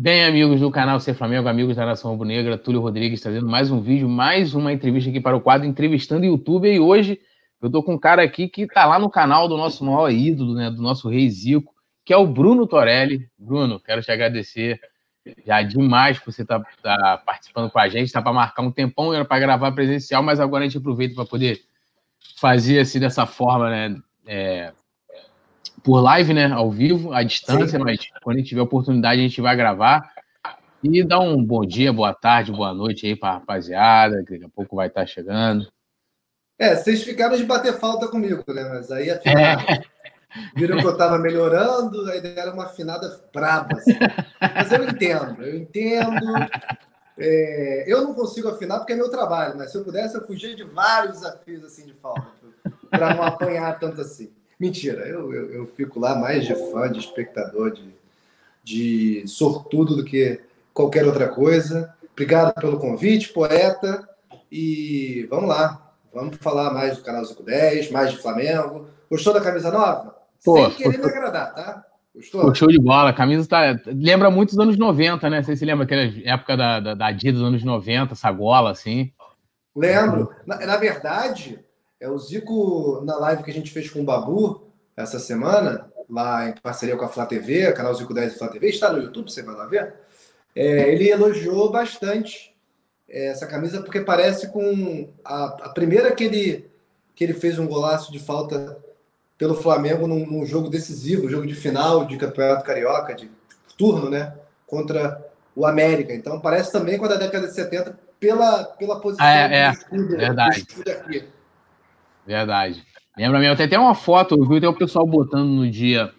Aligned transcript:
Bem, 0.00 0.24
amigos 0.24 0.60
do 0.60 0.70
canal 0.70 1.00
Ser 1.00 1.12
Flamengo, 1.14 1.48
amigos 1.48 1.74
da 1.74 1.84
Nação 1.84 2.12
Rubro-Negra, 2.12 2.56
Túlio 2.56 2.80
Rodrigues 2.80 3.20
trazendo 3.20 3.48
mais 3.48 3.68
um 3.68 3.80
vídeo, 3.80 4.08
mais 4.08 4.54
uma 4.54 4.72
entrevista 4.72 5.10
aqui 5.10 5.20
para 5.20 5.36
o 5.36 5.40
quadro 5.40 5.66
Entrevistando 5.66 6.24
YouTube. 6.24 6.72
E 6.72 6.78
hoje 6.78 7.20
eu 7.60 7.68
tô 7.68 7.82
com 7.82 7.94
um 7.94 7.98
cara 7.98 8.22
aqui 8.22 8.48
que 8.48 8.68
tá 8.68 8.86
lá 8.86 8.96
no 8.96 9.10
canal 9.10 9.48
do 9.48 9.56
nosso 9.56 9.84
maior 9.84 10.08
ídolo, 10.08 10.54
né, 10.54 10.70
do 10.70 10.80
nosso 10.80 11.08
rei 11.08 11.28
Zico, 11.28 11.74
que 12.04 12.12
é 12.12 12.16
o 12.16 12.28
Bruno 12.28 12.64
Torelli. 12.64 13.28
Bruno, 13.36 13.80
quero 13.80 14.00
te 14.00 14.12
agradecer 14.12 14.80
já 15.44 15.62
demais 15.62 16.16
por 16.16 16.32
você 16.32 16.42
estar 16.42 16.60
tá, 16.60 16.96
tá 16.96 17.18
participando 17.26 17.68
com 17.68 17.80
a 17.80 17.88
gente. 17.88 18.12
Tá 18.12 18.22
para 18.22 18.32
marcar 18.32 18.62
um 18.62 18.70
tempão, 18.70 19.12
era 19.12 19.24
para 19.24 19.40
gravar 19.40 19.72
presencial, 19.72 20.22
mas 20.22 20.38
agora 20.38 20.62
a 20.62 20.68
gente 20.68 20.78
aproveita 20.78 21.16
para 21.16 21.26
poder 21.26 21.60
fazer 22.36 22.78
assim 22.78 23.00
dessa 23.00 23.26
forma, 23.26 23.68
né? 23.68 23.96
É, 24.28 24.72
por 25.82 26.00
live, 26.00 26.34
né? 26.34 26.50
Ao 26.52 26.70
vivo, 26.70 27.12
à 27.12 27.22
distância, 27.22 27.78
Sim. 27.78 27.84
mas 27.84 27.98
quando 28.22 28.36
a 28.36 28.38
gente 28.40 28.48
tiver 28.48 28.62
oportunidade, 28.62 29.20
a 29.20 29.24
gente 29.24 29.40
vai 29.40 29.56
gravar. 29.56 30.12
E 30.82 31.02
dar 31.02 31.18
um 31.18 31.42
bom 31.42 31.66
dia, 31.66 31.92
boa 31.92 32.14
tarde, 32.14 32.52
boa 32.52 32.72
noite 32.72 33.04
aí 33.04 33.16
para 33.16 33.30
a 33.30 33.34
rapaziada, 33.34 34.22
que 34.24 34.32
daqui 34.32 34.44
a 34.44 34.48
pouco 34.48 34.76
vai 34.76 34.86
estar 34.86 35.00
tá 35.00 35.06
chegando. 35.06 35.66
É, 36.56 36.76
vocês 36.76 37.02
ficaram 37.02 37.36
de 37.36 37.44
bater 37.44 37.72
falta 37.78 38.06
comigo, 38.08 38.44
né? 38.48 38.64
Mas 38.64 38.90
aí 38.90 39.10
afinal, 39.10 39.42
é. 39.42 39.82
viram 40.54 40.78
que 40.78 40.86
eu 40.86 40.92
estava 40.92 41.18
melhorando, 41.18 42.08
aí 42.08 42.20
deram 42.20 42.54
uma 42.54 42.66
afinada 42.66 43.20
braba. 43.34 43.76
Assim. 43.76 43.96
Mas 44.54 44.72
eu 44.72 44.84
entendo, 44.84 45.42
eu 45.42 45.56
entendo. 45.56 46.26
É, 47.18 47.84
eu 47.88 48.02
não 48.02 48.14
consigo 48.14 48.48
afinar 48.48 48.78
porque 48.78 48.92
é 48.92 48.96
meu 48.96 49.10
trabalho, 49.10 49.56
mas 49.56 49.72
se 49.72 49.78
eu 49.78 49.84
pudesse, 49.84 50.16
eu 50.16 50.24
fugia 50.24 50.54
de 50.54 50.62
vários 50.62 51.14
desafios 51.14 51.64
assim 51.64 51.84
de 51.86 51.94
falta, 51.94 52.28
para 52.88 53.14
não 53.16 53.24
apanhar 53.24 53.76
tanto 53.80 54.00
assim. 54.00 54.32
Mentira, 54.58 55.06
eu, 55.06 55.32
eu, 55.32 55.52
eu, 55.52 55.66
fico 55.66 56.00
lá 56.00 56.16
mais 56.16 56.44
de 56.44 56.54
fã, 56.54 56.90
de 56.90 56.98
espectador, 56.98 57.70
de, 57.70 57.94
de 58.64 59.22
sortudo 59.28 59.94
do 59.94 60.04
que 60.04 60.40
qualquer 60.74 61.06
outra 61.06 61.28
coisa. 61.28 61.94
Obrigado 62.12 62.54
pelo 62.54 62.78
convite, 62.78 63.32
poeta. 63.32 64.08
E 64.50 65.26
vamos 65.30 65.48
lá, 65.48 65.92
vamos 66.12 66.36
falar 66.38 66.72
mais 66.72 66.96
do 66.96 67.04
canal 67.04 67.22
510, 67.22 67.90
mais 67.92 68.10
de 68.10 68.18
Flamengo. 68.18 68.88
Gostou 69.08 69.32
da 69.32 69.40
camisa 69.40 69.70
nova? 69.70 70.16
Pô, 70.44 70.56
Sem 70.56 70.70
querer 70.76 70.98
me 70.98 71.04
agradar, 71.04 71.54
tá? 71.54 71.84
Gostou? 72.12 72.42
Pô, 72.42 72.54
show 72.54 72.68
de 72.68 72.80
bola. 72.80 73.10
A 73.10 73.14
camisa 73.14 73.48
tá. 73.48 73.78
Lembra 73.86 74.28
muito 74.30 74.50
dos 74.50 74.58
anos 74.58 74.76
90, 74.76 75.30
né? 75.30 75.42
Você 75.42 75.56
se 75.56 75.64
lembra 75.64 75.84
aquela 75.84 76.02
época 76.24 76.56
da, 76.56 76.80
da, 76.80 76.94
da 76.94 77.06
Adidas 77.06 77.38
dos 77.38 77.48
anos 77.48 77.62
90, 77.62 78.14
essa 78.14 78.32
gola 78.32 78.72
assim? 78.72 79.12
Lembro. 79.76 80.30
Na, 80.44 80.58
na 80.66 80.76
verdade, 80.76 81.60
é 82.00 82.08
o 82.08 82.18
Zico, 82.18 83.02
na 83.04 83.16
live 83.16 83.42
que 83.42 83.50
a 83.50 83.54
gente 83.54 83.70
fez 83.70 83.90
com 83.90 84.00
o 84.00 84.04
Babu 84.04 84.62
essa 84.96 85.18
semana, 85.18 85.90
lá 86.08 86.48
em 86.48 86.54
parceria 86.54 86.96
com 86.96 87.04
a 87.04 87.08
Flá 87.08 87.26
TV, 87.26 87.72
canal 87.72 87.94
Zico 87.94 88.14
10 88.14 88.34
e 88.34 88.38
Flá 88.38 88.48
TV, 88.48 88.68
está 88.68 88.92
no 88.92 89.02
YouTube, 89.02 89.30
você 89.30 89.42
vai 89.42 89.54
lá 89.54 89.66
ver. 89.66 89.94
É, 90.54 90.92
ele 90.92 91.08
elogiou 91.08 91.70
bastante 91.70 92.54
essa 93.08 93.46
camisa 93.46 93.80
porque 93.80 94.00
parece 94.00 94.48
com 94.48 95.08
a, 95.24 95.44
a, 95.44 95.68
primeira 95.70 96.12
que 96.12 96.24
ele, 96.24 96.70
que 97.14 97.24
ele 97.24 97.34
fez 97.34 97.58
um 97.58 97.66
golaço 97.66 98.12
de 98.12 98.18
falta 98.18 98.76
pelo 99.36 99.54
Flamengo 99.54 100.06
num, 100.06 100.26
num 100.26 100.44
jogo 100.44 100.68
decisivo, 100.68 101.28
jogo 101.28 101.46
de 101.46 101.54
final 101.54 102.04
de 102.04 102.16
Campeonato 102.16 102.64
Carioca, 102.64 103.14
de 103.14 103.30
turno, 103.76 104.10
né? 104.10 104.34
Contra 104.66 105.24
o 105.54 105.64
América. 105.64 106.12
Então 106.12 106.40
parece 106.40 106.72
também 106.72 106.98
com 106.98 107.04
a 107.04 107.08
da 107.08 107.16
década 107.16 107.46
de 107.46 107.54
70 107.54 107.98
pela, 108.18 108.64
pela 108.64 109.00
posição 109.00 109.24
ah, 109.24 109.30
é, 109.30 109.58
é, 109.58 109.70
do 109.70 109.78
escudo, 109.78 110.16
verdade. 110.16 110.62
Do 110.62 110.68
escudo 110.68 110.90
aqui. 110.90 111.37
Verdade. 112.28 112.84
Lembra 113.16 113.38
mesmo? 113.38 113.56
Tem 113.56 113.64
até 113.64 113.78
uma 113.78 113.94
foto, 113.94 114.34
eu 114.34 114.46
vi 114.46 114.58
até 114.58 114.68
o 114.68 114.74
pessoal 114.74 115.06
botando 115.06 115.48
no 115.48 115.68
dia, 115.68 116.12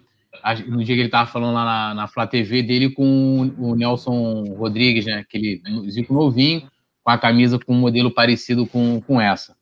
no 0.66 0.82
dia 0.82 0.96
que 0.96 1.02
ele 1.02 1.08
tava 1.08 1.30
falando 1.30 1.54
lá 1.54 1.64
na, 1.64 1.94
na 1.94 2.08
Flá 2.08 2.26
TV 2.26 2.64
dele 2.64 2.90
com 2.90 3.54
o 3.56 3.76
Nelson 3.76 4.42
Rodrigues, 4.58 5.06
né? 5.06 5.18
Aquele 5.18 5.62
Zico 5.88 6.12
novinho, 6.12 6.68
com 7.04 7.12
a 7.12 7.16
camisa 7.16 7.60
com 7.60 7.72
um 7.72 7.78
modelo 7.78 8.12
parecido 8.12 8.66
com, 8.66 9.00
com 9.00 9.20
essa. 9.20 9.54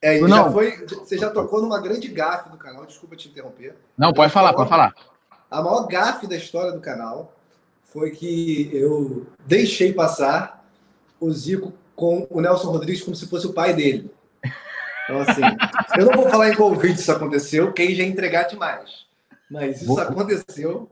É, 0.00 0.20
não. 0.20 0.28
Já 0.28 0.50
foi, 0.52 0.86
você 0.86 1.18
já 1.18 1.30
tocou 1.30 1.60
numa 1.60 1.80
grande 1.80 2.06
gafe 2.06 2.48
do 2.48 2.56
canal, 2.56 2.86
desculpa 2.86 3.16
te 3.16 3.28
interromper. 3.28 3.74
Não, 3.98 4.12
pode 4.12 4.32
falar, 4.32 4.52
pode 4.52 4.68
falar. 4.68 4.94
A 5.50 5.60
maior 5.60 5.84
gafe 5.88 6.28
da 6.28 6.36
história 6.36 6.70
do 6.70 6.80
canal 6.80 7.34
foi 7.82 8.12
que 8.12 8.70
eu 8.72 9.26
deixei 9.44 9.92
passar 9.92 10.64
o 11.18 11.28
Zico 11.32 11.72
com 11.96 12.24
o 12.30 12.40
Nelson 12.40 12.70
Rodrigues 12.70 13.02
como 13.02 13.16
se 13.16 13.26
fosse 13.26 13.48
o 13.48 13.52
pai 13.52 13.74
dele. 13.74 14.08
Então, 15.08 15.20
assim, 15.22 15.40
eu 15.98 16.04
não 16.04 16.12
vou 16.12 16.28
falar 16.28 16.50
em 16.50 16.54
qual 16.54 16.74
vídeo 16.74 16.96
isso 16.96 17.10
aconteceu, 17.10 17.72
quem 17.72 17.94
já 17.94 18.04
entregar 18.04 18.42
demais. 18.42 19.06
Mas 19.50 19.78
isso 19.78 19.86
vou... 19.86 19.98
aconteceu 19.98 20.90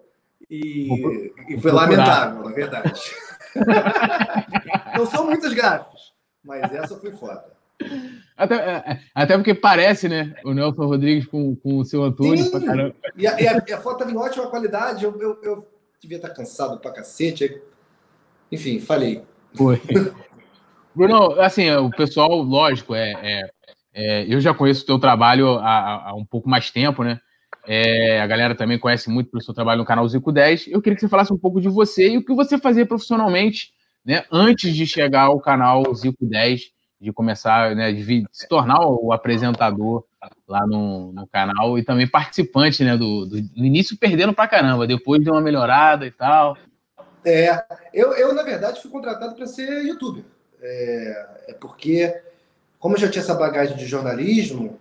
e, 0.50 0.88
vou... 0.88 1.12
e 1.50 1.60
foi 1.60 1.70
lamentável, 1.70 2.42
na 2.42 2.50
verdade. 2.50 2.98
não 4.96 5.04
são 5.04 5.26
muitas 5.26 5.52
gafes, 5.52 6.12
mas 6.42 6.62
essa 6.72 6.98
foi 6.98 7.10
foda. 7.10 7.44
Até, 8.34 8.54
é, 8.54 8.92
é, 8.92 9.00
até 9.14 9.36
porque 9.36 9.54
parece, 9.54 10.08
né? 10.08 10.34
O 10.42 10.54
Nelson 10.54 10.86
Rodrigues 10.86 11.26
com, 11.26 11.54
com 11.56 11.76
o 11.76 11.84
seu 11.84 12.02
Antônio. 12.02 12.42
Sim, 12.42 12.92
e, 13.14 13.26
a, 13.26 13.38
e, 13.38 13.46
a, 13.46 13.62
e 13.68 13.72
a, 13.74 13.80
foto 13.80 13.96
estava 13.96 14.10
em 14.10 14.16
ótima 14.16 14.46
qualidade. 14.46 15.04
Eu, 15.04 15.20
eu, 15.20 15.38
eu, 15.42 15.68
devia 16.00 16.16
estar 16.16 16.30
cansado 16.30 16.78
pra 16.78 16.90
cacete. 16.90 17.60
Enfim, 18.50 18.80
falei. 18.80 19.22
Foi. 19.54 19.80
Bruno, 20.94 21.38
assim, 21.38 21.70
o 21.72 21.90
pessoal, 21.90 22.30
lógico, 22.40 22.94
é, 22.94 23.12
é 23.22 23.50
é, 23.98 24.26
eu 24.28 24.38
já 24.42 24.52
conheço 24.52 24.82
o 24.82 24.86
teu 24.86 24.98
trabalho 24.98 25.58
há, 25.58 26.10
há, 26.10 26.14
um 26.14 26.24
pouco 26.24 26.50
mais 26.50 26.70
tempo, 26.70 27.02
né? 27.02 27.18
É, 27.66 28.20
a 28.20 28.26
galera 28.26 28.54
também 28.54 28.78
conhece 28.78 29.08
muito 29.08 29.30
pelo 29.30 29.42
seu 29.42 29.54
trabalho 29.54 29.78
no 29.78 29.86
canal 29.86 30.06
Zico 30.06 30.30
10. 30.30 30.68
Eu 30.68 30.82
queria 30.82 30.94
que 30.94 31.00
você 31.00 31.08
falasse 31.08 31.32
um 31.32 31.38
pouco 31.38 31.62
de 31.62 31.68
você 31.70 32.10
e 32.10 32.18
o 32.18 32.24
que 32.24 32.34
você 32.34 32.58
fazia 32.58 32.84
profissionalmente, 32.84 33.72
né? 34.04 34.24
Antes 34.30 34.76
de 34.76 34.86
chegar 34.86 35.22
ao 35.22 35.40
canal 35.40 35.82
Zico 35.94 36.26
10, 36.26 36.72
de 37.00 37.10
começar, 37.10 37.74
né? 37.74 37.90
De 37.90 38.26
se 38.30 38.46
tornar 38.46 38.86
o 38.86 39.12
apresentador 39.12 40.04
lá 40.46 40.66
no, 40.66 41.10
no 41.12 41.26
canal 41.26 41.78
e 41.78 41.82
também 41.82 42.06
participante, 42.06 42.84
né? 42.84 42.98
Do, 42.98 43.24
do, 43.24 43.40
do 43.40 43.64
início 43.64 43.96
perdendo 43.96 44.34
pra 44.34 44.46
caramba, 44.46 44.86
depois 44.86 45.24
deu 45.24 45.32
uma 45.32 45.40
melhorada 45.40 46.06
e 46.06 46.10
tal. 46.10 46.54
É, 47.24 47.64
eu, 47.94 48.12
eu 48.12 48.34
na 48.34 48.42
verdade 48.42 48.82
fui 48.82 48.90
contratado 48.90 49.34
para 49.34 49.46
ser 49.46 49.86
youtuber. 49.86 50.22
É, 50.60 51.26
é 51.48 51.52
porque 51.54 52.14
como 52.78 52.94
eu 52.94 53.00
já 53.00 53.08
tinha 53.08 53.22
essa 53.22 53.34
bagagem 53.34 53.76
de 53.76 53.86
jornalismo, 53.86 54.78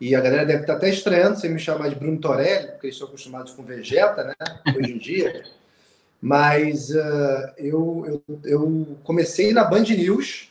e 0.00 0.14
a 0.14 0.20
galera 0.20 0.44
deve 0.44 0.62
estar 0.62 0.74
até 0.74 0.90
estranhando 0.90 1.38
você 1.38 1.48
me 1.48 1.58
chamar 1.58 1.88
de 1.88 1.94
Bruno 1.94 2.18
Torelli, 2.18 2.68
porque 2.72 2.88
eles 2.88 2.96
estão 2.96 3.08
acostumados 3.08 3.52
com 3.52 3.62
Vegeta, 3.62 4.24
né? 4.24 4.34
Hoje 4.76 4.92
em 4.92 4.98
dia. 4.98 5.44
Mas 6.20 6.90
uh, 6.90 7.52
eu, 7.58 8.22
eu, 8.28 8.40
eu, 8.44 8.98
comecei 9.04 9.52
na 9.52 9.62
Band 9.62 9.82
News 9.82 10.50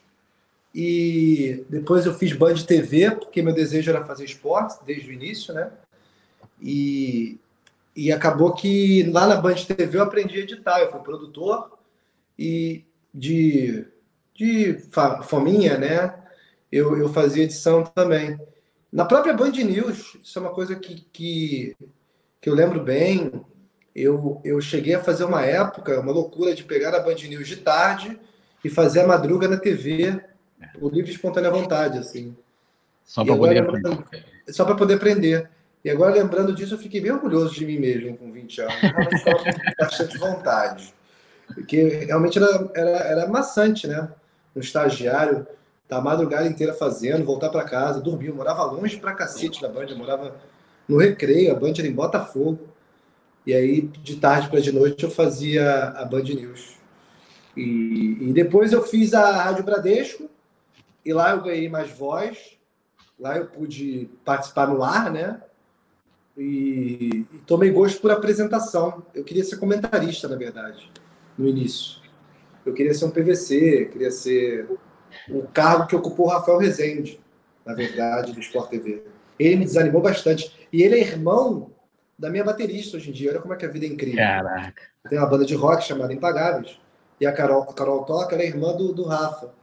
e 0.74 1.66
depois 1.68 2.06
eu 2.06 2.14
fiz 2.14 2.32
Band 2.34 2.56
TV, 2.56 3.12
porque 3.12 3.42
meu 3.42 3.54
desejo 3.54 3.90
era 3.90 4.06
fazer 4.06 4.26
esporte 4.26 4.84
desde 4.86 5.10
o 5.10 5.14
início, 5.14 5.54
né? 5.54 5.72
E, 6.62 7.40
e 7.96 8.12
acabou 8.12 8.54
que 8.54 9.04
lá 9.12 9.28
na 9.28 9.36
Band 9.36 9.56
TV 9.56 9.98
eu 9.98 10.04
aprendi 10.04 10.38
a 10.38 10.44
editar. 10.44 10.80
Eu 10.80 10.92
fui 10.92 11.00
produtor 11.02 11.78
e 12.38 12.84
de, 13.14 13.86
de 14.36 14.78
fominha, 15.24 15.78
né? 15.78 16.23
Eu, 16.74 16.98
eu 16.98 17.08
fazia 17.14 17.44
edição 17.44 17.84
também. 17.84 18.40
Na 18.92 19.06
própria 19.06 19.34
Band 19.34 19.52
News, 19.52 20.18
isso 20.24 20.40
é 20.40 20.42
uma 20.42 20.52
coisa 20.52 20.76
que, 20.76 21.06
que, 21.14 21.76
que 22.42 22.50
eu 22.50 22.56
lembro 22.56 22.84
bem. 22.84 23.32
Eu, 23.96 24.42
eu 24.44 24.60
cheguei 24.60 24.96
a 24.96 25.04
fazer 25.04 25.24
uma 25.24 25.44
época, 25.46 26.00
uma 26.00 26.12
loucura 26.12 26.56
de 26.56 26.64
pegar 26.64 26.96
a 26.96 27.00
Band 27.00 27.14
News 27.14 27.48
de 27.48 27.58
tarde 27.58 28.20
e 28.66 28.70
fazer 28.70 29.02
a 29.02 29.08
madruga 29.08 29.48
na 29.48 29.58
TV, 29.58 30.20
o 30.82 30.90
livre 30.90 31.12
e 31.12 31.14
espontânea 31.14 31.52
vontade, 31.52 32.00
assim. 32.00 32.36
Só 33.06 33.24
para 33.24 33.38
poder 33.38 33.60
aprender. 33.60 34.26
Só 34.50 34.66
para 34.66 34.76
poder 34.76 34.94
aprender. 34.96 35.50
E 35.86 35.92
agora, 35.92 36.16
lembrando 36.16 36.56
disso, 36.56 36.74
eu 36.74 36.80
fiquei 36.80 37.02
bem 37.02 37.12
orgulhoso 37.12 37.54
de 37.54 37.68
mim 37.68 37.78
mesmo 37.78 38.18
com 38.18 38.32
20 38.32 38.62
anos. 38.62 38.74
Realmente 38.82 39.16
estava 39.16 39.38
com 39.38 39.76
bastante 39.80 40.18
vontade. 40.18 40.94
Porque 41.54 41.84
realmente 42.06 42.40
era, 42.40 42.72
era, 42.74 42.90
era 42.90 43.28
maçante, 43.28 43.86
né? 43.86 44.10
No 44.56 44.62
estagiário, 44.62 45.46
Tá 45.94 46.00
a 46.00 46.02
madrugada 46.02 46.48
inteira 46.48 46.74
fazendo, 46.74 47.24
voltar 47.24 47.50
para 47.50 47.64
casa, 47.64 48.02
dormir. 48.02 48.28
Eu 48.28 48.36
morava 48.36 48.64
longe 48.64 48.98
pra 48.98 49.14
cacete 49.14 49.62
da 49.62 49.70
Band, 49.70 49.86
eu 49.86 49.98
morava 49.98 50.36
no 50.88 50.98
Recreio, 50.98 51.52
a 51.52 51.56
Band 51.56 51.74
era 51.78 51.88
em 51.88 51.94
Botafogo. 51.94 52.68
E 53.46 53.54
aí, 53.54 53.82
de 53.82 54.16
tarde 54.16 54.50
para 54.50 54.60
de 54.60 54.72
noite, 54.72 55.04
eu 55.04 55.12
fazia 55.12 55.90
a 55.90 56.04
Band 56.04 56.24
News. 56.24 56.78
E, 57.56 58.18
e, 58.22 58.34
depois 58.34 58.74
eu 58.74 58.82
fiz 58.82 59.14
a 59.14 59.44
Rádio 59.44 59.64
Bradesco, 59.64 60.28
e 61.06 61.14
lá 61.14 61.32
eu 61.32 61.44
ganhei 61.44 61.70
mais 61.70 61.92
voz, 61.92 62.58
lá 63.20 63.38
eu 63.38 63.46
pude 63.46 64.10
participar 64.26 64.68
no 64.68 64.84
ar, 64.84 65.12
né? 65.12 65.42
E, 66.36 67.28
e 67.32 67.38
tomei 67.46 67.70
gosto 67.70 68.02
por 68.02 68.10
apresentação. 68.10 69.04
Eu 69.14 69.24
queria 69.24 69.44
ser 69.44 69.58
comentarista, 69.58 70.28
na 70.28 70.38
verdade, 70.38 70.92
no 71.38 71.48
início. 71.48 72.02
Eu 72.66 72.74
queria 72.74 72.96
ser 72.96 73.06
um 73.06 73.12
PVC, 73.12 73.90
queria 73.92 74.10
ser 74.10 74.68
o 75.30 75.44
cargo 75.44 75.88
que 75.88 75.96
ocupou 75.96 76.28
o 76.28 76.30
Rafael 76.30 76.58
Rezende, 76.58 77.20
na 77.66 77.74
verdade, 77.74 78.34
do 78.34 78.40
Sport 78.40 78.70
TV. 78.70 79.04
Ele 79.40 79.56
me 79.56 79.66
desanimou 79.66 80.02
bastante. 80.02 80.68
E 80.72 80.82
ele 80.84 80.96
é 80.96 81.02
irmão 81.02 81.72
da 82.18 82.30
minha 82.30 82.44
baterista 82.44 82.98
hoje 82.98 83.10
em 83.10 83.14
dia. 83.14 83.32
Olha 83.32 83.42
como 83.42 83.54
é 83.54 83.58
que 83.58 83.66
a 83.66 83.70
vida 83.70 83.86
é 83.86 83.90
incrível. 83.90 84.18
Caraca. 84.18 84.82
Tem 85.10 85.18
uma 85.18 85.28
banda 85.28 85.46
de 85.46 85.56
rock 85.56 85.84
chamada 85.84 86.14
Impagáveis. 86.14 86.80
e 87.20 87.26
a 87.26 87.32
Carol, 87.32 87.64
a 87.64 87.74
Carol 87.74 88.04
Toca 88.06 88.36
é 88.36 88.46
irmã 88.46 88.76
do, 88.76 88.94
do 88.94 89.04
Rafa. 89.04 89.54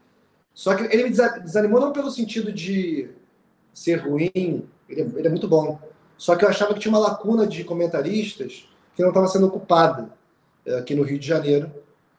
Só 0.52 0.74
que 0.74 0.82
ele 0.94 1.04
me 1.04 1.10
desanimou 1.10 1.80
não 1.80 1.92
pelo 1.92 2.10
sentido 2.10 2.52
de 2.52 3.08
ser 3.72 3.96
ruim, 3.96 4.30
ele 4.34 5.00
é, 5.00 5.04
ele 5.04 5.26
é 5.26 5.30
muito 5.30 5.48
bom. 5.48 5.78
Só 6.18 6.36
que 6.36 6.44
eu 6.44 6.48
achava 6.48 6.74
que 6.74 6.80
tinha 6.80 6.92
uma 6.92 6.98
lacuna 6.98 7.46
de 7.46 7.64
comentaristas 7.64 8.68
que 8.94 9.02
não 9.02 9.08
estava 9.08 9.28
sendo 9.28 9.46
ocupada 9.46 10.10
eh, 10.66 10.78
aqui 10.78 10.94
no 10.94 11.02
Rio 11.02 11.18
de 11.18 11.26
Janeiro, 11.26 11.72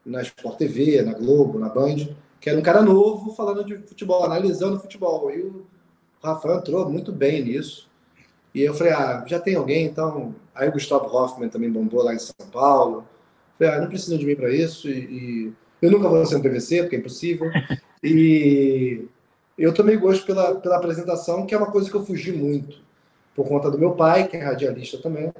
na 0.04 0.22
Sport 0.22 0.58
TV, 0.58 1.02
na 1.02 1.12
Globo, 1.12 1.58
na 1.58 1.68
Band, 1.68 2.08
que 2.42 2.50
era 2.50 2.58
um 2.58 2.62
cara 2.62 2.82
novo 2.82 3.32
falando 3.32 3.64
de 3.64 3.78
futebol, 3.78 4.24
analisando 4.24 4.80
futebol. 4.80 5.30
E 5.30 5.42
o 5.42 5.64
Rafael 6.20 6.58
entrou 6.58 6.90
muito 6.90 7.12
bem 7.12 7.44
nisso. 7.44 7.88
E 8.52 8.62
eu 8.62 8.74
falei, 8.74 8.92
ah, 8.92 9.24
já 9.28 9.38
tem 9.38 9.54
alguém, 9.54 9.86
então. 9.86 10.34
Aí 10.52 10.68
o 10.68 10.72
Gustavo 10.72 11.06
Hoffman 11.06 11.48
também 11.48 11.70
bombou 11.70 12.02
lá 12.02 12.12
em 12.12 12.18
São 12.18 12.34
Paulo. 12.52 13.06
Falei, 13.56 13.72
ah, 13.72 13.80
não 13.80 13.88
precisam 13.88 14.18
de 14.18 14.26
mim 14.26 14.34
para 14.34 14.50
isso. 14.52 14.88
E, 14.88 14.98
e, 14.98 15.52
eu 15.80 15.88
nunca 15.92 16.08
vou 16.08 16.26
ser 16.26 16.34
um 16.34 16.42
PVC, 16.42 16.82
porque 16.82 16.96
é 16.96 16.98
impossível. 16.98 17.48
E 18.04 19.06
eu 19.56 19.72
tomei 19.72 19.96
gosto 19.96 20.26
pela, 20.26 20.56
pela 20.56 20.76
apresentação, 20.76 21.46
que 21.46 21.54
é 21.54 21.56
uma 21.56 21.70
coisa 21.70 21.88
que 21.88 21.94
eu 21.94 22.04
fugi 22.04 22.32
muito, 22.32 22.80
por 23.32 23.46
conta 23.46 23.70
do 23.70 23.78
meu 23.78 23.92
pai, 23.92 24.26
que 24.26 24.36
é 24.36 24.42
radialista 24.42 24.98
também, 24.98 25.32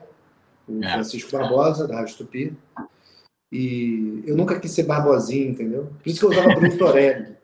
o 0.69 0.85
é. 0.85 0.93
Francisco 0.93 1.33
Barbosa, 1.33 1.89
da 1.89 1.97
Rádio 1.97 2.19
Tupi. 2.19 2.57
E 3.53 4.25
eu 4.27 4.35
nunca 4.35 4.59
quis 4.59 4.71
ser 4.71 4.85
Barbosinho, 4.85 5.51
entendeu? 5.51 5.91
Por 6.03 6.09
isso 6.09 6.21
que 6.21 6.25
eu 6.25 6.31
usava 6.31 6.55
Bruno 6.55 6.79
Torelli, 6.79 7.37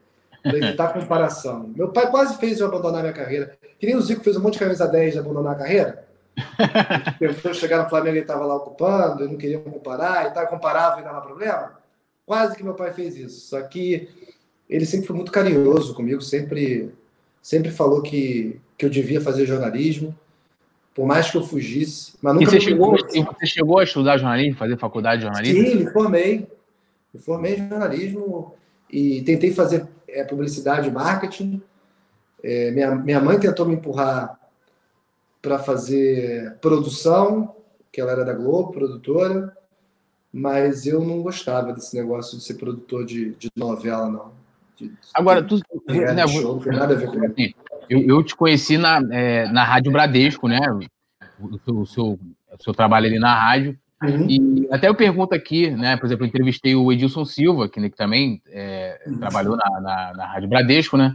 para 0.43 0.57
evitar 0.57 0.93
comparação. 0.95 1.71
Meu 1.77 1.89
pai 1.89 2.11
quase 2.11 2.39
fez 2.39 2.59
eu 2.59 2.67
abandonar 2.67 3.03
minha 3.03 3.13
carreira. 3.13 3.59
Que 3.79 3.87
nem 3.87 3.95
o 3.95 4.01
Zico 4.01 4.25
fez 4.25 4.35
um 4.35 4.41
monte 4.41 4.55
de 4.55 4.61
camisa 4.61 4.89
10 4.89 5.13
de 5.13 5.19
abandonar 5.19 5.53
a 5.53 5.59
carreira. 5.59 6.09
Tentou 7.19 7.53
chegar 7.53 7.83
no 7.83 7.91
Flamengo 7.91 8.17
e 8.17 8.21
estava 8.21 8.47
lá 8.47 8.57
ocupando, 8.57 9.25
e 9.25 9.29
não 9.29 9.37
queriam 9.37 9.61
comparar, 9.61 10.27
e 10.27 10.31
tal, 10.31 10.47
comparava 10.47 11.01
e 11.01 11.05
dava 11.05 11.21
problema. 11.21 11.79
Quase 12.25 12.57
que 12.57 12.65
meu 12.65 12.75
pai 12.75 12.91
fez 12.93 13.15
isso. 13.15 13.49
Só 13.49 13.61
que 13.61 14.09
ele 14.69 14.87
sempre 14.87 15.07
foi 15.07 15.17
muito 15.17 15.31
carinhoso 15.31 15.95
comigo, 15.95 16.23
sempre, 16.23 16.91
sempre 17.43 17.71
falou 17.71 18.01
que, 18.01 18.59
que 18.79 18.87
eu 18.87 18.91
devia 18.91 19.21
fazer 19.21 19.45
jornalismo, 19.45 20.17
por 20.99 21.07
mais 21.07 21.31
que 21.31 21.37
eu 21.37 21.45
fugisse. 21.45 22.15
Mas 22.21 22.35
nunca 22.35 22.43
e 22.43 22.51
você, 22.51 22.61
chegou, 22.61 22.97
e 22.97 23.23
você 23.23 23.47
chegou 23.47 23.79
a 23.79 23.85
estudar 23.85 24.19
jornalismo, 24.19 24.59
fazer 24.59 24.77
faculdade 24.77 25.21
de 25.21 25.27
jornalismo? 25.29 25.65
Sim, 25.65 25.75
me 25.77 25.91
formei. 25.93 26.49
Me 27.15 27.21
formei 27.21 27.55
em 27.55 27.69
jornalismo 27.69 28.57
e 28.91 29.23
tentei 29.23 29.53
fazer 29.53 29.87
é, 30.09 30.25
publicidade 30.25 30.89
e 30.89 30.91
marketing. 30.91 31.63
É, 32.43 32.73
minha, 32.73 32.97
minha 32.97 33.21
mãe 33.21 33.39
tentou 33.39 33.65
me 33.65 33.77
empurrar 33.77 34.41
para 35.41 35.61
fazer 35.61 36.57
produção, 36.61 37.55
que 37.93 38.01
ela 38.01 38.11
era 38.11 38.25
da 38.25 38.33
Globo, 38.33 38.73
produtora, 38.73 39.57
mas 40.33 40.85
eu 40.85 41.01
não 41.01 41.23
gostava 41.23 41.73
desse 41.73 41.95
negócio 41.97 42.37
de 42.37 42.43
ser 42.43 42.55
produtor 42.55 43.05
de, 43.05 43.37
de 43.37 43.49
novela, 43.55 44.11
não. 44.11 44.33
Agora, 45.15 45.45
tu. 45.45 45.61
Né, 45.87 46.27
show, 46.27 46.61
não 46.67 46.73
nada 46.73 46.95
a 46.95 46.97
ver 46.97 47.07
com 47.07 47.25
assim, 47.25 47.55
eu, 47.89 48.01
eu 48.03 48.23
te 48.23 48.35
conheci 48.35 48.79
na, 48.79 49.01
é, 49.11 49.49
na 49.51 49.65
Rádio 49.65 49.93
Bradesco, 49.93 50.49
né? 50.49 50.61
O 51.41 51.59
seu, 51.59 51.79
o 51.79 51.87
seu, 51.87 52.07
o 52.07 52.63
seu 52.63 52.75
trabalho 52.75 53.07
ali 53.07 53.19
na 53.19 53.35
rádio. 53.35 53.79
Uhum. 54.03 54.27
E 54.29 54.69
até 54.71 54.89
eu 54.89 54.95
pergunto 54.95 55.35
aqui, 55.35 55.71
né? 55.71 55.97
Por 55.97 56.07
exemplo, 56.07 56.25
eu 56.25 56.29
entrevistei 56.29 56.75
o 56.75 56.93
Edilson 56.93 57.25
Silva, 57.25 57.69
que, 57.69 57.81
né, 57.81 57.89
que 57.89 57.97
também 57.97 58.41
é, 58.49 59.01
uhum. 59.07 59.19
trabalhou 59.19 59.57
na, 59.57 59.81
na, 59.81 60.15
na, 60.15 60.27
Rádio 60.27 60.49
Bradesco, 60.49 60.97
né? 60.97 61.15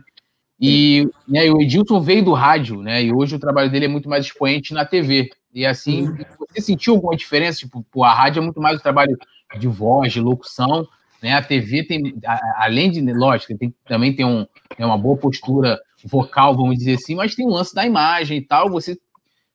E 0.60 1.10
né, 1.28 1.50
o 1.50 1.62
Edilson 1.62 2.00
veio 2.02 2.24
do 2.24 2.34
rádio, 2.34 2.82
né? 2.82 3.04
E 3.04 3.14
hoje 3.14 3.36
o 3.36 3.40
trabalho 3.40 3.72
dele 3.72 3.86
é 3.86 3.90
muito 3.90 4.10
mais 4.10 4.26
expoente 4.26 4.74
na 4.74 4.86
TV. 4.86 5.30
E 5.54 5.66
assim, 5.66 6.08
uhum. 6.08 6.18
você 6.40 6.62
sentiu 6.62 6.96
alguma 6.96 7.16
diferença? 7.16 7.60
Tipo, 7.60 8.04
a 8.04 8.14
rádio 8.14 8.42
é 8.42 8.44
muito 8.44 8.62
mais 8.62 8.80
o 8.80 8.84
trabalho 8.84 9.18
de 9.58 9.68
voz, 9.68 10.12
de 10.12 10.20
locução, 10.20 10.88
né? 11.24 11.34
A 11.34 11.42
TV 11.42 11.86
tem, 11.86 12.14
além 12.58 12.92
de, 12.92 13.02
lógico, 13.14 13.58
tem, 13.58 13.74
também 13.88 14.14
tem 14.14 14.26
um, 14.26 14.46
é 14.78 14.86
uma 14.86 14.98
boa 14.98 15.16
postura 15.16 15.80
vocal, 16.04 16.54
vamos 16.54 16.78
dizer 16.78 16.96
assim, 16.96 17.16
mas 17.16 17.34
tem 17.34 17.48
um 17.48 17.52
lance 17.52 17.74
da 17.74 17.86
imagem 17.86 18.40
e 18.40 18.42
tal. 18.42 18.70
Você, 18.70 19.00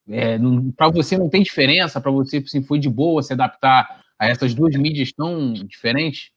é, 0.09 0.39
para 0.75 0.89
você 0.89 1.19
não 1.19 1.29
tem 1.29 1.43
diferença, 1.43 2.01
para 2.01 2.11
você 2.11 2.39
assim, 2.39 2.63
foi 2.63 2.79
de 2.79 2.89
boa 2.89 3.23
se 3.23 3.35
adaptar 3.35 4.01
a 4.19 4.27
essas 4.27 4.55
duas 4.55 4.75
mídias 4.77 5.13
tão 5.13 5.53
diferentes? 5.53 6.31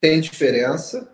Tem 0.00 0.20
diferença, 0.20 1.12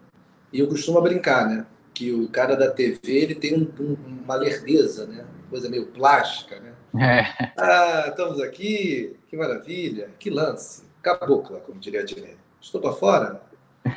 e 0.53 0.61
eu 0.61 0.69
costumo 0.69 1.00
brincar, 1.00 1.49
né? 1.49 1.67
Que 1.93 2.12
o 2.12 2.29
cara 2.29 2.55
da 2.55 2.70
TV 2.70 3.00
ele 3.05 3.35
tem 3.35 3.55
um, 3.55 3.69
um, 3.81 3.97
uma 4.25 4.37
lerdeza, 4.37 5.05
né? 5.06 5.25
Coisa 5.50 5.69
meio 5.69 5.87
plástica, 5.87 6.61
né? 6.61 6.73
É. 6.97 7.50
Ah, 7.59 8.06
estamos 8.09 8.41
aqui, 8.41 9.17
que 9.27 9.37
maravilha, 9.37 10.11
que 10.19 10.31
lance. 10.31 10.85
Cabocla, 11.03 11.59
como 11.61 11.81
diria 11.81 12.00
a 12.00 12.05
Dinei. 12.05 12.37
Estou 12.61 12.81
para 12.81 12.93
fora? 12.93 13.43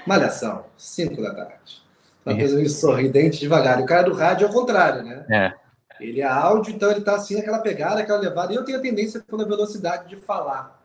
Malhação, 0.05 0.65
5 0.77 1.21
da 1.21 1.33
tarde. 1.33 1.87
Uma 2.25 2.35
coisa 2.35 2.55
meio 2.57 2.69
sorridente, 2.69 3.39
devagar. 3.39 3.79
E 3.79 3.83
o 3.83 3.85
cara 3.85 4.03
do 4.03 4.13
rádio 4.13 4.45
é 4.45 4.49
o 4.49 4.53
contrário, 4.53 5.01
né? 5.03 5.25
É. 5.29 5.53
Ele 5.99 6.21
é 6.21 6.25
áudio, 6.25 6.73
então 6.73 6.91
ele 6.91 7.01
tá 7.01 7.15
assim, 7.15 7.39
aquela 7.39 7.59
pegada, 7.59 8.01
aquela 8.01 8.19
levada. 8.19 8.51
E 8.53 8.55
eu 8.55 8.65
tenho 8.65 8.77
a 8.77 8.81
tendência 8.81 9.21
pela 9.21 9.45
velocidade 9.45 10.09
de 10.09 10.17
falar. 10.17 10.83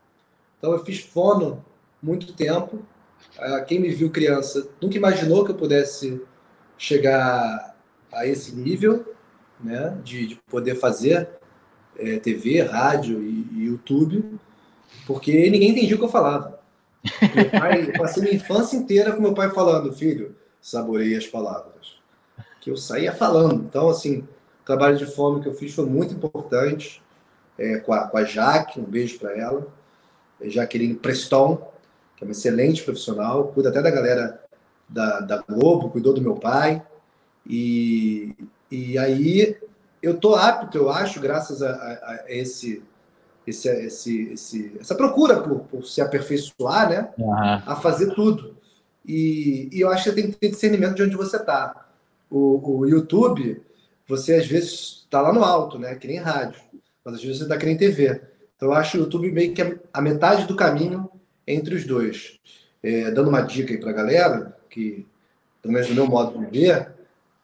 Então 0.58 0.72
eu 0.72 0.84
fiz 0.84 1.00
fono 1.00 1.64
muito 2.00 2.32
tempo. 2.32 2.82
Ah, 3.38 3.60
quem 3.60 3.80
me 3.80 3.90
viu 3.90 4.10
criança 4.10 4.68
nunca 4.80 4.96
imaginou 4.96 5.44
que 5.44 5.50
eu 5.50 5.56
pudesse 5.56 6.22
chegar 6.78 7.76
a 8.12 8.26
esse 8.26 8.54
nível, 8.54 9.14
né? 9.60 9.98
De, 10.02 10.26
de 10.28 10.36
poder 10.48 10.76
fazer 10.76 11.28
é, 11.96 12.18
TV, 12.18 12.62
rádio 12.62 13.22
e, 13.22 13.48
e 13.52 13.64
YouTube, 13.64 14.38
porque 15.06 15.50
ninguém 15.50 15.70
entendia 15.70 15.96
o 15.96 15.98
que 15.98 16.04
eu 16.04 16.08
falava. 16.08 16.61
Meu 17.34 17.50
pai, 17.50 17.92
passei 17.92 18.22
minha 18.22 18.36
infância 18.36 18.76
inteira 18.76 19.12
com 19.12 19.20
meu 19.20 19.34
pai 19.34 19.50
falando, 19.50 19.92
filho, 19.92 20.36
saboreie 20.60 21.16
as 21.16 21.26
palavras. 21.26 21.96
Que 22.60 22.70
eu 22.70 22.76
saía 22.76 23.12
falando. 23.12 23.64
Então, 23.64 23.88
assim, 23.88 24.18
o 24.18 24.64
trabalho 24.64 24.96
de 24.96 25.06
fome 25.06 25.42
que 25.42 25.48
eu 25.48 25.54
fiz 25.54 25.74
foi 25.74 25.86
muito 25.86 26.14
importante. 26.14 27.02
É, 27.58 27.78
com, 27.78 27.92
a, 27.92 28.06
com 28.06 28.16
a 28.16 28.24
Jaque, 28.24 28.80
um 28.80 28.84
beijo 28.84 29.18
para 29.18 29.36
ela. 29.36 29.66
É 30.40 30.48
Jaqueline 30.48 30.94
Preston, 30.94 31.56
que 32.16 32.24
é 32.24 32.26
uma 32.26 32.32
excelente 32.32 32.82
profissional, 32.82 33.48
cuida 33.48 33.68
até 33.68 33.82
da 33.82 33.90
galera 33.90 34.40
da, 34.88 35.20
da 35.20 35.38
Globo, 35.38 35.90
cuidou 35.90 36.14
do 36.14 36.22
meu 36.22 36.36
pai. 36.36 36.82
E, 37.46 38.34
e 38.70 38.96
aí 38.96 39.56
eu 40.02 40.18
tô 40.18 40.34
apto, 40.34 40.78
eu 40.78 40.90
acho, 40.90 41.20
graças 41.20 41.62
a, 41.62 41.70
a, 41.70 42.10
a 42.12 42.24
esse 42.28 42.82
esse, 43.46 43.68
esse, 43.68 44.32
esse, 44.32 44.76
essa 44.80 44.94
procura 44.94 45.40
por, 45.40 45.60
por 45.60 45.84
se 45.84 46.00
aperfeiçoar, 46.00 46.88
né? 46.88 47.08
Uhum. 47.18 47.34
A 47.34 47.76
fazer 47.76 48.14
tudo. 48.14 48.56
E, 49.04 49.68
e, 49.72 49.80
eu 49.80 49.90
acho 49.90 50.04
que 50.04 50.10
você 50.10 50.16
tem 50.16 50.30
que 50.30 50.36
ter 50.36 50.50
discernimento 50.50 50.94
de 50.94 51.02
onde 51.02 51.16
você 51.16 51.36
está. 51.36 51.86
O, 52.30 52.78
o 52.78 52.86
YouTube, 52.86 53.60
você 54.06 54.34
às 54.34 54.46
vezes 54.46 55.02
está 55.04 55.20
lá 55.20 55.32
no 55.32 55.44
alto, 55.44 55.78
né? 55.78 55.94
Que 55.96 56.08
nem 56.08 56.18
rádio. 56.18 56.60
Mas 57.04 57.14
às 57.14 57.22
vezes 57.22 57.38
você 57.38 57.44
está 57.44 57.56
que 57.56 57.66
nem 57.66 57.76
TV. 57.76 58.20
Então 58.56 58.68
eu 58.68 58.74
acho 58.74 58.96
o 58.96 59.00
YouTube 59.00 59.30
meio 59.32 59.52
que 59.52 59.78
a 59.92 60.00
metade 60.00 60.46
do 60.46 60.54
caminho 60.54 61.10
entre 61.46 61.74
os 61.74 61.84
dois. 61.84 62.38
É, 62.82 63.10
dando 63.10 63.28
uma 63.28 63.42
dica 63.42 63.72
aí 63.72 63.78
para 63.78 63.90
a 63.90 63.94
galera, 63.94 64.56
que 64.70 65.06
pelo 65.60 65.74
menos 65.74 65.88
no 65.88 65.94
meu 65.94 66.06
modo 66.06 66.38
de 66.38 66.60
ver, 66.60 66.92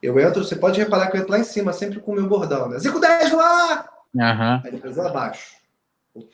eu 0.02 0.18
entro, 0.18 0.44
você 0.44 0.56
pode 0.56 0.78
reparar 0.78 1.08
que 1.08 1.16
eu 1.16 1.20
entro 1.20 1.32
lá 1.32 1.38
em 1.38 1.44
cima, 1.44 1.72
sempre 1.72 2.00
com 2.00 2.12
o 2.12 2.14
meu 2.14 2.26
bordão, 2.26 2.68
né? 2.68 2.78
5, 2.78 2.99
10 2.99 3.32
no 3.32 3.40
ar! 3.40 3.88
Uhum. 4.14 4.61
Aí 4.64 4.70
depois 4.70 4.96
lá 4.96 5.08
abaixo. 5.08 5.56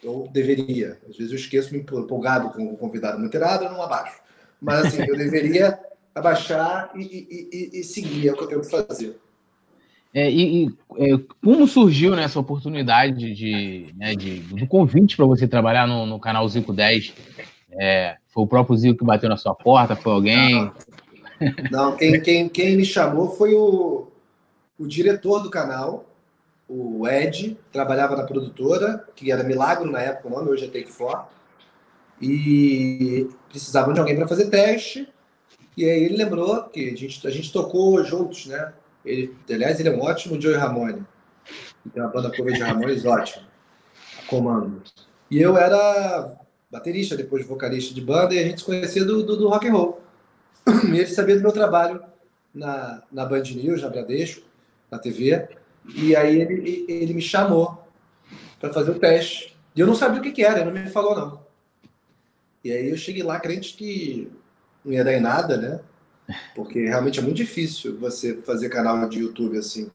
Ou, 0.05 0.29
deveria. 0.29 0.99
Às 1.09 1.17
vezes 1.17 1.33
eu 1.33 1.39
esqueço, 1.39 1.73
me 1.73 1.81
empolgado 1.81 2.51
com 2.51 2.65
o 2.65 2.77
convidado 2.77 3.19
muito 3.19 3.35
errado, 3.35 3.65
eu 3.65 3.73
não 3.73 3.83
abaixo. 3.83 4.21
Mas 4.61 4.87
assim, 4.87 5.05
eu 5.07 5.17
deveria 5.17 5.79
abaixar 6.15 6.91
e, 6.95 7.03
e, 7.03 7.49
e, 7.53 7.81
e, 7.81 7.85
seguir, 7.85 8.29
é 8.29 8.33
o 8.33 8.37
que 8.37 8.45
eu 8.45 8.49
tenho 8.49 8.61
que 8.61 8.71
fazer. 8.71 9.19
É, 10.15 10.31
e, 10.31 10.69
é, 10.97 11.19
como 11.43 11.67
surgiu 11.67 12.15
né, 12.15 12.23
essa 12.23 12.39
oportunidade 12.39 13.35
de, 13.35 13.93
né, 13.97 14.15
de 14.15 14.39
do 14.41 14.67
convite 14.67 15.17
para 15.17 15.27
você 15.27 15.49
trabalhar 15.49 15.89
no, 15.89 16.07
no 16.07 16.21
canal 16.21 16.49
Zico 16.49 16.73
10? 16.73 17.13
É, 17.73 18.17
foi 18.29 18.45
o 18.45 18.47
próprio 18.47 18.77
Zico 18.77 18.99
que 18.99 19.05
bateu 19.05 19.29
na 19.29 19.37
sua 19.37 19.55
porta? 19.55 19.97
Foi 19.97 20.13
alguém? 20.13 20.73
Não, 21.71 21.91
não 21.91 21.97
quem, 21.97 22.21
quem, 22.21 22.49
quem 22.49 22.77
me 22.77 22.85
chamou 22.85 23.31
foi 23.31 23.55
o, 23.55 24.07
o 24.79 24.87
diretor 24.87 25.41
do 25.41 25.51
canal, 25.51 26.05
o 26.77 27.07
Ed, 27.07 27.57
trabalhava 27.71 28.17
na 28.17 28.25
produtora, 28.25 29.07
que 29.15 29.31
era 29.31 29.45
Milagro 29.45 29.91
na 29.91 30.01
época, 30.01 30.27
o 30.27 30.31
nome 30.31 30.51
hoje 30.51 30.65
é 30.65 30.69
Take 30.69 30.91
For, 30.91 31.27
e 32.21 33.29
precisavam 33.49 33.95
de 33.95 34.01
alguém 34.01 34.17
para 34.17 34.27
fazer 34.27 34.51
teste. 34.51 35.09
E 35.77 35.85
aí 35.85 36.05
ele 36.05 36.17
lembrou 36.17 36.65
que 36.65 36.91
a 36.91 36.97
gente, 36.97 37.27
a 37.27 37.31
gente 37.31 37.53
tocou 37.53 38.03
juntos, 38.05 38.47
né? 38.47 38.73
Ele, 39.05 39.37
aliás, 39.49 39.79
ele 39.79 39.89
é 39.89 39.93
um 39.93 40.01
ótimo 40.01 40.41
Joey 40.41 40.57
Ramone. 40.57 41.05
Tem 41.93 42.03
uma 42.03 42.11
banda 42.11 42.35
cover 42.35 42.55
de 42.55 42.63
Ramones 42.63 43.05
ótima. 43.05 43.47
Comando. 44.27 44.83
E 45.31 45.41
eu 45.41 45.57
era 45.57 46.37
baterista, 46.71 47.17
depois 47.17 47.47
vocalista 47.47 47.95
de 47.95 48.01
banda, 48.01 48.35
e 48.35 48.39
a 48.39 48.43
gente 48.43 48.61
se 48.61 48.65
conhecia 48.65 49.05
do, 49.05 49.23
do, 49.23 49.37
do 49.37 49.49
rock 49.49 49.69
and 49.69 49.73
roll. 49.73 50.01
E 50.93 50.99
ele 50.99 51.07
sabia 51.07 51.37
do 51.37 51.43
meu 51.43 51.53
trabalho 51.53 52.03
na, 52.55 53.03
na 53.13 53.25
Band 53.27 53.43
News, 53.43 53.83
na 53.83 53.91
Bradesco, 53.91 54.43
na 54.91 54.99
TV. 54.99 55.47
E 55.87 56.15
aí 56.17 56.41
ele, 56.41 56.85
ele 56.89 57.15
me 57.15 57.23
chamou 57.23 57.83
para 58.59 58.73
fazer 58.73 58.91
o 58.91 58.99
teste. 58.99 59.57
E 59.75 59.81
eu 59.81 59.87
não 59.87 59.95
sabia 59.95 60.21
o 60.21 60.23
que, 60.23 60.33
que 60.33 60.45
era, 60.45 60.61
ele 60.61 60.71
não 60.71 60.85
me 60.85 60.91
falou 60.91 61.15
não. 61.15 61.45
E 62.63 62.73
aí 62.73 62.89
eu 62.89 62.97
cheguei 62.97 63.23
lá 63.23 63.39
crente 63.39 63.77
que 63.77 64.31
não 64.85 64.93
ia 64.93 65.05
dar 65.05 65.13
em 65.13 65.21
nada, 65.21 65.57
né? 65.57 65.81
Porque 66.55 66.87
realmente 66.87 67.19
é 67.19 67.23
muito 67.23 67.37
difícil 67.37 67.99
você 67.99 68.37
fazer 68.37 68.71
canal 68.71 69.07
de 69.09 69.21
YouTube 69.21 69.59
assim. 69.59 69.91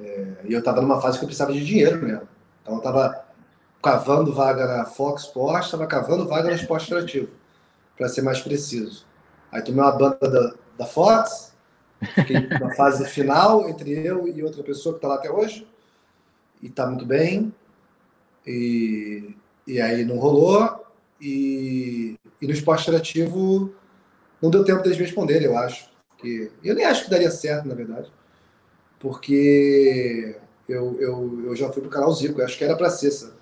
É, 0.00 0.36
e 0.44 0.52
eu 0.52 0.58
estava 0.58 0.80
numa 0.80 1.00
fase 1.00 1.18
que 1.18 1.24
eu 1.24 1.28
precisava 1.28 1.52
de 1.52 1.64
dinheiro 1.64 2.02
mesmo. 2.02 2.28
Então 2.62 2.74
eu 2.74 2.78
estava 2.78 3.24
cavando 3.82 4.34
vaga 4.34 4.66
na 4.66 4.84
Fox 4.84 5.24
Sports, 5.24 5.66
estava 5.66 5.86
cavando 5.86 6.26
vaga 6.26 6.48
no 6.48 6.56
Esporte 6.56 6.86
Interativo, 6.86 7.28
para 7.96 8.08
ser 8.08 8.22
mais 8.22 8.40
preciso. 8.40 9.06
Aí 9.52 9.62
tomei 9.62 9.80
uma 9.80 9.92
banda 9.92 10.28
da, 10.28 10.54
da 10.78 10.86
Fox, 10.86 11.52
fiquei 12.14 12.40
na 12.46 12.74
fase 12.74 13.04
final 13.08 13.68
entre 13.68 13.92
eu 13.92 14.28
e 14.28 14.42
outra 14.42 14.62
pessoa 14.62 14.94
que 14.94 14.98
está 14.98 15.08
lá 15.08 15.14
até 15.16 15.30
hoje, 15.30 15.66
e 16.62 16.66
está 16.66 16.86
muito 16.86 17.04
bem. 17.04 17.52
E, 18.46 19.34
e 19.66 19.80
aí 19.80 20.04
não 20.04 20.18
rolou, 20.18 20.86
e, 21.20 22.16
e 22.40 22.46
no 22.46 22.52
Esporte 22.52 22.88
Interativo 22.88 23.74
não 24.40 24.50
deu 24.50 24.64
tempo 24.64 24.82
deles 24.82 24.98
me 24.98 25.04
responderem, 25.04 25.46
eu 25.46 25.58
acho. 25.58 25.90
Que, 26.16 26.50
eu 26.64 26.74
nem 26.74 26.84
acho 26.84 27.04
que 27.04 27.10
daria 27.10 27.30
certo, 27.30 27.68
na 27.68 27.74
verdade, 27.74 28.10
porque 28.98 30.36
eu, 30.68 31.00
eu, 31.00 31.44
eu 31.46 31.56
já 31.56 31.70
fui 31.72 31.80
pro 31.80 31.90
canal 31.90 32.12
Zico, 32.12 32.40
eu 32.40 32.44
acho 32.44 32.58
que 32.58 32.64
era 32.64 32.76
para 32.76 32.90
ser, 32.90 33.10
sabe? 33.10 33.38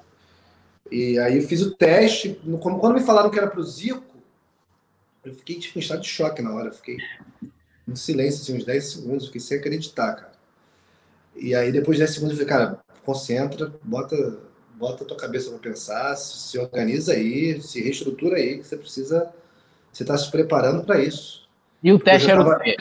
E 0.90 1.18
aí 1.18 1.36
eu 1.36 1.42
fiz 1.42 1.62
o 1.62 1.74
teste. 1.74 2.40
Quando 2.60 2.94
me 2.94 3.00
falaram 3.00 3.30
que 3.30 3.38
era 3.38 3.48
pro 3.48 3.62
Zico, 3.62 4.04
eu 5.24 5.34
fiquei 5.34 5.58
tipo, 5.58 5.78
em 5.78 5.82
estado 5.82 6.00
de 6.00 6.08
choque 6.08 6.40
na 6.40 6.54
hora. 6.54 6.72
fiquei 6.72 6.96
em 7.86 7.94
silêncio, 7.94 8.42
assim, 8.42 8.56
uns 8.56 8.64
10 8.64 8.84
segundos, 8.84 9.26
fiquei 9.26 9.40
sem 9.40 9.58
acreditar, 9.58 10.14
cara. 10.14 10.32
E 11.34 11.54
aí 11.54 11.70
depois 11.70 11.96
de 11.96 12.04
10 12.04 12.14
segundos 12.14 12.38
eu 12.38 12.46
falei, 12.46 12.66
cara, 12.66 12.80
concentra, 13.04 13.72
bota, 13.82 14.38
bota 14.74 15.04
a 15.04 15.06
tua 15.06 15.16
cabeça 15.16 15.50
para 15.50 15.58
pensar, 15.58 16.16
se 16.16 16.58
organiza 16.58 17.12
aí, 17.12 17.60
se 17.62 17.80
reestrutura 17.82 18.36
aí, 18.36 18.58
que 18.58 18.66
você 18.66 18.76
precisa. 18.76 19.32
Você 19.92 20.02
está 20.02 20.16
se 20.18 20.30
preparando 20.30 20.84
para 20.84 21.00
isso. 21.00 21.48
E 21.82 21.92
o 21.92 21.98
teste 21.98 22.30
era 22.30 22.44
tava, 22.44 22.56
o 22.56 22.60
quê? 22.60 22.76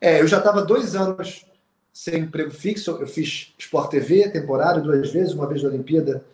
É, 0.00 0.20
eu 0.20 0.26
já 0.26 0.38
estava 0.38 0.62
dois 0.62 0.94
anos 0.94 1.44
sem 1.92 2.20
emprego 2.20 2.50
fixo. 2.50 2.90
Eu 2.92 3.06
fiz 3.06 3.54
Sport 3.58 3.90
TV, 3.90 4.28
temporário, 4.30 4.82
duas 4.82 5.10
vezes, 5.10 5.32
uma 5.32 5.46
vez 5.46 5.62
na 5.62 5.68
Olimpíada 5.68 6.24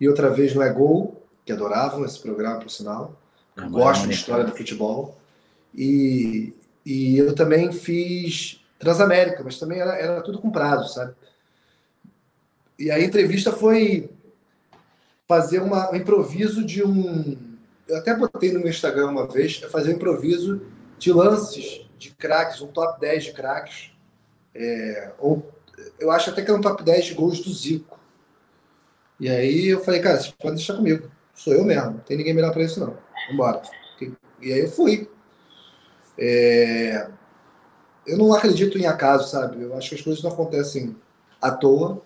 e 0.00 0.08
outra 0.08 0.30
vez 0.30 0.54
no 0.54 0.62
É 0.62 0.72
Gol, 0.72 1.22
que 1.44 1.52
adoravam 1.52 2.04
esse 2.04 2.18
programa, 2.18 2.60
por 2.60 2.70
sinal. 2.70 3.20
Ah, 3.56 3.68
Gosto 3.68 4.08
de 4.08 4.14
história 4.14 4.44
do 4.44 4.56
futebol. 4.56 5.18
E, 5.74 6.52
e 6.84 7.18
eu 7.18 7.34
também 7.34 7.72
fiz 7.72 8.60
Transamérica, 8.78 9.42
mas 9.42 9.58
também 9.58 9.80
era, 9.80 9.96
era 9.96 10.20
tudo 10.20 10.38
com 10.38 10.50
prazo, 10.50 10.92
sabe? 10.92 11.14
E 12.78 12.90
a 12.90 13.00
entrevista 13.00 13.52
foi 13.52 14.10
fazer 15.26 15.60
uma, 15.60 15.90
um 15.92 15.96
improviso 15.96 16.64
de 16.64 16.84
um. 16.84 17.56
Eu 17.88 17.98
até 17.98 18.14
botei 18.14 18.52
no 18.52 18.60
meu 18.60 18.68
Instagram 18.68 19.08
uma 19.08 19.26
vez, 19.26 19.60
é 19.62 19.68
fazer 19.68 19.90
um 19.90 19.96
improviso 19.96 20.62
de 20.98 21.12
lances 21.12 21.86
de 21.96 22.10
craques, 22.10 22.60
um 22.60 22.66
top 22.66 23.00
10 23.00 23.24
de 23.24 23.32
craques. 23.32 23.92
É, 24.54 25.12
ou, 25.18 25.50
eu 25.98 26.10
acho 26.10 26.30
até 26.30 26.42
que 26.42 26.50
era 26.50 26.58
um 26.58 26.62
top 26.62 26.82
10 26.82 27.06
de 27.06 27.14
gols 27.14 27.40
do 27.40 27.52
Zico. 27.52 27.98
E 29.18 29.28
aí 29.28 29.68
eu 29.68 29.82
falei, 29.82 30.00
cara, 30.00 30.18
vocês 30.18 30.32
podem 30.32 30.56
deixar 30.56 30.74
comigo. 30.74 31.10
Sou 31.34 31.52
eu 31.52 31.64
mesmo, 31.64 31.92
não 31.92 31.98
tem 32.00 32.16
ninguém 32.16 32.34
melhor 32.34 32.52
para 32.52 32.62
isso, 32.62 32.80
não. 32.80 32.96
Vambora. 33.30 33.62
E 34.40 34.52
aí 34.52 34.60
eu 34.60 34.70
fui. 34.70 35.08
É... 36.18 37.08
Eu 38.06 38.18
não 38.18 38.32
acredito 38.34 38.78
em 38.78 38.86
acaso, 38.86 39.30
sabe? 39.30 39.62
Eu 39.62 39.76
acho 39.76 39.88
que 39.90 39.94
as 39.94 40.02
coisas 40.02 40.22
não 40.22 40.30
acontecem 40.30 40.94
à 41.40 41.50
toa. 41.50 42.02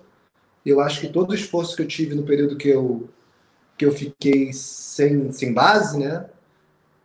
Eu 0.64 0.80
acho 0.80 1.00
que 1.00 1.08
todo 1.08 1.30
o 1.30 1.34
esforço 1.34 1.74
que 1.74 1.82
eu 1.82 1.88
tive 1.88 2.14
no 2.14 2.22
período 2.22 2.56
que 2.56 2.68
eu, 2.68 3.08
que 3.76 3.84
eu 3.84 3.92
fiquei 3.92 4.52
sem, 4.52 5.32
sem 5.32 5.52
base, 5.52 5.98
né? 5.98 6.26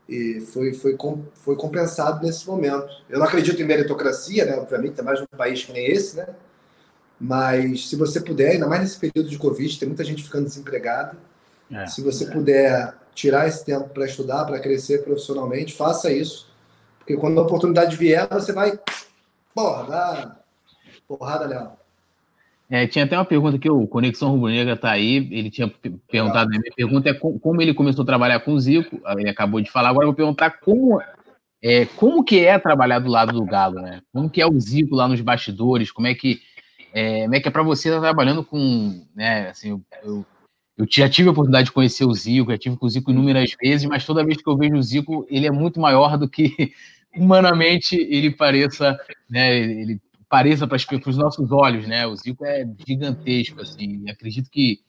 E 0.08 0.42
foi, 0.42 0.74
foi, 0.74 0.98
foi 1.34 1.56
compensado 1.56 2.26
nesse 2.26 2.46
momento. 2.46 2.94
Eu 3.10 3.20
não 3.20 3.26
acredito 3.26 3.62
em 3.62 3.66
meritocracia, 3.66 4.46
né? 4.46 4.58
Obviamente, 4.58 5.00
é 5.00 5.04
mais 5.04 5.22
um 5.22 5.26
país 5.26 5.64
que 5.64 5.72
nem 5.72 5.86
esse, 5.86 6.18
né? 6.18 6.28
Mas 7.20 7.90
se 7.90 7.96
você 7.96 8.20
puder, 8.20 8.52
ainda 8.52 8.68
mais 8.68 8.82
nesse 8.82 9.00
período 9.00 9.30
de 9.30 9.38
Covid, 9.38 9.80
tem 9.80 9.88
muita 9.88 10.04
gente 10.04 10.24
ficando 10.24 10.46
desempregada. 10.46 11.18
É, 11.72 11.86
se 11.86 12.02
você 12.02 12.26
é. 12.26 12.32
puder 12.32 12.94
tirar 13.16 13.48
esse 13.48 13.64
tempo 13.64 13.90
para 13.90 14.06
estudar, 14.06 14.46
para 14.46 14.60
crescer 14.60 15.04
profissionalmente, 15.04 15.74
faça 15.74 16.12
isso. 16.12 16.53
Porque 17.04 17.18
quando 17.18 17.38
a 17.40 17.44
oportunidade 17.44 17.98
vier, 17.98 18.28
você 18.32 18.54
vai, 18.54 18.80
porra, 19.54 19.84
dá 19.84 20.36
porrada 21.06 21.48
nela. 21.48 21.78
É, 22.70 22.88
tinha 22.88 23.04
até 23.04 23.18
uma 23.18 23.26
pergunta 23.26 23.60
que 23.60 23.70
o 23.70 23.86
Conexão 23.86 24.32
Rubro-Negra 24.32 24.74
está 24.74 24.92
aí, 24.92 25.18
ele 25.32 25.52
tinha 25.52 25.72
perguntado, 26.10 26.48
a 26.48 26.60
minha 26.60 26.74
pergunta 26.76 27.10
é 27.10 27.14
como 27.14 27.62
ele 27.62 27.74
começou 27.74 28.04
a 28.04 28.06
trabalhar 28.06 28.40
com 28.40 28.54
o 28.54 28.60
Zico, 28.60 29.00
ele 29.18 29.30
acabou 29.30 29.62
de 29.62 29.70
falar, 29.70 29.90
agora 29.90 30.06
eu 30.06 30.10
vou 30.10 30.16
perguntar 30.16 30.50
como, 30.60 31.00
é, 31.62 31.86
como 31.86 32.24
que 32.24 32.44
é 32.44 32.58
trabalhar 32.58 33.00
do 33.00 33.12
lado 33.12 33.34
do 33.34 33.46
Galo, 33.46 33.80
né? 33.82 34.02
Como 34.12 34.30
que 34.30 34.42
é 34.42 34.48
o 34.48 34.60
Zico 34.60 34.96
lá 34.96 35.08
nos 35.08 35.22
bastidores, 35.22 35.92
como 35.92 36.08
é 36.08 36.16
que 36.16 36.42
é, 36.94 37.24
como 37.24 37.36
é 37.36 37.40
que 37.40 37.48
é 37.48 37.52
para 37.52 37.64
você 37.64 37.90
estar 37.90 38.00
tá 38.00 38.08
trabalhando 38.08 38.44
com, 38.44 39.06
né, 39.16 39.50
assim, 39.50 39.70
eu, 39.70 39.82
eu, 40.04 40.26
eu, 40.78 40.86
já 40.90 41.10
tive 41.10 41.30
a 41.30 41.32
oportunidade 41.32 41.66
de 41.66 41.72
conhecer 41.72 42.06
o 42.06 42.14
Zico, 42.14 42.52
já 42.52 42.58
tive 42.58 42.78
com 42.78 42.86
o 42.86 42.90
Zico 42.90 43.12
inúmeras 43.12 43.56
vezes, 43.62 43.88
mas 43.88 44.06
toda 44.06 44.26
vez 44.26 44.42
que 44.42 44.50
eu 44.50 44.58
vejo 44.58 44.76
o 44.76 44.84
Zico, 44.84 45.26
ele 45.30 45.48
é 45.48 45.52
muito 45.52 45.80
maior 45.80 46.18
do 46.18 46.28
que 46.28 46.74
humanamente 47.16 47.96
ele 47.96 48.32
pareça, 48.32 48.98
né, 49.30 49.56
ele 49.58 50.02
pareça 50.28 50.68
para 50.68 50.78
os 50.78 51.18
nossos 51.18 51.52
olhos, 51.52 51.88
né, 51.88 52.08
o 52.08 52.16
Zico 52.16 52.44
é 52.44 52.66
gigantesco, 52.88 53.62
assim, 53.62 54.10
acredito 54.10 54.50
que 54.50 54.80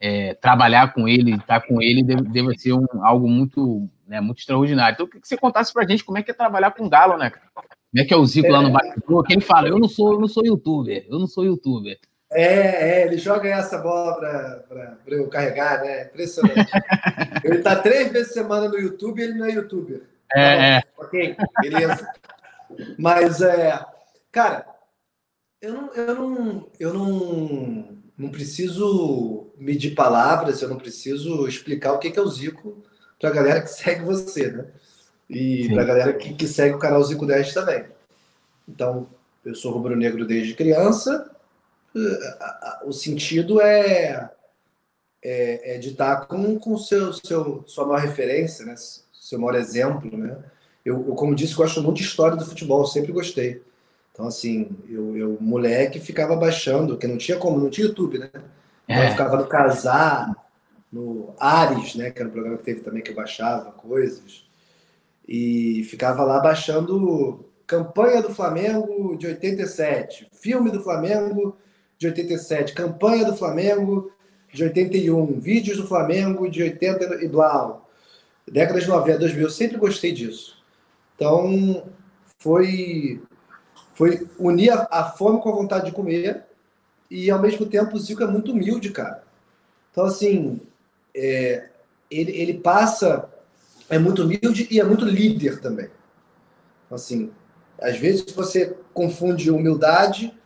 é, 0.00 0.34
trabalhar 0.34 0.92
com 0.92 1.08
ele, 1.08 1.34
estar 1.34 1.60
com 1.60 1.80
ele, 1.80 2.02
deve, 2.02 2.22
deve 2.22 2.58
ser 2.58 2.72
um, 2.72 2.86
algo 3.02 3.28
muito, 3.28 3.88
né, 4.06 4.20
muito 4.20 4.38
extraordinário. 4.38 4.94
Então, 4.94 5.04
eu 5.04 5.08
queria 5.08 5.22
que 5.22 5.28
você 5.28 5.36
contasse 5.36 5.72
para 5.72 5.84
a 5.84 5.88
gente 5.88 6.04
como 6.04 6.18
é 6.18 6.22
que 6.22 6.30
é 6.30 6.34
trabalhar 6.34 6.72
com 6.72 6.84
o 6.84 6.90
Galo, 6.90 7.16
né, 7.16 7.30
cara? 7.30 7.46
Como 7.54 8.02
é 8.02 8.04
que 8.04 8.12
é 8.12 8.16
o 8.16 8.26
Zico 8.26 8.48
é, 8.48 8.50
lá 8.50 8.60
no 8.60 8.68
é. 8.68 8.72
bastidor? 8.72 9.22
Quem 9.24 9.40
fala, 9.40 9.68
eu 9.68 9.78
não 9.78 9.88
sou, 9.88 10.14
eu 10.14 10.20
não 10.20 10.28
sou 10.28 10.44
youtuber, 10.44 11.06
eu 11.08 11.18
não 11.18 11.26
sou 11.26 11.44
youtuber. 11.44 11.98
É, 12.34 13.00
é 13.00 13.06
ele 13.06 13.16
joga 13.16 13.48
essa 13.48 13.78
bola 13.78 14.16
para 14.16 14.98
eu 15.08 15.28
carregar, 15.28 15.82
né? 15.82 16.04
Impressionante. 16.04 16.70
ele 17.44 17.58
tá 17.58 17.76
três 17.76 18.10
vezes 18.10 18.28
por 18.28 18.34
semana 18.34 18.68
no 18.68 18.78
YouTube 18.78 19.20
e 19.20 19.24
ele 19.24 19.34
não 19.34 19.46
é 19.46 19.52
youtuber. 19.52 20.02
É, 20.34 20.56
tá 20.56 20.64
é. 20.64 20.82
Ok, 20.98 21.36
beleza. 21.62 22.08
Mas, 22.98 23.40
é, 23.40 23.84
cara, 24.32 24.66
eu 25.60 25.72
não, 25.72 25.94
eu 25.94 26.14
não, 26.14 26.70
eu 26.78 26.92
não, 26.92 27.98
não 28.18 28.28
preciso 28.30 29.52
medir 29.56 29.94
palavras, 29.94 30.60
eu 30.60 30.68
não 30.68 30.76
preciso 30.76 31.46
explicar 31.46 31.92
o 31.92 31.98
que 31.98 32.18
é 32.18 32.20
o 32.20 32.28
Zico 32.28 32.82
para 33.18 33.30
a 33.30 33.32
galera 33.32 33.62
que 33.62 33.68
segue 33.68 34.04
você, 34.04 34.50
né? 34.50 34.66
E 35.30 35.68
para 35.72 35.82
a 35.82 35.86
galera 35.86 36.12
que, 36.12 36.34
que 36.34 36.46
segue 36.46 36.74
o 36.74 36.78
canal 36.78 37.02
Zico 37.02 37.26
10 37.26 37.54
também. 37.54 37.84
Então, 38.68 39.08
eu 39.44 39.54
sou 39.54 39.72
rubro-negro 39.72 40.26
desde 40.26 40.54
criança. 40.54 41.33
O 42.84 42.92
sentido 42.92 43.60
é, 43.60 44.30
é, 45.22 45.76
é 45.76 45.78
de 45.78 45.90
estar 45.90 46.26
com, 46.26 46.58
com 46.58 46.76
seu, 46.76 47.12
seu, 47.12 47.62
sua 47.66 47.86
maior 47.86 48.00
referência, 48.00 48.64
né? 48.64 48.74
seu 49.12 49.38
maior 49.38 49.54
exemplo. 49.54 50.16
Né? 50.16 50.36
Eu, 50.84 51.06
eu, 51.06 51.14
como 51.14 51.34
disse, 51.34 51.54
gosto 51.54 51.82
muito 51.82 51.98
de 51.98 52.04
história 52.04 52.36
do 52.36 52.44
futebol, 52.44 52.84
sempre 52.86 53.12
gostei. 53.12 53.62
Então, 54.12 54.26
assim, 54.26 54.70
eu, 54.88 55.16
eu 55.16 55.38
moleque, 55.40 55.98
ficava 55.98 56.36
baixando, 56.36 56.96
que 56.96 57.06
não 57.06 57.16
tinha 57.16 57.36
como, 57.36 57.58
não 57.58 57.70
tinha 57.70 57.86
YouTube, 57.86 58.18
né? 58.18 58.30
Então, 58.84 59.02
é. 59.02 59.06
Eu 59.06 59.10
ficava 59.10 59.36
no 59.36 59.46
Casar, 59.46 60.36
no 60.92 61.34
Ares, 61.38 61.96
né? 61.96 62.10
Que 62.10 62.20
era 62.20 62.28
um 62.28 62.32
programa 62.32 62.56
que 62.56 62.64
teve 62.64 62.80
também 62.80 63.02
que 63.02 63.10
eu 63.10 63.14
baixava 63.14 63.72
coisas 63.72 64.44
e 65.26 65.84
ficava 65.84 66.22
lá 66.22 66.38
baixando 66.38 67.44
campanha 67.66 68.22
do 68.22 68.34
Flamengo 68.34 69.16
de 69.16 69.26
87, 69.26 70.28
filme 70.32 70.70
do 70.70 70.82
Flamengo 70.82 71.56
de 72.12 72.20
87, 72.22 72.74
campanha 72.74 73.24
do 73.24 73.36
Flamengo 73.36 74.12
de 74.52 74.62
81, 74.64 75.40
vídeos 75.40 75.76
do 75.76 75.86
Flamengo 75.86 76.48
de 76.48 76.62
80 76.62 77.24
e 77.24 77.28
blá. 77.28 77.80
Décadas 78.46 78.84
de 78.84 78.90
90, 78.90 79.18
2000, 79.18 79.42
eu 79.42 79.50
sempre 79.50 79.78
gostei 79.78 80.12
disso. 80.12 80.62
Então, 81.14 81.84
foi 82.38 83.22
foi 83.94 84.28
unir 84.38 84.70
a, 84.70 84.88
a, 84.90 85.04
fome 85.04 85.40
com 85.40 85.48
a 85.48 85.54
vontade 85.54 85.86
de 85.86 85.92
comer 85.92 86.44
e 87.08 87.30
ao 87.30 87.40
mesmo 87.40 87.64
tempo 87.64 87.94
o 87.94 87.98
Zico 87.98 88.24
é 88.24 88.26
muito 88.26 88.50
humilde, 88.50 88.90
cara. 88.90 89.22
Então, 89.92 90.04
assim, 90.04 90.60
é, 91.14 91.68
ele, 92.10 92.36
ele 92.36 92.54
passa 92.54 93.30
é 93.88 93.98
muito 93.98 94.22
humilde 94.22 94.66
e 94.70 94.80
é 94.80 94.84
muito 94.84 95.04
líder 95.04 95.60
também. 95.60 95.88
Assim, 96.90 97.30
às 97.80 97.96
vezes 97.96 98.24
você 98.32 98.76
confunde 98.92 99.50
humildade 99.50 100.36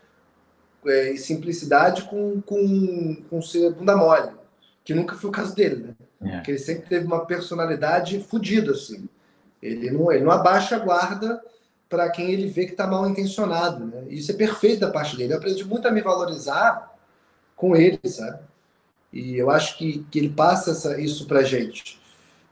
é, 0.86 1.12
e 1.12 1.18
simplicidade 1.18 2.02
com, 2.02 2.40
com, 2.40 3.16
com 3.28 3.42
ser 3.42 3.72
bunda 3.72 3.96
mole, 3.96 4.32
que 4.84 4.94
nunca 4.94 5.16
foi 5.16 5.30
o 5.30 5.32
caso 5.32 5.54
dele, 5.54 5.76
né? 5.76 5.94
É. 6.20 6.36
Porque 6.36 6.52
ele 6.52 6.58
sempre 6.58 6.88
teve 6.88 7.06
uma 7.06 7.24
personalidade 7.24 8.20
fodida, 8.20 8.72
assim. 8.72 9.08
Ele 9.62 9.90
não, 9.90 10.10
ele 10.12 10.24
não 10.24 10.32
abaixa 10.32 10.76
a 10.76 10.78
guarda 10.78 11.40
para 11.88 12.10
quem 12.10 12.30
ele 12.30 12.48
vê 12.48 12.66
que 12.66 12.72
está 12.72 12.86
mal 12.86 13.08
intencionado, 13.08 13.86
né? 13.86 14.04
Isso 14.08 14.30
é 14.30 14.34
perfeito 14.34 14.80
da 14.80 14.90
parte 14.90 15.16
dele. 15.16 15.32
Eu 15.32 15.38
aprendi 15.38 15.64
muito 15.64 15.86
a 15.86 15.90
me 15.90 16.02
valorizar 16.02 16.94
com 17.56 17.74
ele, 17.74 18.00
sabe? 18.04 18.40
E 19.12 19.36
eu 19.36 19.50
acho 19.50 19.78
que, 19.78 20.04
que 20.10 20.18
ele 20.18 20.28
passa 20.28 20.72
essa, 20.72 21.00
isso 21.00 21.26
para 21.26 21.42
gente. 21.42 21.98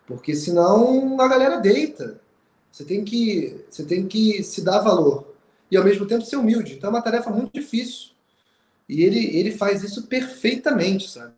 Porque 0.07 0.35
senão 0.35 1.21
a 1.21 1.29
galera 1.29 1.59
deita. 1.59 2.21
Você 2.73 2.85
tem 2.85 3.05
que, 3.05 3.65
você 3.71 3.85
tem 3.85 4.07
que 4.07 4.43
se 4.43 4.63
dar 4.63 4.81
valor 4.81 5.35
e 5.71 5.77
ao 5.77 5.85
mesmo 5.85 6.07
tempo 6.07 6.25
ser 6.25 6.37
humilde. 6.37 6.75
Então 6.75 6.89
é 6.89 6.93
uma 6.93 7.03
tarefa 7.03 7.31
muito 7.31 7.53
difícil. 7.53 8.11
E 8.89 9.03
ele, 9.03 9.37
ele 9.37 9.51
faz 9.51 9.83
isso 9.83 10.07
perfeitamente, 10.07 11.11
sabe? 11.11 11.33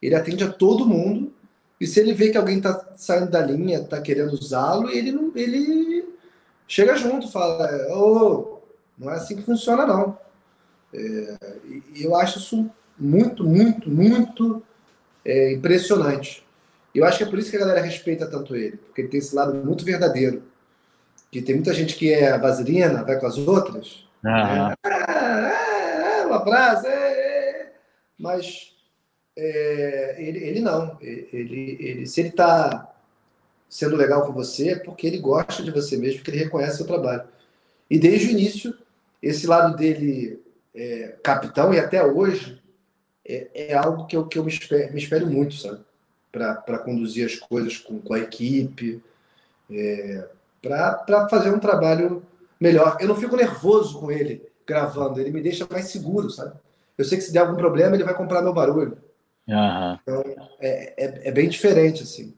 Ele 0.00 0.14
atende 0.14 0.44
a 0.44 0.50
todo 0.50 0.86
mundo. 0.86 1.32
E 1.80 1.86
se 1.86 2.00
ele 2.00 2.14
vê 2.14 2.30
que 2.30 2.38
alguém 2.38 2.58
está 2.58 2.92
saindo 2.96 3.30
da 3.30 3.40
linha, 3.40 3.78
está 3.78 4.00
querendo 4.00 4.32
usá-lo, 4.32 4.90
ele 4.90 5.12
não, 5.12 5.30
ele 5.34 6.08
chega 6.66 6.96
junto, 6.96 7.30
fala: 7.30 7.68
oh, 7.90 8.58
não 8.98 9.10
é 9.10 9.14
assim 9.14 9.36
que 9.36 9.42
funciona, 9.42 9.86
não. 9.86 10.18
É, 10.92 11.36
e 11.94 12.02
eu 12.02 12.16
acho 12.16 12.38
isso 12.38 12.70
muito, 12.98 13.44
muito, 13.44 13.90
muito 13.90 14.62
é, 15.24 15.52
impressionante. 15.52 16.44
Eu 16.94 17.04
acho 17.04 17.18
que 17.18 17.24
é 17.24 17.26
por 17.26 17.38
isso 17.38 17.50
que 17.50 17.56
a 17.56 17.60
galera 17.60 17.80
respeita 17.80 18.26
tanto 18.26 18.56
ele, 18.56 18.76
porque 18.76 19.02
ele 19.02 19.08
tem 19.08 19.18
esse 19.18 19.34
lado 19.34 19.54
muito 19.54 19.84
verdadeiro. 19.84 20.42
Que 21.30 21.42
tem 21.42 21.54
muita 21.54 21.74
gente 21.74 21.94
que 21.94 22.12
é 22.12 22.36
vaselina, 22.38 23.04
vai 23.04 23.20
com 23.20 23.26
as 23.26 23.36
outras. 23.36 24.08
Uhum. 24.24 24.30
É, 24.30 24.74
é, 24.84 25.67
um 26.28 26.34
abraço, 26.34 26.86
é, 26.86 26.90
é. 26.90 27.72
mas 28.18 28.74
é, 29.36 30.16
ele, 30.18 30.38
ele 30.44 30.60
não. 30.60 30.96
Ele, 31.00 31.76
ele, 31.80 32.06
se 32.06 32.20
ele 32.20 32.30
está 32.30 32.92
sendo 33.68 33.96
legal 33.96 34.26
com 34.26 34.32
você, 34.32 34.70
é 34.70 34.78
porque 34.78 35.06
ele 35.06 35.18
gosta 35.18 35.62
de 35.62 35.70
você 35.70 35.96
mesmo, 35.96 36.18
porque 36.18 36.30
ele 36.30 36.44
reconhece 36.44 36.74
o 36.74 36.76
seu 36.78 36.86
trabalho. 36.86 37.28
E 37.90 37.98
desde 37.98 38.28
o 38.28 38.30
início, 38.30 38.76
esse 39.22 39.46
lado 39.46 39.76
dele, 39.76 40.42
é, 40.74 41.16
capitão, 41.22 41.72
e 41.72 41.78
até 41.78 42.04
hoje, 42.04 42.60
é, 43.24 43.48
é, 43.54 43.74
algo 43.74 44.06
que 44.06 44.16
eu, 44.16 44.26
que 44.26 44.38
eu 44.38 44.44
me, 44.44 44.50
espero, 44.50 44.92
me 44.92 44.98
espero 44.98 45.26
muito, 45.26 45.54
sabe? 45.54 45.80
Para 46.32 46.78
conduzir 46.78 47.26
as 47.26 47.36
coisas 47.36 47.78
com, 47.78 48.00
com 48.00 48.14
a 48.14 48.18
equipe, 48.18 49.02
é, 49.70 50.28
para 50.62 51.28
fazer 51.28 51.50
um 51.50 51.60
trabalho 51.60 52.22
melhor. 52.58 52.96
Eu 53.00 53.08
não 53.08 53.16
fico 53.16 53.36
nervoso 53.36 54.00
com 54.00 54.10
ele 54.10 54.42
gravando, 54.68 55.18
ele 55.18 55.30
me 55.30 55.40
deixa 55.40 55.66
mais 55.70 55.86
seguro, 55.86 56.28
sabe? 56.28 56.52
Eu 56.96 57.04
sei 57.04 57.16
que 57.16 57.24
se 57.24 57.32
der 57.32 57.40
algum 57.40 57.56
problema, 57.56 57.96
ele 57.96 58.04
vai 58.04 58.14
comprar 58.14 58.42
meu 58.42 58.52
barulho. 58.52 58.98
Uhum. 59.48 59.98
Então, 60.02 60.24
é, 60.60 60.94
é, 60.96 61.28
é, 61.28 61.32
bem 61.32 61.48
diferente, 61.48 62.02
assim. 62.02 62.34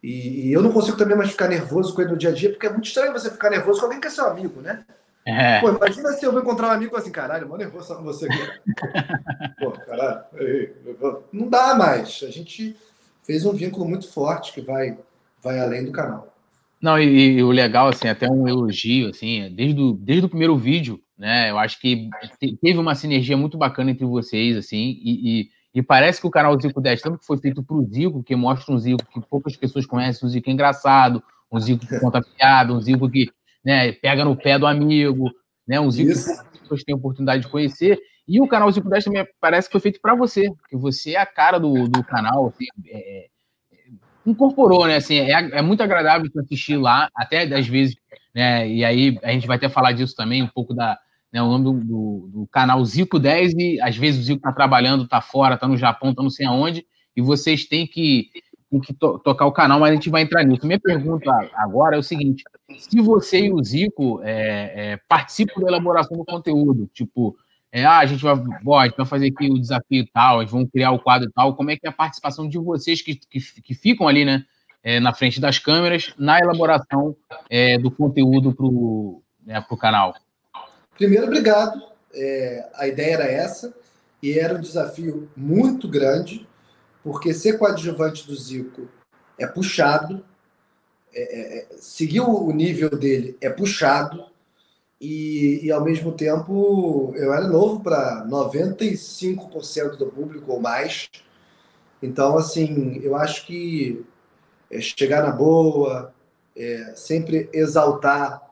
E, 0.00 0.48
e, 0.48 0.52
eu 0.52 0.62
não 0.62 0.72
consigo 0.72 0.96
também 0.96 1.16
mais 1.16 1.30
ficar 1.30 1.48
nervoso 1.48 1.94
com 1.94 2.02
ele 2.02 2.12
no 2.12 2.16
dia 2.16 2.30
a 2.30 2.32
dia, 2.32 2.50
porque 2.50 2.66
é 2.66 2.70
muito 2.70 2.86
estranho 2.86 3.12
você 3.12 3.30
ficar 3.30 3.50
nervoso 3.50 3.80
com 3.80 3.86
alguém 3.86 4.00
que 4.00 4.06
é 4.06 4.10
seu 4.10 4.26
amigo, 4.26 4.60
né? 4.60 4.84
É. 5.24 5.60
Pô, 5.60 5.70
imagina 5.70 6.12
se 6.12 6.24
eu 6.24 6.32
vou 6.32 6.40
encontrar 6.40 6.68
um 6.68 6.72
amigo 6.72 6.96
assim, 6.96 7.10
caralho, 7.10 7.48
mó 7.48 7.56
nervoso 7.56 7.86
só 7.86 7.96
com 7.96 8.02
você 8.02 8.26
aqui. 8.26 8.38
Pô, 9.58 9.70
caralho. 9.72 10.24
Não 11.32 11.48
dá 11.48 11.74
mais. 11.74 12.24
A 12.26 12.30
gente 12.30 12.76
fez 13.22 13.44
um 13.46 13.52
vínculo 13.52 13.88
muito 13.88 14.10
forte 14.10 14.52
que 14.52 14.60
vai, 14.60 14.98
vai 15.42 15.60
além 15.60 15.84
do 15.84 15.92
canal. 15.92 16.32
Não, 16.80 16.98
e, 16.98 17.36
e, 17.36 17.42
o 17.42 17.50
legal, 17.52 17.88
assim, 17.88 18.08
até 18.08 18.28
um 18.28 18.48
elogio, 18.48 19.10
assim, 19.10 19.48
desde 19.54 19.80
o, 19.80 19.92
desde 19.92 20.26
o 20.26 20.28
primeiro 20.28 20.56
vídeo, 20.56 21.00
né? 21.22 21.50
Eu 21.50 21.56
acho 21.56 21.80
que 21.80 22.10
teve 22.60 22.80
uma 22.80 22.96
sinergia 22.96 23.36
muito 23.36 23.56
bacana 23.56 23.92
entre 23.92 24.04
vocês, 24.04 24.56
assim, 24.56 24.98
e, 25.00 25.42
e, 25.42 25.50
e 25.76 25.80
parece 25.80 26.20
que 26.20 26.26
o 26.26 26.30
canal 26.30 26.60
Zico 26.60 26.80
10, 26.80 27.00
tanto 27.00 27.18
que 27.20 27.24
foi 27.24 27.38
feito 27.38 27.62
para 27.62 27.76
o 27.76 27.86
Zico, 27.86 28.24
que 28.24 28.34
mostra 28.34 28.74
um 28.74 28.78
Zico 28.78 29.06
que 29.06 29.20
poucas 29.20 29.56
pessoas 29.56 29.86
conhecem, 29.86 30.26
um 30.26 30.28
Zico 30.28 30.50
engraçado, 30.50 31.22
um 31.50 31.60
Zico 31.60 31.86
que 31.86 32.00
conta 32.00 32.20
piada, 32.20 32.72
um 32.72 32.80
Zico 32.80 33.08
que 33.08 33.30
né, 33.64 33.92
pega 33.92 34.24
no 34.24 34.34
pé 34.34 34.58
do 34.58 34.66
amigo, 34.66 35.30
né? 35.64 35.78
Um 35.78 35.92
Zico 35.92 36.10
Isso. 36.10 36.42
que 36.50 36.58
pessoas 36.58 36.82
têm 36.82 36.92
oportunidade 36.92 37.42
de 37.44 37.48
conhecer. 37.48 38.00
E 38.26 38.40
o 38.40 38.48
canal 38.48 38.72
Zico 38.72 38.90
10 38.90 39.04
também 39.04 39.24
parece 39.40 39.68
que 39.68 39.72
foi 39.72 39.80
feito 39.80 40.00
para 40.00 40.16
você, 40.16 40.50
porque 40.56 40.76
você 40.76 41.12
é 41.12 41.20
a 41.20 41.26
cara 41.26 41.60
do, 41.60 41.86
do 41.86 42.02
canal, 42.02 42.48
assim, 42.48 42.66
é, 42.88 43.26
incorporou, 44.26 44.88
né? 44.88 44.96
Assim, 44.96 45.18
é, 45.18 45.30
é 45.30 45.62
muito 45.62 45.84
agradável 45.84 46.28
assistir 46.40 46.76
lá, 46.76 47.08
até 47.14 47.42
às 47.42 47.68
vezes, 47.68 47.94
né? 48.34 48.68
E 48.68 48.84
aí 48.84 49.18
a 49.22 49.30
gente 49.30 49.46
vai 49.46 49.56
até 49.56 49.68
falar 49.68 49.92
disso 49.92 50.16
também, 50.16 50.42
um 50.42 50.48
pouco 50.48 50.74
da. 50.74 50.98
Né, 51.32 51.42
o 51.42 51.46
nome 51.46 51.64
do, 51.64 51.72
do, 51.72 52.30
do 52.32 52.46
canal 52.48 52.84
Zico 52.84 53.18
10, 53.18 53.54
e 53.54 53.80
às 53.80 53.96
vezes 53.96 54.20
o 54.20 54.24
Zico 54.24 54.42
tá 54.42 54.52
trabalhando, 54.52 55.08
tá 55.08 55.20
fora, 55.20 55.56
tá 55.56 55.66
no 55.66 55.76
Japão, 55.76 56.14
tá 56.14 56.22
não 56.22 56.28
sei 56.28 56.44
aonde, 56.46 56.86
e 57.16 57.22
vocês 57.22 57.64
têm 57.64 57.86
que, 57.86 58.28
têm 58.70 58.80
que 58.80 58.92
to 58.92 59.18
tocar 59.18 59.46
o 59.46 59.52
canal, 59.52 59.80
mas 59.80 59.90
a 59.90 59.94
gente 59.94 60.10
vai 60.10 60.22
entrar 60.22 60.44
nisso. 60.44 60.66
Minha 60.66 60.78
pergunta 60.78 61.30
agora 61.54 61.96
é 61.96 61.98
o 61.98 62.02
seguinte: 62.02 62.44
se 62.76 63.00
você 63.00 63.46
e 63.46 63.52
o 63.52 63.62
Zico 63.64 64.20
é, 64.22 64.92
é, 64.92 65.00
participam 65.08 65.62
da 65.62 65.68
elaboração 65.68 66.16
do 66.18 66.24
conteúdo, 66.24 66.88
tipo, 66.92 67.34
é, 67.72 67.86
ah, 67.86 68.00
a 68.00 68.06
gente 68.06 68.22
vai, 68.22 68.36
bom, 68.62 68.78
a 68.78 68.86
gente 68.86 68.98
vai 68.98 69.06
fazer 69.06 69.32
aqui 69.34 69.50
o 69.50 69.58
desafio 69.58 70.06
tal, 70.12 70.40
a 70.40 70.42
gente 70.42 70.52
vai 70.52 70.66
criar 70.66 70.90
o 70.90 70.98
quadro 70.98 71.30
tal. 71.34 71.56
Como 71.56 71.70
é 71.70 71.76
que 71.76 71.86
é 71.86 71.88
a 71.88 71.92
participação 71.92 72.46
de 72.46 72.58
vocês 72.58 73.00
que, 73.00 73.14
que, 73.14 73.40
que 73.40 73.74
ficam 73.74 74.06
ali, 74.06 74.26
né, 74.26 74.44
é, 74.82 75.00
na 75.00 75.14
frente 75.14 75.40
das 75.40 75.58
câmeras, 75.58 76.12
na 76.18 76.38
elaboração 76.38 77.16
é, 77.48 77.78
do 77.78 77.90
conteúdo 77.90 78.54
para 78.54 78.66
o 78.66 79.22
né, 79.46 79.64
canal? 79.80 80.14
Primeiro, 80.96 81.26
obrigado. 81.26 81.82
É, 82.14 82.68
a 82.74 82.86
ideia 82.86 83.14
era 83.14 83.24
essa, 83.24 83.74
e 84.22 84.38
era 84.38 84.54
um 84.54 84.60
desafio 84.60 85.28
muito 85.36 85.88
grande, 85.88 86.46
porque 87.02 87.34
ser 87.34 87.58
coadjuvante 87.58 88.26
do 88.26 88.36
Zico 88.36 88.88
é 89.38 89.46
puxado, 89.46 90.24
é, 91.14 91.22
é, 91.22 91.58
é 91.58 91.66
seguir 91.78 92.20
o 92.20 92.50
nível 92.52 92.90
dele 92.90 93.36
é 93.40 93.50
puxado, 93.50 94.24
e, 95.00 95.58
e 95.64 95.72
ao 95.72 95.82
mesmo 95.82 96.12
tempo 96.12 97.12
eu 97.16 97.32
era 97.34 97.48
novo 97.48 97.80
para 97.80 98.24
95% 98.28 99.96
do 99.96 100.06
público 100.06 100.52
ou 100.52 100.60
mais. 100.60 101.08
Então, 102.00 102.38
assim, 102.38 103.00
eu 103.02 103.16
acho 103.16 103.44
que 103.44 104.04
é 104.70 104.80
chegar 104.80 105.24
na 105.24 105.32
boa, 105.32 106.14
é, 106.56 106.92
sempre 106.94 107.50
exaltar 107.52 108.48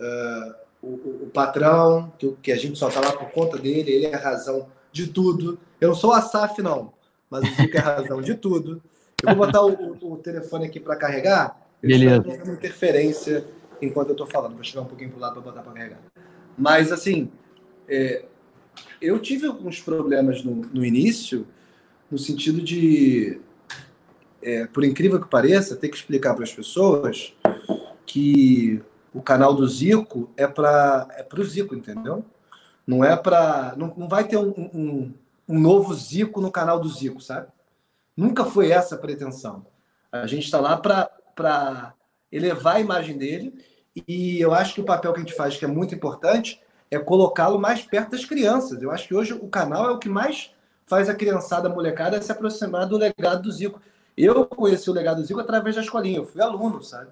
uh, 0.00 0.54
o, 0.82 1.24
o, 1.24 1.30
patrão, 1.32 2.12
que, 2.18 2.30
que 2.42 2.52
a 2.52 2.56
gente 2.56 2.78
só 2.78 2.88
está 2.88 3.00
lá 3.00 3.12
por 3.12 3.30
conta 3.30 3.58
dele, 3.58 3.90
ele 3.90 4.06
é 4.06 4.14
a 4.14 4.18
razão 4.18 4.68
de 4.92 5.08
tudo. 5.08 5.58
Eu 5.80 5.88
não 5.88 5.94
sou 5.94 6.12
a 6.12 6.20
SAF, 6.20 6.62
não, 6.62 6.92
mas 7.30 7.42
o 7.44 7.54
Zico 7.54 7.76
é 7.76 7.80
a 7.80 7.96
razão 7.96 8.20
de 8.20 8.34
tudo. 8.34 8.82
Eu 9.22 9.34
vou 9.34 9.46
botar 9.46 9.62
o, 9.64 10.12
o, 10.12 10.16
telefone 10.16 10.66
aqui 10.66 10.78
para 10.78 10.96
carregar. 10.96 11.60
Eu 11.82 11.88
Beleza. 11.88 12.44
uma 12.44 12.54
interferência 12.54 13.44
enquanto 13.82 14.08
eu 14.08 14.12
estou 14.12 14.26
falando. 14.26 14.54
Vou 14.54 14.64
chegar 14.64 14.82
um 14.82 14.86
pouquinho 14.86 15.10
para 15.10 15.18
o 15.18 15.20
lado 15.20 15.32
para 15.34 15.42
botar 15.42 15.62
para 15.62 15.72
carregar. 15.72 15.98
Mas, 16.56 16.92
assim, 16.92 17.30
é, 17.88 18.24
eu 19.00 19.18
tive 19.18 19.46
alguns 19.46 19.80
problemas 19.80 20.44
no, 20.44 20.54
no 20.54 20.84
início, 20.84 21.46
no 22.10 22.18
sentido 22.18 22.60
de, 22.60 23.40
é, 24.42 24.66
por 24.66 24.84
incrível 24.84 25.20
que 25.20 25.28
pareça, 25.28 25.76
ter 25.76 25.88
que 25.88 25.96
explicar 25.96 26.34
para 26.34 26.44
as 26.44 26.52
pessoas 26.52 27.34
que 28.06 28.80
o 29.18 29.22
canal 29.22 29.52
do 29.52 29.66
Zico 29.66 30.30
é 30.36 30.46
para 30.46 31.08
é 31.10 31.26
o 31.36 31.44
Zico, 31.44 31.74
entendeu? 31.74 32.24
Não 32.86 33.04
é 33.04 33.16
para. 33.16 33.74
Não, 33.76 33.92
não 33.96 34.08
vai 34.08 34.28
ter 34.28 34.36
um, 34.36 34.54
um, 34.72 35.14
um 35.48 35.58
novo 35.58 35.92
Zico 35.92 36.40
no 36.40 36.52
canal 36.52 36.78
do 36.78 36.88
Zico, 36.88 37.20
sabe? 37.20 37.48
Nunca 38.16 38.44
foi 38.44 38.70
essa 38.70 38.94
a 38.94 38.98
pretensão. 38.98 39.66
A 40.12 40.26
gente 40.28 40.44
está 40.44 40.60
lá 40.60 40.76
para 40.76 41.94
elevar 42.30 42.76
a 42.76 42.80
imagem 42.80 43.18
dele. 43.18 43.52
E 44.06 44.40
eu 44.40 44.54
acho 44.54 44.74
que 44.74 44.80
o 44.80 44.84
papel 44.84 45.12
que 45.12 45.18
a 45.18 45.22
gente 45.24 45.34
faz, 45.34 45.56
que 45.56 45.64
é 45.64 45.68
muito 45.68 45.96
importante, 45.96 46.62
é 46.88 46.96
colocá-lo 46.96 47.58
mais 47.58 47.82
perto 47.82 48.12
das 48.12 48.24
crianças. 48.24 48.80
Eu 48.80 48.92
acho 48.92 49.08
que 49.08 49.14
hoje 49.16 49.32
o 49.32 49.48
canal 49.48 49.90
é 49.90 49.92
o 49.92 49.98
que 49.98 50.08
mais 50.08 50.54
faz 50.86 51.08
a 51.08 51.14
criançada, 51.14 51.68
a 51.68 51.74
molecada, 51.74 52.22
se 52.22 52.30
aproximar 52.30 52.86
do 52.86 52.96
legado 52.96 53.42
do 53.42 53.50
Zico. 53.50 53.80
Eu 54.16 54.46
conheci 54.46 54.88
o 54.88 54.92
legado 54.92 55.20
do 55.20 55.26
Zico 55.26 55.40
através 55.40 55.74
da 55.74 55.82
escolinha, 55.82 56.18
eu 56.18 56.24
fui 56.24 56.40
aluno, 56.40 56.82
sabe? 56.84 57.10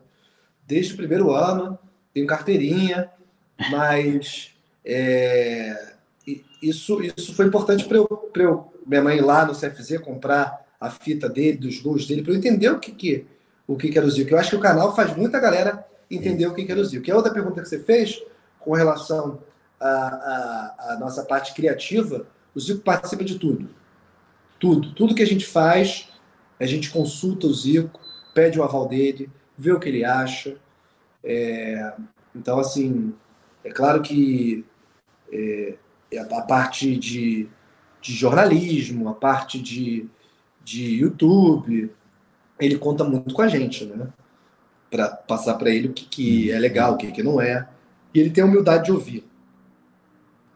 Desde 0.65 0.95
o 0.95 0.97
primeiro 0.97 1.33
ano, 1.33 1.77
tenho 2.17 2.27
carteirinha, 2.27 3.11
mas 3.71 4.55
é, 4.83 5.93
isso, 6.63 7.03
isso 7.03 7.35
foi 7.35 7.45
importante 7.45 7.85
para 7.85 7.99
eu, 7.99 8.31
eu, 8.35 8.73
minha 8.87 9.03
mãe 9.03 9.19
ir 9.19 9.21
lá 9.21 9.45
no 9.45 9.53
CFZ 9.53 9.99
comprar 9.99 10.65
a 10.81 10.89
fita 10.89 11.29
dele, 11.29 11.59
dos 11.59 11.79
gols 11.83 12.07
dele, 12.07 12.23
para 12.23 12.33
eu 12.33 12.39
entender 12.39 12.71
o 12.71 12.79
que, 12.79 12.93
que 12.93 13.27
o 13.69 13.77
que, 13.77 13.91
que 13.91 13.99
era 13.99 14.07
o 14.07 14.11
Zico. 14.11 14.31
Eu 14.31 14.39
acho 14.39 14.51
que 14.51 14.57
o 14.57 14.61
canal 14.61 14.97
faz 14.97 15.15
muita 15.15 15.39
galera 15.39 15.85
entender 16.11 16.47
o 16.47 16.55
que, 16.55 16.65
que 16.65 16.73
era 16.73 16.81
o 16.81 16.85
Zico. 16.85 17.07
E 17.07 17.11
a 17.11 17.17
outra 17.17 17.33
pergunta 17.33 17.61
que 17.61 17.69
você 17.69 17.81
fez, 17.81 18.23
com 18.61 18.73
relação 18.73 19.41
à, 19.79 20.93
à, 20.93 20.97
nossa 20.99 21.23
parte 21.23 21.53
criativa, 21.53 22.27
o 22.55 22.61
Zico 22.61 22.81
participa 22.81 23.25
de 23.25 23.39
tudo. 23.39 23.69
Tudo. 24.59 24.95
Tudo 24.95 25.15
que 25.15 25.23
a 25.23 25.27
gente 25.27 25.45
faz, 25.45 26.09
a 26.59 26.65
gente 26.65 26.89
consulta 26.89 27.47
o 27.47 27.53
Zico, 27.53 28.01
pede 28.33 28.59
o 28.59 28.63
aval 28.63 28.89
dele, 28.89 29.29
vê 29.59 29.73
o 29.73 29.81
que 29.81 29.89
ele 29.91 30.03
acha. 30.03 30.57
É, 31.29 31.93
então, 32.35 32.61
assim, 32.61 33.13
é 33.65 33.71
claro 33.71 34.01
que 34.01 34.65
é, 35.33 35.77
a 36.17 36.43
parte 36.43 36.97
de, 36.97 37.49
de 38.01 38.13
jornalismo, 38.13 39.09
a 39.09 39.15
parte 39.15 39.61
de, 39.61 40.09
de 40.63 40.85
YouTube, 40.99 41.91
ele 42.61 42.79
conta 42.79 43.03
muito 43.03 43.35
com 43.35 43.43
a 43.43 43.49
gente, 43.49 43.85
né? 43.85 44.09
Para 44.89 45.09
passar 45.09 45.55
para 45.55 45.69
ele 45.69 45.89
o 45.89 45.93
que, 45.93 46.05
que 46.05 46.51
é 46.53 46.59
legal, 46.61 46.95
o 46.95 46.97
que, 46.97 47.11
que 47.11 47.25
não 47.25 47.41
é. 47.41 47.69
E 48.15 48.21
ele 48.21 48.31
tem 48.31 48.45
a 48.45 48.47
humildade 48.47 48.85
de 48.85 48.93
ouvir. 48.93 49.25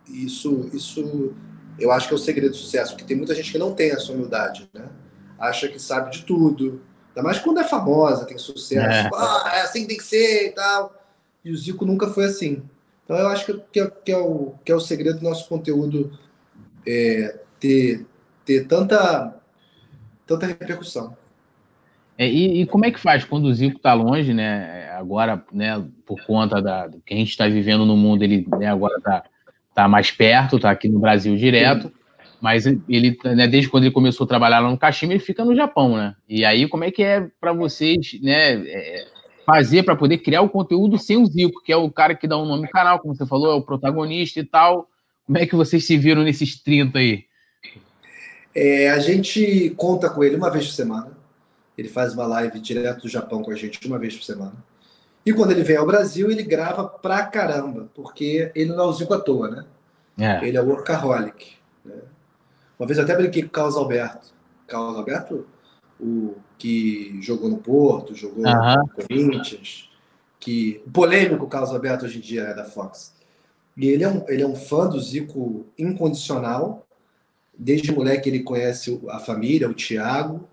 Isso, 0.08 0.70
isso 0.72 1.34
eu 1.78 1.90
acho 1.90 2.06
que 2.06 2.14
é 2.14 2.16
o 2.16 2.18
segredo 2.18 2.50
do 2.50 2.56
sucesso, 2.56 2.92
porque 2.92 3.04
tem 3.04 3.16
muita 3.16 3.34
gente 3.34 3.50
que 3.50 3.58
não 3.58 3.74
tem 3.74 3.90
essa 3.90 4.12
humildade, 4.12 4.70
né? 4.72 4.88
Acha 5.36 5.66
que 5.66 5.80
sabe 5.80 6.12
de 6.12 6.24
tudo. 6.24 6.80
Ainda 7.20 7.22
mais 7.22 7.38
quando 7.38 7.60
é 7.60 7.64
famosa, 7.64 8.24
tem 8.24 8.38
sucesso. 8.38 8.80
É. 8.82 9.10
Ah, 9.14 9.52
é 9.56 9.60
assim 9.60 9.82
que 9.82 9.88
tem 9.88 9.96
que 9.96 10.04
ser 10.04 10.48
e 10.48 10.50
tal. 10.52 10.94
e 11.44 11.50
o 11.50 11.56
Zico 11.56 11.84
nunca 11.84 12.08
foi 12.08 12.24
assim. 12.24 12.62
Então 13.04 13.16
eu 13.16 13.28
acho 13.28 13.44
que, 13.44 13.60
que, 13.72 13.80
é, 13.80 13.90
que, 14.04 14.12
é, 14.12 14.18
o, 14.18 14.54
que 14.64 14.72
é 14.72 14.74
o 14.74 14.80
segredo 14.80 15.18
do 15.18 15.24
nosso 15.24 15.48
conteúdo 15.48 16.18
é, 16.86 17.38
ter, 17.58 18.06
ter 18.44 18.66
tanta, 18.66 19.34
tanta 20.26 20.46
repercussão. 20.46 21.16
É, 22.16 22.28
e, 22.28 22.62
e, 22.62 22.66
como 22.66 22.84
é 22.84 22.90
que 22.90 23.00
faz 23.00 23.24
quando 23.24 23.46
o 23.46 23.54
Zico 23.54 23.78
está 23.78 23.94
longe, 23.94 24.34
né? 24.34 24.90
Agora, 24.92 25.42
né, 25.52 25.82
por 26.04 26.22
conta 26.26 26.60
da, 26.60 26.86
do 26.86 27.00
que 27.00 27.14
a 27.14 27.16
gente 27.16 27.30
está 27.30 27.48
vivendo 27.48 27.86
no 27.86 27.96
mundo, 27.96 28.22
ele 28.22 28.46
né, 28.58 28.66
agora 28.66 28.96
está 28.98 29.24
tá 29.74 29.88
mais 29.88 30.10
perto, 30.10 30.56
está 30.56 30.70
aqui 30.70 30.88
no 30.88 30.98
Brasil 30.98 31.34
direto. 31.36 31.88
Sim. 31.88 31.94
Mas 32.40 32.64
ele, 32.66 33.18
né, 33.24 33.46
desde 33.46 33.68
quando 33.68 33.84
ele 33.84 33.92
começou 33.92 34.24
a 34.24 34.28
trabalhar 34.28 34.60
lá 34.60 34.70
no 34.70 34.78
Kashima, 34.78 35.12
ele 35.12 35.20
fica 35.20 35.44
no 35.44 35.54
Japão, 35.54 35.96
né? 35.96 36.14
E 36.28 36.44
aí, 36.44 36.66
como 36.68 36.84
é 36.84 36.90
que 36.90 37.02
é 37.02 37.26
para 37.40 37.52
vocês, 37.52 38.18
né, 38.22 38.54
é, 38.54 39.06
fazer 39.44 39.82
para 39.82 39.96
poder 39.96 40.18
criar 40.18 40.42
o 40.42 40.48
conteúdo 40.48 40.98
sem 40.98 41.16
o 41.16 41.26
Zico, 41.26 41.62
que 41.62 41.72
é 41.72 41.76
o 41.76 41.90
cara 41.90 42.14
que 42.14 42.26
dá 42.26 42.36
o 42.36 42.42
um 42.42 42.46
nome 42.46 42.62
no 42.62 42.70
canal, 42.70 42.98
como 42.98 43.14
você 43.14 43.26
falou, 43.26 43.52
é 43.52 43.54
o 43.54 43.62
protagonista 43.62 44.40
e 44.40 44.44
tal. 44.44 44.88
Como 45.26 45.38
é 45.38 45.46
que 45.46 45.54
vocês 45.54 45.86
se 45.86 45.96
viram 45.96 46.22
nesses 46.22 46.60
30 46.62 46.98
aí? 46.98 47.24
É, 48.54 48.90
a 48.90 48.98
gente 48.98 49.70
conta 49.76 50.08
com 50.08 50.24
ele 50.24 50.36
uma 50.36 50.50
vez 50.50 50.66
por 50.66 50.72
semana. 50.72 51.12
Ele 51.76 51.88
faz 51.88 52.14
uma 52.14 52.26
live 52.26 52.58
direto 52.60 53.02
do 53.02 53.08
Japão 53.08 53.42
com 53.42 53.50
a 53.50 53.56
gente 53.56 53.86
uma 53.86 53.98
vez 53.98 54.16
por 54.16 54.24
semana. 54.24 54.54
E 55.24 55.32
quando 55.32 55.52
ele 55.52 55.62
vem 55.62 55.76
ao 55.76 55.86
Brasil, 55.86 56.30
ele 56.30 56.42
grava 56.42 56.84
pra 56.84 57.24
caramba, 57.26 57.88
porque 57.94 58.50
ele 58.54 58.70
não 58.70 58.84
é 58.84 58.86
o 58.86 58.92
Zico 58.92 59.14
à 59.14 59.20
toa, 59.20 59.50
né? 59.50 59.64
É. 60.18 60.46
Ele 60.46 60.56
é 60.56 60.60
workaholic. 60.60 61.59
Uma 62.80 62.86
vez 62.86 62.96
eu 62.96 63.04
até 63.04 63.14
brinquei 63.14 63.42
com 63.42 63.48
o 63.48 63.52
Carlos 63.52 63.76
Alberto. 63.76 64.32
Carlos 64.66 64.96
Alberto, 64.96 65.46
o 66.00 66.34
que 66.56 67.18
jogou 67.20 67.50
no 67.50 67.58
Porto, 67.58 68.14
jogou 68.14 68.42
no 68.42 68.88
Corinthians, 68.88 69.90
que 70.38 70.80
o 70.86 70.90
polêmico 70.90 71.46
Carlos 71.46 71.72
Alberto 71.72 72.06
hoje 72.06 72.16
em 72.16 72.22
dia 72.22 72.40
é 72.44 72.54
da 72.54 72.64
Fox. 72.64 73.12
E 73.76 73.86
ele 73.86 74.02
é 74.02 74.08
um, 74.08 74.24
ele 74.26 74.42
é 74.42 74.46
um 74.46 74.56
fã 74.56 74.88
do 74.88 74.98
Zico 74.98 75.66
incondicional. 75.78 76.86
Desde 77.56 77.92
moleque 77.92 78.30
ele 78.30 78.42
conhece 78.42 78.98
a 79.10 79.18
família, 79.18 79.68
o 79.68 79.74
Thiago, 79.74 80.48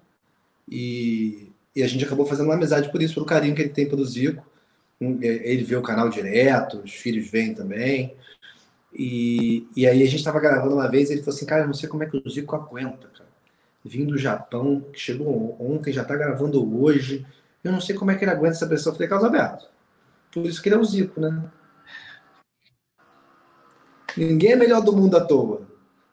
e, 0.68 1.50
e 1.74 1.82
a 1.82 1.88
gente 1.88 2.04
acabou 2.04 2.26
fazendo 2.26 2.48
uma 2.48 2.56
amizade 2.56 2.92
por 2.92 3.02
isso, 3.02 3.14
pelo 3.14 3.26
carinho 3.26 3.56
que 3.56 3.62
ele 3.62 3.70
tem 3.70 3.88
pelo 3.88 4.04
Zico. 4.04 4.46
Ele 5.00 5.64
vê 5.64 5.78
o 5.78 5.82
canal 5.82 6.10
direto, 6.10 6.82
os 6.84 6.92
filhos 6.92 7.32
vêm 7.32 7.54
também. 7.54 8.18
E, 8.98 9.68
e 9.76 9.86
aí 9.86 10.02
a 10.02 10.06
gente 10.06 10.16
estava 10.18 10.40
gravando 10.40 10.74
uma 10.74 10.90
vez 10.90 11.10
e 11.10 11.14
ele 11.14 11.22
falou 11.22 11.36
assim, 11.36 11.46
cara, 11.46 11.62
eu 11.62 11.68
não 11.68 11.74
sei 11.76 11.88
como 11.88 12.02
é 12.02 12.08
que 12.08 12.18
o 12.18 12.30
Zico 12.30 12.56
aguenta, 12.56 13.08
cara. 13.10 13.30
Vindo 13.86 14.14
do 14.14 14.18
Japão, 14.18 14.84
chegou 14.92 15.56
ontem, 15.60 15.94
já 15.94 16.02
está 16.02 16.16
gravando 16.16 16.82
hoje. 16.82 17.24
Eu 17.64 17.72
não 17.72 17.80
sei 17.80 17.96
como 17.96 18.10
é 18.10 18.16
que 18.16 18.26
ele 18.26 18.32
aguenta 18.32 18.56
essa 18.56 18.66
pressão. 18.66 18.92
Eu 18.92 18.96
falei, 18.96 19.08
Carlos 19.08 19.26
Alberto. 19.28 19.70
Por 20.32 20.46
isso 20.48 20.62
que 20.62 20.70
ele 20.70 20.76
é 20.76 20.80
o 20.80 20.84
Zico, 20.84 21.22
né? 21.22 21.44
Ninguém 24.18 24.54
é 24.54 24.56
melhor 24.56 24.82
do 24.82 24.92
mundo 24.92 25.16
à 25.16 25.24
toa. 25.24 25.62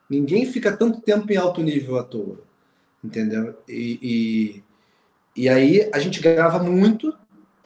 Ninguém 0.07 0.45
fica 0.45 0.77
tanto 0.77 1.01
tempo 1.01 1.31
em 1.31 1.37
alto 1.37 1.63
nível 1.63 1.97
à 1.97 2.03
toa. 2.03 2.39
Entendeu? 3.03 3.57
E, 3.67 4.63
e, 5.35 5.43
e 5.43 5.49
aí 5.49 5.89
a 5.91 5.97
gente 5.97 6.21
grava 6.21 6.59
muito, 6.59 7.17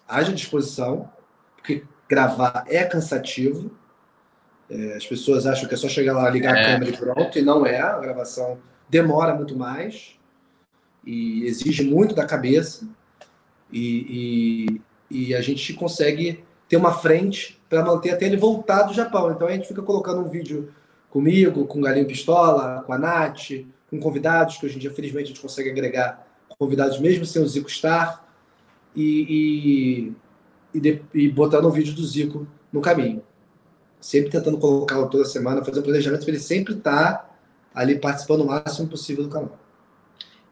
haja 0.08 0.32
disposição, 0.32 1.12
porque 1.58 1.84
gravar 2.08 2.64
é 2.68 2.86
cansativo. 2.86 3.78
É, 4.70 4.96
as 4.96 5.06
pessoas 5.06 5.48
acham 5.48 5.68
que 5.68 5.74
é 5.74 5.78
só 5.78 5.90
chegar 5.90 6.14
lá, 6.14 6.30
ligar 6.30 6.56
é. 6.56 6.62
a 6.62 6.66
câmera 6.74 6.92
e 6.92 6.98
pronto, 6.98 7.40
e 7.40 7.42
não 7.42 7.66
é. 7.66 7.80
A 7.80 7.98
gravação 7.98 8.60
demora 8.88 9.34
muito 9.34 9.58
mais 9.58 10.16
e 11.06 11.44
exige 11.46 11.84
muito 11.84 12.14
da 12.14 12.26
cabeça. 12.26 12.88
E, 13.72 14.78
e, 15.10 15.30
e 15.30 15.36
a 15.36 15.42
gente 15.42 15.74
consegue 15.74 16.44
ter 16.68 16.78
uma 16.78 16.94
frente 16.94 17.60
para 17.68 17.84
manter 17.84 18.12
até 18.12 18.26
ele 18.26 18.38
voltar 18.38 18.84
do 18.84 18.94
Japão. 18.94 19.32
Então 19.32 19.48
a 19.48 19.52
gente 19.52 19.68
fica 19.68 19.82
colocando 19.82 20.22
um 20.22 20.30
vídeo 20.30 20.72
comigo, 21.10 21.66
com 21.66 21.80
o 21.80 21.82
Galinho 21.82 22.06
Pistola, 22.06 22.84
com 22.86 22.94
a 22.94 22.98
Nath, 22.98 23.66
com 23.90 24.00
convidados, 24.00 24.58
que 24.58 24.66
hoje 24.68 24.76
em 24.76 24.80
dia, 24.80 24.92
felizmente, 24.92 25.26
a 25.26 25.28
gente 25.30 25.42
consegue 25.42 25.70
agregar 25.70 26.28
convidados 26.60 27.00
mesmo 27.00 27.26
sem 27.26 27.42
o 27.42 27.48
Zico 27.48 27.70
estar. 27.70 28.28
E, 28.96 30.14
e, 30.74 30.78
e, 30.78 30.80
de, 30.80 31.02
e 31.14 31.30
botando 31.30 31.66
o 31.66 31.72
vídeo 31.72 31.94
do 31.96 32.06
Zico 32.06 32.48
no 32.72 32.82
caminho 32.82 33.24
sempre 34.00 34.30
tentando 34.30 34.58
colocá-lo 34.58 35.10
toda 35.10 35.26
semana, 35.26 35.64
fazer 35.64 35.80
um 35.80 35.84
planejamento 35.84 36.22
para 36.22 36.30
ele 36.30 36.40
sempre 36.40 36.74
estar 36.74 37.14
tá 37.14 37.30
ali 37.74 38.00
participando 38.00 38.42
o 38.42 38.48
máximo 38.48 38.88
possível 38.88 39.24
do 39.24 39.30
canal. 39.30 39.58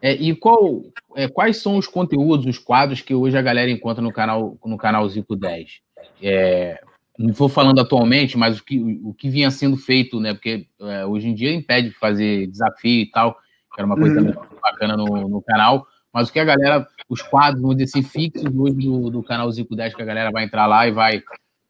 É, 0.00 0.12
e 0.12 0.34
qual, 0.34 0.82
é, 1.16 1.26
quais 1.28 1.56
são 1.56 1.76
os 1.76 1.86
conteúdos, 1.86 2.46
os 2.46 2.58
quadros 2.58 3.00
que 3.00 3.14
hoje 3.14 3.36
a 3.36 3.42
galera 3.42 3.70
encontra 3.70 4.02
no 4.02 4.12
canal 4.12 4.56
no 4.64 4.76
canal 4.76 5.08
Zico 5.08 5.34
10? 5.34 5.80
É, 6.22 6.80
não 7.18 7.32
vou 7.32 7.48
falando 7.48 7.80
atualmente, 7.80 8.38
mas 8.38 8.60
o 8.60 8.64
que, 8.64 9.00
o 9.02 9.12
que 9.12 9.28
vinha 9.28 9.50
sendo 9.50 9.76
feito, 9.76 10.20
né? 10.20 10.34
Porque 10.34 10.68
é, 10.80 11.04
hoje 11.04 11.28
em 11.28 11.34
dia 11.34 11.52
impede 11.52 11.88
de 11.88 11.94
fazer 11.96 12.46
desafio 12.46 13.02
e 13.02 13.10
tal, 13.10 13.34
que 13.34 13.80
era 13.80 13.86
uma 13.86 13.96
coisa 13.96 14.20
uhum. 14.20 14.32
bacana 14.62 14.96
no, 14.96 15.28
no, 15.28 15.42
canal. 15.42 15.84
Mas 16.12 16.28
o 16.28 16.32
que 16.32 16.38
a 16.38 16.44
galera, 16.44 16.86
os 17.08 17.20
quadros, 17.20 17.60
vamos 17.60 17.76
dizer 17.76 17.90
assim, 17.98 18.08
fixos 18.08 18.54
hoje 18.54 18.74
do, 18.74 19.10
do 19.10 19.22
canal 19.22 19.50
Zico 19.50 19.74
10, 19.74 19.94
que 19.94 20.02
a 20.02 20.06
galera 20.06 20.30
vai 20.30 20.44
entrar 20.44 20.66
lá 20.66 20.86
e 20.86 20.92
vai, 20.92 21.20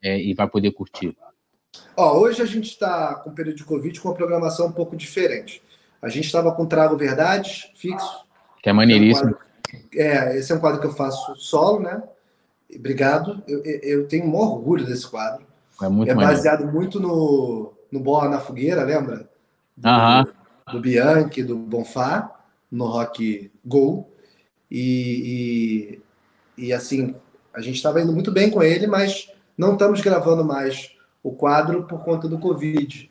é, 0.02 0.20
e 0.22 0.34
vai 0.34 0.46
poder 0.46 0.70
curtir. 0.72 1.16
Ó, 1.98 2.16
hoje 2.16 2.40
a 2.40 2.46
gente 2.46 2.66
está 2.66 3.16
com 3.16 3.30
o 3.30 3.32
período 3.32 3.56
de 3.56 3.64
Covid 3.64 4.00
com 4.00 4.08
uma 4.08 4.14
programação 4.14 4.68
um 4.68 4.72
pouco 4.72 4.96
diferente. 4.96 5.61
A 6.00 6.08
gente 6.08 6.26
estava 6.26 6.52
com 6.52 6.64
Trago 6.64 6.96
Verdades 6.96 7.72
fixo. 7.74 8.24
Que 8.62 8.70
é 8.70 8.72
maneiríssimo. 8.72 9.34
É, 9.92 10.37
esse 10.37 10.52
é 10.52 10.54
um 10.54 10.61
quadro 10.61 10.80
que 10.80 10.87
eu 10.87 10.92
faço 10.92 11.34
solo, 11.34 11.80
né? 11.80 12.00
Obrigado. 12.72 13.42
Eu, 13.48 13.64
eu 13.64 14.06
tenho 14.06 14.26
um 14.26 14.37
orgulho 14.37 14.87
desse 14.87 15.08
quadro. 15.08 15.44
É, 15.82 15.88
muito 15.88 16.08
é 16.08 16.14
baseado 16.14 16.72
muito 16.72 17.00
no, 17.00 17.72
no 17.90 17.98
Bola 17.98 18.28
na 18.28 18.38
Fogueira, 18.38 18.84
lembra? 18.84 19.28
Do, 19.76 19.88
Aham. 19.88 20.24
do 20.70 20.80
Bianchi, 20.80 21.42
do 21.42 21.56
Bonfá, 21.56 22.30
no 22.70 22.87
Rock 22.87 23.50
Go. 23.64 24.08
E, 24.70 25.98
e, 26.56 26.66
e 26.66 26.72
assim, 26.72 27.16
a 27.52 27.61
gente 27.61 27.74
estava 27.74 28.00
indo 28.00 28.12
muito 28.12 28.30
bem 28.30 28.50
com 28.50 28.62
ele, 28.62 28.87
mas 28.87 29.32
não 29.56 29.72
estamos 29.72 30.00
gravando 30.00 30.44
mais 30.44 30.96
o 31.28 31.32
quadro 31.32 31.84
por 31.84 32.02
conta 32.02 32.26
do 32.26 32.38
Covid. 32.38 33.10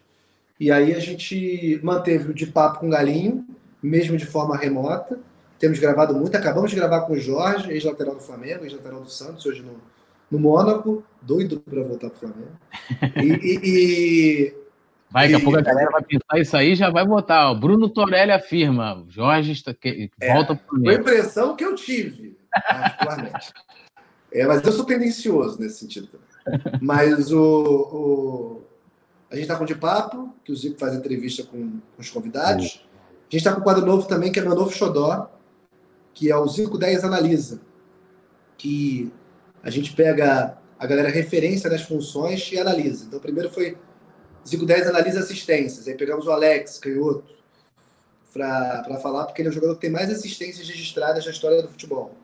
E 0.59 0.71
aí 0.71 0.93
a 0.93 0.99
gente 0.99 1.79
manteve 1.83 2.31
o 2.31 2.33
de 2.33 2.47
papo 2.47 2.79
com 2.79 2.89
Galinho, 2.89 3.45
mesmo 3.81 4.17
de 4.17 4.25
forma 4.25 4.57
remota. 4.57 5.19
Temos 5.59 5.79
gravado 5.79 6.13
muito, 6.15 6.35
acabamos 6.35 6.71
de 6.71 6.75
gravar 6.75 7.01
com 7.01 7.13
o 7.13 7.19
Jorge, 7.19 7.71
ex-lateral 7.71 8.15
do 8.15 8.21
Flamengo, 8.21 8.63
ex-lateral 8.63 9.01
do 9.01 9.09
Santos, 9.09 9.45
hoje 9.45 9.61
no, 9.61 9.79
no 10.31 10.39
Mônaco, 10.39 11.03
doido 11.21 11.59
para 11.59 11.83
voltar 11.83 12.09
para 12.09 12.17
o 12.17 12.19
Flamengo. 12.19 12.57
E, 13.17 13.27
e, 13.27 13.59
e, 13.63 14.53
vai, 15.11 15.27
daqui 15.27 15.41
a 15.41 15.43
pouco 15.43 15.59
a 15.59 15.61
galera 15.61 15.91
vai 15.91 16.03
pensar 16.03 16.39
isso 16.39 16.57
aí 16.57 16.75
já 16.75 16.89
vai 16.89 17.05
votar. 17.05 17.53
Bruno 17.55 17.89
Torelli 17.89 18.31
afirma, 18.31 19.05
Jorge 19.09 19.51
está, 19.51 19.73
que, 19.73 20.09
é, 20.19 20.33
volta 20.33 20.55
para 20.55 20.65
o 20.65 20.69
Flamengo. 20.69 20.85
Foi 20.85 20.95
a 20.95 20.99
impressão 20.99 21.55
que 21.55 21.63
eu 21.63 21.75
tive, 21.75 22.37
particularmente. 22.51 23.53
é, 24.33 24.45
mas 24.47 24.63
eu 24.63 24.71
sou 24.71 24.85
tendencioso 24.85 25.59
nesse 25.59 25.79
sentido 25.79 26.07
também. 26.07 26.27
Mas 26.81 27.31
o, 27.31 27.41
o, 27.41 28.61
a 29.29 29.35
gente 29.35 29.43
está 29.43 29.55
com 29.55 29.63
o 29.63 29.67
de 29.67 29.75
papo, 29.75 30.33
que 30.43 30.51
o 30.51 30.55
Zico 30.55 30.79
faz 30.79 30.93
entrevista 30.93 31.43
com, 31.43 31.79
com 31.79 32.01
os 32.01 32.09
convidados. 32.09 32.85
A 32.85 33.23
gente 33.29 33.37
está 33.37 33.53
com 33.53 33.61
um 33.61 33.63
quadro 33.63 33.85
novo 33.85 34.07
também, 34.07 34.31
que 34.31 34.39
é 34.39 34.41
meu 34.41 34.55
novo 34.55 34.71
xodó, 34.71 35.29
que 36.13 36.31
é 36.31 36.37
o 36.37 36.47
Zico 36.47 36.77
10 36.77 37.03
Analisa. 37.03 37.61
Que 38.57 39.11
a 39.61 39.69
gente 39.69 39.93
pega 39.93 40.57
a 40.79 40.87
galera 40.87 41.09
referência 41.09 41.69
das 41.69 41.81
funções 41.81 42.49
e 42.51 42.59
analisa. 42.59 43.05
Então, 43.05 43.19
primeiro 43.19 43.49
foi 43.49 43.77
Zico 44.47 44.65
10 44.65 44.87
analisa 44.87 45.19
assistências. 45.19 45.87
Aí 45.87 45.95
pegamos 45.95 46.25
o 46.25 46.31
Alex, 46.31 46.77
canhoto, 46.77 47.35
para 48.31 48.99
falar, 49.01 49.25
porque 49.25 49.41
ele 49.41 49.49
é 49.49 49.51
o 49.51 49.53
jogador 49.53 49.75
que 49.75 49.81
tem 49.81 49.89
mais 49.89 50.09
assistências 50.09 50.67
registradas 50.67 51.25
na 51.25 51.31
história 51.31 51.61
do 51.61 51.69
futebol. 51.69 52.15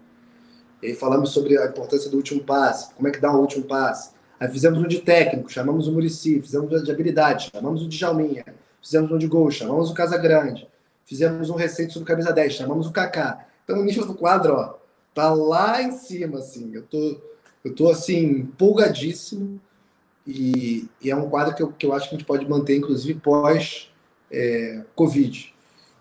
E 0.84 0.88
aí 0.88 0.96
falamos 0.96 1.30
sobre 1.30 1.58
a 1.58 1.66
importância 1.66 2.12
do 2.12 2.18
último 2.18 2.44
passe, 2.44 2.94
como 2.94 3.08
é 3.08 3.12
que 3.12 3.22
dá 3.22 3.32
o 3.32 3.40
último 3.40 3.64
passe. 3.64 4.12
Aí 4.38 4.50
fizemos 4.50 4.80
um 4.80 4.88
de 4.88 5.00
técnico, 5.00 5.50
chamamos 5.50 5.88
o 5.88 5.94
Murici, 5.94 6.42
fizemos 6.42 6.70
um 6.70 6.84
de 6.84 6.92
habilidade, 6.92 7.50
chamamos 7.54 7.82
o 7.84 7.88
Djalminha, 7.88 8.44
fizemos 8.82 9.10
um 9.10 9.18
de 9.18 9.26
gol, 9.26 9.50
chamamos 9.50 9.90
o 9.90 9.94
Casagrande, 9.94 10.68
fizemos 11.06 11.50
um 11.50 11.56
recente 11.56 11.94
sobre 11.94 12.10
camisa 12.10 12.34
10, 12.34 12.52
chamamos 12.54 12.86
o 12.86 12.92
Kaká. 12.92 13.48
Então 13.64 13.80
o 13.80 13.86
nível 13.86 14.06
do 14.06 14.14
quadro, 14.14 14.56
ó, 14.56 14.74
tá 15.14 15.34
lá 15.34 15.82
em 15.82 15.94
cima, 15.94 16.40
assim. 16.40 16.76
Eu 16.76 16.84
tô, 16.84 17.22
eu 17.64 17.74
tô 17.74 17.90
assim, 17.90 18.22
empolgadíssimo. 18.22 19.62
E, 20.28 20.90
e 21.02 21.10
é 21.10 21.16
um 21.16 21.30
quadro 21.30 21.56
que 21.56 21.64
eu, 21.64 21.72
que 21.72 21.86
eu 21.86 21.94
acho 21.94 22.10
que 22.10 22.16
a 22.16 22.18
gente 22.18 22.28
pode 22.28 22.46
manter, 22.46 22.76
inclusive, 22.76 23.18
pós-Covid. 23.22 23.90
É, 24.32 25.54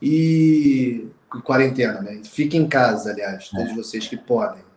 e, 0.04 1.06
e 1.36 1.40
quarentena, 1.44 2.00
né? 2.02 2.20
Fiquem 2.24 2.62
em 2.62 2.68
casa, 2.68 3.12
aliás, 3.12 3.48
todos 3.48 3.70
é. 3.70 3.74
vocês 3.74 4.08
que 4.08 4.16
podem. 4.16 4.71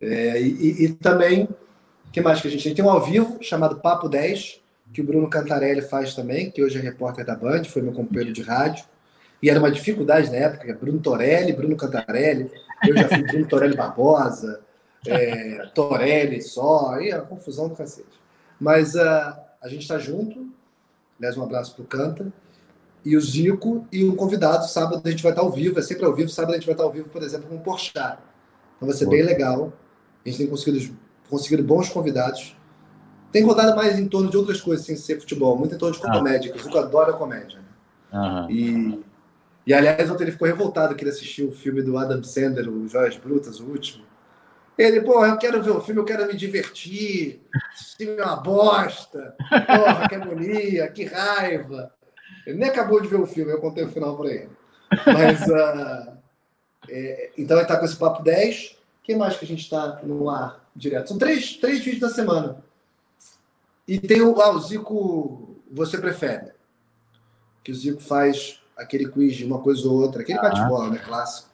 É, 0.00 0.40
e, 0.40 0.84
e, 0.84 0.88
também, 0.94 1.44
o 1.44 2.10
que 2.12 2.20
mais 2.20 2.40
que 2.40 2.48
a 2.48 2.50
gente 2.50 2.64
tem? 2.64 2.74
Tem 2.74 2.84
um 2.84 2.90
ao 2.90 3.04
vivo 3.04 3.38
chamado 3.42 3.80
Papo 3.80 4.08
10, 4.08 4.60
que 4.92 5.00
o 5.00 5.04
Bruno 5.04 5.28
Cantarelli 5.28 5.82
faz 5.82 6.14
também, 6.14 6.50
que 6.50 6.62
hoje 6.62 6.78
é 6.78 6.80
repórter 6.80 7.24
da 7.24 7.34
Band, 7.34 7.64
foi 7.64 7.82
meu 7.82 7.92
companheiro 7.92 8.32
de 8.32 8.42
rádio. 8.42 8.84
E 9.42 9.50
era 9.50 9.58
uma 9.58 9.70
dificuldade 9.70 10.30
na 10.30 10.36
época, 10.36 10.78
Bruno 10.80 10.98
Torelli, 10.98 11.52
Bruno 11.52 11.76
Cantarelli, 11.76 12.50
eu 12.86 12.96
já 12.96 13.08
fui 13.08 13.22
Bruno 13.22 13.46
Torelli 13.46 13.76
Barbosa, 13.76 14.60
é, 15.06 15.66
Torelli 15.74 16.40
só, 16.40 16.94
aí 16.94 17.12
uma 17.12 17.22
confusão 17.22 17.68
do 17.68 17.76
cacete. 17.76 18.08
Mas 18.58 18.94
uh, 18.94 19.36
a 19.62 19.68
gente 19.68 19.82
está 19.82 19.98
junto, 19.98 20.50
aliás, 21.18 21.36
um 21.36 21.42
abraço 21.42 21.74
pro 21.74 21.84
Canta, 21.84 22.32
e 23.04 23.16
o 23.16 23.20
Zico 23.20 23.86
e 23.92 24.04
um 24.04 24.16
convidado, 24.16 24.66
sábado 24.66 25.00
a 25.04 25.10
gente 25.10 25.22
vai 25.22 25.32
estar 25.32 25.42
ao 25.42 25.52
vivo, 25.52 25.78
é 25.78 25.82
sempre 25.82 26.04
ao 26.04 26.14
vivo, 26.14 26.28
sábado 26.28 26.52
a 26.52 26.54
gente 26.56 26.66
vai 26.66 26.74
estar 26.74 26.84
ao 26.84 26.92
vivo, 26.92 27.08
por 27.08 27.22
exemplo, 27.22 27.48
com 27.48 27.56
o 27.56 27.60
Porchat. 27.60 28.18
Então 28.76 28.88
vai 28.88 28.96
ser 28.96 29.06
bem 29.08 29.22
legal. 29.22 29.72
A 30.26 30.28
gente 30.28 30.38
tem 30.38 30.46
conseguido, 30.48 30.96
conseguido 31.30 31.62
bons 31.62 31.88
convidados. 31.88 32.56
Tem 33.30 33.44
rodado 33.44 33.76
mais 33.76 33.96
em 33.96 34.08
torno 34.08 34.28
de 34.28 34.36
outras 34.36 34.60
coisas, 34.60 34.84
sem 34.84 34.96
ser 34.96 35.20
futebol, 35.20 35.56
muito 35.56 35.74
em 35.74 35.78
torno 35.78 35.96
de 35.96 36.04
ah. 36.04 36.12
comédia, 36.12 36.52
que 36.52 36.58
o 36.58 36.62
Zico 36.62 36.76
adora 36.76 37.12
comédia. 37.12 37.60
Uhum. 38.12 38.50
E, 38.50 39.04
e, 39.66 39.74
aliás, 39.74 40.10
ontem 40.10 40.24
ele 40.24 40.32
ficou 40.32 40.48
revoltado 40.48 40.96
que 40.96 41.04
ele 41.04 41.10
assistiu 41.10 41.48
o 41.48 41.52
filme 41.52 41.80
do 41.80 41.96
Adam 41.96 42.22
Sandler, 42.24 42.68
o 42.68 42.88
Joias 42.88 43.16
Brutas, 43.16 43.60
o 43.60 43.66
último. 43.66 44.04
Ele, 44.76 45.00
pô, 45.00 45.24
eu 45.24 45.38
quero 45.38 45.62
ver 45.62 45.70
o 45.70 45.80
filme, 45.80 46.00
eu 46.00 46.04
quero 46.04 46.26
me 46.26 46.34
divertir. 46.34 47.40
Esse 47.72 47.96
filme 47.96 48.20
é 48.20 48.24
uma 48.24 48.36
bosta. 48.36 49.34
Porra, 49.48 50.08
que 50.08 50.14
agonia, 50.14 50.88
que 50.88 51.04
raiva. 51.04 51.92
Ele 52.46 52.58
nem 52.58 52.68
acabou 52.68 53.00
de 53.00 53.08
ver 53.08 53.20
o 53.20 53.26
filme, 53.26 53.52
eu 53.52 53.60
contei 53.60 53.84
o 53.84 53.88
final 53.88 54.16
para 54.16 54.30
ele. 54.30 54.50
Mas, 55.06 55.46
uh, 55.46 56.16
é, 56.88 57.30
então 57.38 57.56
ele 57.56 57.64
está 57.64 57.76
com 57.78 57.84
esse 57.84 57.96
papo 57.96 58.22
10. 58.22 58.75
Quem 59.06 59.16
mais 59.16 59.36
que 59.36 59.44
a 59.44 59.48
gente 59.48 59.62
está 59.62 60.00
no 60.02 60.28
ar 60.28 60.68
direto? 60.74 61.10
São 61.10 61.16
três, 61.16 61.56
três 61.58 61.78
vídeos 61.78 62.00
da 62.00 62.08
semana. 62.08 62.56
E 63.86 64.00
tem 64.00 64.20
o, 64.20 64.40
ah, 64.40 64.50
o 64.50 64.58
Zico, 64.58 65.60
você 65.70 65.96
prefere? 65.96 66.50
Que 67.62 67.70
o 67.70 67.74
Zico 67.74 68.02
faz 68.02 68.60
aquele 68.76 69.08
quiz 69.08 69.36
de 69.36 69.44
uma 69.44 69.60
coisa 69.60 69.88
ou 69.88 70.02
outra, 70.02 70.22
aquele 70.22 70.40
bate-bola, 70.40 70.90
né, 70.90 70.98
clássico, 70.98 71.48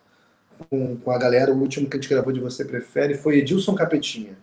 com, 0.70 0.96
com 0.96 1.10
a 1.10 1.18
galera. 1.18 1.52
O 1.52 1.60
último 1.60 1.86
que 1.90 1.98
a 1.98 2.00
gente 2.00 2.08
gravou 2.08 2.32
de 2.32 2.40
Você 2.40 2.64
Prefere 2.64 3.18
foi 3.18 3.40
Edilson 3.40 3.74
Capetinha. 3.74 4.34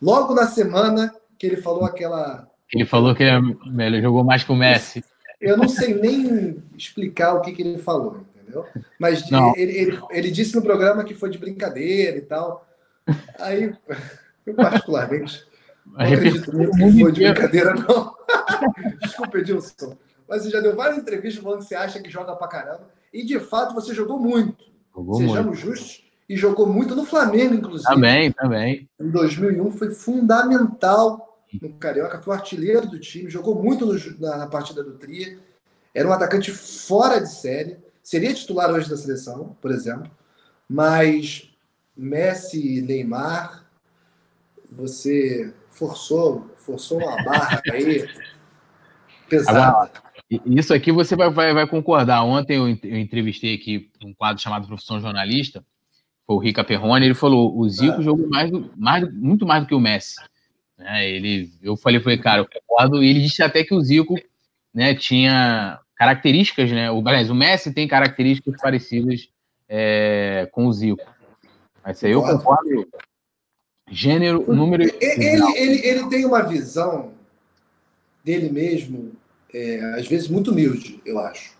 Logo 0.00 0.32
na 0.32 0.46
semana 0.46 1.12
que 1.36 1.48
ele 1.48 1.56
falou 1.56 1.84
aquela. 1.84 2.48
Ele 2.72 2.86
falou 2.86 3.16
que 3.16 3.24
ele 3.24 4.00
jogou 4.00 4.22
mais 4.22 4.44
que 4.44 4.52
o 4.52 4.56
Messi. 4.56 5.04
Eu 5.40 5.56
não 5.56 5.68
sei 5.68 5.92
nem 5.92 6.62
explicar 6.76 7.34
o 7.34 7.40
que, 7.40 7.50
que 7.50 7.62
ele 7.62 7.78
falou, 7.78 8.24
entendeu? 8.44 8.66
Mas 8.98 9.24
ele, 9.56 9.76
ele, 9.76 10.00
ele, 10.10 10.30
disse 10.30 10.54
no 10.54 10.62
programa 10.62 11.04
que 11.04 11.14
foi 11.14 11.30
de 11.30 11.38
brincadeira 11.38 12.16
e 12.16 12.22
tal. 12.22 12.66
Aí, 13.38 13.74
eu 14.46 14.54
particularmente, 14.54 15.44
não 15.86 16.00
acredito 16.00 16.54
muito 16.54 16.76
que 16.76 17.00
foi 17.00 17.12
de 17.12 17.24
brincadeira, 17.24 17.74
não. 17.74 18.14
Desculpa, 19.02 19.38
Edilson. 19.38 19.96
Mas 20.28 20.42
você 20.42 20.50
já 20.50 20.60
deu 20.60 20.76
várias 20.76 20.98
entrevistas 20.98 21.42
falando 21.42 21.60
que 21.60 21.66
você 21.66 21.74
acha 21.74 22.00
que 22.00 22.10
joga 22.10 22.34
pra 22.36 22.48
caramba. 22.48 22.88
E, 23.12 23.24
de 23.24 23.38
fato, 23.40 23.74
você 23.74 23.94
jogou 23.94 24.18
muito. 24.18 24.64
Jogou 24.94 25.16
Sejamos 25.16 25.62
muito. 25.62 25.76
justos. 25.76 26.04
E 26.26 26.36
jogou 26.36 26.66
muito 26.66 26.94
no 26.94 27.04
Flamengo, 27.04 27.54
inclusive. 27.54 27.86
Também, 27.86 28.32
também. 28.32 28.88
Em 28.98 29.10
2001 29.10 29.72
foi 29.72 29.90
fundamental 29.90 31.34
no 31.60 31.74
Carioca, 31.74 32.20
foi 32.20 32.34
o 32.34 32.36
artilheiro 32.36 32.86
do 32.86 32.98
time, 32.98 33.30
jogou 33.30 33.54
muito 33.54 33.86
no, 33.86 33.94
na, 34.18 34.38
na, 34.38 34.46
partida 34.46 34.82
do 34.82 34.94
Tria, 34.94 35.38
era 35.94 36.08
um 36.08 36.12
atacante 36.12 36.50
fora 36.50 37.20
de 37.20 37.30
série, 37.30 37.76
seria 38.04 38.34
titular 38.34 38.70
hoje 38.70 38.88
da 38.88 38.96
seleção, 38.96 39.56
por 39.60 39.72
exemplo, 39.72 40.10
mas 40.68 41.50
Messi, 41.96 42.82
Neymar, 42.82 43.64
você 44.70 45.52
forçou, 45.70 46.50
forçou 46.56 46.98
uma 46.98 47.24
barra 47.24 47.62
aí 47.72 48.06
pesada. 49.28 49.90
isso 50.44 50.74
aqui 50.74 50.92
você 50.92 51.16
vai, 51.16 51.30
vai, 51.30 51.54
vai 51.54 51.66
concordar. 51.66 52.22
Ontem 52.24 52.58
eu, 52.58 52.68
eu 52.68 52.98
entrevistei 52.98 53.54
aqui 53.54 53.90
um 54.04 54.12
quadro 54.12 54.42
chamado 54.42 54.68
Profissão 54.68 55.00
Jornalista, 55.00 55.64
foi 56.26 56.36
o 56.36 56.38
Rica 56.38 56.62
Perrone, 56.62 57.06
ele 57.06 57.14
falou: 57.14 57.56
o 57.58 57.68
Zico 57.68 58.00
é. 58.00 58.02
jogou 58.02 58.28
mais, 58.28 58.50
mais, 58.76 59.12
muito 59.14 59.46
mais 59.46 59.62
do 59.62 59.68
que 59.68 59.74
o 59.74 59.80
Messi. 59.80 60.16
Né? 60.76 61.08
Ele, 61.08 61.50
eu 61.62 61.76
falei, 61.76 62.00
falei, 62.00 62.18
cara, 62.18 62.40
eu 62.42 62.48
concordo. 62.48 63.02
E 63.02 63.08
ele 63.08 63.20
disse 63.20 63.42
até 63.42 63.64
que 63.64 63.74
o 63.74 63.80
Zico 63.80 64.14
né, 64.72 64.94
tinha 64.94 65.80
características, 66.04 66.70
né? 66.70 66.90
O, 66.90 66.98
aliás, 67.06 67.30
o 67.30 67.34
Messi 67.34 67.72
tem 67.72 67.88
características 67.88 68.60
parecidas 68.60 69.28
é, 69.68 70.48
com 70.52 70.66
o 70.66 70.72
Zico. 70.72 71.02
Mas 71.82 72.04
aí 72.04 72.12
eu 72.12 72.22
concordo. 72.22 72.86
Gênero, 73.90 74.44
número. 74.52 74.82
Ele, 74.82 75.58
ele, 75.58 75.86
ele 75.86 76.08
tem 76.08 76.24
uma 76.24 76.42
visão 76.42 77.12
dele 78.22 78.50
mesmo, 78.50 79.12
é, 79.52 79.80
às 79.98 80.08
vezes 80.08 80.28
muito 80.28 80.50
humilde, 80.50 81.00
eu 81.04 81.18
acho. 81.18 81.54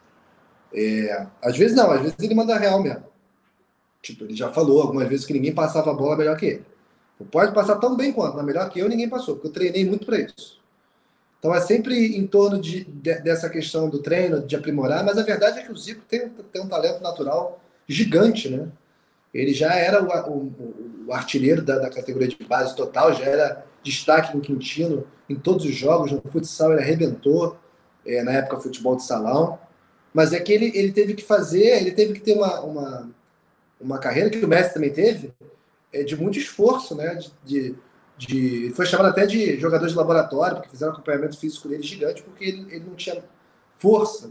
É, 0.73 1.27
às 1.43 1.57
vezes 1.57 1.77
não, 1.77 1.91
às 1.91 2.01
vezes 2.01 2.17
ele 2.19 2.35
manda 2.35 2.59
real 2.59 2.83
mesmo. 2.83 3.05
Tipo, 4.01 4.25
ele 4.25 4.35
já 4.35 4.51
falou 4.53 4.81
algumas 4.81 5.09
vezes 5.09 5.27
que 5.27 5.33
ninguém 5.33 5.55
passava 5.55 5.91
a 5.91 5.95
bola 5.95 6.17
melhor 6.17 6.37
que 6.37 6.47
ele. 6.47 6.67
Pode 7.31 7.55
passar 7.55 7.77
tão 7.77 7.97
bem 7.97 8.13
quanto, 8.13 8.37
mas 8.37 8.45
melhor 8.45 8.69
que 8.71 8.81
eu, 8.81 8.89
ninguém 8.89 9.09
passou, 9.09 9.35
porque 9.35 9.49
eu 9.49 9.53
treinei 9.53 9.85
muito 9.85 10.05
para 10.05 10.19
isso. 10.19 10.64
Então 11.45 11.55
é 11.55 11.61
sempre 11.61 12.17
em 12.17 12.27
torno 12.27 12.59
de, 12.59 12.85
de, 12.85 13.21
dessa 13.21 13.51
questão 13.51 13.91
do 13.91 13.99
treino, 13.99 14.41
de 14.41 14.57
aprimorar, 14.57 15.05
mas 15.05 15.19
a 15.19 15.23
verdade 15.23 15.59
é 15.59 15.63
que 15.63 15.71
o 15.71 15.77
Zico 15.77 16.01
tem, 16.09 16.31
tem 16.51 16.63
um 16.63 16.69
talento 16.69 17.03
natural 17.03 17.63
gigante, 17.87 18.49
né? 18.49 18.67
Ele 19.35 19.53
já 19.53 19.75
era 19.75 20.03
o, 20.03 20.31
o, 20.31 21.05
o 21.07 21.13
artilheiro 21.13 21.61
da, 21.61 21.79
da, 21.79 21.91
categoria 21.91 22.29
de 22.29 22.43
base 22.47 22.75
total, 22.75 23.13
já 23.13 23.27
era 23.27 23.67
destaque 23.83 24.35
em 24.35 24.41
Quintino 24.41 25.07
em 25.29 25.37
todos 25.37 25.67
os 25.67 25.75
jogos, 25.75 26.13
no 26.13 26.23
futsal 26.33 26.73
ele 26.73 26.81
arrebentou, 26.81 27.59
é, 28.07 28.23
na 28.23 28.33
época 28.33 28.63
futebol 28.63 28.97
de 28.97 29.05
salão, 29.05 29.59
mas 30.15 30.33
é 30.33 30.41
que 30.41 30.51
ele, 30.51 30.73
ele 30.75 30.93
teve 30.93 31.13
que 31.13 31.23
fazer, 31.23 31.77
ele 31.77 31.93
teve 31.93 32.15
que 32.15 32.21
ter 32.21 32.33
uma, 32.33 32.61
uma, 32.61 33.11
uma 33.79 33.99
carreira 33.99 34.31
que 34.31 34.43
o 34.43 34.49
Messi 34.49 34.73
também 34.73 34.95
teve, 34.95 35.31
é, 35.93 36.03
de 36.05 36.17
muito 36.17 36.39
esforço, 36.39 36.95
né? 36.95 37.17
De, 37.17 37.33
de, 37.45 37.75
de, 38.17 38.73
foi 38.75 38.87
chamado 38.87 39.09
até 39.09 39.27
de 39.27 39.59
jogador 39.59 39.87
de 39.87 39.95
laboratório, 39.95 40.57
porque 40.57 40.71
fizeram 40.71 40.93
acompanhamento 40.93 41.39
físico 41.39 41.69
dele 41.69 41.83
gigante, 41.83 42.23
porque 42.23 42.45
ele, 42.45 42.67
ele 42.71 42.85
não 42.85 42.95
tinha 42.95 43.23
força. 43.79 44.31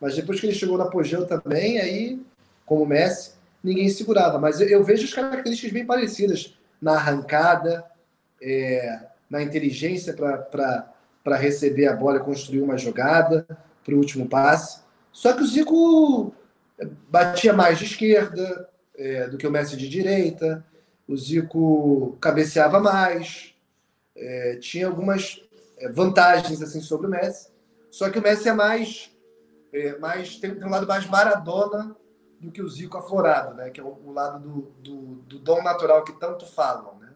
Mas 0.00 0.16
depois 0.16 0.40
que 0.40 0.46
ele 0.46 0.54
chegou 0.54 0.76
na 0.76 0.84
apogeu 0.84 1.26
também, 1.26 1.78
aí, 1.78 2.20
como 2.66 2.84
Messi, 2.84 3.32
ninguém 3.62 3.88
segurava. 3.88 4.38
Mas 4.38 4.60
eu, 4.60 4.68
eu 4.68 4.84
vejo 4.84 5.04
as 5.04 5.14
características 5.14 5.72
bem 5.72 5.86
parecidas 5.86 6.58
na 6.80 6.92
arrancada, 6.94 7.84
é, 8.42 9.00
na 9.30 9.42
inteligência 9.42 10.12
para 10.12 11.36
receber 11.36 11.86
a 11.86 11.96
bola 11.96 12.18
e 12.18 12.24
construir 12.24 12.60
uma 12.60 12.76
jogada 12.76 13.46
para 13.84 13.94
o 13.94 13.98
último 13.98 14.28
passe. 14.28 14.80
Só 15.12 15.32
que 15.32 15.42
o 15.42 15.46
Zico 15.46 16.34
batia 17.08 17.52
mais 17.52 17.78
de 17.78 17.84
esquerda 17.84 18.68
é, 18.96 19.28
do 19.28 19.38
que 19.38 19.46
o 19.46 19.50
Messi 19.50 19.76
de 19.76 19.88
direita 19.88 20.64
o 21.06 21.16
Zico 21.16 22.16
cabeceava 22.20 22.80
mais, 22.80 23.54
é, 24.16 24.56
tinha 24.56 24.86
algumas 24.86 25.42
é, 25.78 25.88
vantagens 25.90 26.62
assim 26.62 26.80
sobre 26.80 27.06
o 27.06 27.10
Messi. 27.10 27.50
Só 27.90 28.10
que 28.10 28.18
o 28.18 28.22
Messi 28.22 28.48
é 28.48 28.52
mais, 28.52 29.10
é, 29.72 29.98
mais 29.98 30.36
tem, 30.36 30.54
tem, 30.54 30.66
um 30.66 30.70
lado 30.70 30.86
mais 30.86 31.06
Maradona 31.06 31.94
do 32.40 32.50
que 32.50 32.62
o 32.62 32.68
Zico 32.68 32.96
aflorado, 32.96 33.54
né? 33.54 33.70
Que 33.70 33.80
é 33.80 33.84
o, 33.84 33.98
o 34.04 34.12
lado 34.12 34.38
do, 34.40 34.60
do, 34.82 35.14
do, 35.22 35.38
dom 35.38 35.62
natural 35.62 36.04
que 36.04 36.12
tanto 36.18 36.46
falam, 36.46 36.96
né? 36.98 37.12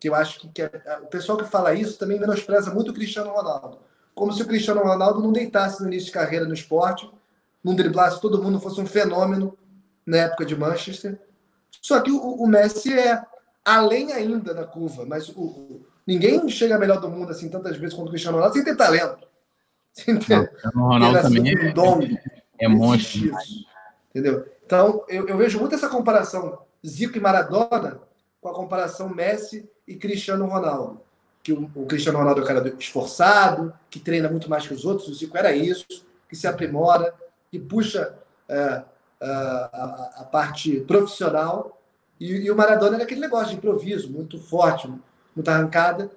Que 0.00 0.08
eu 0.08 0.14
acho 0.14 0.40
que, 0.40 0.48
que 0.48 0.62
é, 0.62 0.70
o 1.02 1.06
pessoal 1.06 1.38
que 1.38 1.44
fala 1.44 1.74
isso 1.74 1.98
também 1.98 2.18
menospreza 2.18 2.72
muito 2.72 2.90
o 2.90 2.94
Cristiano 2.94 3.30
Ronaldo, 3.30 3.78
como 4.14 4.32
se 4.32 4.42
o 4.42 4.46
Cristiano 4.46 4.82
Ronaldo 4.82 5.20
não 5.20 5.32
deitasse 5.32 5.80
no 5.80 5.88
início 5.88 6.06
de 6.06 6.12
carreira 6.12 6.46
no 6.46 6.54
esporte, 6.54 7.10
não 7.62 7.74
driblasse 7.74 8.20
todo 8.20 8.42
mundo, 8.42 8.60
fosse 8.60 8.80
um 8.80 8.86
fenômeno 8.86 9.56
na 10.06 10.18
época 10.18 10.44
de 10.44 10.56
Manchester 10.56 11.20
só 11.80 12.00
que 12.00 12.10
o, 12.10 12.18
o 12.18 12.46
Messi 12.46 12.92
é 12.98 13.22
além 13.64 14.12
ainda 14.12 14.54
da 14.54 14.64
curva, 14.64 15.04
mas 15.06 15.28
o, 15.28 15.40
o, 15.40 15.86
ninguém 16.06 16.48
chega 16.48 16.78
melhor 16.78 17.00
do 17.00 17.10
mundo 17.10 17.30
assim 17.30 17.48
tantas 17.48 17.76
vezes 17.76 17.94
quanto 17.94 18.08
o 18.08 18.10
Cristiano 18.10 18.36
Ronaldo 18.36 18.56
sem 18.56 18.64
ter 18.64 18.76
talento. 18.76 19.28
Sem 19.98 20.16
ter, 20.16 20.52
o 20.76 20.78
Ronaldo 20.78 21.18
assim, 21.18 21.34
também 21.34 21.70
um 21.70 21.74
dom, 21.74 22.00
é, 22.02 22.66
é 22.66 22.68
monstro. 22.68 23.32
Entendeu? 24.10 24.46
Então, 24.64 25.04
eu, 25.08 25.26
eu, 25.26 25.36
vejo 25.36 25.58
muito 25.58 25.74
essa 25.74 25.88
comparação 25.88 26.60
Zico 26.86 27.16
e 27.16 27.20
Maradona 27.20 28.00
com 28.40 28.48
a 28.48 28.54
comparação 28.54 29.08
Messi 29.08 29.68
e 29.88 29.96
Cristiano 29.96 30.46
Ronaldo. 30.46 31.00
Que 31.42 31.52
o, 31.52 31.68
o 31.74 31.86
Cristiano 31.86 32.18
Ronaldo 32.18 32.42
é 32.42 32.44
um 32.44 32.46
cara 32.46 32.74
esforçado, 32.78 33.74
que 33.90 33.98
treina 33.98 34.28
muito 34.28 34.48
mais 34.48 34.68
que 34.68 34.74
os 34.74 34.84
outros, 34.84 35.08
o 35.08 35.14
Zico 35.14 35.36
era 35.36 35.52
isso, 35.52 35.86
que 36.28 36.36
se 36.36 36.46
aprimora, 36.46 37.12
que 37.50 37.58
puxa 37.58 38.14
é, 38.48 38.82
a, 39.20 40.10
a, 40.18 40.24
parte 40.24 40.80
profissional. 40.80 41.80
E, 42.18 42.32
e, 42.32 42.50
o 42.50 42.56
Maradona 42.56 42.96
era 42.96 43.04
aquele 43.04 43.20
negócio 43.20 43.50
de 43.50 43.56
improviso, 43.56 44.10
muito 44.10 44.38
forte, 44.38 44.90
muita 45.34 45.52
arrancada. 45.52 46.10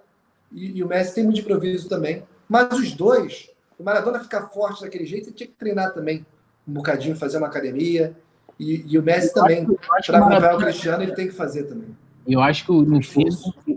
E, 0.51 0.77
e, 0.77 0.83
o 0.83 0.87
Messi 0.87 1.15
tem 1.15 1.23
muito 1.23 1.39
improviso 1.39 1.87
também. 1.87 2.23
Mas 2.47 2.71
os 2.73 2.93
dois, 2.93 3.49
o 3.77 3.83
Maradona 3.83 4.19
ficar 4.19 4.47
forte 4.49 4.81
daquele 4.81 5.05
jeito, 5.05 5.29
ele 5.29 5.35
tinha 5.35 5.47
que 5.47 5.53
treinar 5.53 5.93
também 5.93 6.25
um 6.67 6.73
bocadinho, 6.73 7.15
fazer 7.15 7.37
uma 7.37 7.47
academia. 7.47 8.15
E, 8.59 8.85
e 8.87 8.97
o 8.97 9.03
Messi 9.03 9.29
eu 9.29 9.33
também, 9.33 9.65
para 10.05 10.17
acompanhar 10.17 10.55
o 10.55 10.59
Cristiano, 10.59 11.03
ele 11.03 11.13
tem 11.13 11.27
que 11.27 11.33
fazer 11.33 11.63
também. 11.63 11.95
Eu 12.27 12.39
acho 12.39 12.65
que 12.65 12.71
no 12.71 12.99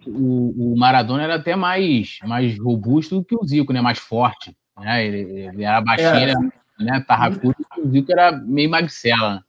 o, 0.06 0.72
o, 0.72 0.76
Maradona 0.76 1.22
era 1.22 1.36
até 1.36 1.56
mais, 1.56 2.18
mais 2.24 2.58
robusto 2.58 3.16
do 3.16 3.24
que 3.24 3.34
o 3.34 3.44
Zico, 3.46 3.72
né? 3.72 3.80
Mais 3.80 3.98
forte. 3.98 4.54
Né? 4.78 5.06
Ele, 5.06 5.46
ele 5.46 5.64
era 5.64 5.80
baixinho, 5.80 6.08
é. 6.08 6.30
era 6.30 6.34
né? 6.78 7.04
Tarracudo, 7.06 7.54
o 7.78 7.88
Zico 7.88 8.12
era 8.12 8.32
meio 8.32 8.70
magicela. 8.70 9.44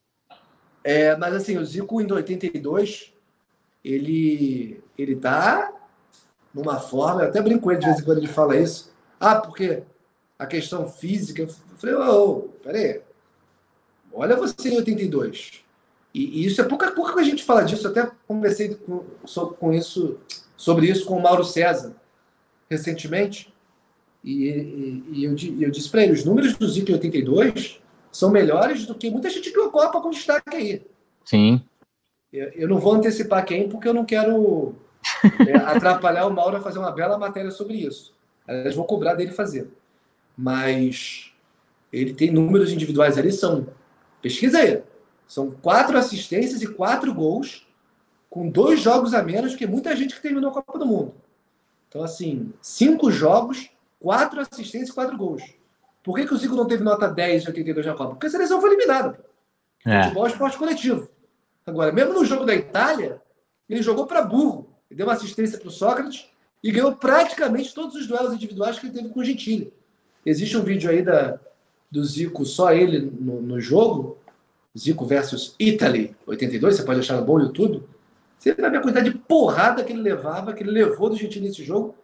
É, 0.83 1.15
mas 1.17 1.33
assim, 1.33 1.57
o 1.57 1.65
Zico 1.65 1.99
em 2.01 2.11
82, 2.11 3.13
ele, 3.83 4.83
ele 4.97 5.15
tá 5.15 5.73
numa 6.53 6.79
forma, 6.79 7.23
eu 7.23 7.29
até 7.29 7.41
brinco 7.41 7.63
com 7.63 7.71
ele 7.71 7.79
de 7.79 7.87
vez 7.87 7.99
em 7.99 8.03
quando 8.03 8.19
ele 8.19 8.27
fala 8.27 8.55
isso. 8.55 8.93
Ah, 9.19 9.35
porque 9.35 9.83
a 10.37 10.45
questão 10.45 10.87
física. 10.87 11.41
Eu 11.41 11.47
falei, 11.77 11.95
ô, 11.95 12.29
oh, 12.29 12.41
peraí. 12.63 13.01
Olha 14.13 14.35
você 14.35 14.69
em 14.69 14.77
82. 14.77 15.63
E, 16.13 16.41
e 16.41 16.45
isso 16.45 16.61
é 16.61 16.63
pouca, 16.63 16.91
pouca 16.91 17.13
que 17.13 17.19
a 17.19 17.23
gente 17.23 17.43
fala 17.43 17.63
disso. 17.63 17.87
Eu 17.87 17.91
até 17.91 18.09
conversei 18.27 18.75
com, 18.75 19.03
com 19.59 19.73
isso, 19.73 20.19
sobre 20.55 20.87
isso 20.87 21.05
com 21.05 21.17
o 21.17 21.21
Mauro 21.21 21.43
César 21.43 21.95
recentemente. 22.69 23.53
E, 24.25 24.49
e, 24.49 25.03
e 25.11 25.23
eu, 25.23 25.35
eu, 25.59 25.69
disse 25.69 25.87
para 25.87 26.01
ele: 26.01 26.13
os 26.13 26.25
números 26.25 26.57
do 26.57 26.67
Zico 26.67 26.89
em 26.89 26.95
82 26.95 27.79
são 28.11 28.31
melhores 28.31 28.87
do 28.87 28.95
que 28.95 29.11
muita 29.11 29.29
gente 29.29 29.51
que 29.51 29.69
Copa 29.69 30.01
com 30.01 30.09
destaque 30.09 30.55
aí. 30.55 30.81
Sim. 31.23 31.61
Eu, 32.33 32.49
eu, 32.55 32.67
não 32.67 32.79
vou 32.79 32.93
antecipar 32.93 33.45
quem, 33.45 33.69
porque 33.69 33.87
eu 33.87 33.93
não 33.93 34.03
quero 34.03 34.73
é, 35.47 35.53
atrapalhar 35.69 36.25
o 36.25 36.33
Mauro 36.33 36.57
a 36.57 36.61
fazer 36.61 36.79
uma 36.79 36.91
bela 36.91 37.19
matéria 37.19 37.51
sobre 37.51 37.75
isso. 37.75 38.15
Elas 38.47 38.73
vão 38.73 38.85
cobrar 38.85 39.13
dele 39.13 39.31
fazer. 39.31 39.69
Mas 40.35 41.31
ele 41.93 42.13
tem 42.13 42.31
números 42.31 42.71
individuais 42.71 43.17
ali, 43.17 43.31
são. 43.31 43.67
Pesquisa 44.21 44.57
aí. 44.57 44.81
São 45.27 45.51
quatro 45.51 45.97
assistências 45.97 46.61
e 46.61 46.67
quatro 46.67 47.13
gols, 47.13 47.67
com 48.29 48.49
dois 48.49 48.79
jogos 48.79 49.13
a 49.13 49.21
menos 49.21 49.55
que 49.55 49.67
muita 49.67 49.95
gente 49.95 50.15
que 50.15 50.21
terminou 50.21 50.49
a 50.49 50.53
Copa 50.53 50.79
do 50.79 50.85
Mundo. 50.85 51.13
Então, 51.87 52.03
assim, 52.03 52.51
cinco 52.61 53.11
jogos, 53.11 53.69
quatro 53.99 54.41
assistências 54.41 54.89
e 54.89 54.93
quatro 54.93 55.17
gols. 55.17 55.43
Por 56.03 56.15
que, 56.15 56.27
que 56.27 56.33
o 56.33 56.37
Zico 56.37 56.55
não 56.55 56.67
teve 56.67 56.83
nota 56.83 57.07
10 57.07 57.43
em 57.43 57.47
82 57.47 57.85
na 57.85 57.93
Copa? 57.93 58.11
Porque 58.11 58.27
a 58.27 58.29
seleção 58.29 58.61
foi 58.61 58.69
eliminada. 58.69 59.19
É. 59.85 60.03
Futebol 60.03 60.27
é 60.27 60.29
esporte 60.29 60.57
coletivo. 60.57 61.09
Agora, 61.65 61.91
mesmo 61.91 62.13
no 62.13 62.25
jogo 62.25 62.45
da 62.45 62.53
Itália, 62.53 63.21
ele 63.67 63.81
jogou 63.81 64.05
para 64.05 64.21
burro. 64.21 64.69
Ele 64.89 64.97
deu 64.97 65.07
uma 65.07 65.13
assistência 65.13 65.57
para 65.57 65.67
o 65.67 65.71
Sócrates 65.71 66.29
e 66.63 66.71
ganhou 66.71 66.95
praticamente 66.95 67.73
todos 67.73 67.95
os 67.95 68.07
duelos 68.07 68.33
individuais 68.33 68.77
que 68.77 68.85
ele 68.85 68.93
teve 68.93 69.09
com 69.09 69.19
o 69.19 69.23
Gentili. 69.23 69.73
Existe 70.25 70.57
um 70.57 70.63
vídeo 70.63 70.89
aí 70.89 71.01
da, 71.01 71.39
do 71.89 72.03
Zico, 72.03 72.45
só 72.45 72.73
ele 72.73 72.99
no, 72.99 73.41
no 73.41 73.59
jogo, 73.59 74.17
Zico 74.77 75.05
versus 75.05 75.55
Italy 75.59 76.15
82, 76.27 76.75
você 76.75 76.83
pode 76.83 76.99
achar 76.99 77.17
no 77.17 77.25
bom 77.25 77.39
YouTube. 77.39 77.83
Você 78.37 78.53
vai 78.53 78.69
ver 78.69 78.77
a 78.77 78.81
quantidade 78.81 79.09
de 79.09 79.17
porrada 79.17 79.83
que 79.83 79.93
ele 79.93 80.01
levava, 80.01 80.53
que 80.53 80.61
ele 80.61 80.71
levou 80.71 81.09
do 81.09 81.15
Gentili 81.15 81.47
nesse 81.47 81.63
jogo, 81.63 81.95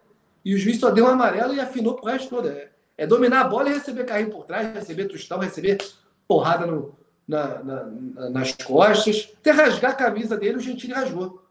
e 0.44 0.54
o 0.54 0.58
juiz 0.58 0.78
só 0.78 0.90
deu 0.90 1.04
um 1.04 1.08
amarelo 1.08 1.54
e 1.54 1.60
afinou 1.60 1.94
pro 1.94 2.10
resto 2.10 2.28
todo. 2.28 2.48
É, 2.48 2.70
é 2.96 3.06
dominar 3.06 3.42
a 3.42 3.48
bola 3.48 3.70
e 3.70 3.74
receber 3.74 4.04
carrinho 4.04 4.30
por 4.30 4.44
trás, 4.44 4.74
receber 4.74 5.06
tostão, 5.06 5.38
receber 5.38 5.78
porrada 6.26 6.66
no, 6.66 6.94
na, 7.26 7.62
na, 7.62 8.30
nas 8.30 8.52
costas, 8.52 9.32
até 9.38 9.50
rasgar 9.50 9.92
a 9.92 9.96
camisa 9.96 10.36
dele, 10.36 10.56
o 10.56 10.60
Gentili 10.60 10.92
rasgou. 10.92 11.42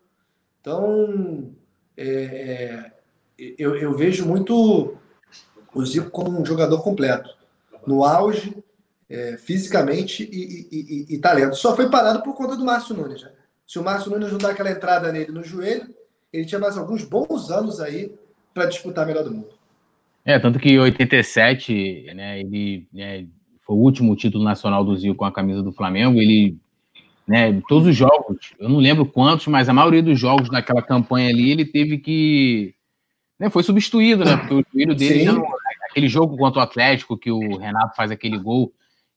Então, 0.60 1.54
é, 1.97 2.06
é, 2.08 2.91
eu, 3.58 3.75
eu, 3.75 3.95
vejo 3.95 4.25
muito 4.25 4.95
o 5.73 5.86
Zico 5.86 6.10
como 6.12 6.39
um 6.39 6.45
jogador 6.45 6.82
completo. 6.82 7.36
No 7.86 8.06
auge, 8.06 8.56
é, 9.10 9.38
fisicamente 9.38 10.23
e, 10.23 10.67
e, 10.71 11.06
e, 11.10 11.15
e, 11.15 11.17
talento. 11.17 11.56
Só 11.56 11.75
foi 11.75 11.89
parado 11.89 12.21
por 12.21 12.36
conta 12.36 12.56
do 12.56 12.63
Márcio 12.63 12.95
Nunes. 12.95 13.23
Né? 13.23 13.32
Se 13.65 13.80
o 13.80 13.84
Márcio 13.84 14.12
Nunes 14.12 14.32
não 14.32 14.38
dar 14.38 14.51
aquela 14.51 14.69
entrada 14.69 15.12
nele 15.12 15.32
no 15.32 15.43
joelho, 15.43 15.93
ele 16.32 16.45
tinha 16.45 16.60
mais 16.60 16.77
alguns 16.77 17.04
bons 17.04 17.49
anos 17.49 17.82
aí 17.82 18.15
para 18.53 18.65
disputar 18.65 19.03
a 19.03 19.07
melhor 19.07 19.23
do 19.23 19.31
mundo. 19.31 19.49
É, 20.23 20.37
tanto 20.37 20.59
que 20.59 20.69
em 20.69 20.79
87, 20.79 22.11
né, 22.15 22.39
ele 22.39 22.87
né, 22.93 23.25
foi 23.65 23.75
o 23.75 23.79
último 23.79 24.15
título 24.15 24.43
nacional 24.43 24.83
do 24.83 24.95
Zico 24.95 25.15
com 25.15 25.25
a 25.25 25.31
camisa 25.31 25.63
do 25.63 25.71
Flamengo. 25.71 26.19
Ele, 26.19 26.57
né, 27.27 27.59
todos 27.67 27.87
os 27.87 27.95
jogos, 27.95 28.53
eu 28.59 28.69
não 28.69 28.77
lembro 28.77 29.05
quantos, 29.05 29.47
mas 29.47 29.67
a 29.67 29.73
maioria 29.73 30.03
dos 30.03 30.19
jogos 30.19 30.49
daquela 30.49 30.81
campanha 30.81 31.29
ali, 31.29 31.51
ele 31.51 31.65
teve 31.65 31.97
que. 31.97 32.75
Né, 33.39 33.49
foi 33.49 33.63
substituído, 33.63 34.23
né? 34.23 34.37
Porque 34.37 34.53
o 34.53 34.65
joelho 34.71 34.93
dele 34.93 35.25
não, 35.25 35.43
aquele 35.89 36.07
jogo 36.07 36.37
contra 36.37 36.59
o 36.59 36.63
Atlético, 36.63 37.17
que 37.17 37.31
o 37.31 37.57
Renato 37.57 37.95
faz 37.95 38.11
aquele 38.11 38.37
gol, 38.37 38.71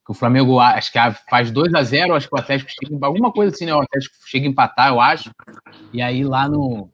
que 0.05 0.11
o 0.11 0.13
Flamengo 0.13 0.59
acho 0.59 0.91
que 0.91 0.99
faz 1.27 1.49
2 1.49 1.73
a 1.73 1.81
0 1.81 2.13
acho 2.13 2.29
que 2.29 2.35
o 2.35 2.39
Atlético 2.39 2.69
chega 2.69 3.05
alguma 3.05 3.31
coisa 3.31 3.53
assim, 3.53 3.65
né? 3.65 3.73
O 3.73 3.81
Atlético 3.81 4.15
chega 4.27 4.45
a 4.45 4.49
empatar, 4.49 4.89
eu 4.89 5.01
acho. 5.01 5.31
E 5.91 5.99
aí 5.99 6.23
lá 6.23 6.47
no. 6.47 6.91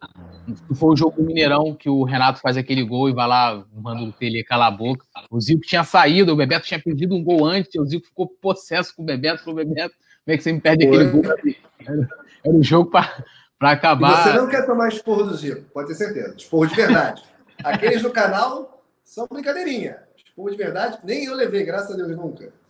Foi 0.74 0.94
o 0.94 0.96
jogo 0.96 1.18
do 1.18 1.24
Mineirão 1.24 1.76
que 1.76 1.90
o 1.90 2.04
Renato 2.04 2.40
faz 2.40 2.56
aquele 2.56 2.84
gol 2.84 3.10
e 3.10 3.14
vai 3.14 3.28
lá, 3.28 3.66
manda 3.74 4.02
o 4.02 4.14
Tele 4.14 4.46
calar 4.46 4.70
a 4.70 4.72
boca. 4.72 5.06
O 5.30 5.42
Zico 5.42 5.62
tinha 5.62 5.84
saído, 5.84 6.32
o 6.32 6.36
Bebeto 6.38 6.66
tinha 6.66 6.80
perdido 6.80 7.14
um 7.14 7.22
gol 7.22 7.46
antes, 7.46 7.76
o 7.76 7.86
Zico 7.86 8.08
ficou 8.08 8.28
possesso 8.28 8.96
com 8.96 9.04
o 9.04 9.06
Bebeto, 9.06 9.44
falou, 9.44 9.58
Bebeto, 9.58 9.94
como 10.24 10.34
é 10.34 10.38
que 10.38 10.44
você 10.44 10.54
me 10.54 10.62
perde 10.62 10.88
aquele 10.88 11.10
gol? 11.10 11.22
Era, 11.26 12.10
era 12.46 12.56
o 12.56 12.64
jogo 12.64 12.90
para 12.90 13.72
acabar. 13.72 14.26
E 14.26 14.32
você 14.32 14.38
não 14.38 14.48
quer 14.48 14.66
tomar 14.66 14.88
esporro 14.88 15.24
do 15.24 15.36
Zico, 15.36 15.70
pode 15.74 15.90
ter 15.90 15.96
certeza. 15.96 16.34
Esporro 16.38 16.66
de 16.66 16.76
verdade. 16.76 17.24
Aqueles 17.62 18.02
do 18.02 18.10
canal 18.10 18.82
são 19.04 19.28
brincadeirinha. 19.30 19.98
Esporro 20.16 20.50
de 20.50 20.58
verdade, 20.58 20.98
nem 21.04 21.26
eu 21.26 21.36
levei, 21.36 21.66
graças 21.66 21.92
a 21.92 21.98
Deus, 21.98 22.16
nunca. 22.16 22.61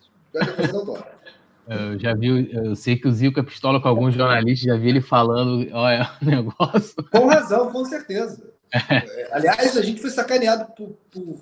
Eu 1.67 1.97
já 1.99 2.13
vi, 2.13 2.49
eu 2.53 2.75
sei 2.75 2.97
que 2.97 3.07
o 3.07 3.11
Zico 3.11 3.39
é 3.39 3.43
pistola 3.43 3.81
com 3.81 3.87
alguns 3.87 4.15
jornalistas, 4.15 4.67
já 4.67 4.75
vi 4.75 4.89
ele 4.89 5.01
falando, 5.01 5.67
olha, 5.71 6.11
negócio. 6.21 6.95
Com 7.11 7.27
razão, 7.27 7.71
com 7.71 7.85
certeza. 7.85 8.51
É. 8.73 9.29
Aliás, 9.31 9.77
a 9.77 9.81
gente 9.81 10.01
foi 10.01 10.09
sacaneado 10.09 10.71
por, 10.73 10.97
por, 11.11 11.37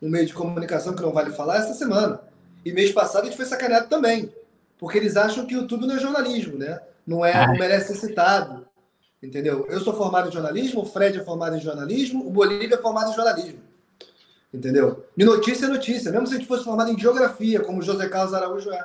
um 0.00 0.08
meio 0.08 0.26
de 0.26 0.32
comunicação 0.32 0.94
que 0.94 1.02
não 1.02 1.12
vale 1.12 1.30
falar 1.30 1.58
essa 1.58 1.74
semana. 1.74 2.20
E 2.64 2.72
mês 2.72 2.92
passado 2.92 3.22
a 3.22 3.24
gente 3.26 3.36
foi 3.36 3.46
sacaneado 3.46 3.88
também. 3.88 4.32
Porque 4.78 4.98
eles 4.98 5.16
acham 5.16 5.44
que 5.44 5.54
o 5.54 5.62
YouTube 5.62 5.86
não 5.86 5.96
é 5.96 5.98
jornalismo, 5.98 6.56
né? 6.56 6.80
Não 7.06 7.24
é, 7.24 7.46
não 7.46 7.54
merece 7.54 7.94
ser 7.94 8.06
citado. 8.06 8.66
Entendeu? 9.22 9.66
Eu 9.68 9.80
sou 9.80 9.92
formado 9.94 10.28
em 10.28 10.32
jornalismo, 10.32 10.82
o 10.82 10.86
Fred 10.86 11.18
é 11.18 11.24
formado 11.24 11.56
em 11.56 11.60
jornalismo, 11.60 12.26
o 12.26 12.30
Bolívia 12.30 12.76
é 12.76 12.78
formado 12.78 13.10
em 13.10 13.14
jornalismo. 13.14 13.58
Entendeu? 14.52 15.06
E 15.16 15.24
notícia 15.24 15.66
é 15.66 15.68
notícia. 15.68 16.10
Mesmo 16.10 16.26
se 16.26 16.34
a 16.34 16.38
gente 16.38 16.48
fosse 16.48 16.64
formado 16.64 16.90
em 16.90 16.98
geografia, 16.98 17.60
como 17.60 17.82
José 17.82 18.08
Carlos 18.08 18.34
Araújo 18.34 18.70
é. 18.70 18.84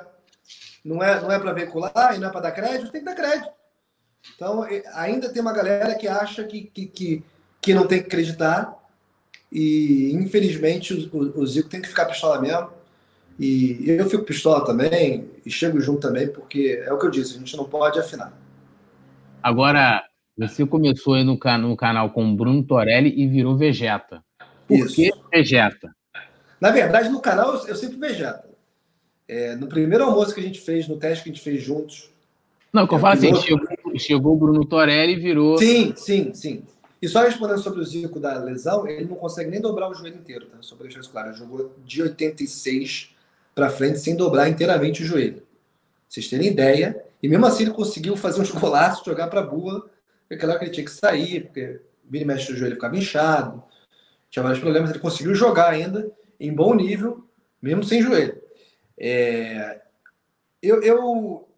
Não 0.84 1.02
é, 1.02 1.20
não 1.20 1.32
é 1.32 1.38
para 1.38 1.52
veicular 1.52 2.14
e 2.14 2.18
não 2.18 2.28
é 2.28 2.30
para 2.30 2.42
dar 2.42 2.52
crédito, 2.52 2.92
tem 2.92 3.00
que 3.00 3.06
dar 3.06 3.14
crédito. 3.14 3.50
Então, 4.34 4.66
ainda 4.94 5.30
tem 5.30 5.40
uma 5.40 5.52
galera 5.52 5.94
que 5.94 6.06
acha 6.06 6.44
que, 6.44 6.62
que, 6.62 6.86
que, 6.86 7.24
que 7.60 7.74
não 7.74 7.86
tem 7.86 8.00
que 8.00 8.06
acreditar. 8.06 8.74
E, 9.50 10.12
infelizmente, 10.12 11.10
o, 11.12 11.40
o 11.40 11.46
Zico 11.46 11.68
tem 11.68 11.80
que 11.80 11.88
ficar 11.88 12.06
pistola 12.06 12.40
mesmo. 12.40 12.70
E 13.38 13.84
eu 13.88 14.08
fico 14.08 14.24
pistola 14.24 14.64
também, 14.64 15.28
e 15.44 15.50
chego 15.50 15.80
junto 15.80 16.00
também, 16.00 16.28
porque 16.28 16.82
é 16.84 16.92
o 16.92 16.98
que 16.98 17.06
eu 17.06 17.10
disse, 17.10 17.34
a 17.34 17.38
gente 17.38 17.56
não 17.56 17.64
pode 17.64 17.98
afinar. 17.98 18.32
Agora, 19.42 20.04
você 20.38 20.64
começou 20.64 21.14
aí 21.14 21.24
no, 21.24 21.38
no 21.58 21.76
canal 21.76 22.10
com 22.10 22.34
Bruno 22.34 22.62
Torelli 22.62 23.12
e 23.16 23.26
virou 23.26 23.56
Vegeta. 23.56 24.23
Por 24.66 24.78
Isso. 24.78 24.94
que 24.94 25.10
vegeta? 25.32 25.94
Na 26.60 26.70
verdade, 26.70 27.08
no 27.08 27.20
canal 27.20 27.54
eu, 27.54 27.68
eu 27.68 27.76
sempre 27.76 27.96
vegeta. 27.96 28.48
É, 29.26 29.54
no 29.56 29.66
primeiro 29.66 30.04
almoço 30.04 30.34
que 30.34 30.40
a 30.40 30.42
gente 30.42 30.60
fez, 30.60 30.86
no 30.88 30.96
teste 30.96 31.24
que 31.24 31.30
a 31.30 31.32
gente 31.32 31.42
fez 31.42 31.62
juntos. 31.62 32.10
Não, 32.72 32.86
que 32.86 32.94
eu 32.94 32.98
falo 32.98 33.14
assim, 33.14 33.34
chegou, 33.36 33.98
chegou 33.98 34.34
o 34.34 34.36
Bruno 34.36 34.64
Torelli 34.64 35.12
e 35.12 35.20
virou. 35.20 35.58
Sim, 35.58 35.94
sim, 35.96 36.34
sim. 36.34 36.62
E 37.00 37.08
só 37.08 37.22
respondendo 37.22 37.62
sobre 37.62 37.80
o 37.80 37.84
Zico 37.84 38.18
da 38.18 38.38
lesão, 38.38 38.86
ele 38.86 39.04
não 39.04 39.16
consegue 39.16 39.50
nem 39.50 39.60
dobrar 39.60 39.90
o 39.90 39.94
joelho 39.94 40.16
inteiro, 40.16 40.46
tá? 40.46 40.56
Só 40.60 40.74
para 40.74 40.84
deixar 40.84 41.00
isso 41.00 41.10
claro. 41.10 41.28
Ele 41.28 41.36
jogou 41.36 41.72
de 41.84 42.02
86 42.02 43.14
para 43.54 43.70
frente 43.70 44.00
sem 44.00 44.16
dobrar 44.16 44.48
inteiramente 44.48 45.02
o 45.02 45.06
joelho. 45.06 45.42
Vocês 46.08 46.28
terem 46.28 46.48
ideia. 46.48 47.04
E 47.22 47.28
mesmo 47.28 47.46
assim 47.46 47.64
ele 47.64 47.72
conseguiu 47.72 48.16
fazer 48.16 48.40
uns 48.40 48.50
golaços, 48.50 49.04
jogar 49.04 49.28
para 49.28 49.40
a 49.40 49.46
bula. 49.46 49.84
Aquela 50.30 50.58
que 50.58 50.64
ele 50.64 50.72
tinha 50.72 50.84
que 50.84 50.90
sair, 50.90 51.44
porque 51.44 51.80
vira 52.08 52.24
e 52.24 52.26
mexe 52.26 52.52
o 52.52 52.56
joelho 52.56 52.74
ficava 52.74 52.96
inchado 52.96 53.62
tinha 54.34 54.42
vários 54.42 54.60
problemas, 54.60 54.90
ele 54.90 54.98
conseguiu 54.98 55.32
jogar 55.32 55.70
ainda 55.70 56.10
em 56.40 56.52
bom 56.52 56.74
nível, 56.74 57.24
mesmo 57.62 57.84
sem 57.84 58.02
joelho. 58.02 58.36
É, 58.98 59.80
eu, 60.60 60.82
eu, 60.82 61.48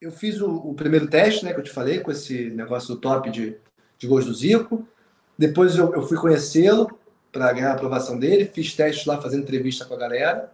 eu 0.00 0.10
fiz 0.10 0.40
o, 0.40 0.50
o, 0.50 0.72
primeiro 0.72 1.08
teste, 1.08 1.44
né, 1.44 1.52
que 1.52 1.60
eu 1.60 1.64
te 1.64 1.70
falei, 1.70 2.00
com 2.00 2.10
esse 2.10 2.48
negócio 2.52 2.94
do 2.94 3.00
top 3.02 3.30
de, 3.30 3.58
de 3.98 4.06
gols 4.06 4.24
do 4.24 4.32
Zico. 4.32 4.88
Depois 5.36 5.76
eu, 5.76 5.92
eu 5.92 6.06
fui 6.06 6.16
conhecê-lo 6.16 6.98
para 7.30 7.52
ganhar 7.52 7.72
a 7.72 7.74
aprovação 7.74 8.18
dele, 8.18 8.46
fiz 8.46 8.74
testes 8.74 9.04
lá 9.04 9.20
fazendo 9.20 9.42
entrevista 9.42 9.84
com 9.84 9.92
a 9.92 9.98
galera. 9.98 10.50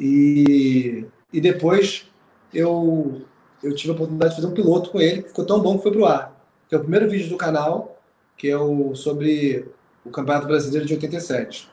E, 0.00 1.04
e 1.30 1.38
depois 1.38 2.10
eu, 2.54 3.26
eu 3.62 3.74
tive 3.74 3.90
a 3.90 3.94
oportunidade 3.94 4.30
de 4.30 4.40
fazer 4.40 4.50
um 4.50 4.56
piloto 4.56 4.88
com 4.88 5.02
ele, 5.02 5.20
que 5.20 5.28
ficou 5.28 5.44
tão 5.44 5.60
bom 5.60 5.76
que 5.76 5.82
foi 5.82 5.92
pro 5.92 6.06
ar. 6.06 6.34
Que 6.66 6.74
é 6.74 6.78
o 6.78 6.80
primeiro 6.80 7.10
vídeo 7.10 7.28
do 7.28 7.36
canal, 7.36 8.00
que 8.38 8.48
é 8.48 8.56
o 8.56 8.94
sobre 8.94 9.76
o 10.06 10.10
Campeonato 10.10 10.46
Brasileiro 10.46 10.86
de 10.86 10.94
87. 10.94 11.68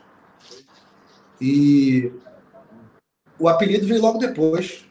E 1.40 2.12
o 3.38 3.48
apelido 3.48 3.86
veio 3.86 4.02
logo 4.02 4.18
depois. 4.18 4.84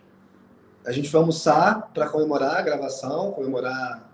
A 0.85 0.91
gente 0.91 1.09
foi 1.09 1.19
almoçar 1.19 1.91
para 1.93 2.09
comemorar 2.09 2.57
a 2.57 2.61
gravação, 2.61 3.31
comemorar 3.31 4.11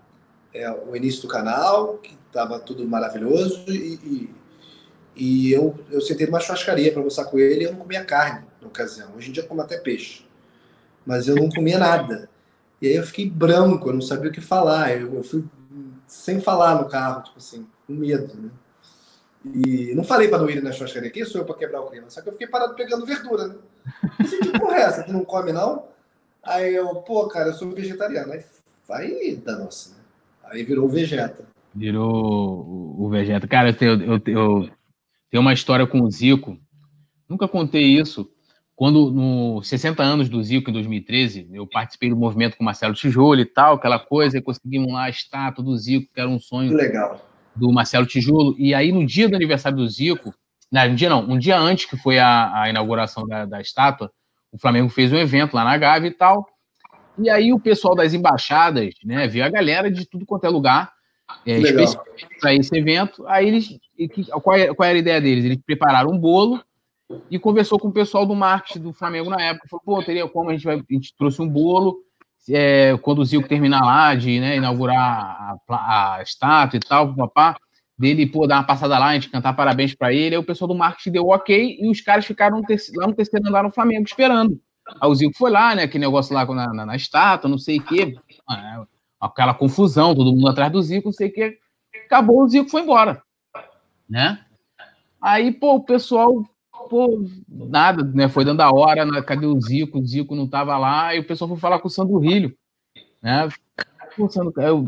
é, 0.52 0.70
o 0.70 0.94
início 0.94 1.22
do 1.22 1.28
canal, 1.28 1.98
que 1.98 2.16
estava 2.26 2.58
tudo 2.58 2.86
maravilhoso. 2.86 3.64
E, 3.68 3.98
e, 4.04 4.34
e, 5.16 5.52
eu, 5.52 5.78
eu 5.90 6.00
sentei 6.00 6.26
numa 6.26 6.40
churrascaria 6.40 6.90
para 6.90 7.00
almoçar 7.00 7.24
com 7.24 7.38
ele 7.38 7.62
e 7.62 7.64
eu 7.64 7.72
não 7.72 7.78
comia 7.78 8.04
carne 8.04 8.46
na 8.60 8.68
ocasião. 8.68 9.12
Hoje 9.16 9.30
em 9.30 9.32
dia 9.32 9.42
eu 9.42 9.48
como 9.48 9.62
até 9.62 9.78
peixe. 9.78 10.24
Mas 11.04 11.28
eu 11.28 11.34
não 11.34 11.48
comia 11.48 11.78
nada. 11.78 12.28
E 12.80 12.86
aí 12.86 12.94
eu 12.94 13.02
fiquei 13.02 13.28
branco, 13.28 13.88
eu 13.88 13.94
não 13.94 14.00
sabia 14.00 14.30
o 14.30 14.32
que 14.32 14.40
falar. 14.40 14.92
Eu, 14.92 15.14
eu 15.14 15.22
fui 15.22 15.44
sem 16.06 16.40
falar 16.40 16.80
no 16.80 16.88
carro, 16.88 17.22
tipo 17.22 17.38
assim, 17.38 17.66
com 17.86 17.92
medo, 17.92 18.34
né? 18.40 18.50
E 19.44 19.94
não 19.94 20.04
falei 20.04 20.28
para 20.28 20.38
não 20.38 20.50
ir 20.50 20.62
na 20.62 20.70
churrascaria 20.70 21.08
aqui, 21.08 21.24
sou 21.24 21.40
eu 21.40 21.46
para 21.46 21.56
quebrar 21.56 21.80
o 21.80 21.90
clima. 21.90 22.10
Só 22.10 22.20
que 22.20 22.28
eu 22.28 22.32
fiquei 22.32 22.46
parado 22.46 22.74
pegando 22.74 23.06
verdura, 23.06 23.48
né? 23.48 23.54
Assim, 24.18 24.38
que 24.38 24.58
porra 24.58 24.76
é 24.76 24.82
essa? 24.82 25.02
Tu 25.02 25.12
não 25.12 25.24
come, 25.24 25.50
não? 25.50 25.86
Aí 26.42 26.74
eu, 26.74 26.94
pô, 26.96 27.26
cara, 27.28 27.48
eu 27.48 27.54
sou 27.54 27.70
vegetariano. 27.70 28.32
Aí 28.32 28.44
vai 28.86 29.36
da 29.36 29.56
nossa, 29.56 29.94
né? 29.94 30.00
Aí 30.44 30.62
virou 30.62 30.86
o 30.86 30.88
Vegeta. 30.88 31.44
Virou 31.74 32.96
o 32.98 33.08
Vegeta. 33.08 33.48
Cara, 33.48 33.70
eu 33.70 33.74
tenho, 33.74 34.02
eu, 34.02 34.20
eu 34.26 34.70
tenho 35.30 35.40
uma 35.40 35.54
história 35.54 35.86
com 35.86 36.02
o 36.02 36.10
Zico. 36.10 36.58
Nunca 37.26 37.48
contei 37.48 37.84
isso. 37.84 38.30
Quando, 38.76 39.10
no 39.10 39.62
60 39.62 40.02
anos 40.02 40.28
do 40.28 40.42
Zico, 40.42 40.70
em 40.70 40.72
2013, 40.72 41.48
eu 41.52 41.66
participei 41.66 42.10
do 42.10 42.16
movimento 42.16 42.56
com 42.56 42.62
o 42.62 42.66
Marcelo 42.66 42.94
Tijolo 42.94 43.40
e 43.40 43.44
tal, 43.44 43.74
aquela 43.74 43.98
coisa, 43.98 44.38
e 44.38 44.42
conseguimos 44.42 44.92
lá 44.92 45.04
a 45.04 45.10
estátua 45.10 45.62
do 45.62 45.76
Zico, 45.76 46.12
que 46.12 46.20
era 46.20 46.28
um 46.28 46.40
sonho. 46.40 46.74
Legal 46.74 47.29
do 47.54 47.72
Marcelo 47.72 48.06
Tijolo. 48.06 48.54
E 48.58 48.74
aí, 48.74 48.92
no 48.92 49.04
dia 49.06 49.28
do 49.28 49.36
aniversário 49.36 49.78
do 49.78 49.88
Zico, 49.88 50.34
não, 50.70 50.86
um 50.86 50.94
dia 50.94 51.08
não, 51.08 51.22
um 51.22 51.38
dia 51.38 51.58
antes 51.58 51.86
que 51.86 51.96
foi 51.96 52.18
a, 52.18 52.62
a 52.62 52.70
inauguração 52.70 53.26
da, 53.26 53.44
da, 53.44 53.60
estátua, 53.60 54.10
o 54.52 54.58
Flamengo 54.58 54.88
fez 54.88 55.12
um 55.12 55.16
evento 55.16 55.54
lá 55.54 55.64
na 55.64 55.76
Gávea 55.76 56.08
e 56.08 56.14
tal. 56.14 56.46
E 57.18 57.28
aí 57.28 57.52
o 57.52 57.60
pessoal 57.60 57.94
das 57.94 58.14
embaixadas, 58.14 58.94
né, 59.04 59.26
viu 59.26 59.44
a 59.44 59.48
galera 59.48 59.90
de 59.90 60.06
tudo 60.06 60.24
quanto 60.24 60.44
é 60.44 60.48
lugar, 60.48 60.92
é, 61.46 61.60
para 62.40 62.54
esse 62.54 62.76
evento. 62.76 63.26
Aí 63.26 63.48
eles, 63.48 63.78
qual, 64.42 64.56
é, 64.56 64.72
qual 64.72 64.88
era 64.88 64.96
a 64.96 65.00
ideia 65.00 65.20
deles? 65.20 65.44
Eles 65.44 65.58
prepararam 65.64 66.10
um 66.10 66.18
bolo 66.18 66.62
e 67.30 67.38
conversou 67.38 67.78
com 67.78 67.88
o 67.88 67.92
pessoal 67.92 68.24
do 68.24 68.34
marketing 68.34 68.80
do 68.80 68.92
Flamengo 68.92 69.30
na 69.30 69.42
época. 69.42 69.68
Falou, 69.68 69.82
pô, 69.84 70.02
teria 70.02 70.28
como 70.28 70.50
a 70.50 70.52
gente 70.52 70.64
vai, 70.64 70.76
a 70.76 70.92
gente 70.92 71.14
trouxe 71.16 71.42
um 71.42 71.48
bolo 71.48 71.98
é, 72.50 72.96
quando 72.98 73.20
o 73.20 73.24
Zico 73.24 73.48
terminar 73.48 73.82
lá 73.84 74.14
de 74.14 74.40
né, 74.40 74.56
inaugurar 74.56 75.56
a, 75.68 76.16
a, 76.16 76.22
estátua 76.22 76.76
e 76.76 76.80
tal, 76.80 77.14
papá, 77.14 77.56
dele 77.98 78.26
pô, 78.26 78.46
dar 78.46 78.56
uma 78.56 78.64
passada 78.64 78.98
lá, 78.98 79.08
a 79.08 79.14
gente 79.14 79.30
cantar 79.30 79.52
parabéns 79.52 79.94
para 79.94 80.12
ele, 80.12 80.34
aí 80.34 80.40
o 80.40 80.44
pessoal 80.44 80.68
do 80.68 80.74
marketing 80.74 81.12
deu 81.12 81.28
ok 81.28 81.78
e 81.80 81.90
os 81.90 82.00
caras 82.00 82.24
ficaram 82.24 82.56
lá 82.96 83.06
no 83.06 83.14
terceiro 83.14 83.48
andar 83.48 83.62
no 83.62 83.70
Flamengo 83.70 84.04
esperando. 84.04 84.60
Aí 85.00 85.08
o 85.08 85.14
Zico 85.14 85.36
foi 85.36 85.50
lá, 85.50 85.74
né, 85.74 85.84
aquele 85.84 86.04
negócio 86.04 86.34
lá 86.34 86.44
na, 86.46 86.72
na, 86.72 86.86
na 86.86 86.96
estátua, 86.96 87.50
não 87.50 87.58
sei 87.58 87.78
o 87.78 87.84
quê, 87.84 88.14
é, 88.50 88.82
aquela 89.20 89.54
confusão, 89.54 90.14
todo 90.14 90.32
mundo 90.32 90.48
atrás 90.48 90.72
do 90.72 90.82
Zico, 90.82 91.08
não 91.08 91.12
sei 91.12 91.28
o 91.28 91.32
quê. 91.32 91.58
Acabou, 92.06 92.42
o 92.42 92.48
Zico 92.48 92.70
foi 92.70 92.82
embora, 92.82 93.22
né? 94.08 94.40
Aí, 95.20 95.52
pô, 95.52 95.74
o 95.74 95.84
pessoal 95.84 96.44
pô, 96.90 97.24
nada, 97.48 98.02
né? 98.02 98.28
Foi 98.28 98.44
dando 98.44 98.60
a 98.60 98.74
hora, 98.74 99.06
né? 99.06 99.22
cadê 99.22 99.46
o 99.46 99.58
Zico? 99.60 100.00
O 100.00 100.04
Zico 100.04 100.34
não 100.34 100.48
tava 100.48 100.76
lá, 100.76 101.14
e 101.14 101.20
o 101.20 101.24
pessoal 101.24 101.48
foi 101.48 101.56
falar 101.56 101.78
com 101.78 101.86
o 101.86 101.90
Sandro 101.90 102.18
Rilho, 102.18 102.52
né? 103.22 103.48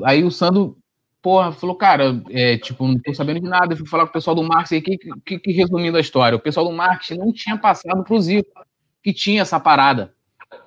Aí 0.05 0.25
o 0.25 0.31
Sandro, 0.31 0.77
porra, 1.23 1.53
falou, 1.53 1.77
cara, 1.77 2.21
é, 2.31 2.59
tipo, 2.59 2.85
não 2.87 2.99
tô 2.99 3.15
sabendo 3.15 3.41
de 3.41 3.49
nada. 3.49 3.73
Eu 3.73 3.77
fui 3.79 3.87
falar 3.87 4.05
com 4.05 4.11
o 4.11 4.13
pessoal 4.13 4.35
do 4.35 4.43
marketing 4.43 4.83
que, 4.83 4.99
que, 5.25 5.39
que, 5.39 5.53
resumindo 5.53 5.97
a 5.97 6.01
história, 6.01 6.37
o 6.37 6.41
pessoal 6.41 6.67
do 6.67 6.73
marketing 6.73 7.21
não 7.21 7.33
tinha 7.33 7.57
passado 7.57 8.03
pro 8.03 8.21
Zico, 8.21 8.51
que 9.01 9.13
tinha 9.15 9.43
essa 9.43 9.61
parada. 9.61 10.13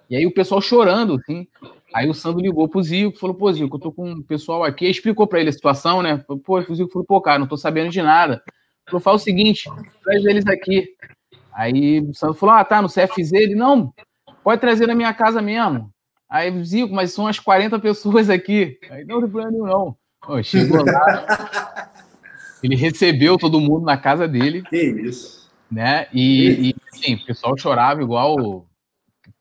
E 0.10 0.16
aí 0.16 0.26
o 0.26 0.34
pessoal 0.34 0.62
chorando, 0.62 1.16
assim. 1.16 1.46
Aí 1.94 2.10
o 2.10 2.14
Sandro 2.14 2.42
ligou 2.42 2.70
pro 2.70 2.82
Zico, 2.82 3.20
falou, 3.20 3.36
pô, 3.36 3.52
Zico, 3.52 3.76
eu 3.76 3.82
tô 3.82 3.92
com 3.92 4.14
o 4.14 4.24
pessoal 4.24 4.64
aqui, 4.64 4.86
explicou 4.88 5.28
para 5.28 5.42
ele 5.42 5.50
a 5.50 5.54
situação, 5.54 6.02
né? 6.02 6.24
Pô, 6.46 6.60
o 6.60 6.76
Zico 6.76 6.92
falou, 6.92 7.06
pô, 7.06 7.20
cara, 7.20 7.40
não 7.40 7.48
tô 7.48 7.58
sabendo 7.58 7.90
de 7.90 8.02
nada. 8.02 8.42
Falou, 8.86 9.02
fala 9.02 9.18
o 9.18 9.20
seguinte, 9.20 9.70
traz 10.04 10.24
eles 10.26 10.46
aqui. 10.46 10.88
Aí 11.56 12.02
o 12.02 12.14
Santos 12.14 12.38
falou: 12.38 12.56
Ah, 12.56 12.66
tá, 12.66 12.82
no 12.82 12.90
CFZ. 12.90 13.32
Ele, 13.32 13.56
não, 13.56 13.94
pode 14.44 14.60
trazer 14.60 14.86
na 14.86 14.94
minha 14.94 15.14
casa 15.14 15.42
mesmo. 15.42 15.90
Aí, 16.30 16.64
Zico, 16.66 16.94
mas 16.94 17.14
são 17.14 17.28
as 17.28 17.40
40 17.40 17.80
pessoas 17.80 18.30
aqui. 18.30 18.78
Aí, 18.90 19.06
não, 19.06 19.22
tem 19.22 19.30
problema 19.30 19.68
não. 19.68 19.96
Pô, 20.22 20.44
chegou 20.44 20.84
lá. 20.84 21.92
ele 22.62 22.76
recebeu 22.76 23.38
todo 23.38 23.62
mundo 23.62 23.86
na 23.86 23.96
casa 23.96 24.28
dele. 24.28 24.64
Que 24.64 24.84
isso. 24.84 25.50
Né? 25.72 26.08
E, 26.14 26.70
e 26.70 26.76
assim, 26.92 27.16
o 27.16 27.26
pessoal 27.26 27.58
chorava 27.58 28.02
igual 28.02 28.68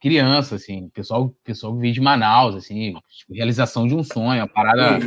criança, 0.01 0.55
assim. 0.55 0.85
O 0.85 0.91
pessoal, 0.91 1.35
pessoal 1.43 1.77
que 1.79 1.91
de 1.91 2.01
Manaus, 2.01 2.55
assim, 2.55 2.95
tipo, 3.09 3.35
realização 3.35 3.89
de 3.89 3.95
um 3.95 4.05
sonho, 4.05 4.43
a 4.43 4.47
parada. 4.47 4.99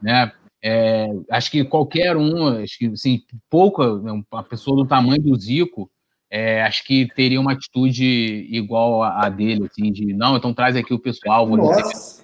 Né? 0.00 0.30
É, 0.62 1.08
acho 1.30 1.50
que 1.50 1.64
qualquer 1.64 2.16
um, 2.16 2.62
acho 2.62 2.78
que 2.78 2.86
assim, 2.86 3.22
pouca, 3.50 3.92
uma 4.30 4.44
pessoa 4.44 4.76
do 4.76 4.86
tamanho 4.86 5.20
do 5.20 5.34
Zico, 5.34 5.90
é, 6.34 6.62
acho 6.62 6.82
que 6.84 7.06
teria 7.14 7.38
uma 7.38 7.52
atitude 7.52 8.48
igual 8.50 9.02
a, 9.02 9.28
dele, 9.28 9.68
assim, 9.70 9.92
de 9.92 10.14
não, 10.14 10.34
então 10.34 10.54
traz 10.54 10.74
aqui 10.74 10.94
o 10.94 10.98
pessoal. 10.98 11.46
Vou 11.46 11.58
Nossa. 11.58 12.22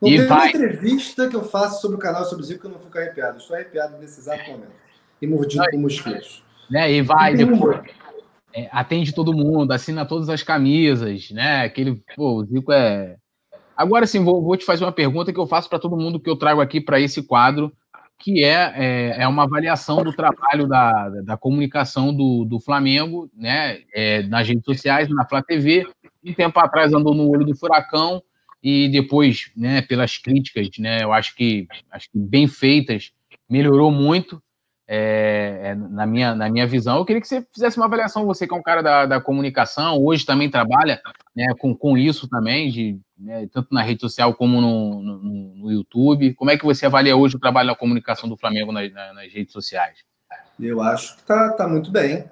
Não 0.00 0.08
e 0.08 0.16
tem 0.16 0.26
vai. 0.28 0.38
uma 0.38 0.48
entrevista 0.48 1.28
que 1.28 1.34
eu 1.34 1.42
faço 1.42 1.80
sobre 1.80 1.96
o 1.96 1.98
canal 1.98 2.24
sobre 2.24 2.44
o 2.44 2.46
Zico 2.46 2.60
que 2.60 2.66
eu 2.68 2.70
não 2.70 2.78
fico 2.78 2.96
arrepiado. 2.96 3.38
Estou 3.38 3.56
arrepiado 3.56 3.98
nesse 3.98 4.20
exato 4.20 4.48
momento. 4.48 4.70
E 5.20 5.26
mordido 5.26 5.64
com 5.72 5.78
mosquitos. 5.78 6.44
Né, 6.70 6.92
e 6.92 7.02
vai, 7.02 7.34
depois, 7.34 7.80
é, 8.54 8.68
atende 8.70 9.12
todo 9.12 9.34
mundo, 9.34 9.72
assina 9.72 10.06
todas 10.06 10.28
as 10.28 10.44
camisas, 10.44 11.32
né? 11.32 11.64
Aquele, 11.64 12.00
pô, 12.14 12.34
o 12.34 12.44
Zico 12.44 12.70
é. 12.70 13.16
Agora 13.76 14.06
sim, 14.06 14.22
vou, 14.22 14.40
vou 14.40 14.56
te 14.56 14.64
fazer 14.64 14.84
uma 14.84 14.92
pergunta 14.92 15.32
que 15.32 15.40
eu 15.40 15.46
faço 15.48 15.68
para 15.68 15.80
todo 15.80 15.96
mundo 15.96 16.20
que 16.20 16.30
eu 16.30 16.36
trago 16.36 16.60
aqui 16.60 16.80
para 16.80 17.00
esse 17.00 17.24
quadro, 17.24 17.72
que 18.18 18.42
é, 18.42 18.72
é, 18.76 19.22
é, 19.22 19.28
uma 19.28 19.44
avaliação 19.44 20.02
do 20.02 20.12
trabalho 20.12 20.66
da, 20.66 21.08
da 21.22 21.36
comunicação 21.36 22.12
do, 22.12 22.44
do 22.44 22.58
Flamengo, 22.58 23.30
né, 23.36 23.80
é, 23.94 24.22
nas 24.24 24.46
redes 24.48 24.64
sociais, 24.64 25.08
na 25.08 25.24
Flá 25.26 25.42
TV. 25.42 25.86
Um 26.24 26.34
tempo 26.34 26.58
atrás 26.58 26.92
andou 26.92 27.14
no 27.14 27.28
olho 27.30 27.46
do 27.46 27.56
furacão 27.56 28.22
e 28.62 28.88
depois, 28.88 29.52
né, 29.56 29.82
pelas 29.82 30.18
críticas, 30.18 30.68
né, 30.78 31.02
eu 31.02 31.12
acho 31.12 31.34
que, 31.36 31.66
acho 31.92 32.10
que 32.10 32.18
bem 32.18 32.48
feitas, 32.48 33.12
melhorou 33.48 33.92
muito 33.92 34.42
é, 34.90 35.60
é, 35.64 35.74
na, 35.74 36.06
minha, 36.06 36.34
na 36.34 36.48
minha 36.48 36.66
visão. 36.66 36.96
Eu 36.96 37.04
queria 37.04 37.20
que 37.20 37.28
você 37.28 37.46
fizesse 37.52 37.76
uma 37.76 37.84
avaliação, 37.84 38.24
você 38.24 38.46
que 38.46 38.54
é 38.54 38.56
um 38.56 38.62
cara 38.62 38.82
da, 38.82 39.04
da 39.04 39.20
comunicação, 39.20 40.02
hoje 40.02 40.24
também 40.24 40.50
trabalha 40.50 40.98
né, 41.36 41.44
com, 41.58 41.74
com 41.74 41.98
isso 41.98 42.26
também, 42.26 42.70
de, 42.70 42.98
né, 43.18 43.46
tanto 43.52 43.68
na 43.70 43.82
rede 43.82 44.00
social 44.00 44.32
como 44.34 44.62
no, 44.62 45.02
no, 45.02 45.54
no, 45.56 45.70
YouTube. 45.70 46.32
Como 46.32 46.50
é 46.50 46.56
que 46.56 46.64
você 46.64 46.86
avalia 46.86 47.14
hoje 47.14 47.36
o 47.36 47.40
trabalho 47.40 47.68
da 47.68 47.76
comunicação 47.76 48.26
do 48.26 48.36
Flamengo 48.38 48.72
nas, 48.72 48.90
nas 48.90 49.30
redes 49.30 49.52
sociais? 49.52 49.98
Eu 50.58 50.80
acho 50.80 51.16
que 51.16 51.20
está 51.20 51.52
tá 51.52 51.68
muito 51.68 51.90
bem. 51.90 52.24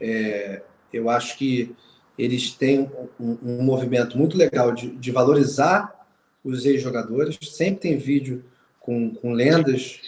É, 0.00 0.62
eu 0.92 1.08
acho 1.08 1.38
que 1.38 1.72
eles 2.18 2.50
têm 2.50 2.90
um, 3.20 3.38
um 3.42 3.62
movimento 3.62 4.18
muito 4.18 4.36
legal 4.36 4.72
de, 4.72 4.90
de 4.90 5.12
valorizar 5.12 5.94
os 6.42 6.66
ex-jogadores. 6.66 7.38
Sempre 7.42 7.80
tem 7.80 7.96
vídeo 7.96 8.44
com, 8.80 9.14
com 9.14 9.32
lendas 9.32 10.00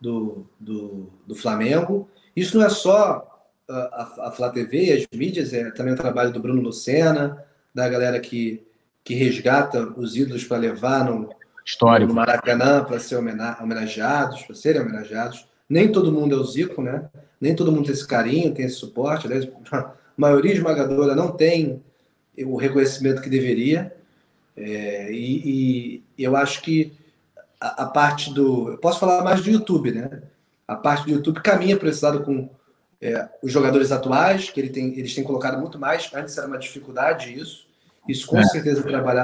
do, 0.00 0.46
do, 0.58 1.10
do 1.26 1.34
Flamengo. 1.34 2.08
Isso 2.34 2.58
não 2.58 2.66
é 2.66 2.68
só 2.68 3.36
a, 3.68 4.28
a 4.28 4.30
Flá 4.30 4.50
TV, 4.50 4.92
as 4.92 5.18
mídias, 5.18 5.52
é 5.52 5.70
também 5.70 5.94
o 5.94 5.96
trabalho 5.96 6.32
do 6.32 6.40
Bruno 6.40 6.62
Lucena, 6.62 7.44
da 7.74 7.88
galera 7.88 8.20
que, 8.20 8.64
que 9.02 9.14
resgata 9.14 9.82
os 9.96 10.16
ídolos 10.16 10.44
para 10.44 10.58
levar 10.58 11.04
no, 11.04 11.30
Histórico. 11.64 12.08
no 12.08 12.14
Maracanã 12.14 12.84
para 12.84 13.00
ser 13.00 13.16
homenageados, 13.16 14.42
para 14.42 14.54
serem 14.54 14.82
homenageados. 14.82 15.48
Nem 15.68 15.90
todo 15.90 16.12
mundo 16.12 16.36
é 16.36 16.38
o 16.38 16.44
Zico, 16.44 16.80
né? 16.80 17.08
Nem 17.40 17.56
todo 17.56 17.72
mundo 17.72 17.86
tem 17.86 17.92
esse 17.92 18.06
carinho, 18.06 18.54
tem 18.54 18.64
esse 18.64 18.76
suporte. 18.76 19.26
Aliás, 19.26 19.48
a 19.72 19.92
maioria 20.16 20.52
esmagadora 20.52 21.14
não 21.14 21.32
tem 21.32 21.82
o 22.38 22.56
reconhecimento 22.56 23.20
que 23.20 23.28
deveria. 23.28 23.92
É, 24.56 25.10
e, 25.12 26.02
e 26.16 26.24
eu 26.24 26.36
acho 26.36 26.62
que 26.62 26.92
a, 27.60 27.84
a, 27.84 27.86
parte 27.86 28.32
do. 28.32 28.70
Eu 28.70 28.78
posso 28.78 28.98
falar 28.98 29.22
mais 29.22 29.42
do 29.42 29.50
YouTube, 29.50 29.92
né? 29.92 30.22
A 30.66 30.74
parte 30.74 31.04
do 31.04 31.10
YouTube 31.10 31.40
caminha 31.40 31.76
para 31.76 31.88
esse 31.88 32.04
lado 32.04 32.22
com 32.22 32.50
é, 33.00 33.28
os 33.42 33.52
jogadores 33.52 33.92
atuais, 33.92 34.50
que 34.50 34.60
ele 34.60 34.70
tem, 34.70 34.98
eles 34.98 35.14
têm 35.14 35.24
colocado 35.24 35.58
muito 35.58 35.78
mais. 35.78 36.10
Antes 36.14 36.36
era 36.36 36.46
uma 36.46 36.58
dificuldade 36.58 37.32
isso. 37.38 37.66
Isso 38.08 38.26
com 38.26 38.38
é. 38.38 38.44
certeza 38.44 38.82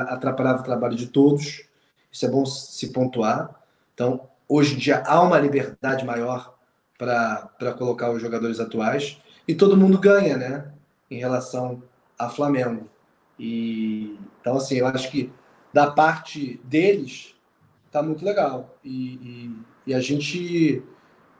atrapalhava 0.09 0.61
o 0.61 0.65
trabalho 0.65 0.97
de 0.97 1.07
todos. 1.07 1.65
Isso 2.11 2.27
é 2.27 2.29
bom 2.29 2.45
se 2.45 2.89
pontuar. 2.93 3.55
Então, 3.95 4.29
hoje 4.49 4.75
em 4.75 4.79
dia 4.79 5.03
há 5.07 5.21
uma 5.21 5.39
liberdade 5.39 6.05
maior 6.05 6.55
para 6.99 7.75
colocar 7.77 8.11
os 8.11 8.21
jogadores 8.21 8.61
atuais. 8.61 9.19
E 9.47 9.55
todo 9.55 9.77
mundo 9.77 9.99
ganha, 9.99 10.37
né? 10.37 10.73
Em 11.11 11.19
relação 11.19 11.83
a 12.19 12.29
Flamengo. 12.29 12.89
E, 13.39 14.19
então, 14.41 14.57
assim, 14.57 14.77
eu 14.77 14.87
acho 14.87 15.11
que 15.11 15.33
da 15.73 15.91
parte 15.91 16.61
deles, 16.65 17.35
tá 17.93 18.03
muito 18.03 18.25
legal. 18.25 18.77
E, 18.83 19.15
e, 19.87 19.91
e, 19.91 19.95
a 19.95 20.01
gente. 20.01 20.83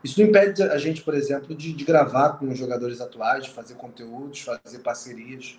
Isso 0.05 0.21
não 0.21 0.29
impede 0.29 0.63
a 0.63 0.79
gente, 0.79 1.03
por 1.03 1.15
exemplo, 1.15 1.55
de, 1.55 1.73
de 1.73 1.85
gravar 1.85 2.31
com 2.31 2.49
os 2.49 2.59
jogadores 2.59 3.01
atuais, 3.01 3.45
de 3.45 3.51
fazer 3.51 3.75
conteúdos, 3.75 4.41
fazer 4.41 4.81
parcerias. 4.81 5.59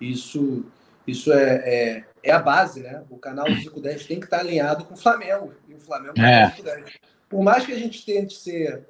Isso, 0.00 0.64
isso 1.06 1.32
é, 1.32 1.54
é, 1.64 2.04
é, 2.22 2.32
a 2.32 2.38
base, 2.38 2.80
né? 2.80 3.02
O 3.10 3.18
canal 3.18 3.46
510 3.46 4.06
tem 4.06 4.20
que 4.20 4.26
estar 4.26 4.40
alinhado 4.40 4.84
com 4.84 4.94
o 4.94 4.96
Flamengo. 4.96 5.52
E 5.68 5.74
o 5.74 5.78
Flamengo 5.78 6.20
é. 6.20 6.50
510. 6.50 6.98
Por 7.28 7.42
mais 7.42 7.66
que 7.66 7.72
a 7.72 7.78
gente 7.78 8.04
tente 8.04 8.34
ser 8.34 8.86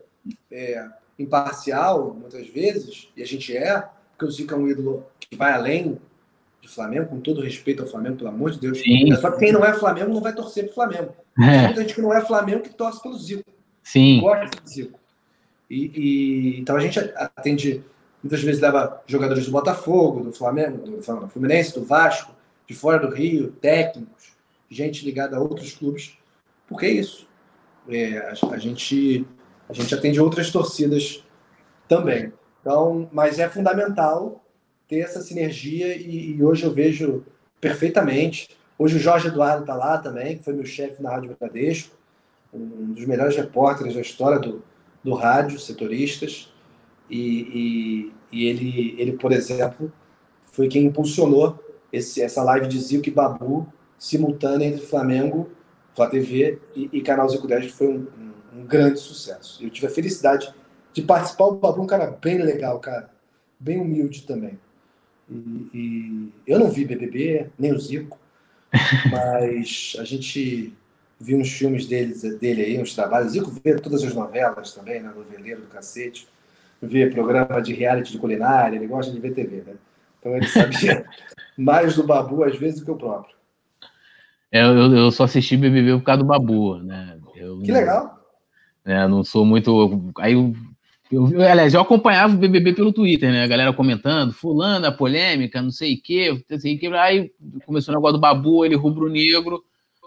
é, 0.51 0.87
imparcial, 1.19 2.13
muitas 2.13 2.49
vezes, 2.49 3.09
e 3.17 3.23
a 3.23 3.27
gente 3.27 3.57
é, 3.57 3.89
porque 4.11 4.25
o 4.25 4.31
Zico 4.31 4.55
é 4.55 4.57
um 4.57 4.69
ídolo 4.69 5.07
que 5.19 5.37
vai 5.37 5.53
além 5.53 6.01
de 6.63 6.69
Flamengo, 6.69 7.09
com 7.09 7.21
todo 7.21 7.43
respeito 7.43 7.83
ao 7.83 7.89
Flamengo, 7.89 8.17
pelo 8.19 8.31
amor 8.31 8.53
de 8.53 8.61
Deus. 8.61 8.81
Sim. 8.81 9.13
Só 9.17 9.33
que 9.33 9.41
quem 9.41 9.53
não 9.53 9.65
é 9.65 9.75
Flamengo 9.75 10.15
não 10.15 10.21
vai 10.21 10.33
torcer 10.33 10.67
pro 10.67 10.75
Flamengo. 10.75 11.13
É. 11.41 11.51
Tem 11.51 11.65
muita 11.65 11.81
gente 11.83 11.95
que 11.95 12.01
não 12.01 12.15
é 12.15 12.25
Flamengo 12.25 12.63
que 12.63 12.71
torce 12.73 13.03
pelo 13.03 13.19
Zico. 13.19 13.51
Sim. 13.83 14.21
Gosta 14.21 14.63
do 14.63 14.69
Zico. 14.69 15.01
E, 15.69 15.91
e, 15.95 16.61
então 16.61 16.77
a 16.77 16.81
gente 16.81 17.01
atende, 17.17 17.83
muitas 18.23 18.41
vezes 18.43 18.63
leva 18.63 19.03
jogadores 19.09 19.45
do 19.45 19.51
Botafogo, 19.51 20.23
do 20.23 20.33
Flamengo, 20.33 20.79
do 20.79 21.29
Fluminense, 21.29 21.75
do 21.75 21.85
Vasco, 21.85 22.33
de 22.69 22.75
fora 22.75 23.01
do 23.01 23.13
Rio, 23.13 23.51
técnicos, 23.61 24.33
gente 24.71 25.05
ligada 25.05 25.37
a 25.37 25.41
outros 25.41 25.73
clubes. 25.73 26.17
Porque 26.69 26.87
é 26.87 26.91
isso. 26.93 27.27
É, 27.89 28.19
a, 28.19 28.55
a, 28.55 28.59
gente, 28.59 29.27
a 29.69 29.73
gente 29.73 29.93
atende 29.93 30.21
outras 30.21 30.49
torcidas 30.53 31.25
também. 31.89 32.33
Então, 32.61 33.09
mas 33.13 33.41
é 33.41 33.49
fundamental 33.49 34.42
ter 34.93 34.99
essa 34.99 35.23
sinergia 35.23 35.97
e, 35.97 36.37
e 36.37 36.45
hoje 36.45 36.65
eu 36.65 36.75
vejo 36.75 37.25
perfeitamente. 37.59 38.51
Hoje 38.79 38.97
o 38.97 39.01
Jorge 39.01 39.29
Eduardo 39.29 39.63
está 39.63 39.75
lá 39.75 39.97
também, 39.97 40.37
que 40.37 40.45
foi 40.45 40.53
meu 40.53 40.67
chefe 40.67 41.03
na 41.03 41.09
Rádio 41.09 41.35
Bradesco, 41.41 41.97
um 42.53 42.93
dos 42.93 43.07
melhores 43.07 43.35
repórteres 43.35 43.95
da 43.95 44.03
história 44.03 44.39
do, 44.39 44.63
do 45.03 45.15
rádio, 45.15 45.59
setoristas. 45.59 46.53
E, 47.09 48.13
e, 48.31 48.39
e, 48.39 48.47
ele, 48.47 48.95
ele, 48.99 49.13
por 49.13 49.33
exemplo, 49.33 49.91
foi 50.43 50.69
quem 50.69 50.85
impulsionou 50.85 51.59
esse, 51.91 52.21
essa 52.21 52.43
live 52.43 52.69
de 52.69 52.79
Zico 52.79 53.09
e 53.09 53.13
Babu 53.13 53.67
simultânea 53.99 54.67
entre 54.67 54.83
Flamengo, 54.83 55.51
Flá 55.95 56.07
TV 56.07 56.59
e, 56.77 56.91
e 56.93 57.01
Canal 57.01 57.31
Zico 57.31 57.47
10, 57.47 57.67
que 57.67 57.73
foi 57.73 57.89
um, 57.89 58.07
um, 58.55 58.61
um 58.61 58.67
grande 58.67 59.01
sucesso. 59.01 59.65
Eu 59.65 59.71
tive 59.71 59.87
a 59.87 59.91
felicidade 59.91 60.53
de 60.93 61.01
participar. 61.01 61.47
O 61.47 61.55
Babu 61.55 61.81
é 61.81 61.85
um 61.85 61.87
cara 61.87 62.11
bem 62.11 62.43
legal, 62.43 62.79
cara. 62.79 63.11
Bem 63.59 63.81
humilde 63.81 64.27
também. 64.27 64.59
E, 65.33 65.69
e, 65.75 66.33
eu 66.47 66.59
não 66.59 66.71
vi 66.71 66.85
BBB, 66.85 67.47
nem 67.59 67.73
o 67.73 67.79
Zico, 67.79 68.19
mas 69.11 69.97
a 69.99 70.05
gente 70.05 70.73
viu 71.19 71.39
uns 71.39 71.53
filmes 71.53 71.87
dele, 71.87 72.15
dele 72.39 72.63
aí, 72.63 72.81
uns 72.81 72.95
trabalhos. 72.95 73.33
Zico 73.33 73.51
vê 73.65 73.77
todas 73.77 74.03
as 74.03 74.15
novelas 74.15 74.75
também, 74.75 75.01
né? 75.01 75.11
Noveleiro 75.15 75.63
do 75.63 75.69
cacete. 75.69 76.29
Vê 76.81 77.09
programa 77.09 77.63
de 77.63 77.73
reality 77.73 78.13
de 78.13 78.19
culinária, 78.19 78.77
ele 78.77 78.89
gosta 78.89 79.13
de 79.13 79.21
ver 79.21 79.33
TV, 79.33 79.63
né? 79.67 79.75
Então 80.19 80.37
ele 80.37 80.47
sabia 80.47 81.05
mais 81.57 81.95
do 81.95 82.05
Babu 82.05 82.43
às 82.43 82.57
vezes 82.57 82.81
do 82.81 82.85
que 82.85 82.91
o 82.91 82.97
próprio. 82.97 83.35
É, 84.51 84.63
eu, 84.63 84.95
eu 84.95 85.11
só 85.11 85.25
assisti 85.25 85.57
BBB 85.57 85.95
por 85.99 86.03
causa 86.03 86.23
do 86.23 86.27
Babu, 86.27 86.77
né? 86.79 87.19
Eu, 87.35 87.61
que 87.61 87.73
legal. 87.73 88.21
Né, 88.85 89.07
não 89.07 89.25
sou 89.25 89.47
muito. 89.47 90.13
Aí 90.19 90.35
eu, 90.35 90.55
aliás, 91.51 91.75
eu 91.75 91.81
acompanhava 91.81 92.35
o 92.35 92.39
BBB 92.39 92.73
pelo 92.73 92.93
Twitter, 92.93 93.31
né? 93.31 93.45
A 93.45 93.47
galera 93.47 93.73
comentando, 93.73 94.33
fulano, 94.33 94.87
a 94.87 94.93
polêmica, 94.93 95.61
não 95.61 95.71
sei 95.71 95.95
o 95.95 96.03
quê, 96.03 96.43
não 96.49 96.59
sei 96.59 96.77
o 96.77 96.79
quê. 96.79 96.87
Aí 96.89 97.31
começou 97.67 97.93
o 97.93 97.97
negócio 97.97 98.15
do 98.17 98.21
Babu, 98.21 98.65
ele 98.65 98.75
rubro-negro. 98.75 99.63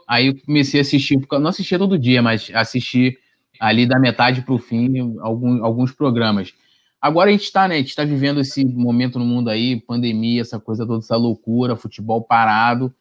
Aí 0.08 0.28
eu 0.28 0.36
comecei 0.46 0.80
a 0.80 0.82
assistir, 0.82 1.20
não 1.32 1.48
assistia 1.48 1.78
todo 1.78 1.98
dia, 1.98 2.22
mas 2.22 2.52
assisti 2.54 3.18
ali 3.60 3.86
da 3.86 4.00
metade 4.00 4.42
para 4.42 4.54
o 4.54 4.60
fim 4.60 5.18
algum, 5.20 5.64
alguns 5.64 5.92
programas. 5.92 6.54
Agora 7.02 7.30
a 7.30 7.32
gente 7.32 7.44
está, 7.44 7.68
né? 7.68 7.76
A 7.76 7.78
gente 7.78 7.90
está 7.90 8.04
vivendo 8.04 8.40
esse 8.40 8.66
momento 8.66 9.20
no 9.20 9.26
mundo 9.26 9.50
aí, 9.50 9.80
pandemia, 9.80 10.42
essa 10.42 10.60
coisa 10.60 10.86
toda, 10.88 11.00
essa 11.00 11.16
loucura, 11.16 11.76
futebol 11.76 12.24
parado. 12.24 12.94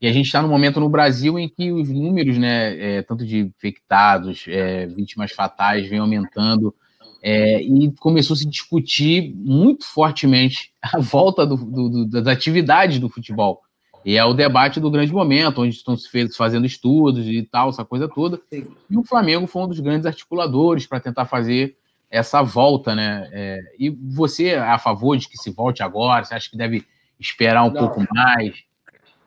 E 0.00 0.06
a 0.06 0.12
gente 0.12 0.26
está 0.26 0.40
no 0.40 0.48
momento 0.48 0.80
no 0.80 0.88
Brasil 0.88 1.38
em 1.38 1.46
que 1.46 1.70
os 1.70 1.90
números, 1.90 2.38
né, 2.38 2.96
é, 2.96 3.02
tanto 3.02 3.26
de 3.26 3.40
infectados, 3.40 4.46
é, 4.48 4.86
vítimas 4.86 5.32
fatais, 5.32 5.86
vem 5.86 5.98
aumentando. 5.98 6.74
É, 7.22 7.60
e 7.62 7.92
começou 8.00 8.34
a 8.34 8.36
se 8.38 8.46
discutir 8.46 9.34
muito 9.36 9.84
fortemente 9.84 10.72
a 10.82 10.98
volta 10.98 11.46
do, 11.46 11.56
do, 11.56 12.06
das 12.06 12.26
atividades 12.26 12.98
do 12.98 13.08
futebol. 13.08 13.62
E 14.04 14.16
é 14.16 14.24
o 14.24 14.32
debate 14.32 14.80
do 14.80 14.90
grande 14.90 15.12
momento, 15.12 15.60
onde 15.60 15.76
estão 15.76 15.96
se 15.96 16.08
fazendo 16.34 16.64
estudos 16.64 17.26
e 17.26 17.42
tal, 17.42 17.68
essa 17.68 17.84
coisa 17.84 18.08
toda. 18.08 18.40
E 18.50 18.96
o 18.96 19.04
Flamengo 19.04 19.46
foi 19.46 19.62
um 19.62 19.68
dos 19.68 19.80
grandes 19.80 20.06
articuladores 20.06 20.86
para 20.86 21.00
tentar 21.00 21.26
fazer 21.26 21.76
essa 22.10 22.42
volta, 22.42 22.94
né? 22.94 23.28
É, 23.30 23.60
e 23.78 23.90
você 23.90 24.48
é 24.48 24.58
a 24.58 24.78
favor 24.78 25.16
de 25.16 25.28
que 25.28 25.36
se 25.36 25.50
volte 25.50 25.82
agora? 25.82 26.24
Você 26.24 26.34
acha 26.34 26.50
que 26.50 26.56
deve 26.56 26.84
esperar 27.20 27.64
um 27.64 27.70
não, 27.70 27.80
pouco 27.80 28.04
mais? 28.12 28.64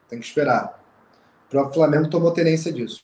Tem 0.10 0.20
que 0.20 0.26
esperar. 0.26 0.82
O 1.46 1.50
próprio 1.50 1.76
Flamengo 1.76 2.10
tomou 2.10 2.32
tenência 2.32 2.74
disso. 2.74 3.02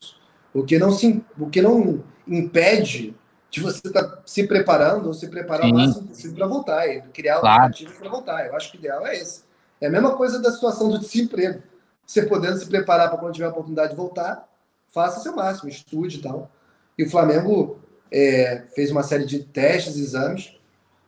O 0.54 0.64
que 0.64 0.80
não, 0.80 0.92
se, 0.92 1.24
o 1.38 1.50
que 1.50 1.62
não 1.62 2.04
impede 2.28 3.14
de 3.50 3.62
você 3.62 3.88
estar 3.88 4.04
tá 4.04 4.22
se 4.26 4.46
preparando 4.46 5.08
ou 5.08 5.14
se 5.14 5.28
preparar 5.28 5.66
Sim. 5.66 5.72
o 5.72 5.76
máximo 5.76 6.08
possível 6.08 6.36
para 6.36 6.48
voltar 6.48 6.88
e 6.88 7.02
criar 7.14 7.40
claro. 7.40 7.64
alternativas 7.64 7.98
para 7.98 8.10
voltar. 8.10 8.46
Eu 8.48 8.56
acho 8.56 8.72
que 8.72 8.78
o 8.78 8.80
ideal 8.80 9.06
é 9.08 9.18
esse. 9.18 9.44
É 9.82 9.88
a 9.88 9.90
mesma 9.90 10.16
coisa 10.16 10.40
da 10.40 10.52
situação 10.52 10.90
do 10.90 11.00
desemprego. 11.00 11.64
Você 12.06 12.24
podendo 12.26 12.58
se 12.58 12.66
preparar 12.66 13.10
para 13.10 13.18
quando 13.18 13.34
tiver 13.34 13.46
a 13.46 13.50
oportunidade 13.50 13.92
de 13.92 13.96
voltar, 13.96 14.48
faça 14.88 15.20
seu 15.20 15.36
máximo, 15.36 15.70
estude 15.70 16.18
e 16.18 16.22
tal. 16.22 16.52
E 16.98 17.04
o 17.04 17.10
Flamengo 17.10 17.80
é, 18.12 18.64
fez 18.76 18.92
uma 18.92 19.04
série 19.04 19.26
de 19.26 19.44
testes, 19.44 19.96
exames, 19.98 20.56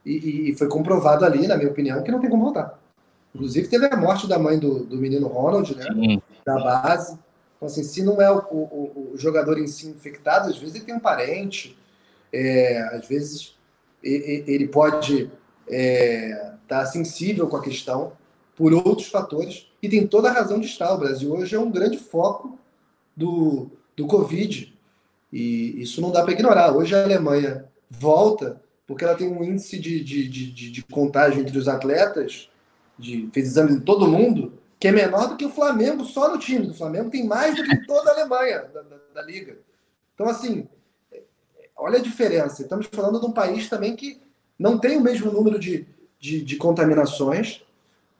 e, 0.06 0.50
e, 0.50 0.58
foi 0.58 0.68
comprovado 0.68 1.26
ali, 1.26 1.48
na 1.48 1.58
minha 1.58 1.70
opinião, 1.70 2.02
que 2.02 2.12
não 2.12 2.20
tem 2.20 2.30
como 2.30 2.44
voltar. 2.44 2.80
Inclusive, 3.36 3.68
teve 3.68 3.86
a 3.86 3.96
morte 3.96 4.28
da 4.28 4.40
mãe 4.40 4.58
do, 4.58 4.84
do 4.84 4.98
menino 4.98 5.28
Ronald, 5.28 5.76
né? 5.76 5.84
Sim. 5.84 6.22
Da 6.46 6.56
base. 6.56 7.20
Então, 7.56 7.68
assim, 7.68 7.84
se 7.84 8.02
não 8.02 8.20
é 8.20 8.32
o, 8.32 8.40
o, 8.50 9.12
o, 9.14 9.18
jogador 9.18 9.60
em 9.60 9.68
si 9.68 9.88
infectado, 9.88 10.50
às 10.50 10.58
vezes 10.58 10.76
ele 10.76 10.86
tem 10.86 10.96
um 10.96 11.00
parente, 11.00 11.78
é, 12.34 12.82
às 12.96 13.08
vezes 13.08 13.56
ele 14.04 14.68
pode 14.68 15.24
estar 15.24 15.36
é, 15.70 16.54
tá 16.68 16.86
sensível 16.86 17.48
com 17.48 17.58
a 17.58 17.62
questão 17.62 18.14
por 18.56 18.74
outros 18.74 19.08
fatores 19.08 19.68
e 19.82 19.90
tem 19.90 20.08
toda 20.08 20.30
a 20.30 20.34
razão 20.34 20.60
de 20.60 20.66
estar. 20.66 20.94
O 20.94 20.98
Brasil 20.98 21.32
hoje 21.34 21.56
é 21.56 21.60
um 21.60 21.72
grande 21.72 21.98
foco 21.98 22.58
do, 23.16 23.70
do 23.96 24.08
Covid 24.08 24.76
e 25.32 25.82
isso 25.82 26.02
não 26.02 26.12
dá 26.12 26.24
para 26.24 26.34
ignorar. 26.34 26.76
Hoje 26.76 26.96
a 26.96 27.04
Alemanha 27.04 27.66
volta 27.90 28.62
porque 28.92 29.06
ela 29.06 29.16
tem 29.16 29.30
um 29.30 29.44
índice 29.44 29.80
de, 29.80 30.04
de, 30.04 30.28
de, 30.28 30.72
de 30.72 30.84
contágio 30.84 31.40
entre 31.40 31.58
os 31.58 31.68
atletas, 31.70 32.50
de, 33.00 33.30
fez 33.32 33.48
exame 33.48 33.74
em 33.74 33.80
todo 33.80 34.08
mundo, 34.08 34.60
que 34.78 34.88
é 34.88 34.92
menor 34.92 35.30
do 35.30 35.38
que 35.38 35.46
o 35.46 35.50
Flamengo 35.50 36.04
só 36.04 36.30
no 36.30 36.38
time. 36.38 36.70
O 36.70 36.74
Flamengo 36.74 37.10
tem 37.10 37.26
mais 37.26 37.56
do 37.56 37.64
que 37.64 37.86
toda 37.88 38.12
a 38.12 38.14
Alemanha 38.14 38.64
da, 38.74 38.82
da, 38.82 38.98
da 39.14 39.22
liga. 39.22 39.58
Então, 40.14 40.28
assim, 40.28 40.68
olha 41.82 41.98
a 41.98 42.02
diferença. 42.02 42.62
Estamos 42.62 42.88
falando 42.92 43.20
de 43.20 43.26
um 43.26 43.32
país 43.32 43.68
também 43.68 43.96
que 43.96 44.22
não 44.58 44.78
tem 44.78 44.98
o 44.98 45.02
mesmo 45.02 45.32
número 45.32 45.58
de, 45.58 45.88
de, 46.20 46.42
de 46.44 46.56
contaminações 46.56 47.64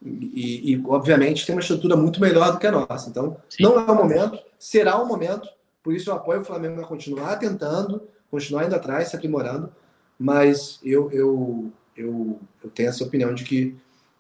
e, 0.04 0.74
e, 0.74 0.84
obviamente, 0.88 1.46
tem 1.46 1.54
uma 1.54 1.62
estrutura 1.62 1.96
muito 1.96 2.20
melhor 2.20 2.52
do 2.52 2.58
que 2.58 2.66
a 2.66 2.72
nossa. 2.72 3.08
Então, 3.08 3.38
Sim. 3.48 3.62
não 3.62 3.80
é 3.80 3.84
o 3.84 3.96
momento, 3.96 4.40
será 4.58 4.98
o 4.98 5.08
momento. 5.08 5.48
Por 5.84 5.94
isso, 5.94 6.10
eu 6.10 6.16
apoio 6.16 6.42
o 6.42 6.46
Flamengo 6.46 6.82
a 6.82 6.88
continuar 6.88 7.36
tentando, 7.36 8.02
continuar 8.32 8.66
indo 8.66 8.76
atrás, 8.76 9.10
se 9.10 9.16
aprimorando. 9.16 9.72
Mas 10.18 10.80
eu, 10.84 11.12
eu, 11.12 11.72
eu, 11.96 12.40
eu 12.64 12.70
tenho 12.72 12.90
essa 12.90 13.04
opinião 13.04 13.34
de 13.34 13.44
que 13.44 13.76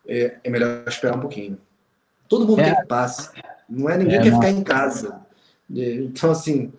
é, 0.07 0.37
é 0.43 0.49
melhor 0.51 0.83
esperar 0.87 1.17
um 1.17 1.21
pouquinho. 1.21 1.57
Todo 2.29 2.45
mundo 2.45 2.61
é. 2.61 2.65
quer 2.65 2.81
que 2.81 2.87
passe. 2.87 3.31
Não 3.67 3.89
é 3.89 3.97
ninguém 3.97 4.19
é, 4.19 4.21
quer 4.21 4.31
não. 4.31 4.39
ficar 4.39 4.51
em 4.51 4.63
casa. 4.63 5.19
Então, 5.67 6.29
assim, 6.29 6.71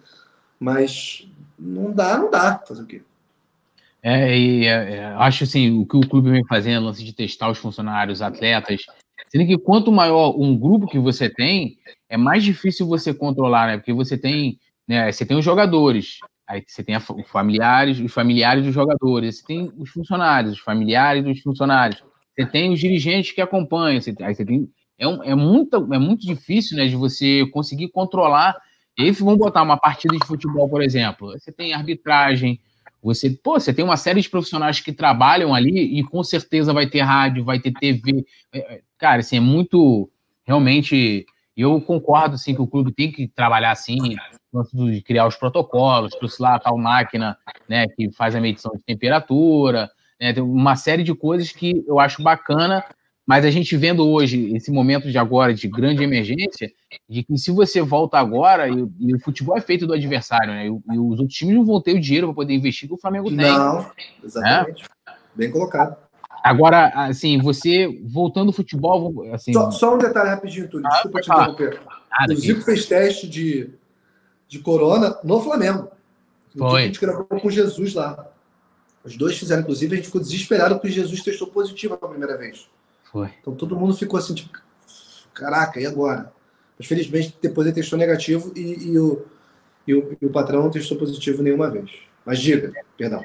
mas 0.60 1.26
não 1.62 1.92
dá, 1.92 2.18
não 2.18 2.30
dá. 2.30 2.58
Fazer 2.66 2.82
o 2.82 2.86
quê? 2.86 3.02
É, 4.02 4.36
e 4.36 4.66
é, 4.66 4.96
é, 4.96 5.04
acho 5.14 5.44
assim, 5.44 5.78
o 5.78 5.86
que 5.86 5.96
o 5.96 6.08
clube 6.08 6.30
vem 6.30 6.44
fazendo, 6.46 6.86
lance 6.86 7.04
de 7.04 7.12
testar 7.12 7.48
os 7.48 7.58
funcionários, 7.58 8.20
atletas, 8.20 8.82
sendo 9.30 9.46
que 9.46 9.56
quanto 9.56 9.92
maior 9.92 10.34
um 10.36 10.58
grupo 10.58 10.88
que 10.88 10.98
você 10.98 11.30
tem, 11.30 11.78
é 12.08 12.16
mais 12.16 12.42
difícil 12.42 12.86
você 12.86 13.14
controlar, 13.14 13.68
né? 13.68 13.76
Porque 13.76 13.92
você 13.92 14.18
tem, 14.18 14.58
né, 14.88 15.10
você 15.10 15.24
tem 15.24 15.36
os 15.38 15.44
jogadores, 15.44 16.18
aí 16.48 16.64
você 16.66 16.82
tem 16.82 16.96
os 16.96 17.28
familiares, 17.30 18.00
os 18.00 18.12
familiares 18.12 18.64
dos 18.64 18.74
jogadores, 18.74 19.38
você 19.38 19.46
tem 19.46 19.72
os 19.78 19.90
funcionários, 19.90 20.54
os 20.54 20.60
familiares 20.60 21.22
dos 21.24 21.40
funcionários, 21.40 22.02
você 22.34 22.44
tem 22.44 22.72
os 22.72 22.80
dirigentes 22.80 23.30
que 23.30 23.40
acompanham, 23.40 24.00
você, 24.00 24.12
aí 24.20 24.34
você 24.34 24.44
tem, 24.44 24.68
é, 24.98 25.06
um, 25.06 25.22
é, 25.22 25.34
muito, 25.34 25.76
é 25.94 25.98
muito 25.98 26.26
difícil, 26.26 26.76
né, 26.76 26.86
de 26.86 26.96
você 26.96 27.46
conseguir 27.52 27.88
controlar. 27.88 28.56
E 28.98 29.10
vamos 29.12 29.38
botar 29.38 29.62
uma 29.62 29.76
partida 29.76 30.16
de 30.16 30.26
futebol, 30.26 30.68
por 30.68 30.82
exemplo, 30.82 31.32
você 31.32 31.50
tem 31.50 31.72
arbitragem, 31.72 32.60
você, 33.02 33.30
pô, 33.30 33.58
você 33.58 33.72
tem 33.72 33.84
uma 33.84 33.96
série 33.96 34.20
de 34.20 34.28
profissionais 34.28 34.80
que 34.80 34.92
trabalham 34.92 35.54
ali 35.54 35.98
e 35.98 36.04
com 36.04 36.22
certeza 36.22 36.72
vai 36.72 36.86
ter 36.86 37.00
rádio, 37.00 37.44
vai 37.44 37.58
ter 37.58 37.72
TV. 37.72 38.24
É, 38.52 38.58
é, 38.58 38.80
cara, 38.96 39.20
assim, 39.20 39.36
é 39.36 39.40
muito. 39.40 40.08
Realmente, 40.44 41.26
eu 41.56 41.80
concordo 41.80 42.34
assim, 42.34 42.54
que 42.54 42.62
o 42.62 42.66
clube 42.66 42.92
tem 42.92 43.10
que 43.10 43.26
trabalhar 43.28 43.72
assim, 43.72 44.16
de 44.72 45.02
criar 45.02 45.26
os 45.26 45.36
protocolos, 45.36 46.14
trouxe 46.14 46.40
lá 46.42 46.56
a 46.56 46.58
tal 46.58 46.76
máquina 46.76 47.36
né, 47.68 47.86
que 47.88 48.10
faz 48.12 48.34
a 48.34 48.40
medição 48.40 48.72
de 48.72 48.82
temperatura, 48.82 49.90
né, 50.20 50.32
tem 50.32 50.42
uma 50.42 50.76
série 50.76 51.02
de 51.02 51.14
coisas 51.14 51.50
que 51.52 51.84
eu 51.86 51.98
acho 51.98 52.22
bacana 52.22 52.84
mas 53.26 53.44
a 53.44 53.50
gente 53.50 53.76
vendo 53.76 54.06
hoje, 54.06 54.54
esse 54.54 54.70
momento 54.70 55.10
de 55.10 55.16
agora, 55.16 55.54
de 55.54 55.68
grande 55.68 56.02
emergência, 56.02 56.72
de 57.08 57.22
que 57.22 57.38
se 57.38 57.52
você 57.52 57.80
volta 57.80 58.18
agora, 58.18 58.68
e, 58.68 58.86
e 58.98 59.14
o 59.14 59.20
futebol 59.20 59.56
é 59.56 59.60
feito 59.60 59.86
do 59.86 59.92
adversário, 59.92 60.48
né? 60.48 60.66
E, 60.66 60.94
e, 60.94 60.98
os 60.98 61.20
outros 61.20 61.36
times 61.36 61.54
não 61.54 61.64
vão 61.64 61.80
ter 61.80 61.94
o 61.94 62.00
dinheiro 62.00 62.26
para 62.28 62.34
poder 62.34 62.54
investir 62.54 62.88
que 62.88 62.94
o 62.94 62.98
Flamengo 62.98 63.28
tem. 63.28 63.36
Não, 63.36 63.90
exatamente. 64.22 64.82
Né? 64.82 65.14
Bem 65.34 65.50
colocado. 65.50 65.96
Agora, 66.42 66.88
assim, 66.88 67.40
você 67.40 67.88
voltando 68.04 68.48
ao 68.48 68.52
futebol, 68.52 69.24
assim. 69.32 69.52
Só, 69.52 69.70
só 69.70 69.94
um 69.94 69.98
detalhe 69.98 70.30
rapidinho, 70.30 70.68
Túlio. 70.68 70.86
Ah, 70.88 70.90
Desculpa 70.90 71.20
te 71.20 71.30
interromper. 71.30 71.80
o 72.28 72.34
Zico 72.34 72.60
fez 72.62 72.86
teste 72.86 73.28
de, 73.28 73.70
de 74.48 74.58
corona 74.58 75.16
no 75.22 75.40
Flamengo. 75.40 75.88
No 76.52 76.68
Foi. 76.68 76.82
a 76.82 76.86
gente 76.86 77.00
gravou 77.00 77.24
com 77.24 77.48
Jesus 77.48 77.94
lá. 77.94 78.28
Os 79.04 79.16
dois 79.16 79.38
fizeram, 79.38 79.62
inclusive, 79.62 79.94
a 79.94 79.96
gente 79.96 80.06
ficou 80.06 80.20
desesperado 80.20 80.74
porque 80.74 80.90
Jesus 80.90 81.22
testou 81.22 81.46
positivo 81.46 81.94
a 81.94 82.08
primeira 82.08 82.36
vez. 82.36 82.68
Foi. 83.12 83.28
Então 83.40 83.54
todo 83.54 83.76
mundo 83.76 83.94
ficou 83.94 84.18
assim, 84.18 84.34
tipo, 84.34 84.58
caraca, 85.34 85.78
e 85.78 85.86
agora? 85.86 86.32
Mas 86.78 86.88
felizmente 86.88 87.36
depois 87.40 87.66
ele 87.66 87.74
testou 87.74 87.98
negativo 87.98 88.52
e, 88.56 88.90
e, 88.90 88.98
o, 88.98 89.24
e, 89.86 89.94
o, 89.94 90.16
e 90.20 90.26
o 90.26 90.30
patrão 90.30 90.62
não 90.62 90.70
testou 90.70 90.96
positivo 90.96 91.42
nenhuma 91.42 91.70
vez. 91.70 91.90
Mas 92.24 92.40
diga, 92.40 92.72
perdão. 92.96 93.22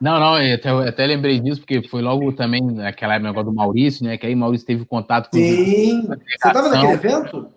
Não, 0.00 0.18
não, 0.18 0.40
eu 0.40 0.54
até, 0.54 0.70
eu 0.70 0.78
até, 0.78 1.06
lembrei 1.06 1.40
disso, 1.40 1.60
porque 1.60 1.86
foi 1.88 2.02
logo 2.02 2.32
também 2.32 2.62
naquela 2.62 3.14
época 3.14 3.44
do 3.44 3.52
Maurício, 3.52 4.04
né? 4.04 4.16
Que 4.16 4.26
aí 4.26 4.34
Maurício 4.34 4.66
teve 4.66 4.84
contato 4.84 5.30
com 5.30 5.36
Sim! 5.36 6.02
Você 6.06 6.48
estava 6.48 6.68
naquele 6.68 6.92
evento? 6.92 7.48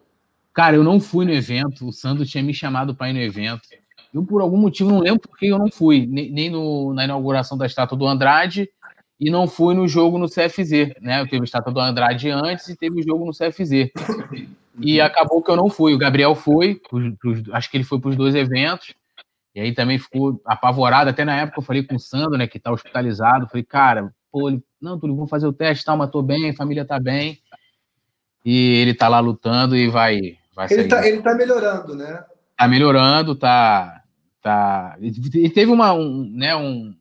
Cara, 0.53 0.75
eu 0.75 0.83
não 0.83 0.99
fui 0.99 1.23
no 1.25 1.31
evento, 1.31 1.87
o 1.87 1.93
Sandro 1.93 2.25
tinha 2.25 2.43
me 2.43 2.53
chamado 2.53 2.95
para 2.95 3.09
ir 3.09 3.13
no 3.13 3.19
evento. 3.19 3.61
Eu, 4.13 4.23
por 4.23 4.41
algum 4.41 4.57
motivo, 4.57 4.89
não 4.89 4.99
lembro 4.99 5.21
porque 5.21 5.45
eu 5.45 5.57
não 5.57 5.71
fui, 5.71 6.05
nem, 6.05 6.31
nem 6.31 6.49
no, 6.49 6.93
na 6.93 7.05
inauguração 7.05 7.57
da 7.57 7.65
estátua 7.65 7.97
do 7.97 8.07
Andrade, 8.07 8.69
e 9.21 9.29
não 9.29 9.47
fui 9.47 9.75
no 9.75 9.87
jogo 9.87 10.17
no 10.17 10.27
CFZ, 10.27 10.95
né? 10.99 11.21
Eu 11.21 11.29
teve 11.29 11.41
a 11.41 11.43
estátua 11.43 11.71
do 11.71 11.79
Andrade 11.79 12.27
antes 12.31 12.67
e 12.69 12.75
teve 12.75 12.99
o 12.99 13.03
jogo 13.03 13.23
no 13.23 13.31
CFZ. 13.31 13.91
E 14.79 14.99
acabou 14.99 15.43
que 15.43 15.51
eu 15.51 15.55
não 15.55 15.69
fui. 15.69 15.93
O 15.93 15.97
Gabriel 15.97 16.33
foi, 16.33 16.81
acho 17.53 17.69
que 17.69 17.77
ele 17.77 17.83
foi 17.83 17.99
para 17.99 18.09
os 18.09 18.15
dois 18.15 18.33
eventos. 18.33 18.95
E 19.53 19.61
aí 19.61 19.75
também 19.75 19.99
ficou 19.99 20.41
apavorado. 20.43 21.11
Até 21.11 21.23
na 21.23 21.35
época 21.35 21.59
eu 21.59 21.63
falei 21.63 21.83
com 21.83 21.97
o 21.97 21.99
Sandro, 21.99 22.35
né, 22.35 22.47
que 22.47 22.57
tá 22.57 22.71
hospitalizado. 22.71 23.47
Falei, 23.47 23.63
cara, 23.63 24.11
pô, 24.31 24.49
ele, 24.49 24.63
não, 24.81 24.97
Túlio, 24.97 25.15
vamos 25.15 25.29
fazer 25.29 25.45
o 25.45 25.53
teste, 25.53 25.85
tal, 25.85 25.97
mas 25.97 26.09
tô 26.09 26.23
bem, 26.23 26.49
a 26.49 26.55
família 26.55 26.83
tá 26.83 26.99
bem. 26.99 27.37
E 28.43 28.81
ele 28.81 28.95
tá 28.95 29.07
lá 29.07 29.19
lutando 29.19 29.77
e 29.77 29.87
vai. 29.87 30.35
vai 30.55 30.67
ele, 30.71 30.87
tá, 30.87 31.07
ele 31.07 31.21
tá 31.21 31.35
melhorando, 31.35 31.95
né? 31.95 32.23
Tá 32.57 32.67
melhorando, 32.67 33.35
tá. 33.35 34.01
tá... 34.41 34.97
Ele 34.99 35.49
teve 35.51 35.71
uma, 35.71 35.93
um, 35.93 36.27
né, 36.33 36.55
um. 36.55 36.95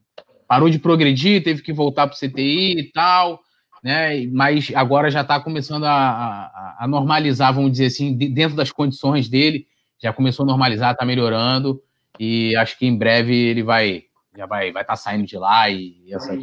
Parou 0.51 0.69
de 0.69 0.81
progredir, 0.81 1.45
teve 1.45 1.63
que 1.63 1.73
voltar 1.73 2.09
pro 2.09 2.17
CTI 2.17 2.81
e 2.81 2.91
tal. 2.91 3.39
Né, 3.85 4.27
mas 4.27 4.73
agora 4.75 5.09
já 5.09 5.21
está 5.21 5.39
começando 5.39 5.85
a, 5.85 5.93
a, 5.93 6.77
a, 6.81 6.89
normalizar, 6.89 7.55
vamos 7.55 7.71
dizer 7.71 7.87
assim, 7.87 8.13
dentro 8.15 8.55
das 8.55 8.71
condições 8.71 9.27
dele, 9.27 9.67
já 10.03 10.13
começou 10.13 10.43
a 10.43 10.47
normalizar, 10.47 10.93
está 10.93 11.07
melhorando. 11.07 11.81
E 12.19 12.55
acho 12.57 12.77
que 12.77 12.85
em 12.85 12.99
breve 12.99 13.33
ele 13.33 13.63
vai 13.63 14.03
já 14.37 14.45
vai 14.45 14.73
vai 14.73 14.83
estar 14.83 14.95
tá 14.95 14.97
saindo 14.97 15.25
de 15.25 15.39
lá 15.39 15.71
e 15.71 16.03
essa 16.11 16.37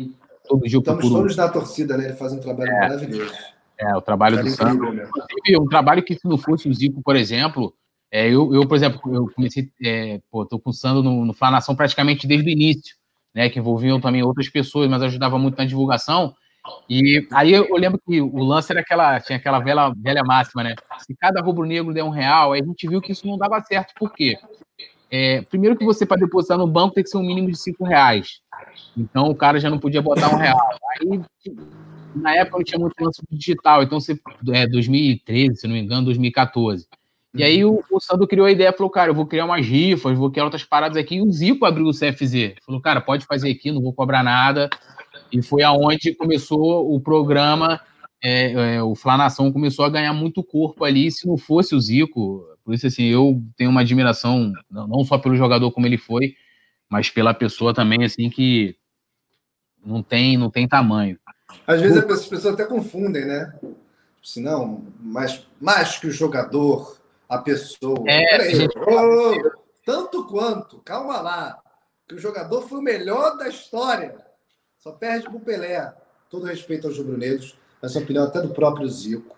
todo 0.48 0.64
dia 0.66 0.80
Estamos 0.80 1.02
procuro... 1.02 1.22
todos 1.24 1.36
na 1.36 1.50
torcida, 1.50 1.98
né? 1.98 2.06
Ele 2.06 2.14
faz 2.14 2.32
um 2.32 2.40
trabalho 2.40 2.72
é, 2.72 2.80
maravilhoso. 2.80 3.34
É, 3.78 3.96
o 3.96 4.02
trabalho 4.02 4.42
do 4.42 4.50
Sandro. 4.50 4.94
Né? 4.94 5.08
Um 5.60 5.68
trabalho 5.68 6.02
que 6.02 6.16
se 6.16 6.26
não 6.26 6.38
fosse 6.38 6.70
o 6.70 6.74
Zico, 6.74 7.04
por 7.04 7.18
exemplo, 7.18 7.76
é, 8.10 8.28
eu, 8.30 8.56
eu, 8.56 8.66
por 8.66 8.76
exemplo, 8.76 9.02
eu 9.14 9.30
comecei, 9.36 9.70
é, 9.84 10.22
pô, 10.32 10.46
tô 10.46 10.58
com 10.58 10.70
o 10.70 10.74
Sandro 10.74 11.04
no, 11.04 11.26
no 11.26 11.34
Flanação 11.34 11.76
praticamente 11.76 12.26
desde 12.26 12.50
o 12.50 12.52
início, 12.52 12.96
né? 13.34 13.50
Que 13.50 13.60
envolviam 13.60 14.00
também 14.00 14.24
outras 14.24 14.50
pessoas, 14.50 14.90
mas 14.90 15.02
ajudava 15.02 15.38
muito 15.38 15.58
na 15.58 15.66
divulgação. 15.66 16.34
E 16.90 17.26
aí 17.32 17.54
eu 17.54 17.76
lembro 17.76 18.00
que 18.06 18.22
o 18.22 18.44
lance 18.44 18.72
era 18.72 18.82
aquela, 18.82 19.20
tinha 19.20 19.38
aquela 19.38 19.60
velha, 19.60 19.92
velha 19.96 20.24
máxima, 20.24 20.64
né? 20.64 20.76
Se 21.00 21.16
cada 21.16 21.42
rubro-negro 21.42 21.94
der 21.94 22.04
um 22.04 22.10
real, 22.10 22.54
aí 22.54 22.62
a 22.62 22.66
gente 22.66 22.88
viu 22.88 23.02
que 23.02 23.12
isso 23.12 23.28
não 23.28 23.38
dava 23.38 23.62
certo. 23.62 23.94
Por 23.98 24.14
quê? 24.14 24.38
É, 25.10 25.42
primeiro 25.44 25.78
que 25.78 25.86
você, 25.86 26.06
para 26.06 26.18
depositar 26.20 26.58
no 26.58 26.68
banco, 26.68 26.96
tem 26.96 27.04
que 27.04 27.10
ser 27.10 27.18
um 27.18 27.26
mínimo 27.26 27.50
de 27.50 27.58
cinco 27.58 27.86
reais. 27.86 28.42
Então 28.98 29.30
o 29.30 29.36
cara 29.36 29.60
já 29.60 29.70
não 29.70 29.80
podia 29.80 30.02
botar 30.02 30.34
um 30.34 30.38
real. 30.38 30.58
Aí, 30.92 31.22
na 32.16 32.36
época, 32.36 32.58
não 32.58 32.64
tinha 32.64 32.80
muito 32.80 32.94
lance 33.00 33.22
digital. 33.32 33.84
Então, 33.84 34.00
você, 34.00 34.20
é 34.52 34.68
2013, 34.68 35.56
se 35.56 35.68
não 35.68 35.76
me 35.76 35.82
engano, 35.82 36.06
2014. 36.06 36.88
E 37.34 37.44
aí 37.44 37.64
o, 37.64 37.84
o 37.92 38.00
Sandro 38.00 38.28
criou 38.28 38.48
a 38.48 38.52
ideia, 38.52 38.74
falou, 38.74 38.90
cara, 38.90 39.12
eu 39.12 39.16
vou 39.16 39.26
criar 39.26 39.46
umas 39.46 39.66
rifas, 39.66 40.18
vou 40.18 40.32
criar 40.32 40.46
outras 40.46 40.64
paradas 40.64 40.98
aqui. 40.98 41.16
E 41.16 41.22
o 41.22 41.32
Zico 41.32 41.66
abriu 41.66 41.86
o 41.86 41.92
CFZ. 41.92 42.56
Falou, 42.66 42.82
cara, 42.82 43.02
pode 43.02 43.26
fazer 43.26 43.52
aqui, 43.52 43.72
não 43.72 43.82
vou 43.82 43.94
cobrar 43.94 44.24
nada. 44.24 44.70
E 45.32 45.42
foi 45.42 45.62
aonde 45.64 46.16
começou 46.16 46.94
o 46.94 47.00
programa, 47.00 47.82
é, 48.24 48.76
é, 48.76 48.84
o 48.84 48.96
Flanação 48.96 49.52
começou 49.52 49.86
a 49.86 49.90
ganhar 49.90 50.14
muito 50.14 50.44
corpo 50.44 50.84
ali. 50.84 51.12
Se 51.12 51.28
não 51.28 51.38
fosse 51.38 51.76
o 51.76 51.82
Zico, 51.82 52.44
por 52.64 52.74
isso, 52.74 52.88
assim, 52.88 53.06
eu 53.06 53.42
tenho 53.56 53.70
uma 53.70 53.82
admiração, 53.82 54.52
não 54.70 55.04
só 55.06 55.18
pelo 55.18 55.36
jogador 55.36 55.72
como 55.72 55.86
ele 55.86 55.98
foi, 55.98 56.36
mas 56.90 57.10
pela 57.10 57.34
pessoa 57.34 57.74
também, 57.74 58.04
assim, 58.04 58.30
que 58.30 58.76
não 59.86 60.02
tem, 60.02 60.38
não 60.38 60.50
tem 60.50 60.68
tamanho. 60.68 61.18
Às 61.66 61.82
vezes 61.82 61.98
as 61.98 62.26
pessoas 62.26 62.54
até 62.54 62.66
confundem, 62.66 63.26
né? 63.26 63.54
Se 64.22 64.42
não, 64.42 64.84
mais, 65.00 65.48
mais 65.62 65.98
que 65.98 66.08
o 66.08 66.12
jogador, 66.12 66.98
a 67.28 67.38
pessoa. 67.40 68.04
É, 68.08 68.50
gente... 68.56 68.78
oh, 68.78 69.52
tanto 69.86 70.26
quanto, 70.26 70.80
calma 70.80 71.22
lá, 71.22 71.60
que 72.08 72.16
o 72.16 72.20
jogador 72.20 72.62
foi 72.68 72.80
o 72.80 72.84
melhor 72.84 73.38
da 73.38 73.48
história. 73.48 74.16
Só 74.78 74.92
perde 74.92 75.30
pro 75.30 75.40
Pelé. 75.40 75.94
Todo 76.30 76.46
respeito 76.46 76.88
aos 76.88 76.98
rubro-negros, 76.98 77.58
essa 77.82 78.00
opinião 78.00 78.26
até 78.26 78.42
do 78.42 78.50
próprio 78.50 78.88
Zico. 78.88 79.36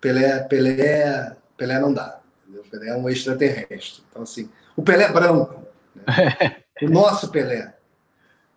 Pelé, 0.00 0.40
Pelé, 0.44 1.36
Pelé 1.56 1.80
não 1.80 1.92
dá. 1.92 2.20
Entendeu? 2.42 2.64
Pelé 2.70 2.88
é 2.90 2.96
um 2.96 3.08
extraterrestre. 3.08 4.02
Então, 4.10 4.22
assim, 4.22 4.50
o 4.76 4.82
Pelé 4.82 5.04
é 5.04 5.12
branco. 5.12 5.62
Né? 5.94 6.04
o 6.82 6.90
nosso 6.90 7.30
Pelé. 7.30 7.74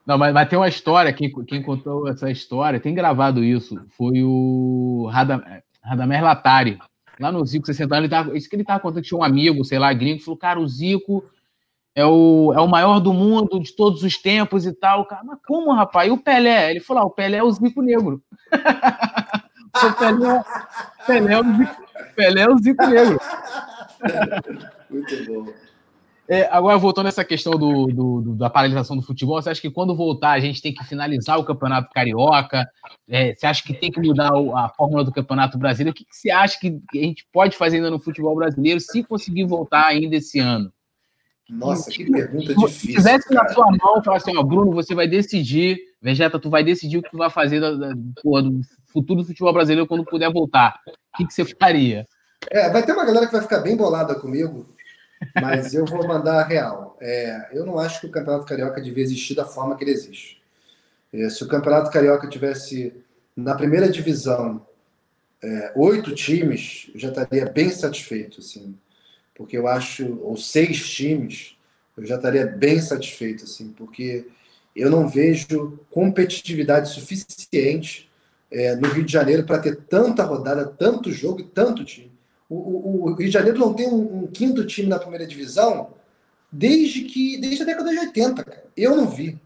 Não, 0.05 0.17
mas, 0.17 0.33
mas 0.33 0.49
tem 0.49 0.57
uma 0.57 0.67
história, 0.67 1.13
quem, 1.13 1.31
quem 1.45 1.61
contou 1.61 2.07
essa 2.07 2.29
história, 2.29 2.79
tem 2.79 2.93
gravado 2.93 3.43
isso, 3.43 3.79
foi 3.95 4.23
o 4.23 5.07
Radam, 5.11 5.41
Radamés 5.83 6.21
Latari. 6.21 6.79
Lá 7.19 7.31
no 7.31 7.45
Zico 7.45 7.65
60 7.65 7.93
anos, 7.93 8.03
ele 8.03 8.09
tava, 8.09 8.37
isso 8.37 8.49
que 8.49 8.55
ele 8.55 8.63
estava 8.63 8.79
contando, 8.79 9.03
tinha 9.03 9.17
um 9.17 9.23
amigo, 9.23 9.63
sei 9.63 9.77
lá, 9.77 9.93
gringo, 9.93 10.23
falou, 10.23 10.37
cara, 10.37 10.59
o 10.59 10.67
Zico 10.67 11.23
é 11.93 12.05
o, 12.05 12.53
é 12.55 12.59
o 12.59 12.67
maior 12.67 12.99
do 12.99 13.13
mundo 13.13 13.59
de 13.59 13.75
todos 13.75 14.03
os 14.03 14.17
tempos 14.17 14.65
e 14.65 14.73
tal. 14.73 15.05
Cara, 15.05 15.23
mas 15.23 15.39
como, 15.45 15.73
rapaz? 15.73 16.07
E 16.07 16.11
o 16.11 16.17
Pelé? 16.17 16.71
Ele 16.71 16.79
falou, 16.79 17.03
ah, 17.03 17.05
o 17.05 17.11
Pelé 17.11 17.37
é 17.37 17.43
o 17.43 17.51
Zico 17.51 17.81
Negro. 17.81 18.21
o 19.75 19.93
Pelé, 19.93 20.43
Pelé, 21.05 21.33
é 21.33 21.39
o 21.39 21.43
Zico, 21.57 21.75
Pelé 22.15 22.41
é 22.41 22.49
o 22.49 22.57
Zico 22.57 22.87
Negro. 22.87 23.19
Muito 24.89 25.25
bom. 25.25 25.53
É, 26.33 26.47
agora, 26.49 26.77
voltando 26.77 27.07
a 27.07 27.09
essa 27.09 27.25
questão 27.25 27.51
do, 27.57 27.87
do, 27.87 28.21
do, 28.21 28.35
da 28.35 28.49
paralisação 28.49 28.95
do 28.95 29.01
futebol, 29.01 29.41
você 29.41 29.49
acha 29.49 29.59
que 29.59 29.69
quando 29.69 29.93
voltar 29.93 30.31
a 30.31 30.39
gente 30.39 30.61
tem 30.61 30.73
que 30.73 30.81
finalizar 30.85 31.37
o 31.37 31.43
Campeonato 31.43 31.89
Carioca? 31.93 32.65
É, 33.09 33.35
você 33.35 33.45
acha 33.45 33.61
que 33.61 33.73
tem 33.73 33.91
que 33.91 33.99
mudar 33.99 34.29
a 34.55 34.69
fórmula 34.69 35.03
do 35.03 35.11
Campeonato 35.11 35.57
Brasileiro? 35.57 35.91
O 35.91 35.93
que, 35.93 36.05
que 36.05 36.15
você 36.15 36.31
acha 36.31 36.57
que 36.57 36.79
a 36.93 36.97
gente 36.97 37.27
pode 37.33 37.57
fazer 37.57 37.75
ainda 37.75 37.89
no 37.89 37.99
futebol 37.99 38.33
brasileiro 38.33 38.79
se 38.79 39.03
conseguir 39.03 39.43
voltar 39.43 39.87
ainda 39.87 40.15
esse 40.15 40.39
ano? 40.39 40.71
Nossa, 41.49 41.91
que 41.91 42.09
pergunta 42.09 42.55
difícil. 42.55 42.69
Se 42.69 42.87
tivesse 42.87 43.33
na 43.33 43.49
sua 43.49 43.65
mão, 43.65 44.01
falar 44.01 44.15
assim, 44.15 44.37
ó, 44.37 44.41
Bruno, 44.41 44.71
você 44.71 44.95
vai 44.95 45.09
decidir, 45.09 45.79
Vegeta, 46.01 46.39
tu 46.39 46.49
vai 46.49 46.63
decidir 46.63 46.99
o 46.99 47.01
que 47.01 47.11
tu 47.11 47.17
vai 47.17 47.29
fazer 47.29 47.59
do, 47.59 47.93
do 47.93 48.61
futuro 48.87 49.21
do 49.21 49.27
futebol 49.27 49.51
brasileiro 49.51 49.85
quando 49.85 50.05
puder 50.05 50.31
voltar. 50.31 50.79
O 50.87 51.17
que, 51.17 51.27
que 51.27 51.33
você 51.33 51.43
faria? 51.43 52.07
É, 52.49 52.69
vai 52.69 52.83
ter 52.83 52.93
uma 52.93 53.03
galera 53.03 53.25
que 53.25 53.33
vai 53.33 53.41
ficar 53.41 53.59
bem 53.59 53.75
bolada 53.75 54.15
comigo, 54.15 54.65
mas 55.41 55.73
eu 55.73 55.85
vou 55.85 56.07
mandar 56.07 56.41
a 56.41 56.43
real. 56.43 56.97
É, 56.99 57.49
eu 57.53 57.65
não 57.65 57.79
acho 57.79 58.01
que 58.01 58.07
o 58.07 58.11
Campeonato 58.11 58.45
Carioca 58.45 58.81
devia 58.81 59.03
existir 59.03 59.35
da 59.35 59.45
forma 59.45 59.75
que 59.75 59.83
ele 59.83 59.91
existe. 59.91 60.41
É, 61.13 61.29
se 61.29 61.43
o 61.43 61.47
Campeonato 61.47 61.91
Carioca 61.91 62.27
tivesse 62.27 62.93
na 63.35 63.55
primeira 63.55 63.89
divisão 63.89 64.65
é, 65.43 65.71
oito 65.75 66.13
times, 66.13 66.89
eu 66.93 66.99
já 66.99 67.09
estaria 67.09 67.45
bem 67.45 67.69
satisfeito, 67.69 68.39
assim, 68.39 68.77
porque 69.35 69.57
eu 69.57 69.67
acho, 69.67 70.19
ou 70.21 70.37
seis 70.37 70.87
times, 70.89 71.57
eu 71.97 72.05
já 72.05 72.15
estaria 72.15 72.45
bem 72.45 72.79
satisfeito, 72.79 73.45
assim, 73.45 73.71
porque 73.71 74.27
eu 74.75 74.89
não 74.89 75.07
vejo 75.07 75.79
competitividade 75.89 76.89
suficiente 76.89 78.09
é, 78.49 78.75
no 78.75 78.87
Rio 78.89 79.03
de 79.03 79.11
Janeiro 79.11 79.45
para 79.45 79.59
ter 79.59 79.77
tanta 79.77 80.23
rodada, 80.23 80.65
tanto 80.65 81.11
jogo 81.11 81.41
e 81.41 81.43
tanto 81.43 81.83
time. 81.83 82.10
O, 82.51 82.55
o, 82.55 83.03
o 83.05 83.13
Rio 83.13 83.27
de 83.27 83.31
Janeiro 83.31 83.57
não 83.57 83.73
tem 83.73 83.87
um, 83.87 84.23
um, 84.23 84.27
quinto 84.27 84.65
time 84.65 84.89
na 84.89 84.99
primeira 84.99 85.25
divisão 85.25 85.91
desde 86.51 87.03
que 87.05 87.39
desde 87.39 87.63
a 87.63 87.65
década 87.65 87.89
de 87.91 87.99
80, 87.99 88.43
cara. 88.43 88.65
Eu 88.75 88.93
não 88.93 89.07
vi. 89.07 89.41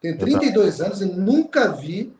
Tenho 0.00 0.18
32 0.18 0.80
anos 0.80 1.00
e 1.00 1.04
nunca 1.04 1.68
vi 1.68 2.12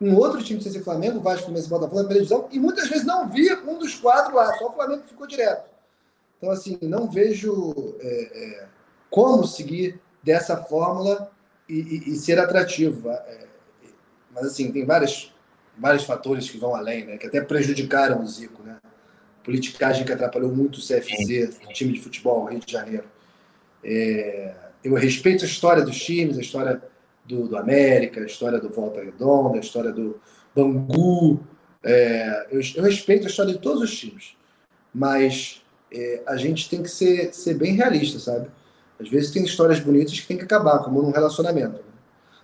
um 0.00 0.16
outro 0.16 0.42
time 0.42 0.62
sem 0.62 0.72
ser 0.72 0.82
Flamengo, 0.82 1.20
Vasco, 1.20 1.42
Fluminense 1.42 1.68
Botafogo 1.68 1.96
na 1.96 2.04
primeira 2.04 2.24
divisão 2.24 2.48
e 2.50 2.58
muitas 2.58 2.88
vezes 2.88 3.04
não 3.04 3.28
vi 3.28 3.52
um 3.52 3.78
dos 3.78 3.94
quatro 3.96 4.34
lá, 4.34 4.50
só 4.56 4.70
o 4.70 4.72
Flamengo 4.72 5.02
ficou 5.06 5.26
direto. 5.26 5.68
Então, 6.38 6.50
assim, 6.50 6.78
não 6.80 7.10
vejo 7.10 7.74
é, 8.00 8.62
é, 8.62 8.68
como 9.10 9.46
seguir 9.46 10.00
dessa 10.22 10.56
fórmula 10.56 11.30
e, 11.68 11.74
e, 11.74 12.12
e 12.12 12.16
ser 12.16 12.38
atrativo. 12.38 13.10
É, 13.10 13.46
mas, 14.32 14.46
assim, 14.46 14.72
tem 14.72 14.86
vários, 14.86 15.34
vários 15.76 16.04
fatores 16.04 16.48
que 16.48 16.56
vão 16.56 16.74
além, 16.74 17.04
né? 17.04 17.18
Que 17.18 17.26
até 17.26 17.42
prejudicaram 17.42 18.22
o 18.22 18.26
Zico, 18.26 18.62
né? 18.62 18.78
Politicagem 19.46 20.04
que 20.04 20.12
atrapalhou 20.12 20.52
muito 20.52 20.78
o 20.78 20.80
CFC, 20.80 21.50
o 21.64 21.72
time 21.72 21.92
de 21.92 22.00
futebol 22.00 22.46
Rio 22.46 22.58
de 22.58 22.72
Janeiro. 22.72 23.04
É, 23.84 24.52
eu 24.82 24.92
respeito 24.94 25.44
a 25.44 25.46
história 25.46 25.84
dos 25.84 25.96
times, 25.96 26.36
a 26.36 26.40
história 26.40 26.82
do, 27.24 27.46
do 27.46 27.56
América, 27.56 28.20
a 28.20 28.26
história 28.26 28.58
do 28.58 28.68
Volta 28.68 29.00
Redonda, 29.00 29.56
a 29.56 29.60
história 29.60 29.92
do 29.92 30.20
Bangu. 30.54 31.40
É, 31.80 32.48
eu, 32.50 32.60
eu, 32.74 32.82
respeito 32.82 33.26
a 33.26 33.30
história 33.30 33.52
de 33.52 33.60
todos 33.60 33.80
os 33.80 33.96
times, 33.96 34.36
mas 34.92 35.62
é, 35.92 36.22
a 36.26 36.36
gente 36.36 36.68
tem 36.68 36.82
que 36.82 36.88
ser, 36.88 37.32
ser 37.32 37.54
bem 37.54 37.74
realista, 37.74 38.18
sabe? 38.18 38.48
Às 38.98 39.08
vezes 39.08 39.30
tem 39.30 39.44
histórias 39.44 39.78
bonitas 39.78 40.18
que 40.18 40.26
tem 40.26 40.36
que 40.36 40.44
acabar, 40.44 40.80
como 40.80 41.00
num 41.00 41.12
relacionamento. 41.12 41.76
Né? 41.76 41.82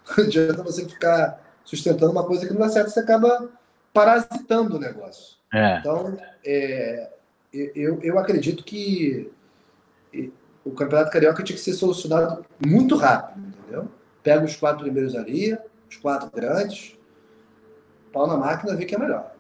Não 0.16 0.24
adianta 0.24 0.62
você 0.62 0.88
ficar 0.88 1.42
sustentando 1.64 2.12
uma 2.12 2.24
coisa 2.24 2.46
que 2.46 2.52
não 2.52 2.60
dá 2.60 2.68
certo, 2.68 2.90
você 2.90 3.00
acaba 3.00 3.48
parasitando 3.92 4.76
o 4.76 4.80
negócio. 4.80 5.41
É. 5.52 5.78
Então, 5.78 6.16
é, 6.44 7.10
eu, 7.52 8.00
eu 8.02 8.18
acredito 8.18 8.64
que 8.64 9.30
o 10.64 10.70
Campeonato 10.70 11.10
Carioca 11.10 11.42
tinha 11.42 11.56
que 11.56 11.62
ser 11.62 11.74
solucionado 11.74 12.44
muito 12.64 12.96
rápido, 12.96 13.46
entendeu? 13.48 13.88
Pega 14.22 14.44
os 14.44 14.56
quatro 14.56 14.84
primeiros 14.84 15.14
ali, 15.14 15.56
os 15.90 15.96
quatro 15.96 16.30
grandes, 16.30 16.96
pau 18.12 18.26
na 18.26 18.36
máquina, 18.36 18.76
vê 18.76 18.84
que 18.84 18.94
é 18.94 18.98
melhor. 18.98 19.32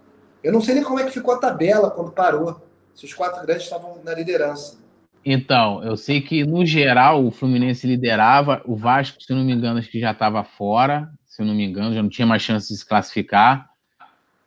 Eu 0.42 0.52
não 0.52 0.60
sei 0.60 0.74
nem 0.74 0.84
como 0.84 0.98
é 0.98 1.04
que 1.04 1.12
ficou 1.12 1.34
a 1.34 1.38
tabela 1.38 1.90
quando 1.90 2.10
parou, 2.10 2.60
se 2.94 3.04
os 3.04 3.14
quatro 3.14 3.44
grandes 3.46 3.64
estavam 3.64 4.00
na 4.04 4.12
liderança. 4.14 4.82
Então, 5.24 5.82
eu 5.84 5.96
sei 5.96 6.20
que 6.20 6.44
no 6.44 6.66
geral 6.66 7.24
o 7.24 7.30
Fluminense 7.30 7.86
liderava, 7.86 8.60
o 8.64 8.74
Vasco, 8.74 9.22
se 9.22 9.32
não 9.32 9.44
me 9.44 9.52
engano, 9.52 9.78
acho 9.78 9.88
que 9.88 10.00
já 10.00 10.10
estava 10.10 10.42
fora, 10.42 11.08
se 11.24 11.40
eu 11.40 11.46
não 11.46 11.54
me 11.54 11.64
engano, 11.64 11.94
já 11.94 12.02
não 12.02 12.08
tinha 12.08 12.26
mais 12.26 12.42
chance 12.42 12.68
de 12.68 12.76
se 12.76 12.84
classificar. 12.84 13.70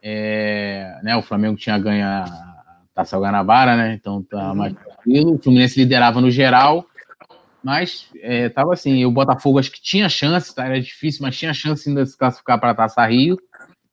É, 0.08 1.00
né, 1.02 1.18
o 1.18 1.24
Flamengo 1.24 1.58
tinha 1.58 1.80
ganho 1.80 2.06
a 2.06 2.26
Taça 2.94 3.18
Guanabara, 3.18 3.76
né? 3.76 3.96
Então 3.96 4.22
tá 4.22 4.50
uhum. 4.50 4.56
mais 4.56 4.74
tranquilo. 4.74 5.34
O 5.34 5.42
Fluminense 5.42 5.80
liderava 5.80 6.22
no 6.22 6.30
geral, 6.30 6.86
mas 7.64 8.08
é, 8.22 8.48
tava 8.50 8.74
assim. 8.74 9.04
O 9.04 9.10
Botafogo 9.10 9.58
acho 9.58 9.72
que 9.72 9.82
tinha 9.82 10.08
chance, 10.08 10.54
tá? 10.54 10.66
era 10.66 10.80
difícil, 10.80 11.24
mas 11.24 11.36
tinha 11.36 11.56
chance 11.56 11.90
ainda 11.90 12.04
de 12.04 12.12
se 12.12 12.18
classificar 12.18 12.60
para 12.60 12.70
a 12.70 12.76
Taça 12.76 13.04
Rio, 13.04 13.36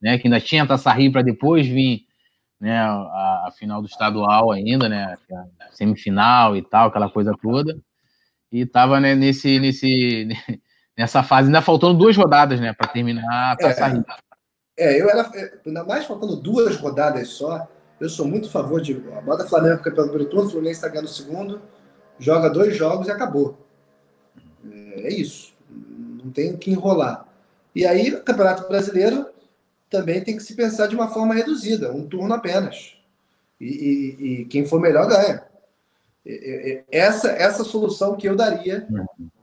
né? 0.02 0.18
Que 0.18 0.26
ainda 0.26 0.38
tinha 0.38 0.64
a 0.64 0.66
Taça 0.66 0.92
Rio 0.92 1.10
para 1.10 1.22
depois 1.22 1.66
vir 1.66 2.02
né, 2.60 2.78
a, 2.78 3.46
a, 3.48 3.52
final 3.58 3.80
do 3.80 3.88
estadual 3.88 4.52
ainda, 4.52 4.90
né? 4.90 5.16
A 5.32 5.72
semifinal 5.72 6.54
e 6.54 6.60
tal, 6.60 6.88
aquela 6.88 7.08
coisa 7.08 7.34
toda. 7.40 7.74
E 8.52 8.66
tava 8.66 9.00
né, 9.00 9.14
nesse, 9.14 9.58
nesse, 9.58 10.28
nessa 10.94 11.22
fase, 11.22 11.48
ainda 11.48 11.62
faltando 11.62 11.98
duas 11.98 12.14
rodadas, 12.18 12.60
né, 12.60 12.74
para 12.74 12.86
terminar 12.86 13.52
a 13.52 13.56
Taça 13.56 13.86
é, 13.86 13.92
Rio. 13.94 14.04
É, 14.76 15.00
eu 15.00 15.08
era, 15.08 15.30
é, 15.34 15.58
ainda 15.66 15.84
mais 15.84 16.06
faltando 16.06 16.36
duas 16.36 16.76
rodadas 16.76 17.28
só, 17.28 17.68
eu 18.00 18.08
sou 18.08 18.26
muito 18.26 18.48
a 18.48 18.50
favor 18.50 18.80
de. 18.80 18.94
Bota 18.94 19.46
Flamengo 19.46 19.82
campeão 19.82 20.08
do 20.08 20.24
turno, 20.24 20.46
o 20.46 20.50
Fluminense 20.50 20.78
está 20.78 20.88
ganhando 20.88 21.06
o 21.06 21.10
segundo, 21.10 21.62
joga 22.18 22.48
dois 22.48 22.76
jogos 22.76 23.06
e 23.06 23.10
acabou. 23.10 23.58
É, 24.70 25.08
é 25.08 25.12
isso. 25.12 25.54
Não 25.70 26.30
tem 26.30 26.56
que 26.56 26.70
enrolar. 26.70 27.28
E 27.74 27.86
aí, 27.86 28.14
o 28.14 28.22
Campeonato 28.22 28.68
Brasileiro 28.68 29.26
também 29.88 30.22
tem 30.22 30.36
que 30.36 30.42
se 30.42 30.54
pensar 30.54 30.86
de 30.86 30.94
uma 30.94 31.08
forma 31.08 31.34
reduzida, 31.34 31.92
um 31.92 32.06
turno 32.06 32.32
apenas. 32.34 32.96
E, 33.60 33.66
e, 33.66 34.24
e 34.24 34.44
quem 34.46 34.66
for 34.66 34.80
melhor 34.80 35.06
ganha. 35.06 35.44
Essa, 36.90 37.30
essa 37.30 37.64
solução 37.64 38.16
que 38.16 38.28
eu 38.28 38.36
daria 38.36 38.86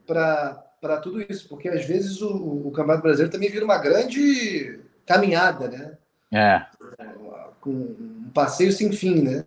para 0.05 0.97
tudo 1.01 1.21
isso, 1.21 1.47
porque 1.47 1.69
às 1.69 1.85
vezes 1.85 2.21
o, 2.21 2.67
o 2.67 2.71
Campeonato 2.71 3.03
Brasileiro 3.03 3.31
também 3.31 3.49
vira 3.49 3.65
uma 3.65 3.77
grande 3.77 4.79
caminhada, 5.09 5.67
né? 5.67 5.97
É. 6.31 6.65
Com 7.59 7.71
um 7.71 8.29
passeio 8.31 8.71
sem 8.71 8.91
fim, 8.91 9.23
né? 9.23 9.43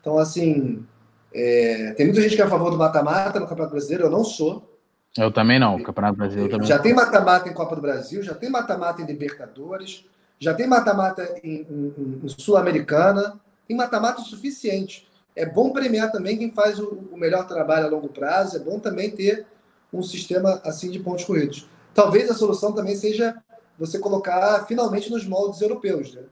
Então, 0.00 0.16
assim, 0.16 0.86
é, 1.34 1.92
tem 1.96 2.06
muita 2.06 2.22
gente 2.22 2.36
que 2.36 2.40
é 2.40 2.44
a 2.44 2.48
favor 2.48 2.70
do 2.70 2.78
mata-mata 2.78 3.40
no 3.40 3.48
Campeonato 3.48 3.72
Brasileiro, 3.72 4.04
eu 4.04 4.10
não 4.10 4.22
sou. 4.22 4.78
Eu 5.18 5.32
também 5.32 5.58
não, 5.58 5.74
o 5.76 5.82
Campeonato 5.82 6.16
Brasileiro 6.16 6.52
também. 6.52 6.68
Já 6.68 6.78
tem 6.78 6.94
mata-mata 6.94 7.48
em 7.48 7.52
Copa 7.52 7.74
do 7.74 7.82
Brasil, 7.82 8.22
já 8.22 8.32
tem 8.32 8.48
mata-mata 8.48 9.02
em 9.02 9.06
Libertadores, 9.06 10.06
já 10.38 10.54
tem 10.54 10.68
mata-mata 10.68 11.36
em, 11.42 11.66
em, 11.68 12.20
em 12.22 12.28
Sul-Americana, 12.28 13.40
tem 13.66 13.76
mata-mata 13.76 14.22
suficiente. 14.22 15.08
É 15.34 15.44
bom 15.44 15.72
premiar 15.72 16.12
também 16.12 16.38
quem 16.38 16.52
faz 16.52 16.78
o, 16.78 17.08
o, 17.10 17.16
melhor 17.16 17.46
trabalho 17.46 17.86
a 17.86 17.90
longo 17.90 18.08
prazo, 18.08 18.56
é 18.56 18.60
bom 18.60 18.78
também 18.78 19.10
ter 19.10 19.46
um 19.92 20.02
sistema 20.02 20.60
assim 20.64 20.90
de 20.90 21.00
pontos 21.00 21.24
corridos. 21.24 21.68
Talvez 21.92 22.30
a 22.30 22.34
solução 22.34 22.72
também 22.72 22.94
seja 22.94 23.36
você 23.78 23.98
colocar 23.98 24.64
finalmente 24.66 25.10
nos 25.10 25.26
moldes 25.26 25.60
europeus, 25.60 26.14
né? 26.14 26.22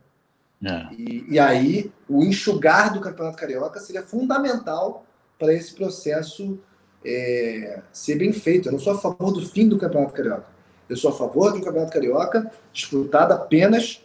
É. 0.63 0.95
E, 0.95 1.35
e, 1.35 1.39
aí, 1.39 1.91
o 2.09 2.23
enxugar 2.23 2.93
do 2.93 3.01
Campeonato 3.01 3.39
Carioca 3.39 3.81
seria 3.81 4.03
fundamental 4.03 5.07
para 5.39 5.55
esse 5.55 5.75
processo 5.75 6.59
é, 7.05 7.81
ser 7.93 8.17
bem 8.17 8.33
feito. 8.33 8.69
Eu 8.69 8.73
não 8.73 8.79
sou 8.79 8.93
a 8.93 8.99
favor 8.99 9.33
do 9.33 9.47
fim 9.47 9.67
do 9.67 9.79
Campeonato 9.79 10.13
Carioca. 10.13 10.47
Eu 10.89 10.97
sou 10.97 11.11
a 11.11 11.15
favor 11.15 11.53
do 11.53 11.63
Campeonato 11.63 11.93
Carioca 11.93 12.53
disputado 12.73 13.33
apenas 13.33 14.03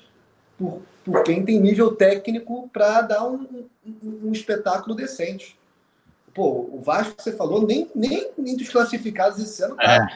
por, 0.58 0.82
por 1.04 1.24
quem 1.24 1.44
tem 1.44 1.60
nível 1.60 1.94
técnico 1.94 2.70
para 2.72 3.02
dar 3.02 3.28
um, 3.28 3.68
um, 3.86 4.28
um, 4.28 4.32
espetáculo 4.32 4.96
decente. 4.96 5.60
Pô, 6.34 6.70
o 6.72 6.80
Vasco 6.80 7.22
você 7.22 7.34
falou, 7.34 7.66
nem, 7.66 7.90
nem 7.94 8.32
entre 8.38 8.64
os 8.64 8.70
classificados 8.70 9.40
esse 9.40 9.64
ano 9.64 9.76
tá. 9.76 10.08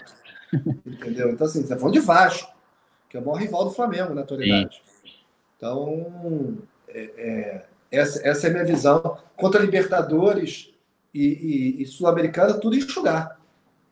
É. 0.54 0.58
Entendeu? 0.86 1.30
Então, 1.32 1.48
assim, 1.48 1.62
você 1.62 1.70
tá 1.70 1.78
falando 1.78 1.94
de 1.94 2.00
Vasco, 2.00 2.52
que 3.10 3.18
é 3.18 3.20
o 3.20 3.26
maior 3.26 3.40
rival 3.40 3.66
do 3.66 3.72
Flamengo 3.72 4.14
na 4.14 4.22
atualidade. 4.22 4.82
Sim. 5.02 5.10
Então, 5.58 6.58
é, 6.88 7.12
é, 7.18 7.66
essa, 7.92 8.26
essa 8.26 8.48
é 8.48 8.50
a 8.50 8.54
minha 8.54 8.66
visão. 8.66 9.18
Contra 9.36 9.62
Libertadores 9.62 10.72
e, 11.14 11.26
e, 11.80 11.84
e 11.84 11.86
Sul-Americana, 11.86 12.54
tudo 12.54 12.76
enxugar. 12.76 13.40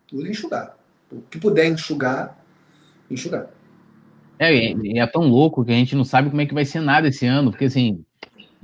Tudo 0.07 0.27
enxugar. 0.27 0.77
O 1.11 1.21
que 1.21 1.39
puder 1.39 1.67
enxugar, 1.67 2.37
enxugar. 3.09 3.49
É, 4.39 4.99
é 4.99 5.07
tão 5.07 5.23
louco 5.23 5.65
que 5.65 5.71
a 5.71 5.75
gente 5.75 5.95
não 5.95 6.03
sabe 6.03 6.29
como 6.29 6.41
é 6.41 6.45
que 6.45 6.53
vai 6.53 6.63
ser 6.63 6.79
nada 6.79 7.07
esse 7.07 7.25
ano, 7.25 7.49
porque 7.49 7.65
assim, 7.65 8.05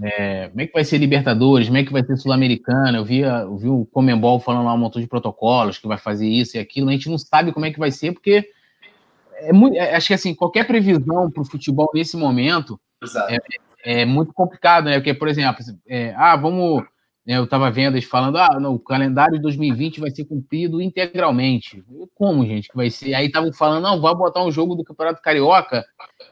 é, 0.02 0.50
como 0.50 0.62
é 0.62 0.68
que 0.68 0.74
vai 0.74 0.84
ser 0.84 0.98
Libertadores, 1.00 1.68
como 1.68 1.80
é 1.80 1.84
que 1.84 1.92
vai 1.92 2.04
ser 2.04 2.16
Sul-Americana, 2.16 2.98
eu, 2.98 3.06
via, 3.06 3.40
eu 3.42 3.58
vi 3.58 3.70
o 3.70 3.86
Comembol 3.86 4.40
falando 4.40 4.66
lá 4.66 4.74
um 4.74 4.78
montão 4.78 5.02
de 5.02 5.08
protocolos 5.08 5.80
que 5.80 5.88
vai 5.88 5.98
fazer 5.98 6.28
isso 6.28 6.58
e 6.58 6.60
aquilo, 6.60 6.90
a 6.90 6.92
gente 6.92 7.10
não 7.10 7.18
sabe 7.18 7.52
como 7.52 7.66
é 7.66 7.72
que 7.72 7.80
vai 7.80 7.92
ser, 7.92 8.12
porque 8.12 8.50
é 9.50 9.54
muito, 9.54 9.76
é, 9.76 9.96
acho 9.96 10.08
que 10.08 10.14
assim, 10.14 10.34
qualquer 10.34 10.66
previsão 10.66 11.30
para 11.32 11.42
o 11.42 11.46
futebol 11.46 11.90
nesse 11.94 12.18
momento 12.18 12.80
é, 13.30 14.02
é, 14.02 14.06
muito 14.06 14.34
complicado, 14.34 14.86
né? 14.86 14.96
Porque, 14.96 15.14
por 15.14 15.28
exemplo, 15.28 15.64
é, 15.88 16.14
ah, 16.18 16.36
vamos. 16.36 16.84
Né, 17.26 17.38
eu 17.38 17.46
estava 17.46 17.72
vendo 17.72 17.96
eles 17.96 18.04
falando, 18.04 18.38
ah, 18.38 18.60
não, 18.60 18.74
o 18.74 18.80
calendário 18.80 19.36
de 19.36 19.42
2020 19.42 20.02
vai 20.02 20.12
ser 20.12 20.26
cumprido 20.26 20.82
integralmente. 20.82 21.82
Como, 22.16 22.46
gente, 22.46 22.68
que 22.68 22.76
vai 22.76 22.90
ser? 22.90 23.14
Aí 23.14 23.28
estavam 23.28 23.54
falando, 23.54 23.84
não, 23.84 24.02
vai 24.02 24.14
botar 24.14 24.44
um 24.44 24.52
jogo 24.52 24.76
do 24.76 24.84
Campeonato 24.84 25.22
Carioca, 25.22 25.86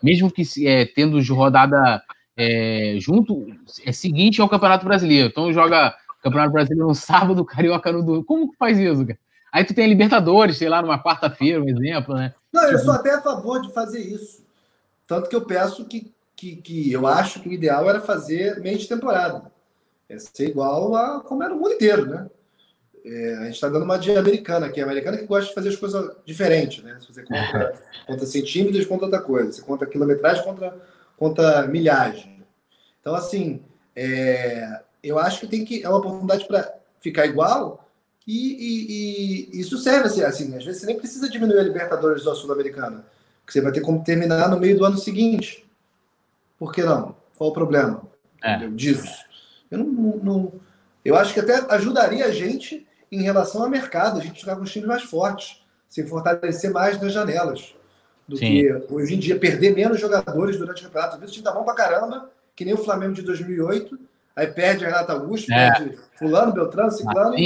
mesmo 0.04 0.30
que 0.30 0.44
é, 0.68 0.86
tendo 0.86 1.22
de 1.22 1.32
rodada 1.32 2.04
é, 2.36 2.98
junto, 3.00 3.46
é 3.86 3.92
seguinte 3.94 4.42
ao 4.42 4.50
Campeonato 4.50 4.86
Brasileiro. 4.86 5.30
Então 5.30 5.54
joga 5.54 5.96
Campeonato 6.22 6.52
Brasileiro 6.52 6.88
no 6.88 6.96
sábado, 6.96 7.46
Carioca 7.46 7.92
no 7.92 8.04
domingo. 8.04 8.26
Como 8.26 8.52
que 8.52 8.58
faz 8.58 8.78
isso, 8.78 9.06
cara? 9.06 9.20
Aí 9.52 9.66
tu 9.66 9.74
tem 9.74 9.86
a 9.86 9.88
Libertadores, 9.88 10.58
sei 10.58 10.70
lá, 10.70 10.82
numa 10.82 11.02
quarta-feira, 11.02 11.62
um 11.62 11.68
exemplo, 11.68 12.16
né? 12.16 12.34
Não, 12.54 12.64
eu 12.64 12.80
sou 12.80 12.94
até 12.94 13.14
a 13.14 13.22
favor 13.22 13.62
de 13.62 13.74
fazer 13.74 14.00
isso. 14.00 14.44
Tanto 15.08 15.30
que 15.30 15.36
eu 15.36 15.42
peço 15.42 15.86
que 15.86 16.12
que, 16.42 16.56
que 16.56 16.92
eu 16.92 17.06
acho 17.06 17.40
que 17.40 17.50
o 17.50 17.54
ideal 17.54 17.88
era 17.88 18.02
fazer 18.02 18.60
meio 18.62 18.76
de 18.76 18.88
temporada. 18.88 19.44
É 20.10 20.18
ser 20.18 20.50
igual 20.50 20.96
a 20.96 21.22
como 21.22 21.44
era 21.44 21.54
o 21.54 21.58
mundo 21.58 21.74
inteiro, 21.74 22.08
né? 22.08 22.28
É, 23.06 23.36
a 23.36 23.46
gente 23.46 23.54
está 23.54 23.70
dando 23.70 23.86
uma 23.86 23.98
de 23.98 24.12
americana 24.16 24.66
aqui, 24.66 24.82
a 24.82 24.84
americana 24.84 25.18
que 25.18 25.26
gosta 25.28 25.50
de 25.50 25.54
fazer 25.54 25.70
as 25.70 25.76
coisas 25.76 26.16
diferentes, 26.26 26.84
né? 26.84 26.98
Se 27.00 27.14
você 27.14 27.22
conta, 27.22 27.80
conta 28.08 28.26
centímetros, 28.26 28.86
conta 28.88 29.06
outra 29.06 29.22
coisa. 29.22 29.52
Você 29.52 29.62
conta 29.62 29.86
quilometragem, 29.86 30.44
conta, 30.44 30.76
conta 31.16 31.68
milhagem. 31.68 32.44
Então, 33.00 33.14
assim, 33.14 33.62
é, 33.96 34.82
eu 35.04 35.20
acho 35.20 35.42
que 35.42 35.48
tem 35.48 35.64
que 35.64 35.84
é 35.84 35.90
uma 35.90 36.00
oportunidade 36.00 36.48
para 36.48 36.74
ficar 37.00 37.28
igual 37.28 37.81
e, 38.32 39.50
e, 39.52 39.58
e, 39.58 39.60
isso 39.60 39.78
serve 39.78 40.08
assim, 40.08 40.24
assim, 40.24 40.56
às 40.56 40.64
vezes 40.64 40.80
você 40.80 40.88
nem 40.88 40.98
precisa 40.98 41.30
diminuir 41.30 41.60
a 41.60 41.64
Libertadores 41.64 42.24
da 42.24 42.34
Sul-Americana, 42.34 43.04
porque 43.42 43.52
você 43.52 43.62
vai 43.62 43.74
ter 43.74 43.82
como 43.82 44.04
terminar 44.04 44.50
no 44.50 44.60
meio 44.60 44.78
do 44.78 44.86
ano 44.86 44.98
seguinte. 44.98 45.66
Por 46.58 46.72
que 46.72 46.82
não? 46.82 47.16
Qual 47.38 47.50
o 47.50 47.54
problema 47.54 48.04
é. 48.42 48.68
disso? 48.70 49.26
Eu 49.70 49.80
não, 49.80 49.86
não, 50.24 50.54
eu 51.04 51.16
acho 51.16 51.34
que 51.34 51.42
até 51.42 51.56
ajudaria 51.74 52.26
a 52.26 52.32
gente 52.32 52.88
em 53.12 53.22
relação 53.22 53.64
ao 53.64 53.70
mercado, 53.70 54.20
a 54.20 54.24
gente 54.24 54.40
ficar 54.40 54.56
com 54.56 54.64
os 54.64 54.72
times 54.72 54.88
mais 54.88 55.04
fortes, 55.04 55.62
se 55.90 56.06
fortalecer 56.08 56.72
mais 56.72 57.02
nas 57.02 57.12
janelas. 57.12 57.76
Do 58.26 58.38
Sim. 58.38 58.46
que 58.46 58.84
hoje 58.90 59.16
em 59.16 59.20
dia, 59.20 59.38
perder 59.38 59.76
menos 59.76 60.00
jogadores 60.00 60.58
durante 60.58 60.82
o 60.82 60.86
campeonato. 60.86 61.16
Às 61.16 61.20
vezes 61.20 61.34
o 61.34 61.38
time 61.40 61.44
tá 61.44 61.52
bom 61.52 61.66
pra 61.66 61.74
caramba, 61.74 62.30
que 62.56 62.64
nem 62.64 62.74
o 62.74 62.78
Flamengo 62.78 63.14
de 63.14 63.24
2008, 63.24 64.00
aí 64.34 64.48
perde 64.48 64.86
a 64.86 64.88
Renata 64.88 65.12
Augusto, 65.12 65.52
é. 65.52 65.72
perde 65.72 66.00
Fulano, 66.18 66.54
Beltrano, 66.54 66.92
Ciclano, 66.92 67.38
e 67.38 67.46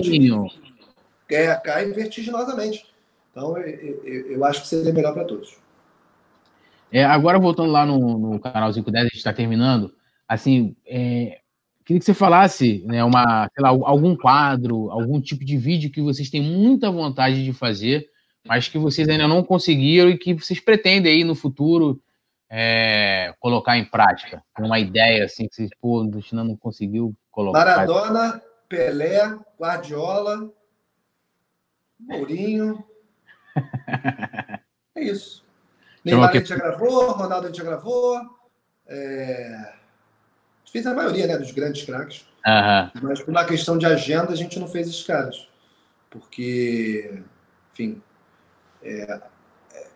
é, 1.30 1.56
cai 1.56 1.86
vertiginosamente. 1.92 2.86
Então, 3.32 3.58
eu, 3.58 4.04
eu, 4.04 4.32
eu 4.32 4.46
acho 4.46 4.62
que 4.62 4.68
seria 4.68 4.94
melhor 4.94 5.14
para 5.14 5.26
todos. 5.26 5.58
É, 6.92 7.04
agora, 7.04 7.40
voltando 7.40 7.72
lá 7.72 7.86
no, 7.86 8.18
no 8.18 8.40
canal 8.40 8.72
510, 8.72 9.02
a 9.02 9.08
gente 9.08 9.18
está 9.18 9.34
terminando. 9.34 9.94
Assim, 10.28 10.76
é, 10.86 11.40
queria 11.84 12.00
que 12.00 12.06
você 12.06 12.14
falasse, 12.14 12.84
né, 12.86 13.04
uma, 13.04 13.50
lá, 13.58 13.70
algum 13.70 14.16
quadro, 14.16 14.90
algum 14.92 15.20
tipo 15.20 15.44
de 15.44 15.58
vídeo 15.58 15.92
que 15.92 16.02
vocês 16.02 16.30
têm 16.30 16.42
muita 16.42 16.90
vontade 16.90 17.44
de 17.44 17.52
fazer 17.54 18.10
mas 18.46 18.68
que 18.68 18.78
vocês 18.78 19.10
ainda 19.10 19.28
não 19.28 19.44
conseguiram 19.44 20.10
e 20.10 20.18
que 20.18 20.34
vocês 20.36 20.60
pretendem 20.60 21.12
aí 21.12 21.24
no 21.24 21.34
futuro 21.34 22.00
é, 22.50 23.34
colocar 23.40 23.78
em 23.78 23.84
prática? 23.84 24.44
Uma 24.60 24.80
ideia 24.80 25.26
assim 25.26 25.48
que 25.48 25.56
vocês, 25.56 25.70
pô, 25.82 26.04
o 26.04 26.22
China 26.22 26.44
não 26.44 26.56
conseguiu 26.56 27.14
colocar. 27.32 27.60
Maradona, 27.60 28.42
Pelé, 28.70 29.36
Guardiola, 29.60 30.48
Mourinho. 32.00 32.84
é 34.96 35.04
isso. 35.04 35.44
Neymar 36.04 36.30
a 36.30 36.34
gente 36.34 36.50
já 36.50 36.56
gravou, 36.56 37.12
Ronaldo 37.12 37.46
a 37.46 37.50
gente 37.50 37.58
já 37.58 37.64
gravou. 37.64 38.22
É... 38.88 39.74
Fez 40.72 40.86
a 40.86 40.94
maioria 40.94 41.26
né, 41.28 41.38
dos 41.38 41.52
grandes 41.52 41.84
craques. 41.84 42.26
Uhum. 42.46 43.02
Mas 43.02 43.22
por 43.22 43.32
uma 43.32 43.46
questão 43.46 43.78
de 43.78 43.86
agenda, 43.86 44.32
a 44.32 44.36
gente 44.36 44.60
não 44.60 44.68
fez 44.68 44.88
esses 44.88 45.04
caras. 45.04 45.48
Porque, 46.10 47.22
enfim, 47.74 48.02
é... 48.84 49.20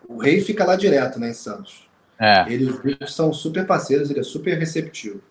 o 0.07 0.17
rei 0.17 0.41
fica 0.41 0.65
lá 0.65 0.75
direto, 0.75 1.19
né, 1.19 1.29
em 1.29 1.33
Santos. 1.33 1.87
É. 2.19 2.51
Eles 2.51 3.13
são 3.13 3.31
super 3.31 3.65
parceiros, 3.65 4.09
ele 4.09 4.19
é 4.19 4.23
super 4.23 4.57
receptivo. 4.57 5.21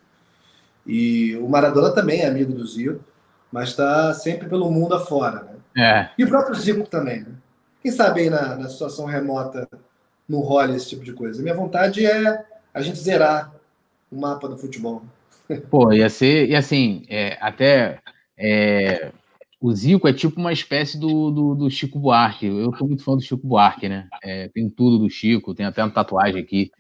E 0.87 1.37
o 1.37 1.49
Maradona 1.49 1.91
também 1.91 2.23
é 2.23 2.27
amigo 2.27 2.53
do 2.53 2.67
Zico, 2.67 3.05
mas 3.53 3.71
está 3.71 4.15
sempre 4.15 4.49
pelo 4.49 4.71
mundo 4.71 4.95
afora, 4.95 5.43
né? 5.43 5.57
É. 5.79 6.11
E 6.19 6.25
o 6.25 6.29
próprio 6.29 6.55
Zico 6.57 6.89
também, 6.89 7.21
né? 7.21 7.33
Quem 7.81 7.93
sabe 7.93 8.23
aí 8.23 8.31
na, 8.31 8.57
na 8.57 8.69
situação 8.69 9.07
remota 9.07 9.69
não 10.29 10.41
rola 10.41 10.75
esse 10.77 10.89
tipo 10.89 11.05
de 11.05 11.13
coisa. 11.13 11.41
Minha 11.43 11.55
vontade 11.55 12.05
é 12.05 12.45
a 12.75 12.83
gente 12.83 12.99
zerar 12.99 13.55
o 14.11 14.21
mapa 14.21 14.49
do 14.49 14.59
futebol. 14.59 15.03
Pô, 15.71 15.93
ia 15.93 16.11
ser, 16.11 16.49
e 16.49 16.57
assim, 16.57 17.05
é, 17.09 17.39
até 17.41 18.01
é, 18.37 19.13
o 19.61 19.73
Zico 19.73 20.07
é 20.07 20.13
tipo 20.13 20.41
uma 20.41 20.53
espécie 20.53 20.99
do, 20.99 21.31
do, 21.31 21.55
do, 21.55 21.71
Chico 21.71 21.99
Buarque. 21.99 22.47
Eu 22.47 22.73
tô 22.73 22.87
muito 22.87 23.05
fã 23.05 23.15
do 23.15 23.23
Chico 23.23 23.47
Buarque, 23.47 23.89
né? 23.89 24.09
É, 24.23 24.49
tem 24.49 24.69
tudo 24.69 24.99
do 24.99 25.09
Chico, 25.09 25.55
tem 25.55 25.65
até 25.67 25.83
uma 25.83 25.91
tatuagem 25.91 26.41
aqui 26.41 26.71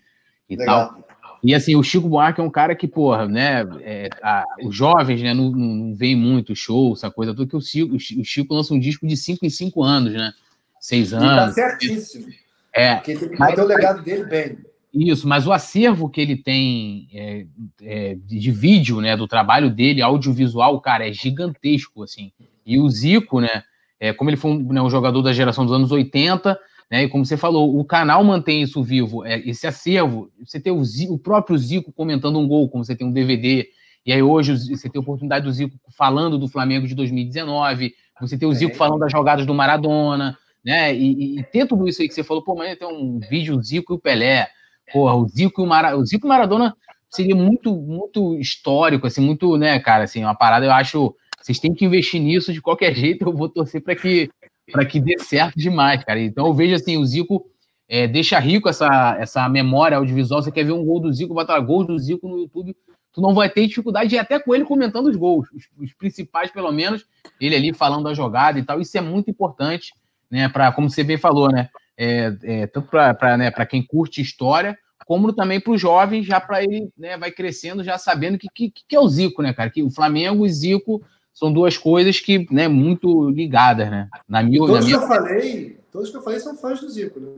e 0.48 0.56
Legal. 0.56 0.90
tal. 0.90 1.07
E 1.42 1.54
assim, 1.54 1.76
o 1.76 1.82
Chico 1.82 2.08
Buarque 2.08 2.40
é 2.40 2.44
um 2.44 2.50
cara 2.50 2.74
que, 2.74 2.88
porra, 2.88 3.26
né? 3.26 3.60
É, 3.80 4.08
a, 4.22 4.44
os 4.62 4.74
jovens, 4.74 5.22
né, 5.22 5.32
não, 5.32 5.50
não 5.50 5.94
veem 5.94 6.16
muito 6.16 6.54
show, 6.54 6.92
essa 6.92 7.10
coisa 7.10 7.34
toda, 7.34 7.48
que 7.48 7.56
o 7.56 7.60
Chico, 7.60 7.94
o 7.94 8.24
Chico 8.24 8.54
lança 8.54 8.74
um 8.74 8.78
disco 8.78 9.06
de 9.06 9.16
5 9.16 9.46
em 9.46 9.50
5 9.50 9.82
anos, 9.82 10.12
né? 10.12 10.32
Seis 10.80 11.12
anos. 11.12 11.26
E 11.26 11.36
tá 11.36 11.52
certíssimo. 11.52 12.26
É. 12.72 12.96
Porque 12.96 13.14
tem 13.16 13.28
que 13.30 13.38
manter 13.38 13.60
o 13.60 13.66
legado 13.66 14.02
dele 14.02 14.24
bem. 14.24 14.58
Isso, 14.92 15.28
mas 15.28 15.46
o 15.46 15.52
acervo 15.52 16.08
que 16.08 16.20
ele 16.20 16.36
tem 16.36 17.08
é, 17.12 17.46
é, 17.82 18.16
de 18.24 18.50
vídeo, 18.50 19.00
né, 19.00 19.16
do 19.16 19.28
trabalho 19.28 19.70
dele, 19.70 20.00
audiovisual, 20.00 20.80
cara, 20.80 21.06
é 21.06 21.12
gigantesco, 21.12 22.02
assim. 22.02 22.32
E 22.64 22.78
o 22.78 22.88
Zico, 22.88 23.40
né, 23.40 23.62
é, 24.00 24.12
como 24.12 24.30
ele 24.30 24.36
foi 24.36 24.52
um, 24.52 24.72
né, 24.72 24.80
um 24.80 24.88
jogador 24.88 25.20
da 25.22 25.32
geração 25.32 25.66
dos 25.66 25.74
anos 25.74 25.92
80, 25.92 26.58
né? 26.90 27.04
E 27.04 27.08
como 27.08 27.24
você 27.24 27.36
falou, 27.36 27.78
o 27.78 27.84
canal 27.84 28.24
mantém 28.24 28.62
isso 28.62 28.82
vivo, 28.82 29.24
é, 29.24 29.38
esse 29.40 29.66
acervo. 29.66 30.30
Você 30.44 30.58
tem 30.58 30.72
o, 30.72 30.84
Zico, 30.84 31.14
o 31.14 31.18
próprio 31.18 31.56
Zico 31.58 31.92
comentando 31.92 32.38
um 32.38 32.48
gol, 32.48 32.68
como 32.68 32.84
você 32.84 32.96
tem 32.96 33.06
um 33.06 33.12
DVD, 33.12 33.68
e 34.04 34.12
aí 34.12 34.22
hoje 34.22 34.56
você 34.56 34.88
tem 34.88 34.98
a 34.98 35.02
oportunidade 35.02 35.44
do 35.44 35.52
Zico 35.52 35.76
falando 35.96 36.38
do 36.38 36.48
Flamengo 36.48 36.86
de 36.86 36.94
2019, 36.94 37.94
você 38.20 38.38
tem 38.38 38.48
o 38.48 38.52
Zico 38.52 38.72
é. 38.72 38.74
falando 38.74 39.00
das 39.00 39.12
jogadas 39.12 39.46
do 39.46 39.54
Maradona, 39.54 40.36
né? 40.64 40.94
E, 40.94 41.12
e, 41.12 41.38
e, 41.40 41.42
ter 41.44 41.66
tudo 41.66 41.86
isso 41.86 42.02
aí 42.02 42.08
que 42.08 42.14
você 42.14 42.24
falou, 42.24 42.42
pô, 42.42 42.54
mas 42.54 42.76
tem 42.78 42.88
um 42.88 43.18
vídeo 43.18 43.62
Zico 43.62 43.92
e 43.92 43.96
o 43.96 43.98
Pelé, 43.98 44.48
porra, 44.92 45.14
o 45.14 45.28
Zico 45.28 45.60
e 45.60 45.64
o, 45.64 45.66
Mara, 45.66 45.96
o 45.96 46.04
Zico 46.04 46.26
e 46.26 46.28
o 46.28 46.28
Maradona 46.28 46.74
seria 47.10 47.34
muito, 47.34 47.74
muito 47.74 48.36
histórico, 48.38 49.06
assim, 49.06 49.20
muito, 49.20 49.56
né, 49.56 49.78
cara, 49.78 50.04
assim, 50.04 50.22
uma 50.22 50.34
parada, 50.34 50.66
eu 50.66 50.72
acho, 50.72 51.14
vocês 51.40 51.58
têm 51.58 51.72
que 51.72 51.84
investir 51.84 52.20
nisso 52.20 52.52
de 52.52 52.60
qualquer 52.60 52.94
jeito, 52.96 53.24
eu 53.24 53.32
vou 53.32 53.48
torcer 53.48 53.82
para 53.82 53.94
que 53.94 54.28
para 54.70 54.84
que 54.84 55.00
dê 55.00 55.18
certo 55.18 55.56
demais, 55.56 56.02
cara. 56.04 56.20
Então 56.20 56.46
eu 56.46 56.54
vejo 56.54 56.74
assim, 56.74 56.96
o 56.96 57.04
Zico 57.04 57.46
é, 57.88 58.06
deixa 58.06 58.38
rico 58.38 58.68
essa, 58.68 59.16
essa 59.18 59.48
memória 59.48 59.96
audiovisual. 59.96 60.42
Você 60.42 60.52
quer 60.52 60.64
ver 60.64 60.72
um 60.72 60.84
gol 60.84 61.00
do 61.00 61.12
Zico, 61.12 61.34
botar 61.34 61.58
gol 61.60 61.84
do 61.84 61.98
Zico 61.98 62.28
no 62.28 62.38
YouTube, 62.38 62.76
tu 63.12 63.20
não 63.20 63.34
vai 63.34 63.48
ter 63.48 63.66
dificuldade 63.66 64.10
de 64.10 64.16
ir 64.16 64.18
até 64.18 64.38
com 64.38 64.54
ele 64.54 64.64
comentando 64.64 65.06
os 65.06 65.16
gols, 65.16 65.48
os, 65.52 65.64
os, 65.78 65.92
principais, 65.94 66.50
pelo 66.50 66.70
menos, 66.70 67.06
ele 67.40 67.56
ali 67.56 67.72
falando 67.72 68.04
da 68.04 68.14
jogada 68.14 68.58
e 68.58 68.62
tal. 68.62 68.80
Isso 68.80 68.96
é 68.98 69.00
muito 69.00 69.30
importante, 69.30 69.92
né? 70.30 70.48
Para, 70.48 70.70
como 70.72 70.90
você 70.90 71.02
bem 71.02 71.16
falou, 71.16 71.50
né? 71.50 71.68
É, 71.96 72.36
é, 72.44 72.66
tanto 72.66 72.88
para 72.88 73.36
né, 73.36 73.50
quem 73.68 73.82
curte 73.82 74.20
história, 74.20 74.78
como 75.04 75.32
também 75.32 75.58
para 75.58 75.72
os 75.72 75.80
jovens, 75.80 76.26
já 76.26 76.38
para 76.38 76.62
ele 76.62 76.90
né, 76.96 77.16
vai 77.16 77.32
crescendo, 77.32 77.82
já 77.82 77.98
sabendo 77.98 78.38
que, 78.38 78.46
que, 78.54 78.70
que 78.86 78.94
é 78.94 79.00
o 79.00 79.08
Zico, 79.08 79.42
né, 79.42 79.52
cara? 79.52 79.70
Que 79.70 79.82
o 79.82 79.90
Flamengo 79.90 80.46
e 80.46 80.50
Zico 80.50 81.02
são 81.38 81.52
duas 81.52 81.78
coisas 81.78 82.18
que, 82.18 82.52
né, 82.52 82.66
muito 82.66 83.30
ligadas, 83.30 83.88
né? 83.88 84.08
Na 84.28 84.42
minha, 84.42 84.58
todos 84.58 84.80
na 84.80 84.80
minha... 84.80 84.98
que 84.98 85.04
eu 85.04 85.08
falei, 85.08 85.78
todos 85.92 86.10
que 86.10 86.16
eu 86.16 86.22
falei 86.22 86.40
são 86.40 86.56
fãs 86.56 86.80
do 86.80 86.90
Zico, 86.90 87.20
né? 87.20 87.28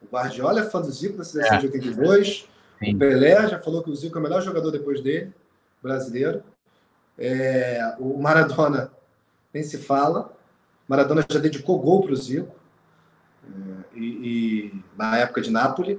O 0.00 0.06
Guardiola 0.10 0.60
é 0.60 0.64
fã 0.64 0.80
do 0.80 0.90
Zico 0.90 1.18
da 1.18 1.24
seleção 1.24 1.58
é. 1.58 1.60
de 1.60 1.66
82. 1.66 2.48
Sim. 2.78 2.94
O 2.94 2.98
Pelé 2.98 3.46
já 3.46 3.58
falou 3.58 3.82
que 3.82 3.90
o 3.90 3.94
Zico 3.94 4.16
é 4.16 4.20
o 4.20 4.22
melhor 4.22 4.40
jogador 4.40 4.70
depois 4.70 5.02
dele, 5.02 5.30
brasileiro. 5.82 6.42
É, 7.18 7.96
o 7.98 8.16
Maradona 8.18 8.90
nem 9.52 9.62
se 9.62 9.76
fala. 9.76 10.32
Maradona 10.88 11.22
já 11.30 11.38
dedicou 11.38 11.78
gol 11.78 12.02
para 12.02 12.12
o 12.12 12.16
Zico. 12.16 12.54
É, 13.44 13.98
e, 13.98 14.06
e, 14.06 14.84
na 14.96 15.18
época 15.18 15.42
de 15.42 15.50
Nápoles. 15.50 15.98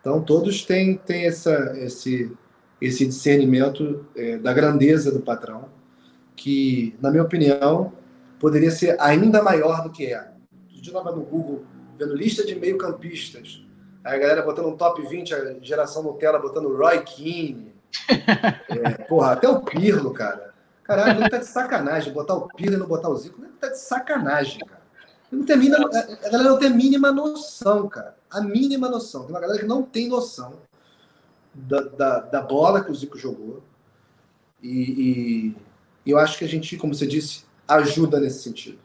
Então 0.00 0.22
todos 0.22 0.64
têm, 0.64 0.96
têm 0.96 1.26
essa, 1.26 1.76
esse, 1.76 2.30
esse 2.80 3.04
discernimento 3.04 4.06
é, 4.14 4.36
da 4.36 4.52
grandeza 4.52 5.10
do 5.10 5.20
patrão 5.20 5.81
que, 6.42 6.96
na 7.00 7.08
minha 7.08 7.22
opinião, 7.22 7.92
poderia 8.40 8.72
ser 8.72 9.00
ainda 9.00 9.40
maior 9.40 9.84
do 9.84 9.90
que 9.90 10.06
é. 10.06 10.32
Eu 10.74 10.80
estava 10.80 11.12
no 11.12 11.22
Google 11.22 11.64
vendo 11.96 12.16
lista 12.16 12.44
de 12.44 12.56
meio-campistas. 12.56 13.64
Aí 14.02 14.16
a 14.16 14.18
galera 14.18 14.42
botando 14.42 14.66
um 14.66 14.76
top 14.76 15.06
20, 15.06 15.32
a 15.32 15.54
geração 15.60 16.02
Nutella 16.02 16.40
botando 16.40 16.76
Roy 16.76 17.02
Keane. 17.04 17.72
É, 18.68 19.04
porra, 19.04 19.32
até 19.32 19.46
o 19.46 19.60
Pirlo, 19.60 20.12
cara. 20.12 20.52
Caralho, 20.82 21.20
não 21.20 21.28
tá 21.28 21.36
de 21.36 21.46
sacanagem 21.46 22.12
botar 22.12 22.34
o 22.34 22.48
Pirlo 22.48 22.74
e 22.74 22.78
não 22.78 22.86
botar 22.86 23.10
o 23.10 23.16
Zico. 23.16 23.40
Não 23.40 23.52
tá 23.52 23.68
de 23.68 23.78
sacanagem, 23.78 24.58
cara. 24.66 24.80
Não 25.30 25.44
tem 25.44 25.56
mínima, 25.56 25.86
a 25.86 26.28
galera 26.30 26.50
não 26.50 26.58
tem 26.58 26.68
a 26.68 26.74
mínima 26.74 27.12
noção, 27.12 27.86
cara. 27.88 28.16
A 28.30 28.40
mínima 28.40 28.88
noção. 28.88 29.24
Tem 29.24 29.30
uma 29.30 29.40
galera 29.40 29.60
que 29.60 29.66
não 29.66 29.82
tem 29.82 30.08
noção 30.08 30.54
da, 31.54 31.82
da, 31.82 32.20
da 32.20 32.40
bola 32.40 32.82
que 32.82 32.90
o 32.90 32.94
Zico 32.94 33.18
jogou. 33.18 33.62
E, 34.62 35.52
e 35.52 35.56
e 36.04 36.10
eu 36.10 36.18
acho 36.18 36.38
que 36.38 36.44
a 36.44 36.48
gente, 36.48 36.76
como 36.76 36.94
você 36.94 37.06
disse, 37.06 37.44
ajuda 37.66 38.20
nesse 38.20 38.42
sentido. 38.42 38.78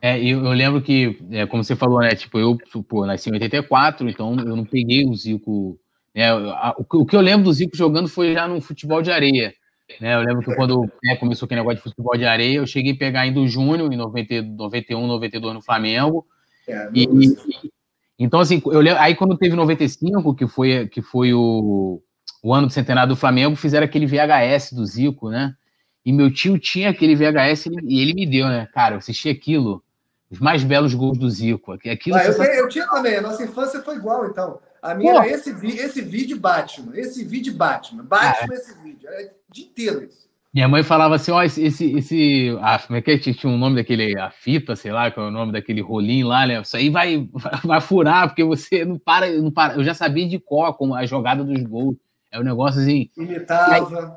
É, 0.00 0.18
eu, 0.18 0.44
eu 0.44 0.52
lembro 0.52 0.82
que, 0.82 1.18
é, 1.30 1.46
como 1.46 1.64
você 1.64 1.74
falou, 1.74 2.00
né? 2.00 2.14
Tipo, 2.14 2.38
eu 2.38 2.58
pô, 2.86 3.06
nasci 3.06 3.30
em 3.30 3.32
84, 3.32 4.08
então 4.08 4.36
eu 4.38 4.54
não 4.56 4.64
peguei 4.64 5.06
o 5.06 5.14
Zico. 5.14 5.78
Né, 6.14 6.28
a, 6.28 6.74
o, 6.78 7.00
o, 7.00 7.06
que 7.06 7.16
eu 7.16 7.20
lembro 7.20 7.44
do 7.44 7.52
Zico 7.52 7.76
jogando 7.76 8.06
foi 8.06 8.34
já 8.34 8.46
no 8.46 8.60
futebol 8.60 9.00
de 9.00 9.10
areia. 9.10 9.54
Né, 10.00 10.14
eu 10.14 10.20
lembro 10.20 10.42
que 10.42 10.54
quando 10.54 10.82
né, 11.02 11.16
começou 11.16 11.46
aquele 11.46 11.60
negócio 11.60 11.78
de 11.78 11.82
futebol 11.82 12.16
de 12.16 12.24
areia, 12.26 12.58
eu 12.58 12.66
cheguei 12.66 12.92
a 12.92 12.96
pegar 12.96 13.22
ainda 13.22 13.40
o 13.40 13.48
Júnior 13.48 13.90
em 13.92 13.96
90, 13.96 14.42
91, 14.42 15.06
92 15.06 15.54
no 15.54 15.62
Flamengo. 15.62 16.26
É, 16.68 16.90
e, 16.92 17.04
e, 17.04 17.70
então, 18.18 18.40
assim, 18.40 18.62
eu 18.66 18.80
lembro, 18.80 19.00
aí 19.00 19.14
quando 19.14 19.38
teve 19.38 19.56
95, 19.56 20.34
que 20.34 20.46
foi, 20.46 20.86
que 20.86 21.00
foi 21.00 21.32
o, 21.32 22.02
o 22.42 22.54
ano 22.54 22.66
do 22.66 22.72
centenário 22.72 23.08
do 23.08 23.18
Flamengo, 23.18 23.56
fizeram 23.56 23.86
aquele 23.86 24.06
VHS 24.06 24.72
do 24.72 24.84
Zico, 24.84 25.30
né? 25.30 25.54
E 26.04 26.12
meu 26.12 26.32
tio 26.32 26.58
tinha 26.58 26.90
aquele 26.90 27.16
VHS 27.16 27.66
e 27.82 28.00
ele 28.00 28.14
me 28.14 28.26
deu, 28.26 28.46
né? 28.46 28.68
Cara, 28.72 28.94
eu 28.94 28.98
assisti 28.98 29.28
aquilo, 29.28 29.82
os 30.30 30.38
mais 30.38 30.62
belos 30.62 30.92
gols 30.92 31.16
do 31.16 31.30
Zico. 31.30 31.72
Aquilo 31.72 32.16
ah, 32.16 32.24
eu, 32.24 32.42
eu, 32.42 32.68
tinha 32.68 32.86
também, 32.86 33.16
a 33.16 33.22
nossa 33.22 33.42
infância 33.42 33.82
foi 33.82 33.96
igual, 33.96 34.26
então. 34.26 34.58
A 34.82 34.94
minha 34.94 35.12
Pô. 35.12 35.18
era 35.18 35.30
esse, 35.30 35.50
esse 35.66 36.02
vídeo 36.02 36.38
Batman, 36.38 36.92
esse 36.94 37.24
vídeo 37.24 37.54
Batman, 37.54 38.04
Batman, 38.04 38.52
ah, 38.52 38.54
esse 38.54 38.74
vídeo, 38.82 39.08
era 39.08 39.28
o 39.28 39.52
dia 39.52 39.64
inteiro 39.64 40.04
isso. 40.04 40.24
Minha 40.52 40.68
mãe 40.68 40.84
falava 40.84 41.16
assim, 41.16 41.32
ó, 41.32 41.42
esse, 41.42 41.64
esse, 41.64 41.96
esse 41.96 42.56
ah, 42.60 42.78
como 42.78 42.96
é 42.96 43.02
que 43.02 43.10
é? 43.10 43.18
tinha 43.18 43.52
um 43.52 43.58
nome 43.58 43.74
daquele, 43.74 44.16
a 44.16 44.30
fita, 44.30 44.76
sei 44.76 44.92
lá, 44.92 45.10
qual 45.10 45.26
é 45.26 45.28
o 45.28 45.32
nome 45.32 45.50
daquele 45.50 45.80
rolinho 45.80 46.28
lá, 46.28 46.46
né? 46.46 46.60
Isso 46.60 46.76
aí 46.76 46.90
vai, 46.90 47.28
vai 47.64 47.80
furar, 47.80 48.28
porque 48.28 48.44
você 48.44 48.84
não 48.84 48.98
para, 48.98 49.28
não 49.30 49.50
para. 49.50 49.74
Eu 49.74 49.82
já 49.82 49.94
sabia 49.94 50.28
de 50.28 50.38
qual 50.38 50.74
como 50.74 50.94
a 50.94 51.04
jogada 51.06 51.42
dos 51.42 51.60
gols. 51.62 51.96
É 52.30 52.38
um 52.38 52.44
negócio 52.44 52.80
assim. 52.80 53.10
Imitava. 53.16 54.16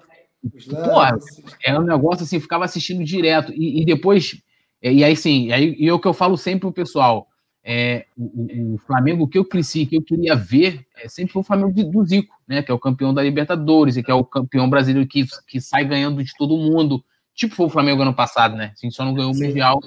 Porra, 0.69 1.17
é 1.65 1.77
um 1.77 1.83
negócio 1.83 2.23
assim, 2.23 2.39
ficava 2.39 2.65
assistindo 2.65 3.03
direto. 3.03 3.51
E, 3.53 3.81
e 3.81 3.85
depois, 3.85 4.41
é, 4.81 4.91
e 4.91 5.03
aí 5.03 5.15
sim, 5.15 5.47
e 5.47 5.53
aí, 5.53 5.75
e 5.77 5.87
é 5.87 5.93
o 5.93 5.99
que 5.99 6.07
eu 6.07 6.13
falo 6.13 6.37
sempre 6.37 6.61
pro 6.61 6.73
pessoal. 6.73 7.27
É, 7.63 8.05
o, 8.15 8.75
o, 8.75 8.77
Flamengo 8.77 9.27
que 9.27 9.37
eu 9.37 9.43
cresci, 9.43 9.85
que 9.85 9.97
eu 9.97 10.01
queria 10.01 10.35
ver, 10.35 10.85
é, 10.95 11.09
sempre 11.09 11.33
foi 11.33 11.41
o 11.41 11.45
Flamengo 11.45 11.73
de, 11.73 11.83
do 11.83 12.05
Zico, 12.05 12.33
né? 12.47 12.63
Que 12.63 12.71
é 12.71 12.73
o 12.73 12.79
campeão 12.79 13.13
da 13.13 13.21
Libertadores, 13.21 13.97
e 13.97 14.03
que 14.03 14.09
é 14.09 14.13
o 14.13 14.23
campeão 14.23 14.69
brasileiro 14.69 15.07
que, 15.07 15.25
que 15.45 15.59
sai 15.59 15.83
ganhando 15.83 16.23
de 16.23 16.31
todo 16.37 16.55
mundo. 16.55 17.03
Tipo 17.35 17.55
foi 17.55 17.65
o 17.65 17.69
Flamengo 17.69 18.01
ano 18.01 18.13
passado, 18.13 18.55
né? 18.55 18.71
Assim, 18.73 18.89
só 18.89 19.03
não 19.03 19.13
ganhou 19.13 19.33
o 19.33 19.37
Mundial, 19.37 19.79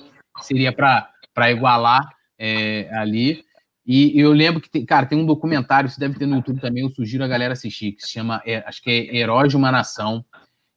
seria 0.43 0.73
para 0.73 1.51
igualar 1.51 2.07
é, 2.39 2.89
ali. 2.93 3.45
E 3.87 4.21
eu 4.21 4.33
lembro 4.33 4.61
que, 4.61 4.71
tem, 4.71 4.85
cara, 4.85 5.07
tem 5.07 5.19
um 5.19 5.27
documentário, 5.27 5.89
isso 5.89 5.99
deve 5.99 6.19
ter 6.19 6.27
no 6.27 6.37
YouTube 6.37 6.61
também, 6.61 6.85
eu 6.85 6.91
sugiro 6.91 7.25
a 7.25 7.29
galera 7.29 7.55
assistir, 7.55 7.93
que 7.93 8.03
se 8.03 8.13
chama, 8.13 8.41
é, 8.47 8.59
acho 8.59 8.81
que 8.83 8.91
é 8.91 9.17
Herói 9.17 9.49
de 9.49 9.57
uma 9.57 9.73
Nação. 9.73 10.25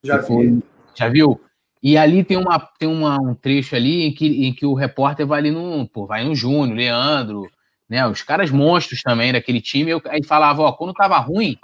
Já 0.04 0.18
vi. 0.18 0.64
já 0.94 1.08
viu? 1.10 1.40
E 1.82 1.98
ali 1.98 2.24
tem, 2.24 2.38
uma, 2.38 2.60
tem 2.80 2.88
uma, 2.88 3.20
um 3.20 3.36
trecho 3.36 3.76
ali 3.76 4.04
em 4.04 4.14
que, 4.14 4.48
em 4.48 4.54
que 4.54 4.66
o 4.66 4.74
repórter 4.74 5.28
vai 5.28 5.40
ali 5.40 5.52
no, 5.52 5.88
pô, 5.88 6.06
vai 6.06 6.24
no 6.24 6.34
Júnior, 6.34 6.78
Leandro, 6.78 7.50
né? 7.90 8.08
Os 8.08 8.22
caras 8.22 8.50
monstros 8.50 9.02
também 9.02 9.34
daquele 9.34 9.60
time. 9.60 9.92
Eu, 9.92 10.02
aí 10.06 10.24
falava, 10.24 10.62
ó, 10.62 10.72
quando 10.72 10.94
tava 10.94 11.18
ruim, 11.18 11.58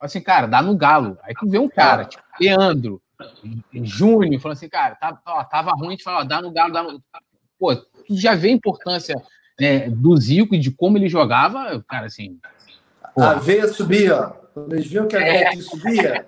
assim, 0.00 0.20
cara, 0.20 0.46
dá 0.46 0.60
no 0.60 0.76
galo. 0.76 1.16
Aí 1.22 1.34
tu 1.34 1.48
vê 1.48 1.58
um 1.58 1.68
cara, 1.68 2.04
tipo, 2.04 2.22
Leandro, 2.38 3.00
Júnior, 3.72 4.40
falando 4.40 4.56
assim, 4.56 4.68
cara, 4.68 4.94
tá, 4.96 5.18
ó, 5.26 5.42
tava 5.44 5.72
ruim, 5.72 5.88
a 5.88 5.90
gente 5.92 6.04
fala, 6.04 6.20
ó, 6.20 6.24
dá 6.24 6.42
no 6.42 6.52
galo, 6.52 6.72
dá 6.72 6.82
no. 6.82 7.02
Pô, 7.58 7.74
tu 7.74 8.16
já 8.16 8.34
vê 8.34 8.48
a 8.48 8.52
importância 8.52 9.14
né, 9.58 9.88
do 9.88 10.16
Zico 10.16 10.54
e 10.54 10.58
de 10.58 10.70
como 10.70 10.98
ele 10.98 11.08
jogava, 11.08 11.82
cara, 11.88 12.06
assim. 12.06 12.38
Porra. 13.14 13.30
A 13.30 13.34
veia 13.34 13.68
subia, 13.68 14.32
Quando 14.52 14.74
eles 14.74 14.86
viam 14.86 15.06
que 15.06 15.16
a 15.16 15.20
veia 15.20 15.48
é. 15.48 15.56
subia, 15.56 16.26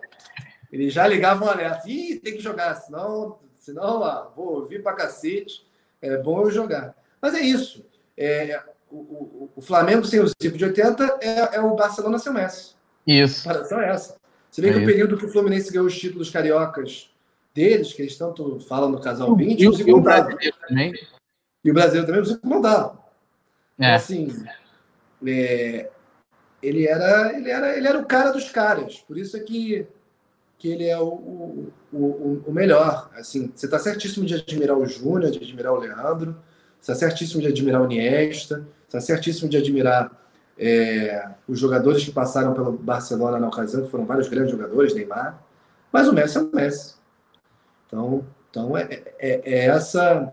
eles 0.76 0.92
já 0.92 1.06
ligavam 1.06 1.48
um 1.48 1.50
alerta. 1.50 1.88
Ih, 1.88 2.20
tem 2.20 2.34
que 2.34 2.42
jogar, 2.42 2.74
senão, 2.74 3.38
senão 3.58 4.00
ó, 4.00 4.28
vou 4.36 4.66
vir 4.66 4.82
pra 4.82 4.92
cacete. 4.92 5.66
É 6.02 6.18
bom 6.18 6.42
eu 6.42 6.50
jogar. 6.50 6.94
Mas 7.20 7.34
é 7.34 7.40
isso. 7.40 7.84
É, 8.16 8.62
o, 8.90 8.96
o, 8.96 9.50
o, 9.56 9.62
Flamengo 9.62 10.04
sem 10.04 10.20
o 10.20 10.28
Zico 10.28 10.56
de 10.56 10.64
80 10.66 11.18
é, 11.22 11.56
é 11.56 11.60
o 11.60 11.74
Barcelona 11.74 12.18
sem 12.18 12.30
o 12.30 12.34
Messi. 12.34 12.74
Isso. 13.06 13.48
A 13.48 13.52
comparação 13.52 13.80
é 13.80 13.88
essa. 13.88 14.16
Você 14.50 14.60
vê 14.60 14.68
é 14.68 14.72
que 14.72 14.78
isso. 14.78 14.86
o 14.86 14.92
período 14.92 15.16
que 15.16 15.24
o 15.24 15.28
Fluminense 15.30 15.72
ganhou 15.72 15.86
os 15.86 15.98
títulos 15.98 16.28
cariocas 16.28 17.10
deles, 17.54 17.94
que 17.94 18.02
eles 18.02 18.16
tanto 18.18 18.60
falam 18.60 18.90
no 18.90 19.00
casal 19.00 19.34
20, 19.34 19.58
e 19.58 19.68
o 19.68 19.72
Zico 19.72 19.90
não 19.90 20.02
dava. 20.02 20.36
Também. 20.68 20.92
E 21.64 21.70
o 21.70 21.74
brasileiro 21.74 22.06
também, 22.06 22.20
o 22.20 22.26
Zico 22.26 22.46
não 22.46 22.60
dava. 22.60 22.98
É. 23.78 23.94
Assim, 23.94 24.28
é, 25.26 25.90
ele, 26.62 26.86
era, 26.86 27.34
ele, 27.34 27.50
era, 27.50 27.76
ele 27.76 27.88
era 27.88 27.98
o 27.98 28.06
cara 28.06 28.30
dos 28.30 28.50
caras. 28.50 28.98
Por 28.98 29.16
isso 29.16 29.36
é 29.38 29.40
que 29.40 29.86
que 30.58 30.68
ele 30.68 30.86
é 30.86 30.98
o, 30.98 31.06
o, 31.06 31.72
o, 31.92 32.44
o 32.46 32.52
melhor. 32.52 33.10
Assim, 33.14 33.50
você 33.54 33.66
está 33.66 33.78
certíssimo 33.78 34.24
de 34.24 34.34
admirar 34.34 34.76
o 34.76 34.86
Júnior, 34.86 35.30
de 35.30 35.38
admirar 35.38 35.72
o 35.72 35.78
Leandro, 35.78 36.36
você 36.80 36.92
está 36.92 37.06
certíssimo 37.06 37.42
de 37.42 37.48
admirar 37.48 37.82
o 37.82 37.84
Iniesta, 37.84 38.66
está 38.86 39.00
certíssimo 39.00 39.48
de 39.48 39.56
admirar 39.56 40.10
é, 40.58 41.28
os 41.46 41.58
jogadores 41.58 42.04
que 42.04 42.10
passaram 42.10 42.54
pelo 42.54 42.72
Barcelona 42.72 43.38
na 43.38 43.48
ocasião, 43.48 43.84
que 43.84 43.90
foram 43.90 44.06
vários 44.06 44.28
grandes 44.28 44.52
jogadores, 44.52 44.94
Neymar, 44.94 45.42
mas 45.92 46.08
o 46.08 46.12
Messi 46.12 46.38
é 46.38 46.40
o 46.40 46.50
Messi. 46.52 46.94
Então, 47.86 48.26
então 48.50 48.76
é, 48.76 49.02
é, 49.18 49.40
é 49.44 49.66
essa 49.66 50.32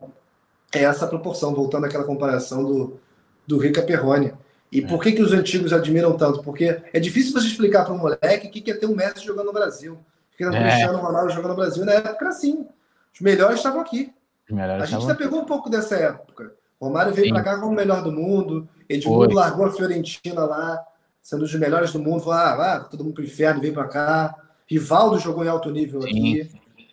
é 0.74 0.84
essa 0.84 1.06
proporção, 1.06 1.54
voltando 1.54 1.86
àquela 1.86 2.04
comparação 2.04 2.64
do, 2.64 3.00
do 3.46 3.58
Rica 3.58 3.84
Perrone. 3.84 4.34
E 4.72 4.82
por 4.82 5.04
que, 5.04 5.12
que 5.12 5.22
os 5.22 5.32
antigos 5.32 5.72
admiram 5.72 6.18
tanto? 6.18 6.42
Porque 6.42 6.82
é 6.92 7.00
difícil 7.00 7.32
você 7.32 7.46
explicar 7.46 7.86
para 7.86 7.94
um 7.94 8.00
moleque 8.00 8.48
o 8.48 8.50
que, 8.50 8.60
que 8.60 8.72
é 8.72 8.74
ter 8.74 8.88
um 8.88 8.96
Messi 8.96 9.24
jogando 9.24 9.48
no 9.48 9.54
Brasil 9.54 10.00
que 10.38 10.44
era 10.44 10.52
o 10.52 10.56
é. 10.56 10.70
Cristiano 10.70 10.98
Ronaldo 11.00 11.32
jogando 11.32 11.52
no 11.52 11.56
Brasil. 11.58 11.86
Na 11.86 11.94
época 11.94 12.18
era 12.26 12.30
assim. 12.30 12.68
Os 13.14 13.22
melhores 13.22 13.58
estavam 13.58 13.82
aqui. 13.82 14.14
a 14.52 14.86
gente 14.86 15.06
já 15.06 15.16
pegou 15.16 15.42
um 15.42 15.46
pouco 15.46 15.70
dessa 15.70 15.96
época. 15.96 16.54
Romário 16.82 17.14
veio 17.14 17.34
para 17.34 17.44
cá 17.44 17.60
como 17.60 17.72
o 17.72 17.76
melhor 17.76 18.04
do 18.04 18.12
mundo. 18.12 18.68
Edmundo 18.90 19.34
largou 19.34 19.66
a 19.66 19.72
Fiorentina 19.72 20.44
lá, 20.44 20.84
sendo 21.22 21.40
um 21.40 21.44
dos 21.44 21.56
melhores 21.56 21.94
do 21.94 22.00
mundo. 22.00 22.22
Falou, 22.22 22.62
ah, 22.62 22.80
todo 22.82 23.04
mundo 23.04 23.14
pro 23.14 23.24
inferno, 23.24 23.62
veio 23.62 23.74
para 23.74 23.88
cá. 23.88 24.36
Rivaldo 24.68 25.20
jogou 25.20 25.46
em 25.46 25.48
alto 25.48 25.70
nível 25.70 26.02
Sim. 26.02 26.08
aqui. 26.10 26.52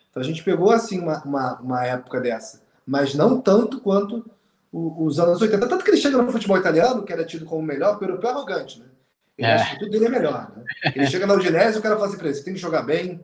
Então 0.09 0.21
a 0.21 0.25
gente 0.25 0.43
pegou, 0.43 0.71
assim, 0.71 0.99
uma, 0.99 1.21
uma, 1.23 1.59
uma 1.59 1.85
época 1.85 2.21
dessa. 2.21 2.61
Mas 2.85 3.15
não 3.15 3.41
tanto 3.41 3.79
quanto 3.79 4.25
os 4.71 5.19
anos 5.19 5.41
80. 5.41 5.67
Tanto 5.67 5.83
que 5.83 5.91
ele 5.91 5.97
chega 5.97 6.17
no 6.17 6.31
futebol 6.31 6.57
italiano, 6.57 7.03
que 7.03 7.11
era 7.11 7.25
tido 7.25 7.45
como 7.45 7.61
o 7.61 7.65
melhor, 7.65 7.97
o 7.99 8.03
europeu 8.03 8.29
arrogante, 8.29 8.79
né? 8.79 8.85
Ele 9.37 9.47
é. 9.47 9.53
acha 9.53 9.71
que 9.71 9.79
tudo 9.79 9.91
dele 9.91 10.05
é 10.05 10.09
melhor. 10.09 10.51
Né? 10.55 10.63
Ele 10.95 11.07
chega 11.07 11.25
na 11.25 11.33
Udinese 11.33 11.75
e 11.75 11.79
o 11.79 11.81
cara 11.81 11.95
fala 11.95 12.07
assim 12.07 12.17
pra 12.17 12.27
ele: 12.27 12.35
você 12.35 12.43
tem 12.43 12.53
que 12.53 12.59
jogar 12.59 12.83
bem, 12.83 13.23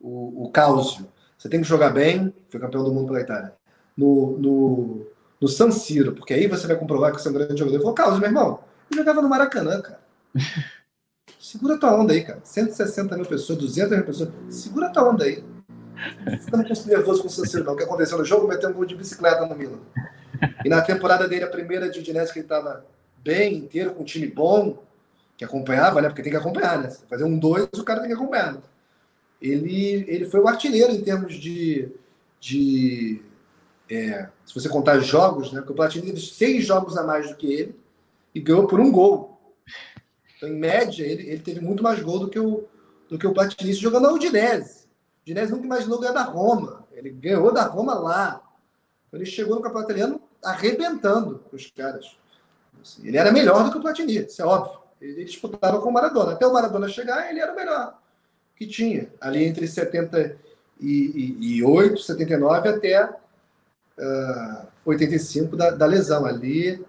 o, 0.00 0.44
o 0.44 0.50
Cáusio. 0.50 1.06
Você 1.36 1.48
tem 1.48 1.60
que 1.60 1.68
jogar 1.68 1.90
bem, 1.90 2.34
foi 2.48 2.60
campeão 2.60 2.84
do 2.84 2.92
mundo 2.92 3.06
pela 3.06 3.20
Itália. 3.20 3.52
No, 3.96 4.38
no, 4.38 5.06
no 5.40 5.48
San 5.48 5.70
Siro, 5.70 6.12
porque 6.12 6.34
aí 6.34 6.46
você 6.46 6.66
vai 6.66 6.76
comprovar 6.76 7.12
que 7.12 7.20
você 7.20 7.28
é 7.28 7.30
um 7.30 7.34
grande 7.34 7.58
jogador. 7.58 7.76
Ele 7.76 7.82
falou, 7.82 7.94
Cáusio, 7.94 8.20
meu 8.20 8.28
irmão, 8.28 8.60
eu 8.90 8.96
jogava 8.98 9.22
no 9.22 9.28
Maracanã, 9.28 9.80
cara. 9.80 10.00
Segura 11.40 11.78
tua 11.78 11.94
onda 11.94 12.12
aí, 12.12 12.24
cara. 12.24 12.40
160 12.42 13.16
mil 13.16 13.26
pessoas, 13.26 13.58
200 13.58 13.96
mil 13.96 14.04
pessoas. 14.04 14.30
Segura 14.50 14.90
tua 14.90 15.08
onda 15.08 15.24
aí. 15.24 15.44
Você 16.24 16.50
não 16.50 16.64
fica 16.64 16.88
nervoso 16.88 17.22
com 17.22 17.28
o 17.28 17.30
San 17.30 17.44
Siro, 17.44 17.64
não. 17.64 17.74
O 17.74 17.76
que 17.76 17.84
aconteceu 17.84 18.18
no 18.18 18.24
jogo? 18.24 18.46
Meteu 18.46 18.70
um 18.70 18.72
gol 18.72 18.84
de 18.84 18.94
bicicleta 18.94 19.46
no 19.46 19.54
Milan. 19.54 19.78
E 20.64 20.68
na 20.68 20.80
temporada 20.82 21.26
dele, 21.26 21.44
a 21.44 21.48
primeira 21.48 21.88
de 21.90 22.00
Udinese, 22.00 22.32
que 22.32 22.38
ele 22.40 22.46
estava 22.46 22.84
bem 23.22 23.56
inteiro, 23.56 23.92
com 23.92 24.02
um 24.02 24.04
time 24.04 24.26
bom, 24.26 24.82
que 25.36 25.44
acompanhava, 25.44 26.00
né? 26.00 26.08
Porque 26.08 26.22
tem 26.22 26.30
que 26.32 26.38
acompanhar, 26.38 26.78
né? 26.78 26.90
Fazer 27.08 27.24
um 27.24 27.38
dois, 27.38 27.68
o 27.74 27.84
cara 27.84 28.00
tem 28.00 28.08
que 28.08 28.14
acompanhar. 28.14 28.54
Né? 28.54 28.60
Ele, 29.40 30.04
ele 30.08 30.26
foi 30.26 30.40
o 30.40 30.48
artilheiro 30.48 30.92
em 30.92 31.00
termos 31.00 31.34
de. 31.34 31.90
de 32.40 33.22
é, 33.88 34.28
se 34.44 34.54
você 34.54 34.68
contar 34.68 34.98
jogos, 34.98 35.52
né? 35.52 35.60
Porque 35.60 35.72
o 35.72 35.76
Platini 35.76 36.06
teve 36.06 36.20
seis 36.20 36.66
jogos 36.66 36.96
a 36.96 37.04
mais 37.04 37.28
do 37.28 37.36
que 37.36 37.50
ele 37.50 37.80
e 38.34 38.40
ganhou 38.40 38.66
por 38.66 38.80
um 38.80 38.90
gol. 38.90 39.38
Então, 40.36 40.48
em 40.48 40.56
média, 40.56 41.04
ele, 41.04 41.28
ele 41.28 41.40
teve 41.40 41.60
muito 41.60 41.82
mais 41.82 42.00
gol 42.00 42.18
do 42.18 42.28
que 42.28 42.38
o, 42.38 42.64
do 43.08 43.18
que 43.18 43.26
o 43.26 43.32
Platini 43.32 43.72
jogando 43.72 44.04
na 44.04 44.12
Udinese. 44.12 44.86
O 45.18 45.22
Udinese 45.22 45.52
nunca 45.52 45.64
imaginou 45.64 46.00
ganhar 46.00 46.12
da 46.12 46.22
Roma. 46.22 46.86
Ele 46.92 47.10
ganhou 47.10 47.52
da 47.52 47.64
Roma 47.64 47.94
lá. 47.94 48.42
Então, 49.06 49.20
ele 49.20 49.30
chegou 49.30 49.56
no 49.56 49.62
campeonato 49.62 49.92
italiano 49.92 50.20
arrebentando 50.44 51.42
os 51.52 51.70
caras. 51.70 52.16
Ele 53.02 53.16
era 53.16 53.32
melhor 53.32 53.64
do 53.64 53.70
que 53.70 53.78
o 53.78 53.80
Platini, 53.80 54.26
isso 54.26 54.42
é 54.42 54.44
óbvio. 54.44 54.80
Ele 55.00 55.24
disputava 55.24 55.80
com 55.80 55.88
o 55.88 55.92
Maradona. 55.92 56.32
Até 56.32 56.46
o 56.46 56.52
Maradona 56.52 56.88
chegar, 56.88 57.30
ele 57.30 57.40
era 57.40 57.52
o 57.52 57.56
melhor 57.56 57.98
que 58.58 58.66
tinha, 58.66 59.08
ali 59.20 59.44
entre 59.44 59.68
78, 59.68 62.00
79 62.00 62.68
até 62.68 63.04
uh, 63.04 63.14
ah, 64.00 64.66
85 64.84 65.56
da, 65.56 65.70
da 65.70 65.86
lesão. 65.86 66.26
Ali, 66.26 66.84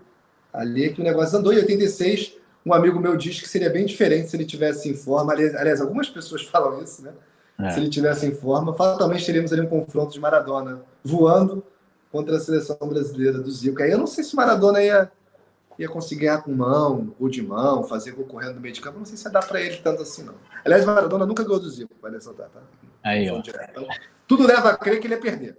ali 0.52 0.86
é 0.86 0.90
que 0.90 1.00
o 1.00 1.04
negócio 1.04 1.38
andou. 1.38 1.54
Em 1.54 1.58
86, 1.58 2.36
um 2.66 2.74
amigo 2.74 3.00
meu 3.00 3.16
diz 3.16 3.40
que 3.40 3.48
seria 3.48 3.70
bem 3.70 3.86
diferente 3.86 4.30
se 4.30 4.36
ele 4.36 4.46
tivesse 4.46 4.90
em 4.90 4.96
forma. 4.96 5.32
Aliás, 5.32 5.80
algumas 5.80 6.10
pessoas 6.10 6.42
falam 6.50 6.82
isso, 6.82 7.04
né? 7.04 7.14
É. 7.60 7.70
Se 7.70 7.80
ele 7.80 7.90
tivesse 7.90 8.26
em 8.26 8.34
forma, 8.34 8.74
fatalmente 8.74 9.26
teríamos 9.26 9.54
ali 9.54 9.62
um 9.62 9.68
confronto 9.68 10.14
de 10.14 10.20
Maradona 10.20 10.82
voando 11.04 11.64
contra 12.12 12.38
a 12.38 12.40
seleção 12.40 12.78
brasileira 12.82 13.40
do 13.40 13.52
Zico. 13.52 13.84
Aí 13.84 13.92
eu 13.92 13.98
não 13.98 14.08
sei 14.08 14.24
se 14.24 14.36
Maradona 14.36 14.82
ia 14.82 15.12
ia 15.80 15.88
conseguir 15.88 16.26
ganhar 16.26 16.42
com 16.42 16.52
mão, 16.52 17.16
gol 17.18 17.30
de 17.30 17.42
mão, 17.42 17.86
fazer 17.86 18.12
gol 18.12 18.26
correndo 18.26 18.56
no 18.56 18.62
meio 18.62 18.74
de 18.74 18.82
campo. 18.82 19.00
Não 19.00 19.06
sei 19.06 19.16
se 19.16 19.26
ia 19.26 19.32
dar 19.32 19.48
para 19.48 19.62
ele 19.62 19.78
tanto 19.78 20.02
assim, 20.02 20.24
não. 20.24 20.36
Aliás, 20.66 20.86
Maradona 20.86 21.26
nunca 21.26 21.42
ganhou 21.42 21.60
do 21.60 21.70
Zico, 21.70 21.96
vai 22.02 22.12
ressaltar, 22.12 22.50
tá? 22.50 22.60
Aí, 23.02 23.30
ó. 23.30 23.40
Então, 23.40 23.88
tudo 24.28 24.46
leva 24.46 24.72
a 24.72 24.78
crer 24.78 25.00
que 25.00 25.08
ele 25.08 25.14
ia 25.14 25.22
perder. 25.22 25.58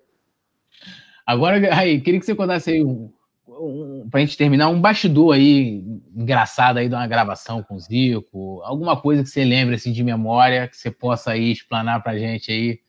Agora, 1.27 1.57
aí, 1.75 2.03
queria 2.03 2.21
que 2.21 2.27
você 2.27 2.35
contasse 2.35 2.71
aí, 2.71 2.85
um, 2.85 3.11
um, 3.49 4.09
para 4.11 4.21
a 4.21 4.25
gente 4.25 4.37
terminar, 4.37 4.69
um 4.69 4.79
bastidor 4.79 5.35
aí, 5.35 5.83
engraçado 6.15 6.77
aí 6.77 6.89
de 6.89 6.95
uma 6.95 7.07
gravação 7.07 7.63
com 7.63 7.77
o 7.77 7.81
Zico, 7.81 8.61
alguma 8.63 9.01
coisa 9.01 9.23
que 9.23 9.31
você 9.31 9.43
lembre 9.43 9.77
assim, 9.77 9.91
de 9.91 10.05
memória, 10.05 10.69
que 10.69 10.77
você 10.77 10.91
possa 10.91 11.31
aí 11.31 11.51
explanar 11.51 12.03
para 12.03 12.13
a 12.13 12.19
gente 12.19 12.53
aí, 12.53 12.81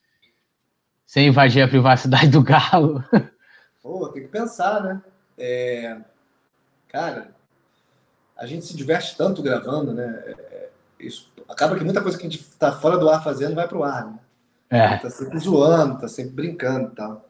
sem 1.06 1.28
invadir 1.28 1.62
a 1.62 1.68
privacidade 1.68 2.28
do 2.28 2.44
Galo. 2.44 3.02
Pô, 3.82 4.10
tem 4.10 4.24
que 4.24 4.30
pensar, 4.30 4.84
né? 4.84 5.02
É, 5.38 5.98
cara, 6.92 7.34
a 8.36 8.46
gente 8.46 8.66
se 8.66 8.76
diverte 8.76 9.16
tanto 9.16 9.42
gravando, 9.42 9.94
né? 9.94 10.24
É, 10.26 10.32
é, 10.32 10.70
isso 11.00 11.32
acaba 11.48 11.78
que 11.78 11.84
muita 11.84 12.02
coisa 12.02 12.18
que 12.18 12.26
a 12.26 12.30
gente 12.30 12.44
tá 12.58 12.72
fora 12.72 12.98
do 12.98 13.10
ar 13.10 13.24
fazendo 13.24 13.56
vai 13.56 13.68
pro 13.68 13.84
ar, 13.84 14.08
né? 14.08 14.20
É. 14.70 14.98
Tá 14.98 15.10
sempre 15.10 15.38
zoando, 15.40 16.00
tá 16.00 16.08
sempre 16.08 16.32
brincando 16.32 16.92
e 16.92 16.96
tal. 16.96 17.30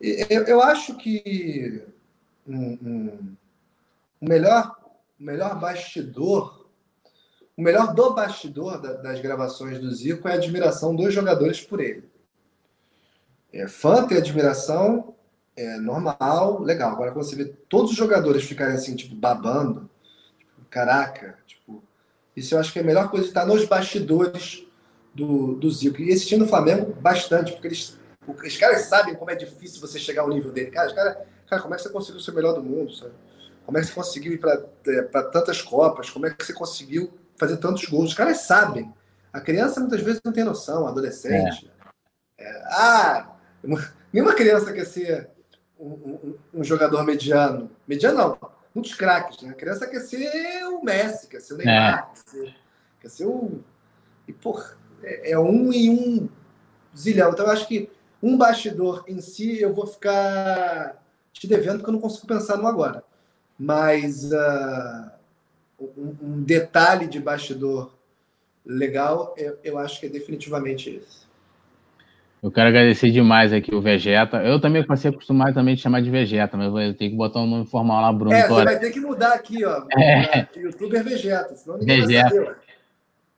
Eu, 0.00 0.42
eu 0.44 0.62
acho 0.62 0.96
que 0.96 1.84
um, 2.46 2.56
um, 2.56 3.36
o 4.20 4.28
melhor, 4.28 4.76
o 5.18 5.22
melhor 5.22 5.58
bastidor, 5.58 6.66
o 7.56 7.62
melhor 7.62 7.94
do 7.94 8.12
bastidor 8.12 8.80
da, 8.80 8.94
das 8.94 9.20
gravações 9.20 9.78
do 9.78 9.94
Zico 9.94 10.26
é 10.26 10.32
a 10.32 10.34
admiração 10.34 10.96
dos 10.96 11.14
jogadores 11.14 11.60
por 11.60 11.80
ele. 11.80 12.10
É, 13.52 13.68
fã 13.68 14.06
ter 14.06 14.18
admiração 14.18 15.14
é 15.56 15.76
normal, 15.76 16.60
legal. 16.62 16.92
Agora, 16.92 17.12
quando 17.12 17.24
você 17.24 17.36
vê 17.36 17.44
todos 17.44 17.90
os 17.90 17.96
jogadores 17.96 18.44
ficarem 18.44 18.74
assim, 18.74 18.96
tipo, 18.96 19.14
babando, 19.14 19.90
tipo, 20.38 20.64
caraca, 20.70 21.38
tipo, 21.46 21.82
isso 22.36 22.54
eu 22.54 22.58
acho 22.60 22.72
que 22.72 22.78
é 22.78 22.82
a 22.82 22.84
melhor 22.84 23.10
coisa 23.10 23.24
de 23.24 23.30
estar 23.30 23.46
nos 23.46 23.64
bastidores 23.64 24.66
do, 25.14 25.54
do 25.54 25.70
Zico. 25.70 26.00
E 26.00 26.10
esse 26.10 26.26
time 26.26 26.42
do 26.42 26.48
Flamengo, 26.48 26.94
bastante, 27.00 27.52
porque 27.52 27.68
eles, 27.68 27.98
os 28.26 28.56
caras 28.56 28.82
sabem 28.82 29.14
como 29.14 29.30
é 29.30 29.34
difícil 29.34 29.80
você 29.80 29.98
chegar 29.98 30.22
ao 30.22 30.30
nível 30.30 30.50
dele. 30.50 30.70
Cara, 30.70 30.88
os 30.88 30.94
cara, 30.94 31.26
cara 31.46 31.62
como 31.62 31.74
é 31.74 31.76
que 31.76 31.82
você 31.82 31.90
conseguiu 31.90 32.20
ser 32.20 32.30
o 32.30 32.34
melhor 32.34 32.54
do 32.54 32.62
mundo, 32.62 32.92
sabe? 32.92 33.12
Como 33.64 33.78
é 33.78 33.80
que 33.80 33.86
você 33.86 33.92
conseguiu 33.92 34.32
ir 34.32 34.38
para 34.38 34.64
é, 34.86 35.02
tantas 35.02 35.62
Copas? 35.62 36.10
Como 36.10 36.26
é 36.26 36.30
que 36.30 36.44
você 36.44 36.52
conseguiu 36.52 37.12
fazer 37.36 37.58
tantos 37.58 37.84
gols? 37.84 38.10
Os 38.10 38.14
caras 38.14 38.38
sabem. 38.38 38.92
A 39.32 39.40
criança 39.40 39.80
muitas 39.80 40.00
vezes 40.00 40.20
não 40.24 40.32
tem 40.32 40.44
noção, 40.44 40.86
adolescente. 40.86 41.70
É. 41.78 41.82
É, 42.38 42.62
ah, 42.66 43.36
nenhuma 44.12 44.34
criança 44.34 44.72
quer 44.72 44.84
ser 44.84 45.30
um, 45.82 46.34
um, 46.54 46.64
jogador 46.64 47.04
mediano. 47.04 47.70
Mediano 47.86 48.18
não, 48.18 48.50
muitos 48.74 48.94
craques, 48.94 49.42
né? 49.42 49.50
A 49.50 49.54
criança 49.54 49.86
quer 49.86 50.00
ser 50.00 50.64
o 50.66 50.82
Messi, 50.82 51.26
quer 51.26 51.40
ser 51.40 51.54
o 51.54 51.56
Neymar, 51.56 51.98
é. 51.98 52.14
quer, 52.14 52.30
ser, 52.30 52.56
quer 53.00 53.08
ser 53.08 53.26
o. 53.26 53.60
E, 54.28 54.32
porra, 54.32 54.76
é, 55.02 55.32
é 55.32 55.38
um 55.38 55.72
e 55.72 55.90
um 55.90 56.28
zilhão. 56.96 57.30
Então, 57.30 57.46
eu 57.46 57.52
acho 57.52 57.66
que 57.66 57.90
Um 58.22 58.36
bastidor 58.36 59.04
em 59.08 59.20
si, 59.20 59.60
eu 59.60 59.74
vou 59.74 59.84
ficar 59.84 61.02
te 61.32 61.48
devendo 61.48 61.78
porque 61.78 61.90
eu 61.90 61.94
não 61.94 62.00
consigo 62.00 62.26
pensar 62.26 62.56
no 62.56 62.68
agora. 62.68 63.02
Mas 63.58 64.30
uh, 64.32 65.10
um, 65.80 66.16
um, 66.22 66.42
detalhe 66.42 67.08
de 67.08 67.18
bastidor 67.18 67.92
legal, 68.64 69.34
eu, 69.36 69.58
eu 69.64 69.78
acho 69.78 69.98
que 69.98 70.06
é 70.06 70.08
definitivamente 70.08 70.88
esse. 70.88 71.26
Eu 72.42 72.50
quero 72.50 72.68
agradecer 72.68 73.12
demais 73.12 73.52
aqui 73.52 73.72
o 73.72 73.80
Vegeta. 73.80 74.38
Eu 74.38 74.60
também 74.60 74.84
passei 74.84 75.08
a 75.08 75.14
acostumar 75.14 75.54
também 75.54 75.76
de 75.76 75.80
chamar 75.80 76.02
de 76.02 76.10
Vegeta, 76.10 76.56
mas 76.56 76.66
eu 76.66 76.92
ter 76.92 77.08
que 77.08 77.14
botar 77.14 77.38
um 77.38 77.46
nome 77.46 77.66
formal 77.66 78.02
lá, 78.02 78.12
Bruno. 78.12 78.34
É, 78.34 78.48
você 78.48 78.64
vai 78.64 78.78
ter 78.80 78.90
que 78.90 78.98
mudar 78.98 79.34
aqui, 79.34 79.64
ó. 79.64 79.84
É. 79.96 80.48
Youtuber 80.56 81.04
Vegeta, 81.04 81.54
senão 81.54 81.78
ninguém 81.78 82.00
Vegeta. 82.00 82.34
vai 82.34 82.44
saber. 82.46 82.56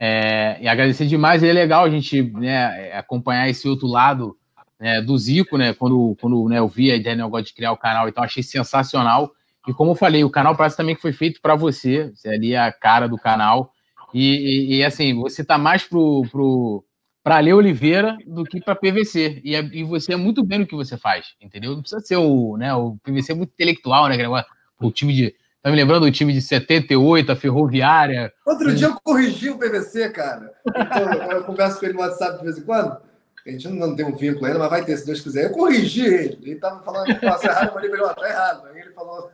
É, 0.01 0.63
e 0.63 0.67
agradecer 0.67 1.07
demais, 1.07 1.43
é 1.43 1.53
legal 1.53 1.85
a 1.85 1.91
gente 1.91 2.23
né, 2.23 2.93
acompanhar 2.93 3.49
esse 3.49 3.69
outro 3.69 3.87
lado 3.87 4.37
né, 4.81 5.03
do 5.03 5.17
Zico, 5.19 5.59
né? 5.59 5.75
Quando, 5.75 6.17
quando 6.19 6.49
né, 6.49 6.59
eu 6.59 6.67
vi 6.67 6.91
a 6.91 6.97
ideia 6.97 7.15
negócio 7.15 7.47
de 7.47 7.55
criar 7.55 7.73
o 7.73 7.77
canal, 7.77 8.09
então 8.09 8.25
achei 8.25 8.43
sensacional. 8.43 9.33
E 9.69 9.73
como 9.75 9.91
eu 9.91 9.95
falei, 9.95 10.25
o 10.25 10.31
canal 10.31 10.57
parece 10.57 10.79
também 10.79 10.95
que 10.97 11.03
foi 11.03 11.13
feito 11.13 11.43
para 11.43 11.55
você, 11.55 12.11
você 12.15 12.29
é 12.29 12.35
ali 12.35 12.57
a 12.57 12.73
cara 12.73 13.07
do 13.07 13.19
canal. 13.19 13.71
E, 14.15 14.75
e, 14.75 14.77
e 14.77 14.85
assim, 14.85 15.15
você 15.15 15.45
tá 15.45 15.59
mais 15.59 15.85
pro, 15.85 16.23
pro, 16.31 16.85
para 17.25 17.41
Lê 17.41 17.55
Oliveira 17.55 18.19
do 18.27 18.45
que 18.45 18.61
para 18.61 18.77
PVC. 18.77 19.41
E, 19.43 19.57
é, 19.57 19.61
e, 19.73 19.83
você 19.83 20.13
é 20.13 20.17
muito 20.17 20.45
bem 20.45 20.59
no 20.59 20.67
que 20.67 20.77
você 20.77 20.99
faz, 20.99 21.29
entendeu? 21.41 21.73
Não 21.73 21.81
precisa 21.81 22.03
ser 22.03 22.19
o, 22.19 22.59
né, 22.59 22.73
o 22.75 22.99
PVC 23.03 23.33
é 23.33 23.35
muito 23.35 23.55
intelectual, 23.55 24.09
né? 24.09 24.17
O 24.79 24.93
time 24.93 25.15
de. 25.15 25.35
Tá 25.63 25.71
me 25.71 25.77
lembrando 25.77 26.05
do 26.05 26.13
time 26.13 26.35
de 26.35 26.43
78, 26.43 27.33
a 27.33 27.37
Ferroviária. 27.37 28.31
Outro 28.45 28.75
dia 28.75 28.89
eu 28.89 29.01
corrigi 29.03 29.49
o 29.49 29.57
PVC, 29.57 30.11
cara. 30.11 30.53
Então, 30.69 31.33
eu 31.33 31.45
converso 31.45 31.81
com 31.81 31.87
ele 31.87 31.95
no 31.95 32.01
WhatsApp 32.01 32.37
de 32.37 32.45
vez 32.45 32.59
em 32.59 32.63
quando. 32.65 32.99
A 33.47 33.51
gente 33.51 33.69
não 33.69 33.97
tem 33.97 34.05
um 34.05 34.15
vínculo 34.15 34.45
ainda, 34.45 34.59
mas 34.59 34.69
vai 34.69 34.85
ter, 34.85 34.95
se 34.99 35.07
Deus 35.07 35.23
quiser. 35.23 35.45
Eu 35.45 35.53
corrigi 35.53 36.05
ele. 36.05 36.39
Ele 36.43 36.57
tava 36.57 36.83
falando 36.83 37.07
que 37.07 37.27
passou 37.27 37.49
errado, 37.49 37.69
eu 37.69 37.73
falei, 37.73 37.91
melhor, 37.91 38.15
tá 38.15 38.29
errado. 38.29 38.67
Aí 38.67 38.79
ele 38.79 38.91
falou. 38.91 39.31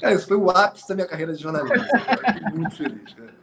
Cara, 0.00 0.14
isso 0.14 0.26
foi 0.26 0.38
o 0.38 0.48
ápice 0.48 0.88
da 0.88 0.94
minha 0.94 1.06
carreira 1.06 1.34
de 1.34 1.42
jornalista. 1.42 1.76
Eu 1.76 2.34
fiquei 2.34 2.58
muito 2.58 2.76
feliz, 2.76 3.12
cara. 3.12 3.34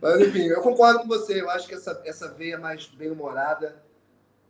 Mas, 0.00 0.20
enfim, 0.20 0.46
eu 0.46 0.60
concordo 0.62 1.00
com 1.00 1.08
você. 1.08 1.40
Eu 1.40 1.50
acho 1.50 1.68
que 1.68 1.74
essa, 1.74 2.00
essa 2.04 2.28
veia 2.28 2.58
mais 2.58 2.86
bem-humorada, 2.86 3.76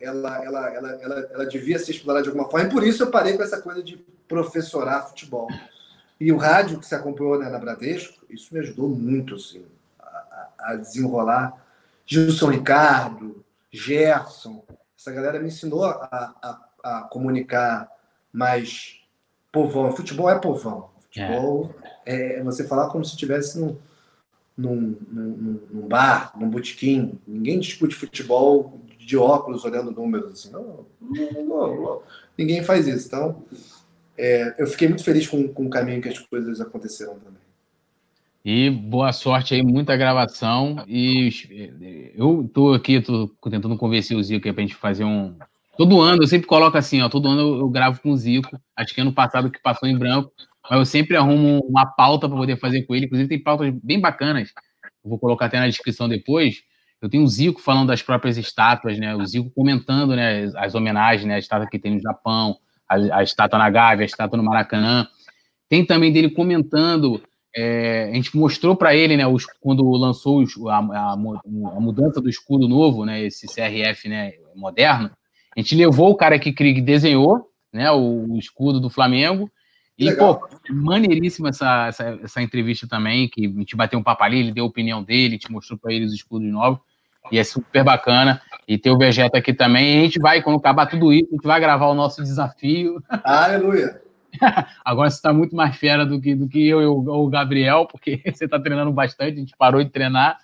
ela, 0.00 0.44
ela, 0.44 0.70
ela, 0.70 0.90
ela, 0.92 1.28
ela 1.32 1.46
devia 1.46 1.78
ser 1.78 1.92
explorada 1.92 2.22
de 2.22 2.28
alguma 2.28 2.48
forma. 2.48 2.66
E 2.66 2.70
por 2.70 2.86
isso 2.86 3.02
eu 3.02 3.10
parei 3.10 3.36
com 3.36 3.42
essa 3.42 3.60
coisa 3.60 3.82
de 3.82 3.96
professorar 4.28 5.08
futebol. 5.08 5.48
E 6.20 6.30
o 6.30 6.36
rádio 6.36 6.78
que 6.78 6.86
se 6.86 6.94
acompanhou 6.94 7.38
né, 7.38 7.48
na 7.48 7.58
Bradesco, 7.58 8.24
isso 8.28 8.52
me 8.54 8.60
ajudou 8.60 8.88
muito, 8.88 9.34
assim, 9.34 9.64
a, 9.98 10.48
a 10.58 10.74
desenrolar. 10.76 11.54
Gilson 12.06 12.48
Ricardo, 12.48 13.44
Gerson, 13.72 14.62
essa 14.98 15.10
galera 15.12 15.38
me 15.38 15.48
ensinou 15.48 15.84
a, 15.84 16.34
a, 16.42 16.60
a 16.82 17.02
comunicar 17.04 17.90
mais 18.32 19.00
povão. 19.50 19.96
Futebol 19.96 20.28
é 20.28 20.38
povão. 20.38 20.90
Futebol 20.98 21.74
é, 22.04 22.38
é 22.38 22.42
você 22.42 22.66
falar 22.66 22.88
como 22.88 23.04
se 23.04 23.12
estivesse 23.12 23.58
num, 23.58 23.76
num, 24.60 24.96
num, 25.10 25.60
num, 25.72 25.88
bar, 25.88 26.32
num 26.38 26.50
botequim. 26.50 27.18
Ninguém 27.26 27.58
discute 27.58 27.94
futebol 27.94 28.80
de 28.98 29.16
óculos 29.16 29.64
olhando 29.64 29.90
números 29.90 30.32
assim. 30.32 30.50
Não, 30.50 30.86
não, 31.00 31.44
não, 31.44 32.02
ninguém 32.36 32.62
faz 32.62 32.86
isso. 32.86 33.06
Então, 33.06 33.42
é, 34.16 34.54
eu 34.58 34.66
fiquei 34.66 34.88
muito 34.88 35.02
feliz 35.02 35.26
com, 35.26 35.48
com 35.48 35.66
o 35.66 35.70
caminho 35.70 36.02
que 36.02 36.08
as 36.08 36.18
coisas 36.18 36.60
aconteceram 36.60 37.14
também. 37.14 37.40
E 38.44 38.70
boa 38.70 39.12
sorte 39.12 39.54
aí, 39.54 39.62
muita 39.62 39.96
gravação. 39.96 40.84
E 40.86 41.30
eu 42.14 42.48
tô 42.52 42.72
aqui, 42.72 43.00
tô 43.00 43.30
tentando 43.50 43.76
convencer 43.76 44.16
o 44.16 44.22
Zico 44.22 44.46
aí 44.46 44.52
pra 44.52 44.62
gente 44.62 44.74
fazer 44.74 45.04
um. 45.04 45.34
Todo 45.76 46.00
ano, 46.00 46.22
eu 46.22 46.26
sempre 46.26 46.46
coloco 46.46 46.76
assim, 46.76 47.00
ó. 47.00 47.08
Todo 47.08 47.28
ano 47.28 47.58
eu 47.60 47.68
gravo 47.68 48.00
com 48.00 48.10
o 48.10 48.16
Zico. 48.16 48.58
Acho 48.76 48.94
que 48.94 49.00
ano 49.00 49.12
passado 49.12 49.50
que 49.50 49.60
passou 49.60 49.88
em 49.88 49.96
branco. 49.96 50.32
Mas 50.70 50.78
eu 50.78 50.84
sempre 50.84 51.16
arrumo 51.16 51.58
uma 51.68 51.84
pauta 51.84 52.28
para 52.28 52.38
poder 52.38 52.56
fazer 52.56 52.82
com 52.82 52.94
ele. 52.94 53.06
Inclusive, 53.06 53.28
tem 53.28 53.42
pautas 53.42 53.74
bem 53.82 54.00
bacanas. 54.00 54.52
Eu 55.02 55.10
vou 55.10 55.18
colocar 55.18 55.46
até 55.46 55.58
na 55.58 55.66
descrição 55.66 56.08
depois. 56.08 56.62
Eu 57.02 57.08
tenho 57.08 57.24
o 57.24 57.26
Zico 57.26 57.60
falando 57.60 57.88
das 57.88 58.02
próprias 58.02 58.38
estátuas, 58.38 58.96
né? 58.96 59.16
O 59.16 59.26
Zico 59.26 59.50
comentando 59.50 60.14
né, 60.14 60.48
as 60.56 60.76
homenagens, 60.76 61.26
né? 61.26 61.34
A 61.34 61.38
estátua 61.40 61.68
que 61.68 61.78
tem 61.78 61.94
no 61.94 62.00
Japão, 62.00 62.56
a, 62.88 63.18
a 63.18 63.22
estátua 63.24 63.58
na 63.58 63.68
Gávea, 63.68 64.04
a 64.04 64.06
estátua 64.06 64.36
no 64.36 64.44
Maracanã. 64.44 65.08
Tem 65.68 65.84
também 65.84 66.12
dele 66.12 66.30
comentando 66.30 67.20
é, 67.56 68.04
a 68.04 68.14
gente 68.14 68.36
mostrou 68.36 68.76
para 68.76 68.94
ele, 68.94 69.16
né, 69.16 69.26
os, 69.26 69.44
quando 69.60 69.88
lançou 69.90 70.40
os, 70.40 70.52
a, 70.68 70.78
a, 70.78 71.12
a, 71.14 71.16
mudança 71.80 72.20
do 72.20 72.28
escudo 72.28 72.68
novo, 72.68 73.04
né, 73.04 73.24
esse 73.24 73.46
CRF 73.48 74.08
né, 74.08 74.34
moderno, 74.54 75.10
a 75.56 75.60
gente 75.60 75.74
levou 75.74 76.10
o 76.10 76.14
cara 76.14 76.38
que, 76.38 76.52
que 76.52 76.80
desenhou 76.80 77.44
né, 77.72 77.90
o, 77.90 78.34
o 78.34 78.38
escudo 78.38 78.78
do 78.78 78.88
Flamengo. 78.88 79.50
E, 80.00 80.06
Legal. 80.06 80.40
pô, 80.40 80.48
maneiríssima 80.70 81.50
essa, 81.50 81.88
essa, 81.88 82.18
essa, 82.22 82.40
entrevista 82.40 82.88
também, 82.88 83.28
que 83.28 83.44
a 83.44 83.50
gente 83.50 83.76
bateu 83.76 83.98
um 83.98 84.02
papo 84.02 84.24
ali, 84.24 84.38
ele 84.38 84.50
deu 84.50 84.64
a 84.64 84.66
opinião 84.66 85.02
dele, 85.02 85.36
te 85.36 85.52
mostrou 85.52 85.78
para 85.78 85.92
ele 85.92 86.06
os 86.06 86.14
escudos 86.14 86.50
novos, 86.50 86.80
e 87.30 87.38
é 87.38 87.44
super 87.44 87.84
bacana. 87.84 88.40
E 88.66 88.78
ter 88.78 88.90
o 88.90 88.96
Vegeta 88.96 89.36
aqui 89.36 89.52
também. 89.52 89.96
E 89.96 89.98
a 89.98 90.04
gente 90.04 90.18
vai, 90.18 90.40
quando 90.40 90.56
acabar 90.56 90.86
tudo 90.86 91.12
isso, 91.12 91.28
a 91.30 91.34
gente 91.34 91.46
vai 91.46 91.60
gravar 91.60 91.88
o 91.88 91.94
nosso 91.94 92.22
desafio. 92.22 93.02
Aleluia! 93.22 94.00
Agora 94.82 95.10
você 95.10 95.16
está 95.16 95.34
muito 95.34 95.54
mais 95.54 95.76
fera 95.76 96.06
do 96.06 96.18
que, 96.18 96.34
do 96.34 96.48
que 96.48 96.66
eu 96.66 96.80
e 96.80 96.86
o, 96.86 97.26
Gabriel, 97.28 97.84
porque 97.84 98.22
você 98.32 98.46
está 98.46 98.58
treinando 98.58 98.92
bastante, 98.92 99.34
a 99.34 99.40
gente 99.40 99.54
parou 99.58 99.84
de 99.84 99.90
treinar. 99.90 100.38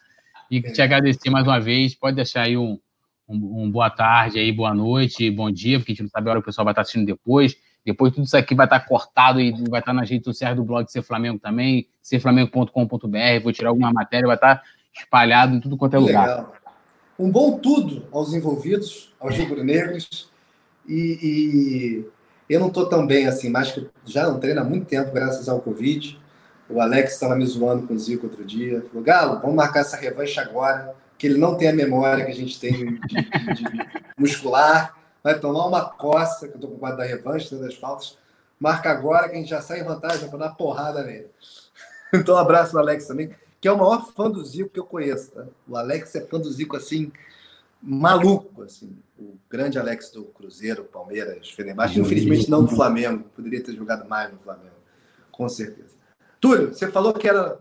E 0.50 0.60
te 0.60 0.82
agradecer 0.82 1.30
mais 1.30 1.46
uma 1.46 1.58
vez. 1.58 1.94
Pode 1.94 2.14
deixar 2.14 2.42
aí 2.42 2.58
um, 2.58 2.78
um, 3.26 3.62
um, 3.62 3.70
boa 3.70 3.88
tarde 3.88 4.38
aí, 4.38 4.52
boa 4.52 4.74
noite, 4.74 5.30
bom 5.30 5.50
dia, 5.50 5.78
porque 5.78 5.92
a 5.92 5.94
gente 5.94 6.02
não 6.02 6.10
sabe 6.10 6.28
a 6.28 6.32
hora 6.32 6.40
que 6.40 6.44
o 6.44 6.46
pessoal 6.46 6.64
vai 6.64 6.72
estar 6.72 6.82
assistindo 6.82 7.06
depois. 7.06 7.56
Depois 7.86 8.12
tudo 8.12 8.24
isso 8.24 8.36
aqui 8.36 8.52
vai 8.52 8.66
estar 8.66 8.80
cortado 8.80 9.40
e 9.40 9.52
vai 9.70 9.78
estar 9.78 9.92
nas 9.92 10.10
redes 10.10 10.24
sociais 10.24 10.56
do 10.56 10.64
blog 10.64 10.90
Ser 10.90 11.02
Flamengo 11.02 11.38
também, 11.38 11.86
serflamengo.com.br. 12.02 13.42
Vou 13.44 13.52
tirar 13.52 13.68
alguma 13.68 13.92
matéria, 13.92 14.26
vai 14.26 14.34
estar 14.34 14.60
espalhado 14.92 15.54
em 15.54 15.60
tudo 15.60 15.76
quanto 15.76 15.94
é 15.94 15.98
lugar. 16.00 16.26
Legal. 16.26 16.52
Um 17.16 17.30
bom 17.30 17.58
tudo 17.58 18.04
aos 18.10 18.34
envolvidos, 18.34 19.14
aos 19.20 19.38
rubro-negros. 19.38 20.28
E, 20.88 22.04
e 22.48 22.52
eu 22.52 22.58
não 22.58 22.66
estou 22.66 22.88
tão 22.88 23.06
bem 23.06 23.28
assim, 23.28 23.48
mas 23.50 23.70
que 23.70 23.88
já 24.04 24.24
não 24.24 24.40
treino 24.40 24.60
há 24.60 24.64
muito 24.64 24.86
tempo, 24.86 25.12
graças 25.12 25.48
ao 25.48 25.60
Covid. 25.60 26.18
O 26.68 26.80
Alex 26.80 27.12
estava 27.12 27.36
me 27.36 27.46
zoando 27.46 27.86
com 27.86 27.94
o 27.94 27.98
Zico 27.98 28.26
outro 28.26 28.44
dia. 28.44 28.84
Falou, 28.88 29.04
Galo, 29.04 29.40
vamos 29.40 29.54
marcar 29.54 29.80
essa 29.80 29.96
revanche 29.96 30.40
agora, 30.40 30.92
que 31.16 31.28
ele 31.28 31.38
não 31.38 31.56
tem 31.56 31.68
a 31.68 31.72
memória 31.72 32.24
que 32.24 32.32
a 32.32 32.34
gente 32.34 32.58
tem 32.58 32.72
de, 32.72 32.98
de, 33.06 33.22
de 33.54 33.86
muscular. 34.18 34.96
Vai 35.26 35.40
tomar 35.40 35.66
uma 35.66 35.84
coça, 35.84 36.46
que 36.46 36.52
eu 36.52 36.54
estou 36.54 36.70
com 36.70 36.76
o 36.76 36.78
quadro 36.78 36.98
da 36.98 37.04
revanche, 37.04 37.52
das 37.56 37.74
faltas. 37.74 38.16
Marca 38.60 38.92
agora, 38.92 39.28
que 39.28 39.34
a 39.34 39.38
gente 39.40 39.50
já 39.50 39.60
sai 39.60 39.80
em 39.80 39.84
vantagem 39.84 40.28
para 40.28 40.38
dar 40.38 40.50
porrada 40.50 41.02
nele. 41.02 41.26
Então, 42.14 42.36
um 42.36 42.38
abraço 42.38 42.70
pro 42.70 42.78
Alex 42.78 43.08
também, 43.08 43.34
que 43.60 43.66
é 43.66 43.72
o 43.72 43.76
maior 43.76 44.06
fã 44.12 44.30
do 44.30 44.42
Zico 44.44 44.70
que 44.70 44.78
eu 44.78 44.86
conheço. 44.86 45.32
Tá? 45.32 45.44
O 45.66 45.76
Alex 45.76 46.14
é 46.14 46.20
fã 46.20 46.38
do 46.38 46.48
Zico, 46.52 46.76
assim, 46.76 47.10
maluco, 47.82 48.62
assim. 48.62 48.96
O 49.18 49.36
grande 49.50 49.80
Alex 49.80 50.12
do 50.12 50.22
Cruzeiro, 50.26 50.84
Palmeiras, 50.84 51.50
Fenerbahçe, 51.50 51.98
infelizmente 51.98 52.48
não 52.48 52.64
do 52.64 52.70
Flamengo. 52.70 53.24
Poderia 53.34 53.60
ter 53.60 53.74
jogado 53.74 54.08
mais 54.08 54.32
no 54.32 54.38
Flamengo, 54.38 54.76
com 55.32 55.48
certeza. 55.48 55.96
Túlio, 56.40 56.72
você 56.72 56.88
falou 56.88 57.12
que 57.12 57.28
era 57.28 57.58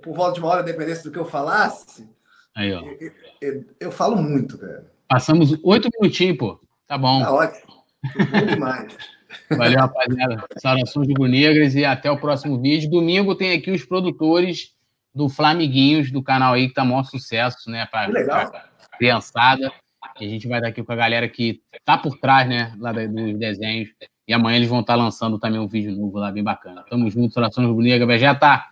por 0.00 0.14
volta 0.14 0.34
de 0.34 0.40
uma 0.40 0.50
hora, 0.50 0.62
dependência 0.62 1.02
do 1.02 1.10
que 1.10 1.18
eu 1.18 1.26
falasse. 1.26 2.08
Aí, 2.54 2.72
ó. 2.72 2.82
Eu, 2.82 3.12
eu, 3.40 3.64
eu 3.80 3.90
falo 3.90 4.14
muito, 4.14 4.56
cara. 4.56 4.88
Passamos 5.08 5.58
oito 5.64 5.90
minutinhos, 5.98 6.38
pô. 6.38 6.60
Tá 6.90 6.98
bom. 6.98 7.22
Tá 7.22 7.32
ótimo. 7.32 7.84
Bom 8.32 8.46
demais. 8.46 8.96
Valeu, 9.56 9.78
rapaziada. 9.78 10.44
Saudações 10.56 11.06
de 11.06 11.14
Negras 11.14 11.76
e 11.76 11.84
até 11.84 12.10
o 12.10 12.18
próximo 12.18 12.60
vídeo. 12.60 12.90
Domingo 12.90 13.36
tem 13.36 13.52
aqui 13.52 13.70
os 13.70 13.84
produtores 13.84 14.74
do 15.14 15.28
Flamiguinhos, 15.28 16.10
do 16.10 16.20
canal 16.20 16.54
aí, 16.54 16.66
que 16.66 16.74
tá 16.74 16.84
maior 16.84 17.04
sucesso, 17.04 17.70
né? 17.70 17.86
Pra, 17.86 18.06
legal. 18.06 18.50
Pra, 18.50 18.64
criançada. 18.98 19.72
E 20.18 20.26
a 20.26 20.28
gente 20.28 20.48
vai 20.48 20.58
estar 20.58 20.70
aqui 20.70 20.82
com 20.82 20.92
a 20.92 20.96
galera 20.96 21.28
que 21.28 21.62
tá 21.84 21.96
por 21.96 22.18
trás, 22.18 22.48
né, 22.48 22.74
lá 22.76 22.90
dos 22.90 23.38
desenhos. 23.38 23.90
E 24.26 24.32
amanhã 24.32 24.56
eles 24.56 24.68
vão 24.68 24.80
estar 24.80 24.96
lançando 24.96 25.38
também 25.38 25.60
um 25.60 25.68
vídeo 25.68 25.92
novo 25.92 26.18
lá, 26.18 26.32
bem 26.32 26.42
bacana. 26.42 26.84
Tamo 26.90 27.08
junto, 27.08 27.36
Orações 27.36 27.68
Rubro-Negra, 27.68 28.18
já 28.18 28.34
tá. 28.34 28.68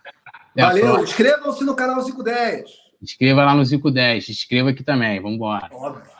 Valeu, 0.57 1.03
inscrevam-se 1.03 1.63
no 1.63 1.73
canal 1.73 2.03
510. 2.03 2.69
Inscreva 3.01 3.45
lá 3.45 3.55
no 3.55 3.63
510, 3.63 4.27
inscreva 4.27 4.71
aqui 4.71 4.83
também, 4.83 5.21
vamos 5.21 5.37
embora. 5.37 5.69
Óbvio. 5.71 6.18